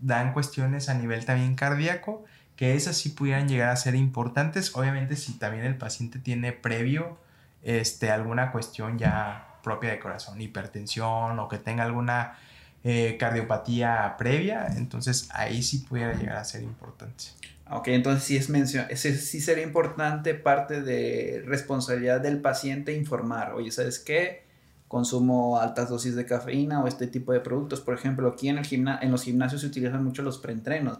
dan 0.00 0.32
cuestiones 0.32 0.88
a 0.88 0.94
nivel 0.94 1.24
también 1.24 1.54
cardíaco 1.54 2.24
que 2.56 2.74
esas 2.74 2.96
sí 2.96 3.10
pudieran 3.10 3.48
llegar 3.48 3.70
a 3.70 3.76
ser 3.76 3.94
importantes, 3.94 4.74
obviamente 4.76 5.16
si 5.16 5.34
también 5.34 5.64
el 5.64 5.76
paciente 5.76 6.18
tiene 6.18 6.52
previo 6.52 7.18
este, 7.62 8.10
alguna 8.10 8.52
cuestión 8.52 8.98
ya 8.98 9.58
propia 9.62 9.90
de 9.90 10.00
corazón, 10.00 10.40
hipertensión 10.40 11.38
o 11.38 11.48
que 11.48 11.58
tenga 11.58 11.84
alguna 11.84 12.36
eh, 12.84 13.16
cardiopatía 13.18 14.16
previa, 14.18 14.66
entonces 14.76 15.28
ahí 15.32 15.62
sí 15.62 15.78
pudiera 15.78 16.14
llegar 16.14 16.36
a 16.36 16.44
ser 16.44 16.62
importante. 16.62 17.24
Ok, 17.70 17.88
entonces 17.88 18.24
sí, 18.24 18.36
es 18.36 18.50
mención 18.50 18.86
sí 18.94 19.40
sería 19.40 19.64
importante 19.64 20.34
parte 20.34 20.82
de 20.82 21.42
responsabilidad 21.46 22.20
del 22.20 22.40
paciente 22.40 22.94
informar, 22.94 23.54
oye, 23.54 23.70
¿sabes 23.70 23.98
qué? 23.98 24.44
Consumo 24.88 25.58
altas 25.58 25.88
dosis 25.88 26.14
de 26.16 26.26
cafeína 26.26 26.82
o 26.82 26.86
este 26.86 27.06
tipo 27.06 27.32
de 27.32 27.40
productos. 27.40 27.80
Por 27.80 27.94
ejemplo, 27.94 28.28
aquí 28.28 28.48
en, 28.48 28.58
el 28.58 28.66
en 29.00 29.10
los 29.10 29.22
gimnasios 29.22 29.62
se 29.62 29.68
utilizan 29.68 30.04
mucho 30.04 30.20
los 30.20 30.36
preentrenos 30.36 30.98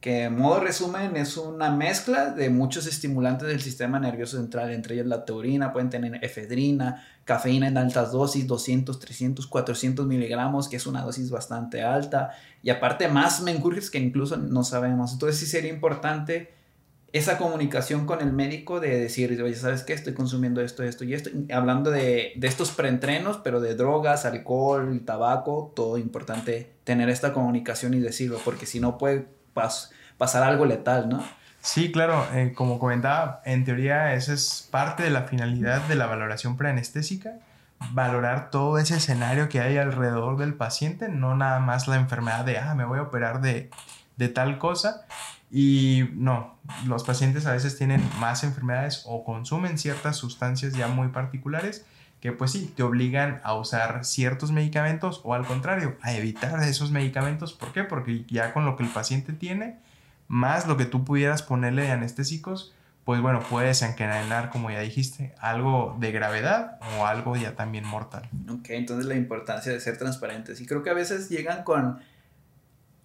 que 0.00 0.24
en 0.24 0.38
modo 0.38 0.60
resumen 0.60 1.14
es 1.16 1.36
una 1.36 1.70
mezcla 1.70 2.30
de 2.30 2.48
muchos 2.48 2.86
estimulantes 2.86 3.48
del 3.48 3.60
sistema 3.60 4.00
nervioso 4.00 4.38
central, 4.38 4.72
entre 4.72 4.94
ellos 4.94 5.06
la 5.06 5.26
taurina, 5.26 5.74
pueden 5.74 5.90
tener 5.90 6.24
efedrina, 6.24 7.06
cafeína 7.24 7.68
en 7.68 7.76
altas 7.76 8.10
dosis, 8.10 8.46
200, 8.46 8.98
300, 8.98 9.46
400 9.46 10.06
miligramos, 10.06 10.70
que 10.70 10.76
es 10.76 10.86
una 10.86 11.02
dosis 11.02 11.30
bastante 11.30 11.82
alta, 11.82 12.30
y 12.62 12.70
aparte 12.70 13.08
más 13.08 13.42
mencurjes 13.42 13.90
que 13.90 13.98
incluso 13.98 14.38
no 14.38 14.64
sabemos. 14.64 15.12
Entonces 15.12 15.38
sí 15.38 15.44
sería 15.44 15.70
importante 15.70 16.54
esa 17.12 17.36
comunicación 17.36 18.06
con 18.06 18.22
el 18.22 18.32
médico 18.32 18.80
de 18.80 19.00
decir, 19.00 19.42
oye, 19.42 19.54
¿sabes 19.54 19.82
qué? 19.82 19.92
Estoy 19.92 20.14
consumiendo 20.14 20.62
esto, 20.62 20.82
esto 20.82 21.04
y 21.04 21.12
esto. 21.12 21.28
Hablando 21.52 21.90
de, 21.90 22.32
de 22.36 22.46
estos 22.46 22.70
preentrenos, 22.70 23.38
pero 23.38 23.60
de 23.60 23.74
drogas, 23.74 24.24
alcohol, 24.24 25.02
tabaco, 25.04 25.72
todo 25.76 25.98
importante 25.98 26.72
tener 26.84 27.10
esta 27.10 27.34
comunicación 27.34 27.92
y 27.92 27.98
decirlo, 27.98 28.40
porque 28.44 28.64
si 28.64 28.80
no 28.80 28.96
puede 28.96 29.39
pasar 29.52 30.42
algo 30.42 30.64
letal, 30.64 31.08
¿no? 31.08 31.24
Sí, 31.60 31.92
claro, 31.92 32.26
eh, 32.32 32.52
como 32.54 32.78
comentaba, 32.78 33.42
en 33.44 33.64
teoría 33.64 34.14
esa 34.14 34.32
es 34.32 34.66
parte 34.70 35.02
de 35.02 35.10
la 35.10 35.24
finalidad 35.24 35.82
de 35.82 35.94
la 35.94 36.06
valoración 36.06 36.56
preanestésica, 36.56 37.34
valorar 37.92 38.50
todo 38.50 38.78
ese 38.78 38.96
escenario 38.96 39.48
que 39.48 39.60
hay 39.60 39.76
alrededor 39.76 40.38
del 40.38 40.54
paciente, 40.54 41.08
no 41.08 41.34
nada 41.36 41.60
más 41.60 41.86
la 41.86 41.96
enfermedad 41.96 42.44
de, 42.44 42.58
ah, 42.58 42.74
me 42.74 42.84
voy 42.84 42.98
a 42.98 43.02
operar 43.02 43.40
de, 43.40 43.70
de 44.16 44.28
tal 44.28 44.58
cosa. 44.58 45.06
Y 45.50 46.08
no, 46.12 46.56
los 46.86 47.02
pacientes 47.04 47.46
a 47.46 47.52
veces 47.52 47.76
tienen 47.76 48.02
más 48.20 48.44
enfermedades 48.44 49.02
o 49.06 49.24
consumen 49.24 49.78
ciertas 49.78 50.16
sustancias 50.16 50.74
ya 50.74 50.86
muy 50.86 51.08
particulares 51.08 51.84
que 52.20 52.32
pues 52.32 52.52
sí, 52.52 52.72
te 52.76 52.82
obligan 52.82 53.40
a 53.44 53.54
usar 53.54 54.04
ciertos 54.04 54.52
medicamentos 54.52 55.20
o 55.24 55.34
al 55.34 55.46
contrario, 55.46 55.96
a 56.02 56.12
evitar 56.12 56.62
esos 56.62 56.90
medicamentos. 56.90 57.54
¿Por 57.54 57.72
qué? 57.72 57.84
Porque 57.84 58.24
ya 58.28 58.52
con 58.52 58.66
lo 58.66 58.76
que 58.76 58.82
el 58.82 58.90
paciente 58.90 59.32
tiene, 59.32 59.78
más 60.28 60.66
lo 60.66 60.76
que 60.76 60.84
tú 60.84 61.04
pudieras 61.04 61.42
ponerle 61.42 61.82
de 61.82 61.92
anestésicos, 61.92 62.74
pues 63.04 63.22
bueno, 63.22 63.40
puede 63.40 63.68
desencadenar, 63.68 64.50
como 64.50 64.70
ya 64.70 64.80
dijiste, 64.80 65.34
algo 65.40 65.96
de 65.98 66.12
gravedad 66.12 66.78
o 66.98 67.06
algo 67.06 67.36
ya 67.36 67.56
también 67.56 67.84
mortal. 67.84 68.28
Ok, 68.48 68.70
entonces 68.70 69.06
la 69.06 69.14
importancia 69.14 69.72
de 69.72 69.80
ser 69.80 69.96
transparentes. 69.96 70.60
Y 70.60 70.66
creo 70.66 70.82
que 70.82 70.90
a 70.90 70.94
veces 70.94 71.30
llegan 71.30 71.64
con 71.64 72.00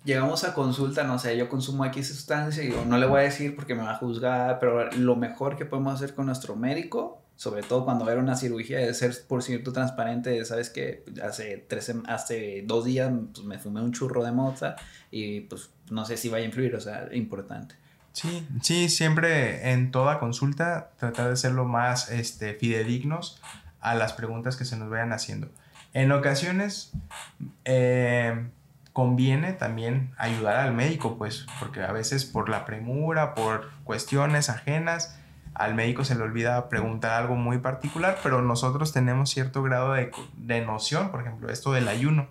llegamos 0.06 0.44
a 0.44 0.54
consulta, 0.54 1.04
no 1.04 1.20
sé, 1.20 1.36
yo 1.36 1.50
consumo 1.50 1.84
X 1.86 2.10
sustancia 2.10 2.64
y 2.64 2.74
no 2.88 2.98
le 2.98 3.08
voy 3.08 3.22
a 3.22 3.24
decir 3.24 3.56
porque 3.56 3.76
me 3.76 3.82
va 3.82 3.92
a 3.92 3.98
juzgar, 3.98 4.60
pero 4.60 4.92
lo 4.92 5.16
mejor 5.16 5.58
que 5.58 5.66
podemos 5.66 5.96
hacer 5.96 6.14
con 6.14 6.28
nuestro 6.28 6.56
médico, 6.56 7.25
sobre 7.36 7.64
todo 7.64 7.86
cuando 7.86 8.06
va 8.06 8.14
a 8.14 8.16
una 8.16 8.36
cirugía, 8.36 8.80
es 8.82 9.00
ser 9.00 9.14
por 9.28 9.44
cierto 9.44 9.74
transparente, 9.74 10.44
sabes 10.46 10.70
que 10.70 11.04
hace, 11.24 11.66
tres, 11.68 11.94
hace 12.08 12.64
dos 12.66 12.86
días 12.86 13.12
pues, 13.34 13.46
me 13.46 13.60
fumé 13.60 13.82
un 13.82 13.92
churro 13.92 14.24
de 14.24 14.32
moza 14.32 14.76
y 15.12 15.42
pues 15.42 15.70
no 15.90 16.06
sé 16.06 16.18
si 16.18 16.30
vaya 16.30 16.44
a 16.44 16.48
influir, 16.48 16.76
o 16.76 16.82
sea, 16.82 17.10
importante. 17.12 17.76
Sí, 18.14 18.48
sí, 18.62 18.88
siempre 18.88 19.72
en 19.72 19.92
toda 19.92 20.20
consulta 20.20 20.92
tratar 20.98 21.30
de 21.30 21.36
ser 21.36 21.52
lo 21.52 21.66
más 21.66 22.10
este, 22.10 22.54
fidedignos 22.54 23.42
a 23.82 23.94
las 23.94 24.14
preguntas 24.14 24.56
que 24.56 24.64
se 24.64 24.78
nos 24.78 24.90
vayan 24.90 25.12
haciendo. 25.12 25.50
En 25.94 26.12
ocasiones, 26.12 26.94
eh, 27.66 28.48
conviene 28.96 29.52
también 29.52 30.14
ayudar 30.18 30.56
al 30.56 30.74
médico, 30.74 31.18
pues, 31.18 31.46
porque 31.60 31.84
a 31.84 31.92
veces 31.92 32.24
por 32.24 32.48
la 32.48 32.64
premura, 32.64 33.36
por 33.36 33.70
cuestiones 33.84 34.50
ajenas, 34.50 35.20
al 35.56 35.74
médico 35.74 36.04
se 36.04 36.16
le 36.16 36.22
olvida 36.22 36.70
preguntar 36.70 37.14
algo 37.14 37.36
muy 37.36 37.60
particular, 37.60 38.20
pero 38.22 38.42
nosotros 38.42 38.92
tenemos 38.92 39.30
cierto 39.30 39.64
grado 39.64 39.94
de, 39.94 40.12
de, 40.38 40.62
noción, 40.62 41.12
por 41.12 41.22
ejemplo, 41.22 41.50
esto 41.50 41.72
del 41.72 41.88
ayuno. 41.88 42.28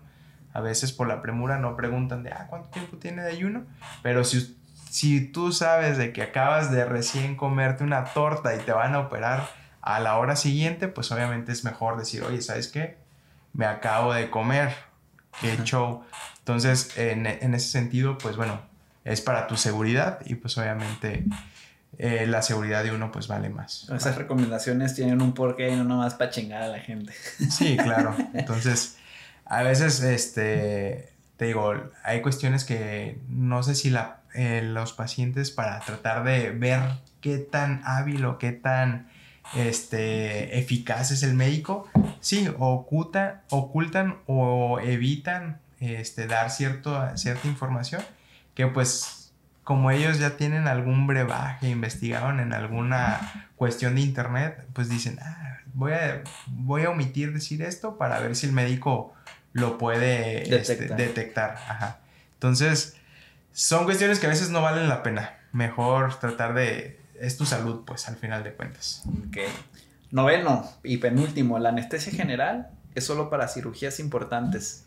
A 0.53 0.61
veces 0.61 0.93
por 0.93 1.09
la 1.09 1.21
premura 1.21 1.59
no 1.59 1.75
preguntan 1.75 2.23
de, 2.23 2.31
ah, 2.31 2.47
¿cuánto 2.49 2.69
tiempo 2.69 2.99
tiene 2.99 3.23
de 3.23 3.31
ayuno? 3.31 3.65
Pero 4.03 4.25
si, 4.25 4.57
si 4.91 5.21
tú 5.21 5.53
sabes 5.53 5.97
de 5.97 6.13
que 6.13 6.23
acabas 6.23 6.71
de 6.71 6.85
recién 6.85 7.35
comerte 7.35 7.83
una 7.83 8.05
torta 8.05 8.55
y 8.55 8.59
te 8.61 8.73
van 8.73 8.95
a 8.95 9.01
operar 9.01 9.49
a 9.81 10.01
la 10.01 10.19
hora 10.19 10.37
siguiente, 10.37 10.87
pues 10.89 11.11
obviamente 11.11 11.51
es 11.51 11.65
mejor 11.65 11.97
decir, 11.97 12.23
oye, 12.23 12.41
¿sabes 12.43 12.69
qué? 12.69 12.99
Me 13.53 13.67
acabo 13.67 14.13
de 14.13 14.31
comer, 14.31 14.75
qué 15.41 15.57
show. 15.65 16.05
Entonces, 16.39 16.97
en, 16.97 17.27
ese 17.27 17.69
sentido, 17.69 18.19
pues 18.19 18.37
bueno, 18.37 18.61
es 19.05 19.21
para 19.21 19.47
tu 19.47 19.57
seguridad 19.57 20.21
y 20.25 20.37
pues 20.37 20.57
obviamente 20.59 21.25
eh, 21.99 22.27
la 22.27 22.43
seguridad 22.43 22.85
de 22.85 22.93
uno 22.93 23.11
pues 23.13 23.29
vale 23.29 23.49
más. 23.49 23.89
Esas 23.95 24.17
recomendaciones 24.17 24.95
tienen 24.95 25.23
un 25.23 25.35
porqué 25.35 25.71
y 25.71 25.77
no 25.77 25.85
nomás 25.85 26.15
para 26.15 26.31
chingar 26.31 26.63
a 26.63 26.69
la 26.69 26.81
gente. 26.81 27.13
Sí, 27.51 27.77
claro. 27.83 28.15
Entonces, 28.33 28.97
a 29.45 29.63
veces, 29.63 30.03
este, 30.03 31.11
te 31.37 31.47
digo, 31.47 31.75
hay 32.03 32.23
cuestiones 32.23 32.65
que 32.65 33.19
no 33.29 33.63
sé 33.63 33.75
si 33.75 33.91
la, 33.91 34.21
eh, 34.35 34.63
los 34.63 34.93
pacientes 34.93 35.51
para 35.51 35.81
tratar 35.81 36.25
de 36.25 36.51
ver 36.51 36.81
qué 37.21 37.39
tan 37.39 37.83
hábil 37.85 38.25
o 38.25 38.39
qué 38.39 38.53
tan 38.53 39.09
este, 39.55 40.59
eficaz 40.59 41.11
es 41.11 41.23
el 41.23 41.35
médico, 41.35 41.89
sí, 42.21 42.49
ocultan, 42.59 43.43
ocultan 43.51 44.17
o 44.27 44.81
evitan 44.81 45.61
este, 45.81 46.27
dar 46.27 46.51
cierto, 46.51 47.05
cierta 47.17 47.47
información 47.47 48.03
que 48.55 48.67
pues 48.67 49.24
como 49.65 49.91
ellos 49.91 50.19
ya 50.19 50.37
tienen 50.37 50.69
algún 50.69 51.07
brebaje, 51.07 51.71
investigaron 51.71 52.39
en 52.39 52.53
alguna 52.53 53.49
cuestión 53.57 53.95
de 53.95 54.03
internet, 54.03 54.65
pues 54.75 54.89
dicen, 54.89 55.19
ah, 55.23 55.59
voy, 55.73 55.93
a, 55.93 56.23
voy 56.47 56.83
a 56.83 56.91
omitir 56.91 57.33
decir 57.33 57.63
esto 57.63 57.97
para 57.97 58.21
ver 58.21 58.37
si 58.37 58.47
el 58.47 58.53
médico 58.53 59.15
lo 59.53 59.79
puede 59.79 60.55
este, 60.55 60.89
detectar. 60.95 61.99
Entonces, 62.35 62.97
son 63.53 63.85
cuestiones 63.85 64.19
que 64.19 64.27
a 64.27 64.31
veces 64.31 64.51
no 64.51 64.61
valen 64.61 64.89
la 64.89 65.03
pena. 65.03 65.39
Mejor 65.53 66.19
tratar 66.19 66.55
de... 66.55 67.01
Es 67.19 67.39
tu 67.39 67.47
salud, 67.47 67.85
pues, 67.87 68.09
al 68.09 68.17
final 68.17 68.43
de 68.43 68.53
cuentas. 68.53 69.03
Ok. 69.29 69.39
Noveno 70.11 70.69
y 70.83 70.99
penúltimo, 70.99 71.59
la 71.59 71.71
anestesia 71.71 72.13
general 72.13 72.71
es 72.95 73.07
solo 73.07 73.31
para 73.31 73.49
cirugías 73.49 73.99
importantes. 74.01 74.85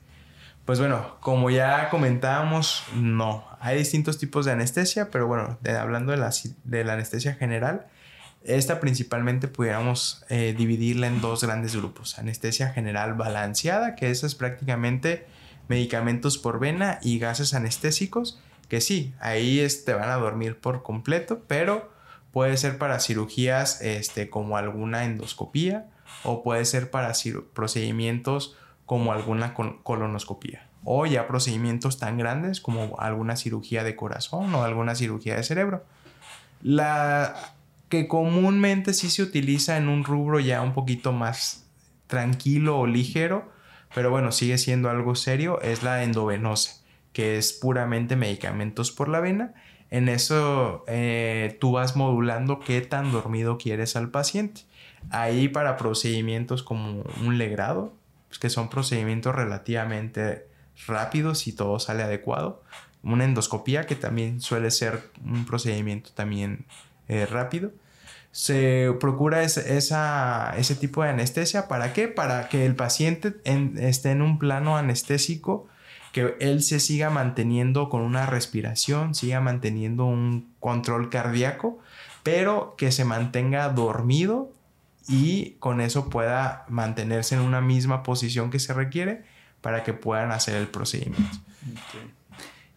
Pues 0.68 0.80
bueno, 0.80 1.16
como 1.22 1.50
ya 1.50 1.90
comentábamos, 1.90 2.84
no. 2.94 3.46
Hay 3.62 3.78
distintos 3.78 4.18
tipos 4.18 4.46
de 4.46 4.52
anestesia, 4.52 5.10
pero 5.12 5.26
bueno, 5.26 5.58
hablando 5.80 6.12
de 6.12 6.18
la, 6.18 6.30
de 6.66 6.84
la, 6.84 6.92
anestesia 6.92 7.36
general, 7.36 7.88
esta 8.44 8.82
principalmente 8.82 9.48
pudiéramos 9.48 10.26
eh, 10.28 10.54
dividirla 10.58 11.08
en 11.08 11.22
dos 11.22 11.42
grandes 11.42 11.74
grupos. 11.74 12.20
Anestesia 12.20 12.74
general 12.74 13.14
balanceada, 13.14 13.96
que 13.96 14.12
esa 14.12 14.28
es 14.28 14.36
prácticamente 14.36 15.26
medicamentos 15.70 16.38
por 16.38 16.60
vena 16.60 17.00
y 17.02 17.18
gases 17.18 17.54
anestésicos, 17.54 18.42
que 18.68 18.82
sí, 18.82 19.16
ahí 19.22 19.60
te 19.60 19.66
este, 19.66 19.94
van 19.94 20.10
a 20.10 20.18
dormir 20.18 20.60
por 20.60 20.84
completo, 20.84 21.46
pero 21.48 21.94
puede 22.34 22.58
ser 22.58 22.78
para 22.78 23.00
cirugías 23.00 23.82
este, 23.82 24.30
como 24.30 24.58
alguna 24.58 25.06
endoscopía 25.06 25.88
o 26.26 26.44
puede 26.44 26.66
ser 26.66 26.92
para 26.92 27.14
procedimientos 27.54 28.58
como 28.88 29.12
alguna 29.12 29.54
colonoscopía 29.84 30.68
o 30.84 31.06
ya 31.06 31.28
procedimientos 31.28 32.00
tan 32.00 32.18
grandes 32.18 32.62
como 32.62 32.96
alguna 33.00 33.36
cirugía 33.36 33.84
de 33.84 33.98
corazón 33.98 34.56
o 34.56 34.64
alguna 34.64 34.96
cirugía 34.96 35.36
de 35.36 35.44
cerebro. 35.44 35.84
La 36.64 37.36
que 37.90 38.08
comúnmente 38.08 38.94
sí 38.94 39.10
se 39.10 39.22
utiliza 39.22 39.76
en 39.76 39.90
un 39.90 40.06
rubro 40.06 40.40
ya 40.40 40.62
un 40.62 40.74
poquito 40.74 41.12
más 41.12 41.68
tranquilo 42.08 42.80
o 42.80 42.88
ligero, 42.88 43.52
pero 43.94 44.10
bueno, 44.10 44.32
sigue 44.32 44.58
siendo 44.58 44.90
algo 44.90 45.16
serio, 45.16 45.62
es 45.62 45.84
la 45.84 46.04
endovenosa, 46.04 46.82
que 47.12 47.38
es 47.38 47.52
puramente 47.52 48.16
medicamentos 48.16 48.92
por 48.92 49.10
la 49.10 49.20
vena. 49.20 49.54
En 49.90 50.08
eso 50.08 50.86
eh, 50.88 51.58
tú 51.60 51.74
vas 51.74 51.98
modulando 51.98 52.62
qué 52.62 52.80
tan 52.80 53.12
dormido 53.12 53.58
quieres 53.58 53.98
al 53.98 54.10
paciente. 54.10 54.62
Ahí 55.10 55.50
para 55.50 55.76
procedimientos 55.76 56.64
como 56.64 57.04
un 57.26 57.38
legrado, 57.38 57.94
pues, 58.28 58.40
que 58.40 58.50
son 58.50 58.70
procedimientos 58.70 59.36
relativamente 59.36 60.48
rápidos 60.86 61.40
si 61.40 61.54
todo 61.54 61.80
sale 61.80 62.04
adecuado. 62.04 62.64
Una 63.04 63.26
endoscopía 63.26 63.86
que 63.86 63.96
también 63.96 64.42
suele 64.42 64.72
ser 64.72 65.12
un 65.24 65.46
procedimiento 65.46 66.12
también 66.14 66.66
eh, 67.08 67.26
rápido. 67.26 67.72
Se 68.32 68.94
procura 69.00 69.42
esa, 69.42 70.54
ese 70.58 70.76
tipo 70.76 71.04
de 71.04 71.10
anestesia. 71.10 71.68
¿Para 71.68 71.94
qué? 71.94 72.08
Para 72.08 72.50
que 72.50 72.66
el 72.66 72.76
paciente 72.76 73.36
esté 73.78 74.12
en 74.12 74.22
un 74.22 74.38
plano 74.38 74.78
anestésico, 74.78 75.68
que 76.12 76.36
él 76.40 76.62
se 76.62 76.80
siga 76.80 77.10
manteniendo 77.10 77.90
con 77.90 78.02
una 78.02 78.26
respiración, 78.26 79.16
siga 79.16 79.40
manteniendo 79.40 80.06
un 80.06 80.54
control 80.60 81.10
cardíaco, 81.10 81.80
pero 82.24 82.76
que 82.78 82.92
se 82.92 83.06
mantenga 83.06 83.70
dormido 83.70 84.52
y 85.08 85.52
con 85.60 85.82
eso 85.82 86.10
pueda 86.10 86.66
mantenerse 86.68 87.36
en 87.36 87.42
una 87.42 87.62
misma 87.62 88.04
posición 88.04 88.50
que 88.52 88.60
se 88.60 88.74
requiere 88.74 89.24
para 89.62 89.84
que 89.84 89.94
puedan 89.94 90.32
hacer 90.32 90.56
el 90.56 90.68
procedimiento. 90.68 91.38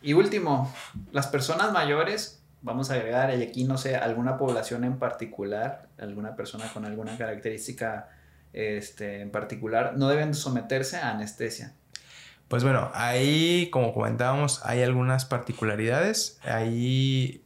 Y 0.02 0.15
último, 0.15 0.73
las 1.12 1.27
personas 1.27 1.73
mayores, 1.73 2.43
vamos 2.62 2.90
a 2.90 2.94
agregar, 2.94 3.36
y 3.39 3.43
aquí 3.43 3.65
no 3.65 3.77
sé, 3.77 3.97
alguna 3.97 4.39
población 4.39 4.85
en 4.85 4.98
particular, 4.98 5.89
alguna 5.98 6.36
persona 6.36 6.73
con 6.73 6.85
alguna 6.85 7.19
característica 7.19 8.09
este, 8.52 9.20
en 9.20 9.31
particular, 9.31 9.94
no 9.97 10.09
deben 10.09 10.35
someterse 10.35 10.97
a 10.97 11.11
anestesia. 11.11 11.74
Pues 12.48 12.65
bueno, 12.65 12.90
ahí, 12.94 13.69
como 13.70 13.94
comentábamos, 13.94 14.61
hay 14.65 14.82
algunas 14.82 15.24
particularidades. 15.24 16.40
Ahí 16.43 17.44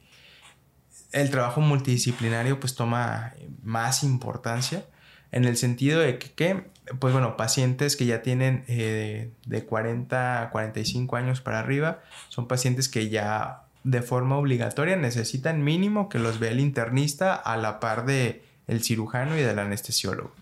el 1.15 1.31
trabajo 1.31 1.61
multidisciplinario 1.61 2.61
pues 2.61 2.75
toma 2.75 3.35
más 3.63 4.03
importancia 4.03 4.85
en 5.31 5.45
el 5.45 5.57
sentido 5.57 6.01
de 6.01 6.19
que, 6.19 6.65
pues 6.99 7.13
bueno, 7.13 7.37
pacientes 7.37 7.97
que 7.97 8.07
ya 8.07 8.23
tienen 8.23 8.65
eh, 8.69 9.31
de 9.47 9.65
40 9.65 10.43
a 10.43 10.51
45 10.51 11.17
años 11.17 11.41
para 11.41 11.61
arriba, 11.61 12.01
son 12.29 12.47
pacientes 12.47 12.89
que 12.89 13.09
ya 13.09 13.63
de 13.85 14.03
forma 14.03 14.37
obligatoria 14.37 14.97
necesitan 14.97 15.63
mínimo 15.63 16.09
que 16.09 16.19
los 16.19 16.39
vea 16.39 16.51
el 16.51 16.61
internista 16.61 17.35
a 17.35 17.57
la 17.57 17.81
par 17.81 18.07
de 18.07 18.45
el 18.67 18.83
cirujano 18.83 19.37
y 19.37 19.43
del 19.43 19.59
anestesiólogo. 19.59 20.33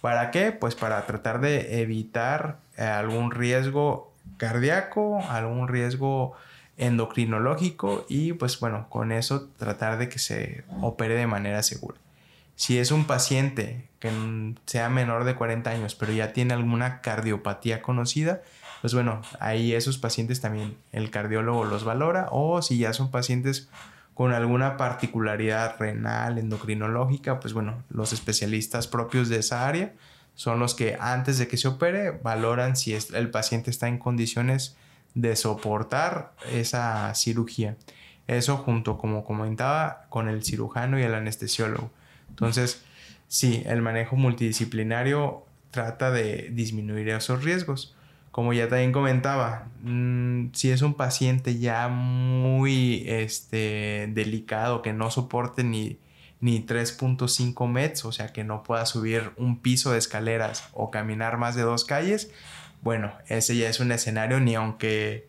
¿Para 0.00 0.30
qué? 0.30 0.52
Pues 0.52 0.74
para 0.74 1.04
tratar 1.06 1.40
de 1.40 1.80
evitar 1.80 2.58
eh, 2.76 2.84
algún 2.84 3.30
riesgo 3.30 4.12
cardíaco, 4.36 5.22
algún 5.28 5.68
riesgo 5.68 6.34
endocrinológico 6.76 8.04
y 8.08 8.32
pues 8.32 8.58
bueno, 8.60 8.88
con 8.88 9.12
eso 9.12 9.48
tratar 9.58 9.98
de 9.98 10.08
que 10.08 10.18
se 10.18 10.64
opere 10.80 11.14
de 11.14 11.26
manera 11.26 11.62
segura. 11.62 11.98
Si 12.56 12.78
es 12.78 12.92
un 12.92 13.04
paciente 13.04 13.88
que 13.98 14.10
sea 14.66 14.88
menor 14.88 15.24
de 15.24 15.34
40 15.34 15.70
años, 15.70 15.94
pero 15.94 16.12
ya 16.12 16.32
tiene 16.32 16.54
alguna 16.54 17.00
cardiopatía 17.00 17.82
conocida, 17.82 18.42
pues 18.80 18.92
bueno, 18.94 19.22
ahí 19.40 19.72
esos 19.72 19.98
pacientes 19.98 20.40
también 20.40 20.76
el 20.92 21.10
cardiólogo 21.10 21.64
los 21.64 21.84
valora. 21.84 22.28
O 22.30 22.60
si 22.60 22.76
ya 22.76 22.92
son 22.92 23.10
pacientes 23.10 23.68
con 24.12 24.32
alguna 24.32 24.76
particularidad 24.76 25.76
renal, 25.78 26.38
endocrinológica, 26.38 27.40
pues 27.40 27.54
bueno, 27.54 27.82
los 27.88 28.12
especialistas 28.12 28.86
propios 28.86 29.28
de 29.28 29.38
esa 29.38 29.66
área 29.66 29.94
son 30.34 30.58
los 30.58 30.74
que 30.74 30.96
antes 31.00 31.38
de 31.38 31.48
que 31.48 31.56
se 31.56 31.66
opere 31.66 32.10
valoran 32.10 32.76
si 32.76 32.94
el 32.94 33.30
paciente 33.30 33.70
está 33.70 33.88
en 33.88 33.98
condiciones 33.98 34.76
de 35.14 35.36
soportar 35.36 36.34
esa 36.50 37.14
cirugía. 37.14 37.76
Eso 38.26 38.56
junto, 38.56 38.98
como 38.98 39.24
comentaba, 39.24 40.06
con 40.08 40.28
el 40.28 40.44
cirujano 40.44 40.98
y 40.98 41.02
el 41.02 41.14
anestesiólogo. 41.14 41.90
Entonces, 42.28 42.82
sí, 43.28 43.62
el 43.66 43.82
manejo 43.82 44.16
multidisciplinario 44.16 45.44
trata 45.70 46.10
de 46.10 46.50
disminuir 46.52 47.08
esos 47.10 47.44
riesgos. 47.44 47.94
Como 48.30 48.52
ya 48.52 48.68
también 48.68 48.92
comentaba, 48.92 49.68
mm, 49.82 50.46
si 50.54 50.70
es 50.70 50.82
un 50.82 50.94
paciente 50.94 51.58
ya 51.58 51.88
muy 51.88 53.04
este, 53.06 54.10
delicado, 54.12 54.82
que 54.82 54.92
no 54.92 55.10
soporte 55.10 55.62
ni, 55.62 55.98
ni 56.40 56.60
3.5 56.60 57.68
metros, 57.68 58.04
o 58.06 58.12
sea, 58.12 58.32
que 58.32 58.42
no 58.42 58.64
pueda 58.64 58.86
subir 58.86 59.30
un 59.36 59.60
piso 59.60 59.92
de 59.92 59.98
escaleras 59.98 60.68
o 60.72 60.90
caminar 60.90 61.38
más 61.38 61.54
de 61.54 61.62
dos 61.62 61.84
calles, 61.84 62.32
bueno, 62.84 63.12
ese 63.28 63.56
ya 63.56 63.68
es 63.68 63.80
un 63.80 63.90
escenario 63.90 64.38
ni 64.40 64.54
aunque 64.54 65.26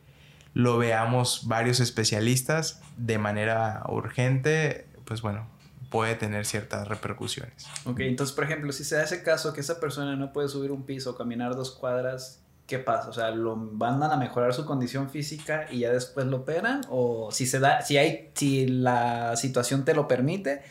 lo 0.54 0.78
veamos 0.78 1.48
varios 1.48 1.80
especialistas 1.80 2.82
de 2.98 3.18
manera 3.18 3.84
urgente, 3.88 4.86
pues 5.06 5.22
bueno, 5.22 5.48
puede 5.90 6.16
tener 6.16 6.46
ciertas 6.46 6.88
repercusiones. 6.88 7.66
Ok, 7.86 8.02
entonces 8.02 8.36
por 8.36 8.44
ejemplo, 8.44 8.72
si 8.74 8.84
se 8.84 8.96
da 8.96 9.04
ese 9.04 9.24
caso 9.24 9.54
que 9.54 9.62
esa 9.62 9.80
persona 9.80 10.18
no 10.18 10.34
puede 10.34 10.50
subir 10.50 10.72
un 10.72 10.84
piso 10.84 11.12
o 11.12 11.18
caminar 11.18 11.56
dos 11.56 11.72
cuadras, 11.72 12.42
¿qué 12.68 12.78
pasa? 12.78 13.10
O 13.10 13.14
sea, 13.14 13.32
¿lo 13.32 13.56
mandan 13.56 14.12
a 14.12 14.18
mejorar 14.18 14.54
su 14.54 14.66
condición 14.66 15.10
física 15.10 15.68
y 15.72 15.80
ya 15.80 15.92
después 15.92 16.28
lo 16.28 16.38
operan? 16.38 16.82
¿O 16.90 17.32
si 17.32 17.46
se 17.46 17.60
da, 17.60 17.82
si 17.82 17.98
hay, 17.98 18.32
si 18.34 18.68
la 18.68 19.38
situación 19.38 19.86
te 19.86 19.94
lo 19.94 20.10
permite? 20.10 20.62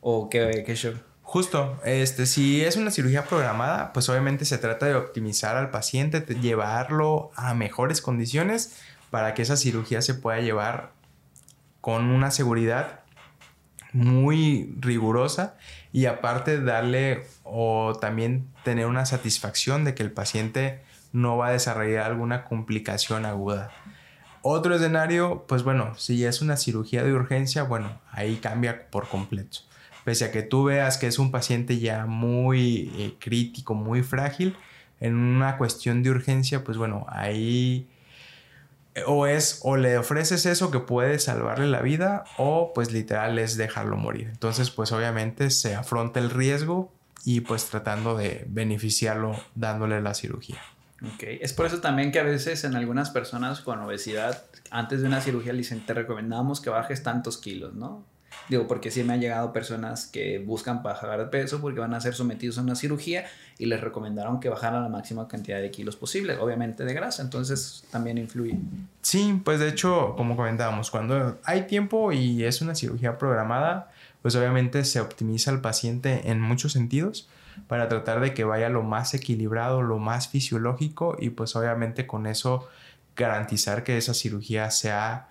¿O 0.00 0.28
qué, 0.28 0.64
qué 0.66 0.74
show? 0.74 0.94
Justo, 1.28 1.76
este, 1.84 2.24
si 2.24 2.64
es 2.64 2.76
una 2.76 2.92
cirugía 2.92 3.24
programada, 3.24 3.92
pues 3.92 4.08
obviamente 4.08 4.44
se 4.44 4.58
trata 4.58 4.86
de 4.86 4.94
optimizar 4.94 5.56
al 5.56 5.70
paciente, 5.70 6.20
llevarlo 6.20 7.32
a 7.34 7.52
mejores 7.52 8.00
condiciones 8.00 8.76
para 9.10 9.34
que 9.34 9.42
esa 9.42 9.56
cirugía 9.56 10.02
se 10.02 10.14
pueda 10.14 10.40
llevar 10.40 10.92
con 11.80 12.10
una 12.10 12.30
seguridad 12.30 13.00
muy 13.92 14.72
rigurosa 14.78 15.56
y 15.92 16.06
aparte 16.06 16.60
darle 16.60 17.26
o 17.42 17.96
también 18.00 18.46
tener 18.62 18.86
una 18.86 19.04
satisfacción 19.04 19.84
de 19.84 19.96
que 19.96 20.04
el 20.04 20.12
paciente 20.12 20.80
no 21.12 21.36
va 21.36 21.48
a 21.48 21.52
desarrollar 21.52 22.04
alguna 22.04 22.44
complicación 22.44 23.26
aguda. 23.26 23.72
Otro 24.42 24.76
escenario, 24.76 25.44
pues 25.48 25.64
bueno, 25.64 25.96
si 25.96 26.24
es 26.24 26.40
una 26.40 26.56
cirugía 26.56 27.02
de 27.02 27.12
urgencia, 27.12 27.64
bueno, 27.64 28.00
ahí 28.12 28.36
cambia 28.36 28.88
por 28.90 29.08
completo. 29.08 29.58
Pese 30.06 30.26
a 30.26 30.30
que 30.30 30.42
tú 30.42 30.62
veas 30.62 30.98
que 30.98 31.08
es 31.08 31.18
un 31.18 31.32
paciente 31.32 31.80
ya 31.80 32.06
muy 32.06 32.92
eh, 32.96 33.14
crítico, 33.18 33.74
muy 33.74 34.04
frágil, 34.04 34.56
en 35.00 35.16
una 35.16 35.58
cuestión 35.58 36.04
de 36.04 36.10
urgencia, 36.10 36.62
pues 36.62 36.78
bueno, 36.78 37.06
ahí 37.08 37.88
o 39.04 39.26
es 39.26 39.58
o 39.64 39.76
le 39.76 39.98
ofreces 39.98 40.46
eso 40.46 40.70
que 40.70 40.78
puede 40.78 41.18
salvarle 41.18 41.66
la 41.66 41.82
vida 41.82 42.22
o 42.38 42.70
pues 42.72 42.92
literal 42.92 43.36
es 43.40 43.56
dejarlo 43.56 43.96
morir. 43.96 44.28
Entonces 44.28 44.70
pues 44.70 44.92
obviamente 44.92 45.50
se 45.50 45.74
afronta 45.74 46.20
el 46.20 46.30
riesgo 46.30 46.92
y 47.24 47.40
pues 47.40 47.68
tratando 47.68 48.16
de 48.16 48.44
beneficiarlo 48.48 49.36
dándole 49.56 50.00
la 50.00 50.14
cirugía. 50.14 50.62
Ok, 51.02 51.24
es 51.40 51.52
por 51.52 51.66
eso 51.66 51.80
también 51.80 52.12
que 52.12 52.20
a 52.20 52.22
veces 52.22 52.62
en 52.62 52.76
algunas 52.76 53.10
personas 53.10 53.60
con 53.60 53.80
obesidad 53.80 54.44
antes 54.70 55.02
de 55.02 55.08
una 55.08 55.20
cirugía 55.20 55.52
le 55.52 55.58
dicen 55.58 55.84
te 55.84 55.94
recomendamos 55.94 56.60
que 56.60 56.70
bajes 56.70 57.02
tantos 57.02 57.38
kilos, 57.38 57.74
¿no? 57.74 58.04
Digo, 58.48 58.66
porque 58.66 58.90
sí 58.90 59.02
me 59.02 59.14
han 59.14 59.20
llegado 59.20 59.52
personas 59.52 60.06
que 60.06 60.38
buscan 60.38 60.82
bajar 60.82 61.18
de 61.18 61.26
peso 61.26 61.60
porque 61.60 61.80
van 61.80 61.94
a 61.94 62.00
ser 62.00 62.14
sometidos 62.14 62.58
a 62.58 62.62
una 62.62 62.76
cirugía 62.76 63.26
y 63.58 63.66
les 63.66 63.80
recomendaron 63.80 64.38
que 64.38 64.48
bajaran 64.48 64.82
la 64.82 64.88
máxima 64.88 65.26
cantidad 65.26 65.60
de 65.60 65.70
kilos 65.70 65.96
posible, 65.96 66.36
obviamente 66.38 66.84
de 66.84 66.94
grasa, 66.94 67.22
entonces 67.22 67.84
también 67.90 68.18
influye. 68.18 68.56
Sí, 69.02 69.40
pues 69.44 69.58
de 69.58 69.68
hecho, 69.68 70.14
como 70.16 70.36
comentábamos, 70.36 70.90
cuando 70.90 71.38
hay 71.44 71.62
tiempo 71.62 72.12
y 72.12 72.44
es 72.44 72.60
una 72.60 72.74
cirugía 72.74 73.18
programada, 73.18 73.90
pues 74.22 74.36
obviamente 74.36 74.84
se 74.84 75.00
optimiza 75.00 75.50
al 75.50 75.60
paciente 75.60 76.30
en 76.30 76.40
muchos 76.40 76.72
sentidos 76.72 77.28
para 77.68 77.88
tratar 77.88 78.20
de 78.20 78.34
que 78.34 78.44
vaya 78.44 78.68
lo 78.68 78.82
más 78.82 79.14
equilibrado, 79.14 79.82
lo 79.82 79.98
más 79.98 80.28
fisiológico 80.28 81.16
y 81.18 81.30
pues 81.30 81.56
obviamente 81.56 82.06
con 82.06 82.26
eso 82.26 82.68
garantizar 83.16 83.82
que 83.82 83.96
esa 83.96 84.14
cirugía 84.14 84.70
sea 84.70 85.28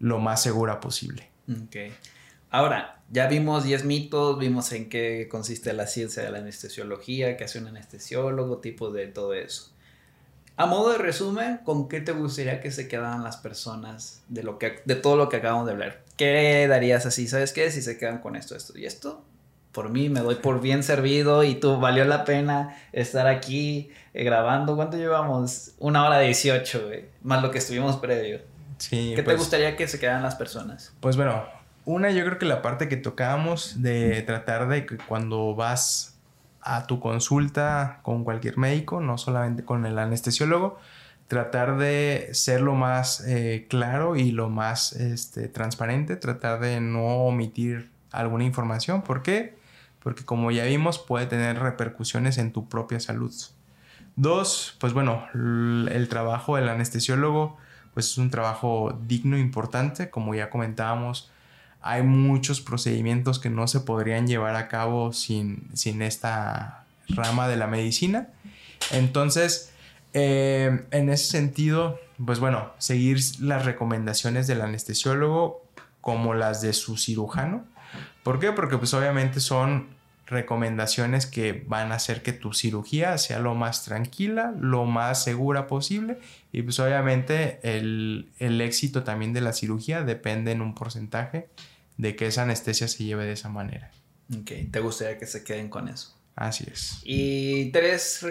lo 0.00 0.18
más 0.18 0.42
segura 0.42 0.80
posible. 0.80 1.28
Okay. 1.66 1.92
Ahora, 2.56 3.02
ya 3.10 3.26
vimos 3.26 3.64
10 3.64 3.84
mitos, 3.84 4.38
vimos 4.38 4.72
en 4.72 4.88
qué 4.88 5.28
consiste 5.30 5.74
la 5.74 5.86
ciencia 5.86 6.22
de 6.22 6.30
la 6.30 6.38
anestesiología, 6.38 7.36
qué 7.36 7.44
hace 7.44 7.58
un 7.58 7.66
anestesiólogo, 7.66 8.60
tipo 8.60 8.90
de 8.90 9.08
todo 9.08 9.34
eso. 9.34 9.74
A 10.56 10.64
modo 10.64 10.92
de 10.92 10.96
resumen, 10.96 11.58
¿con 11.64 11.86
qué 11.86 12.00
te 12.00 12.12
gustaría 12.12 12.62
que 12.62 12.70
se 12.70 12.88
quedaran 12.88 13.22
las 13.22 13.36
personas 13.36 14.22
de, 14.28 14.42
lo 14.42 14.58
que, 14.58 14.80
de 14.86 14.94
todo 14.94 15.16
lo 15.16 15.28
que 15.28 15.36
acabamos 15.36 15.66
de 15.66 15.72
hablar? 15.72 16.02
¿Qué 16.16 16.66
darías 16.66 17.04
así? 17.04 17.28
¿Sabes 17.28 17.52
qué? 17.52 17.70
Si 17.70 17.82
se 17.82 17.98
quedan 17.98 18.22
con 18.22 18.36
esto, 18.36 18.56
esto 18.56 18.78
y 18.78 18.86
esto, 18.86 19.22
por 19.70 19.90
mí 19.90 20.08
me 20.08 20.20
doy 20.20 20.36
por 20.36 20.62
bien 20.62 20.82
servido 20.82 21.44
y 21.44 21.56
tú 21.56 21.78
valió 21.78 22.06
la 22.06 22.24
pena 22.24 22.78
estar 22.92 23.26
aquí 23.26 23.90
eh, 24.14 24.24
grabando. 24.24 24.76
¿Cuánto 24.76 24.96
llevamos? 24.96 25.72
Una 25.78 26.06
hora 26.06 26.20
18, 26.20 26.88
más 27.20 27.42
lo 27.42 27.50
que 27.50 27.58
estuvimos 27.58 27.96
previo. 27.98 28.40
Sí, 28.78 29.10
¿Qué 29.10 29.16
te 29.16 29.24
pues 29.24 29.36
gustaría 29.36 29.76
que 29.76 29.86
se 29.88 30.00
quedaran 30.00 30.22
las 30.22 30.36
personas? 30.36 30.94
Pues 31.00 31.16
bueno, 31.16 31.55
una, 31.86 32.10
yo 32.10 32.24
creo 32.24 32.38
que 32.38 32.44
la 32.44 32.60
parte 32.60 32.88
que 32.88 32.96
tocábamos 32.96 33.80
de 33.80 34.20
tratar 34.22 34.68
de 34.68 34.84
que 34.84 34.98
cuando 34.98 35.54
vas 35.54 36.18
a 36.60 36.86
tu 36.86 37.00
consulta 37.00 38.00
con 38.02 38.24
cualquier 38.24 38.58
médico, 38.58 39.00
no 39.00 39.16
solamente 39.16 39.64
con 39.64 39.86
el 39.86 39.98
anestesiólogo, 39.98 40.78
tratar 41.28 41.78
de 41.78 42.28
ser 42.32 42.60
lo 42.60 42.74
más 42.74 43.24
eh, 43.26 43.66
claro 43.70 44.16
y 44.16 44.32
lo 44.32 44.50
más 44.50 44.92
este, 44.92 45.48
transparente, 45.48 46.16
tratar 46.16 46.60
de 46.60 46.80
no 46.80 47.06
omitir 47.24 47.90
alguna 48.10 48.44
información. 48.44 49.02
¿Por 49.02 49.22
qué? 49.22 49.56
Porque 50.02 50.24
como 50.24 50.50
ya 50.50 50.64
vimos 50.64 50.98
puede 50.98 51.26
tener 51.26 51.58
repercusiones 51.58 52.36
en 52.38 52.52
tu 52.52 52.68
propia 52.68 53.00
salud. 53.00 53.32
Dos, 54.16 54.76
pues 54.80 54.92
bueno, 54.92 55.26
el 55.34 56.06
trabajo 56.08 56.56
del 56.56 56.68
anestesiólogo 56.68 57.58
pues 57.96 58.10
es 58.10 58.18
un 58.18 58.30
trabajo 58.30 58.98
digno, 59.06 59.38
importante, 59.38 60.10
como 60.10 60.34
ya 60.34 60.50
comentábamos, 60.50 61.30
hay 61.86 62.02
muchos 62.02 62.60
procedimientos 62.60 63.38
que 63.38 63.48
no 63.48 63.68
se 63.68 63.80
podrían 63.80 64.26
llevar 64.26 64.56
a 64.56 64.68
cabo 64.68 65.12
sin, 65.12 65.70
esta 66.00 66.84
rama 67.08 67.48
de 67.48 67.56
la 67.56 67.66
medicina. 67.66 68.28
Entonces, 68.90 69.72
eh, 70.12 70.84
en 70.90 71.08
ese 71.08 71.26
sentido, 71.26 72.00
pues 72.24 72.40
bueno, 72.40 72.72
seguir 72.78 73.20
las 73.40 73.64
recomendaciones 73.64 74.46
del 74.46 74.62
anestesiólogo 74.62 75.62
como 76.00 76.34
las 76.34 76.60
de 76.60 76.72
su 76.72 76.96
cirujano. 76.96 77.64
¿Por 78.22 78.40
qué? 78.40 78.52
Porque 78.52 78.78
pues 78.78 78.92
obviamente 78.94 79.40
son 79.40 79.88
recomendaciones 80.26 81.26
que 81.26 81.64
van 81.68 81.92
a 81.92 81.96
hacer 81.96 82.22
que 82.22 82.32
tu 82.32 82.52
cirugía 82.52 83.16
sea 83.16 83.38
lo 83.38 83.54
más 83.54 83.84
tranquila, 83.84 84.52
lo 84.58 84.84
más 84.84 85.22
segura 85.22 85.68
posible 85.68 86.18
y 86.50 86.62
pues 86.62 86.80
obviamente 86.80 87.60
el, 87.62 88.28
el 88.40 88.60
éxito 88.60 89.04
también 89.04 89.32
de 89.32 89.40
la 89.40 89.52
cirugía 89.52 90.02
depende 90.02 90.50
en 90.50 90.62
un 90.62 90.74
porcentaje 90.74 91.48
de 91.96 92.16
que 92.16 92.26
esa 92.26 92.42
anestesia 92.42 92.88
se 92.88 93.04
lleve 93.04 93.24
de 93.24 93.32
esa 93.32 93.48
manera. 93.48 93.90
Ok, 94.34 94.50
te 94.70 94.80
gustaría 94.80 95.18
que 95.18 95.26
se 95.26 95.44
queden 95.44 95.68
con 95.68 95.88
eso. 95.88 96.16
Así 96.36 96.66
es. 96.70 97.00
¿Y 97.02 97.70
tres 97.70 98.24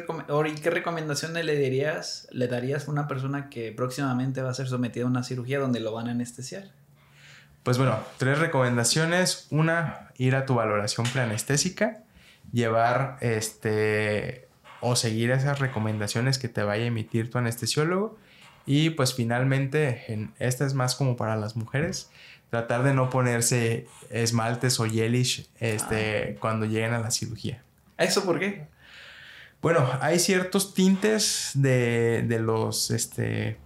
qué 0.61 0.69
recomendaciones 0.69 1.43
le 1.43 1.55
dirías, 1.55 2.27
le 2.31 2.47
darías 2.47 2.87
a 2.87 2.91
una 2.91 3.07
persona 3.07 3.49
que 3.49 3.71
próximamente 3.71 4.43
va 4.43 4.51
a 4.51 4.53
ser 4.53 4.67
sometida 4.67 5.05
a 5.05 5.07
una 5.07 5.23
cirugía 5.23 5.57
donde 5.59 5.79
lo 5.79 5.91
van 5.91 6.07
a 6.07 6.11
anestesiar? 6.11 6.71
Pues 7.63 7.79
bueno, 7.79 7.97
tres 8.17 8.37
recomendaciones. 8.37 9.47
Una, 9.49 10.11
ir 10.17 10.35
a 10.35 10.45
tu 10.45 10.53
valoración 10.53 11.07
preanestésica, 11.07 12.03
llevar 12.51 13.17
este 13.21 14.47
o 14.81 14.95
seguir 14.95 15.31
esas 15.31 15.57
recomendaciones 15.57 16.37
que 16.37 16.47
te 16.47 16.61
vaya 16.61 16.83
a 16.83 16.87
emitir 16.87 17.31
tu 17.31 17.39
anestesiólogo. 17.39 18.19
Y 18.67 18.91
pues 18.91 19.15
finalmente, 19.15 20.13
en, 20.13 20.31
esta 20.37 20.67
es 20.67 20.75
más 20.75 20.93
como 20.93 21.17
para 21.17 21.35
las 21.37 21.55
mujeres, 21.55 22.11
tratar 22.55 22.83
de 22.83 22.93
no 22.93 23.09
ponerse 23.09 23.87
esmaltes 24.09 24.79
o 24.79 24.85
gelish 24.85 25.49
este, 25.59 26.35
ah. 26.35 26.39
cuando 26.39 26.65
lleguen 26.65 26.93
a 26.93 26.99
la 26.99 27.11
cirugía. 27.11 27.61
¿Eso 27.97 28.23
por 28.23 28.39
qué? 28.39 28.67
Bueno, 29.61 29.85
hay 29.99 30.19
ciertos 30.19 30.73
tintes 30.73 31.51
de, 31.55 32.23
de 32.25 32.39
los 32.39 32.91
este, 32.91 33.57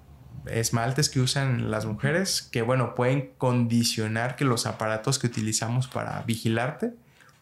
esmaltes 0.47 1.09
que 1.09 1.19
usan 1.19 1.69
las 1.69 1.85
mujeres 1.85 2.41
que, 2.41 2.63
bueno, 2.63 2.95
pueden 2.95 3.31
condicionar 3.37 4.35
que 4.35 4.43
los 4.43 4.65
aparatos 4.65 5.19
que 5.19 5.27
utilizamos 5.27 5.87
para 5.87 6.23
vigilarte 6.23 6.93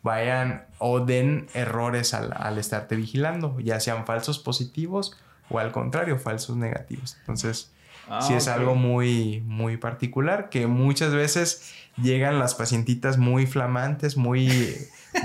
vayan 0.03 0.65
o 0.79 0.99
den 0.99 1.47
errores 1.53 2.13
al, 2.13 2.33
al 2.35 2.57
estarte 2.57 2.97
vigilando, 2.97 3.57
ya 3.61 3.79
sean 3.79 4.05
falsos 4.05 4.37
positivos 4.37 5.17
o 5.49 5.59
al 5.59 5.71
contrario, 5.71 6.19
falsos 6.19 6.57
negativos. 6.57 7.15
Entonces, 7.21 7.71
Ah, 8.09 8.21
sí 8.21 8.33
es 8.33 8.47
algo 8.47 8.75
muy, 8.75 9.41
muy 9.45 9.77
particular 9.77 10.49
que 10.49 10.67
muchas 10.67 11.13
veces 11.13 11.73
llegan 12.01 12.39
las 12.39 12.55
pacientitas 12.55 13.17
muy 13.17 13.45
flamantes, 13.45 14.17
muy, 14.17 14.75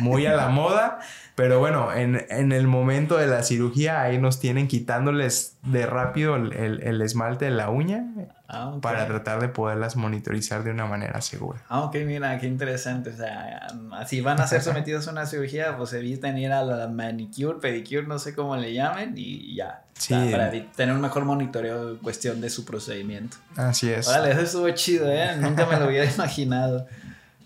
muy 0.00 0.26
a 0.26 0.34
la 0.34 0.48
moda 0.50 1.00
pero 1.34 1.60
bueno, 1.60 1.90
en, 1.94 2.52
el 2.52 2.66
momento 2.66 3.16
de 3.16 3.26
la 3.26 3.42
cirugía 3.42 4.02
ahí 4.02 4.18
nos 4.18 4.38
tienen 4.38 4.68
quitándoles 4.68 5.56
de 5.62 5.86
rápido 5.86 6.36
el, 6.36 7.00
esmalte 7.00 7.46
de 7.46 7.50
la 7.52 7.70
uña 7.70 8.04
ah, 8.48 8.76
para 8.82 9.06
tratar 9.06 9.40
de 9.40 9.48
poderlas 9.48 9.96
monitorizar 9.96 10.62
de 10.62 10.70
una 10.70 10.84
manera 10.84 11.22
segura. 11.22 11.62
Ah, 11.70 11.84
ok, 11.84 11.96
mira, 12.04 12.38
qué 12.38 12.46
interesante. 12.46 13.10
O 13.10 13.16
sea, 13.16 13.66
si 14.06 14.20
van 14.20 14.40
a 14.40 14.46
ser 14.46 14.60
sometidos 14.60 15.08
a 15.08 15.12
una 15.12 15.24
cirugía, 15.24 15.74
pues 15.78 15.94
eviten 15.94 16.36
ir 16.36 16.52
a 16.52 16.62
la 16.64 16.88
manicure, 16.88 17.58
pedicure, 17.60 18.06
no 18.06 18.18
sé 18.18 18.34
cómo 18.34 18.54
le 18.56 18.74
llamen, 18.74 19.14
y 19.16 19.56
ya. 19.56 19.84
Sí. 20.02 20.14
Para 20.32 20.50
tener 20.50 20.92
un 20.92 21.00
mejor 21.00 21.24
monitoreo 21.24 21.90
en 21.90 21.96
cuestión 21.98 22.40
de 22.40 22.50
su 22.50 22.64
procedimiento. 22.64 23.36
Así 23.54 23.88
es. 23.88 24.08
Vale, 24.08 24.32
eso 24.32 24.40
estuvo 24.40 24.70
chido, 24.70 25.08
¿eh? 25.08 25.36
Nunca 25.36 25.64
me 25.64 25.78
lo 25.78 25.86
hubiera 25.86 26.10
imaginado. 26.14 26.88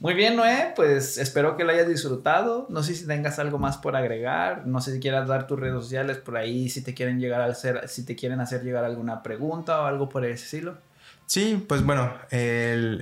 Muy 0.00 0.14
bien, 0.14 0.36
Noé, 0.36 0.72
pues 0.74 1.18
espero 1.18 1.58
que 1.58 1.64
lo 1.64 1.72
hayas 1.72 1.86
disfrutado. 1.86 2.66
No 2.70 2.82
sé 2.82 2.94
si 2.94 3.06
tengas 3.06 3.38
algo 3.38 3.58
más 3.58 3.76
por 3.76 3.94
agregar, 3.94 4.66
no 4.66 4.80
sé 4.80 4.94
si 4.94 5.00
quieras 5.00 5.28
dar 5.28 5.46
tus 5.46 5.60
redes 5.60 5.74
sociales 5.74 6.16
por 6.16 6.38
ahí, 6.38 6.70
si 6.70 6.82
te 6.82 6.94
quieren 6.94 7.20
llegar 7.20 7.42
a 7.42 7.46
hacer, 7.46 7.86
si 7.88 8.06
te 8.06 8.16
quieren 8.16 8.40
hacer 8.40 8.62
llegar 8.62 8.84
alguna 8.84 9.22
pregunta 9.22 9.82
o 9.82 9.84
algo 9.84 10.08
por 10.08 10.24
ese 10.24 10.44
estilo. 10.44 10.78
Sí, 11.26 11.62
pues 11.68 11.84
bueno, 11.84 12.10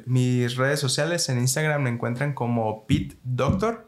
mis 0.06 0.56
redes 0.56 0.80
sociales 0.80 1.28
en 1.28 1.38
Instagram 1.38 1.82
me 1.82 1.90
encuentran 1.90 2.32
como 2.32 2.86
Pete 2.88 3.16
Doctor. 3.22 3.86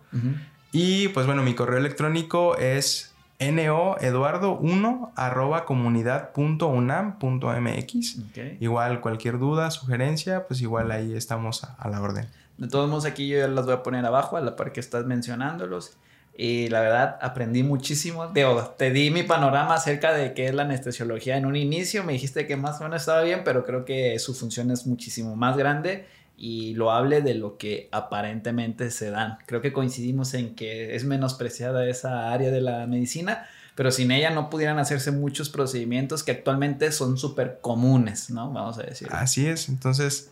Y 0.70 1.08
pues 1.08 1.26
bueno, 1.26 1.42
mi 1.42 1.54
correo 1.54 1.78
electrónico 1.78 2.56
es 2.56 3.15
noeduardo1 3.38 5.12
arroba 5.14 5.64
comunidad.unam.mx. 5.64 8.18
Igual 8.60 9.00
cualquier 9.00 9.38
duda, 9.38 9.70
sugerencia, 9.70 10.46
pues 10.46 10.60
igual 10.60 10.90
ahí 10.90 11.14
estamos 11.14 11.64
a 11.64 11.88
la 11.88 12.00
orden. 12.00 12.26
De 12.58 12.68
todos 12.68 12.88
modos, 12.88 13.04
aquí 13.04 13.28
yo 13.28 13.38
ya 13.38 13.48
las 13.48 13.66
voy 13.66 13.74
a 13.74 13.82
poner 13.82 14.04
abajo, 14.06 14.36
a 14.36 14.40
la 14.40 14.56
par 14.56 14.72
que 14.72 14.80
estás 14.80 15.04
mencionándolos. 15.04 15.96
Y 16.38 16.68
la 16.68 16.80
verdad, 16.80 17.18
aprendí 17.22 17.62
muchísimo. 17.62 18.30
te 18.76 18.90
di 18.90 19.10
mi 19.10 19.22
panorama 19.22 19.74
acerca 19.74 20.12
de 20.12 20.34
qué 20.34 20.46
es 20.46 20.54
la 20.54 20.64
anestesiología 20.64 21.38
en 21.38 21.46
un 21.46 21.56
inicio. 21.56 22.04
Me 22.04 22.12
dijiste 22.12 22.46
que 22.46 22.56
más 22.56 22.80
o 22.80 22.84
menos 22.84 23.02
estaba 23.02 23.22
bien, 23.22 23.42
pero 23.44 23.64
creo 23.64 23.84
que 23.84 24.18
su 24.18 24.34
función 24.34 24.70
es 24.70 24.86
muchísimo 24.86 25.34
más 25.34 25.56
grande 25.56 26.06
y 26.36 26.74
lo 26.74 26.90
hable 26.90 27.22
de 27.22 27.34
lo 27.34 27.56
que 27.56 27.88
aparentemente 27.92 28.90
se 28.90 29.10
dan. 29.10 29.38
Creo 29.46 29.62
que 29.62 29.72
coincidimos 29.72 30.34
en 30.34 30.54
que 30.54 30.94
es 30.94 31.04
menospreciada 31.04 31.88
esa 31.88 32.32
área 32.32 32.50
de 32.50 32.60
la 32.60 32.86
medicina, 32.86 33.46
pero 33.74 33.90
sin 33.90 34.10
ella 34.10 34.30
no 34.30 34.50
pudieran 34.50 34.78
hacerse 34.78 35.10
muchos 35.10 35.48
procedimientos 35.48 36.22
que 36.22 36.32
actualmente 36.32 36.92
son 36.92 37.18
súper 37.18 37.58
comunes, 37.60 38.30
¿no? 38.30 38.52
Vamos 38.52 38.78
a 38.78 38.82
decir. 38.82 39.08
Así 39.10 39.46
es, 39.46 39.68
entonces 39.68 40.30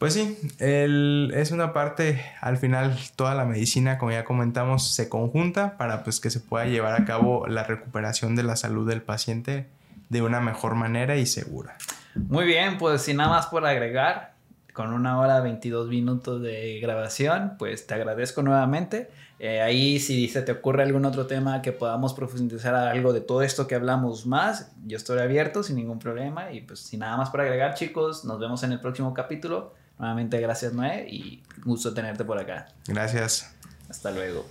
pues 0.00 0.14
sí, 0.14 0.38
es 0.58 1.50
una 1.50 1.74
parte, 1.74 2.24
al 2.40 2.56
final 2.56 2.96
toda 3.16 3.34
la 3.34 3.44
medicina, 3.44 3.98
como 3.98 4.12
ya 4.12 4.24
comentamos, 4.24 4.94
se 4.94 5.10
conjunta 5.10 5.76
para 5.76 6.04
pues 6.04 6.20
que 6.20 6.30
se 6.30 6.40
pueda 6.40 6.64
llevar 6.64 6.98
a 6.98 7.04
cabo 7.04 7.46
la 7.46 7.64
recuperación 7.64 8.34
de 8.34 8.42
la 8.42 8.56
salud 8.56 8.88
del 8.88 9.02
paciente 9.02 9.66
de 10.08 10.22
una 10.22 10.40
mejor 10.40 10.74
manera 10.74 11.16
y 11.16 11.26
segura. 11.26 11.76
Muy 12.14 12.46
bien, 12.46 12.78
pues 12.78 13.02
sin 13.02 13.18
nada 13.18 13.28
más 13.28 13.48
por 13.48 13.66
agregar, 13.66 14.32
con 14.72 14.92
una 14.92 15.18
hora 15.18 15.40
22 15.40 15.88
minutos 15.88 16.42
de 16.42 16.78
grabación, 16.80 17.56
pues 17.58 17.86
te 17.86 17.94
agradezco 17.94 18.42
nuevamente. 18.42 19.10
Eh, 19.38 19.62
ahí 19.62 19.98
si 20.00 20.28
se 20.28 20.42
te 20.42 20.52
ocurre 20.52 20.82
algún 20.82 21.04
otro 21.06 21.26
tema 21.26 21.62
que 21.62 21.72
podamos 21.72 22.12
profundizar 22.12 22.74
algo 22.74 23.12
de 23.12 23.22
todo 23.22 23.42
esto 23.42 23.66
que 23.66 23.74
hablamos 23.74 24.26
más, 24.26 24.72
yo 24.86 24.98
estoy 24.98 25.18
abierto 25.20 25.62
sin 25.62 25.76
ningún 25.76 25.98
problema 25.98 26.52
y 26.52 26.60
pues 26.60 26.80
sin 26.80 27.00
nada 27.00 27.16
más 27.16 27.30
por 27.30 27.40
agregar 27.40 27.74
chicos, 27.74 28.24
nos 28.24 28.38
vemos 28.38 28.62
en 28.64 28.72
el 28.72 28.80
próximo 28.80 29.14
capítulo. 29.14 29.74
Nuevamente 29.98 30.40
gracias 30.40 30.72
Noé 30.72 31.06
y 31.08 31.42
gusto 31.64 31.94
tenerte 31.94 32.24
por 32.24 32.38
acá. 32.38 32.68
Gracias. 32.86 33.54
Hasta 33.88 34.10
luego. 34.10 34.50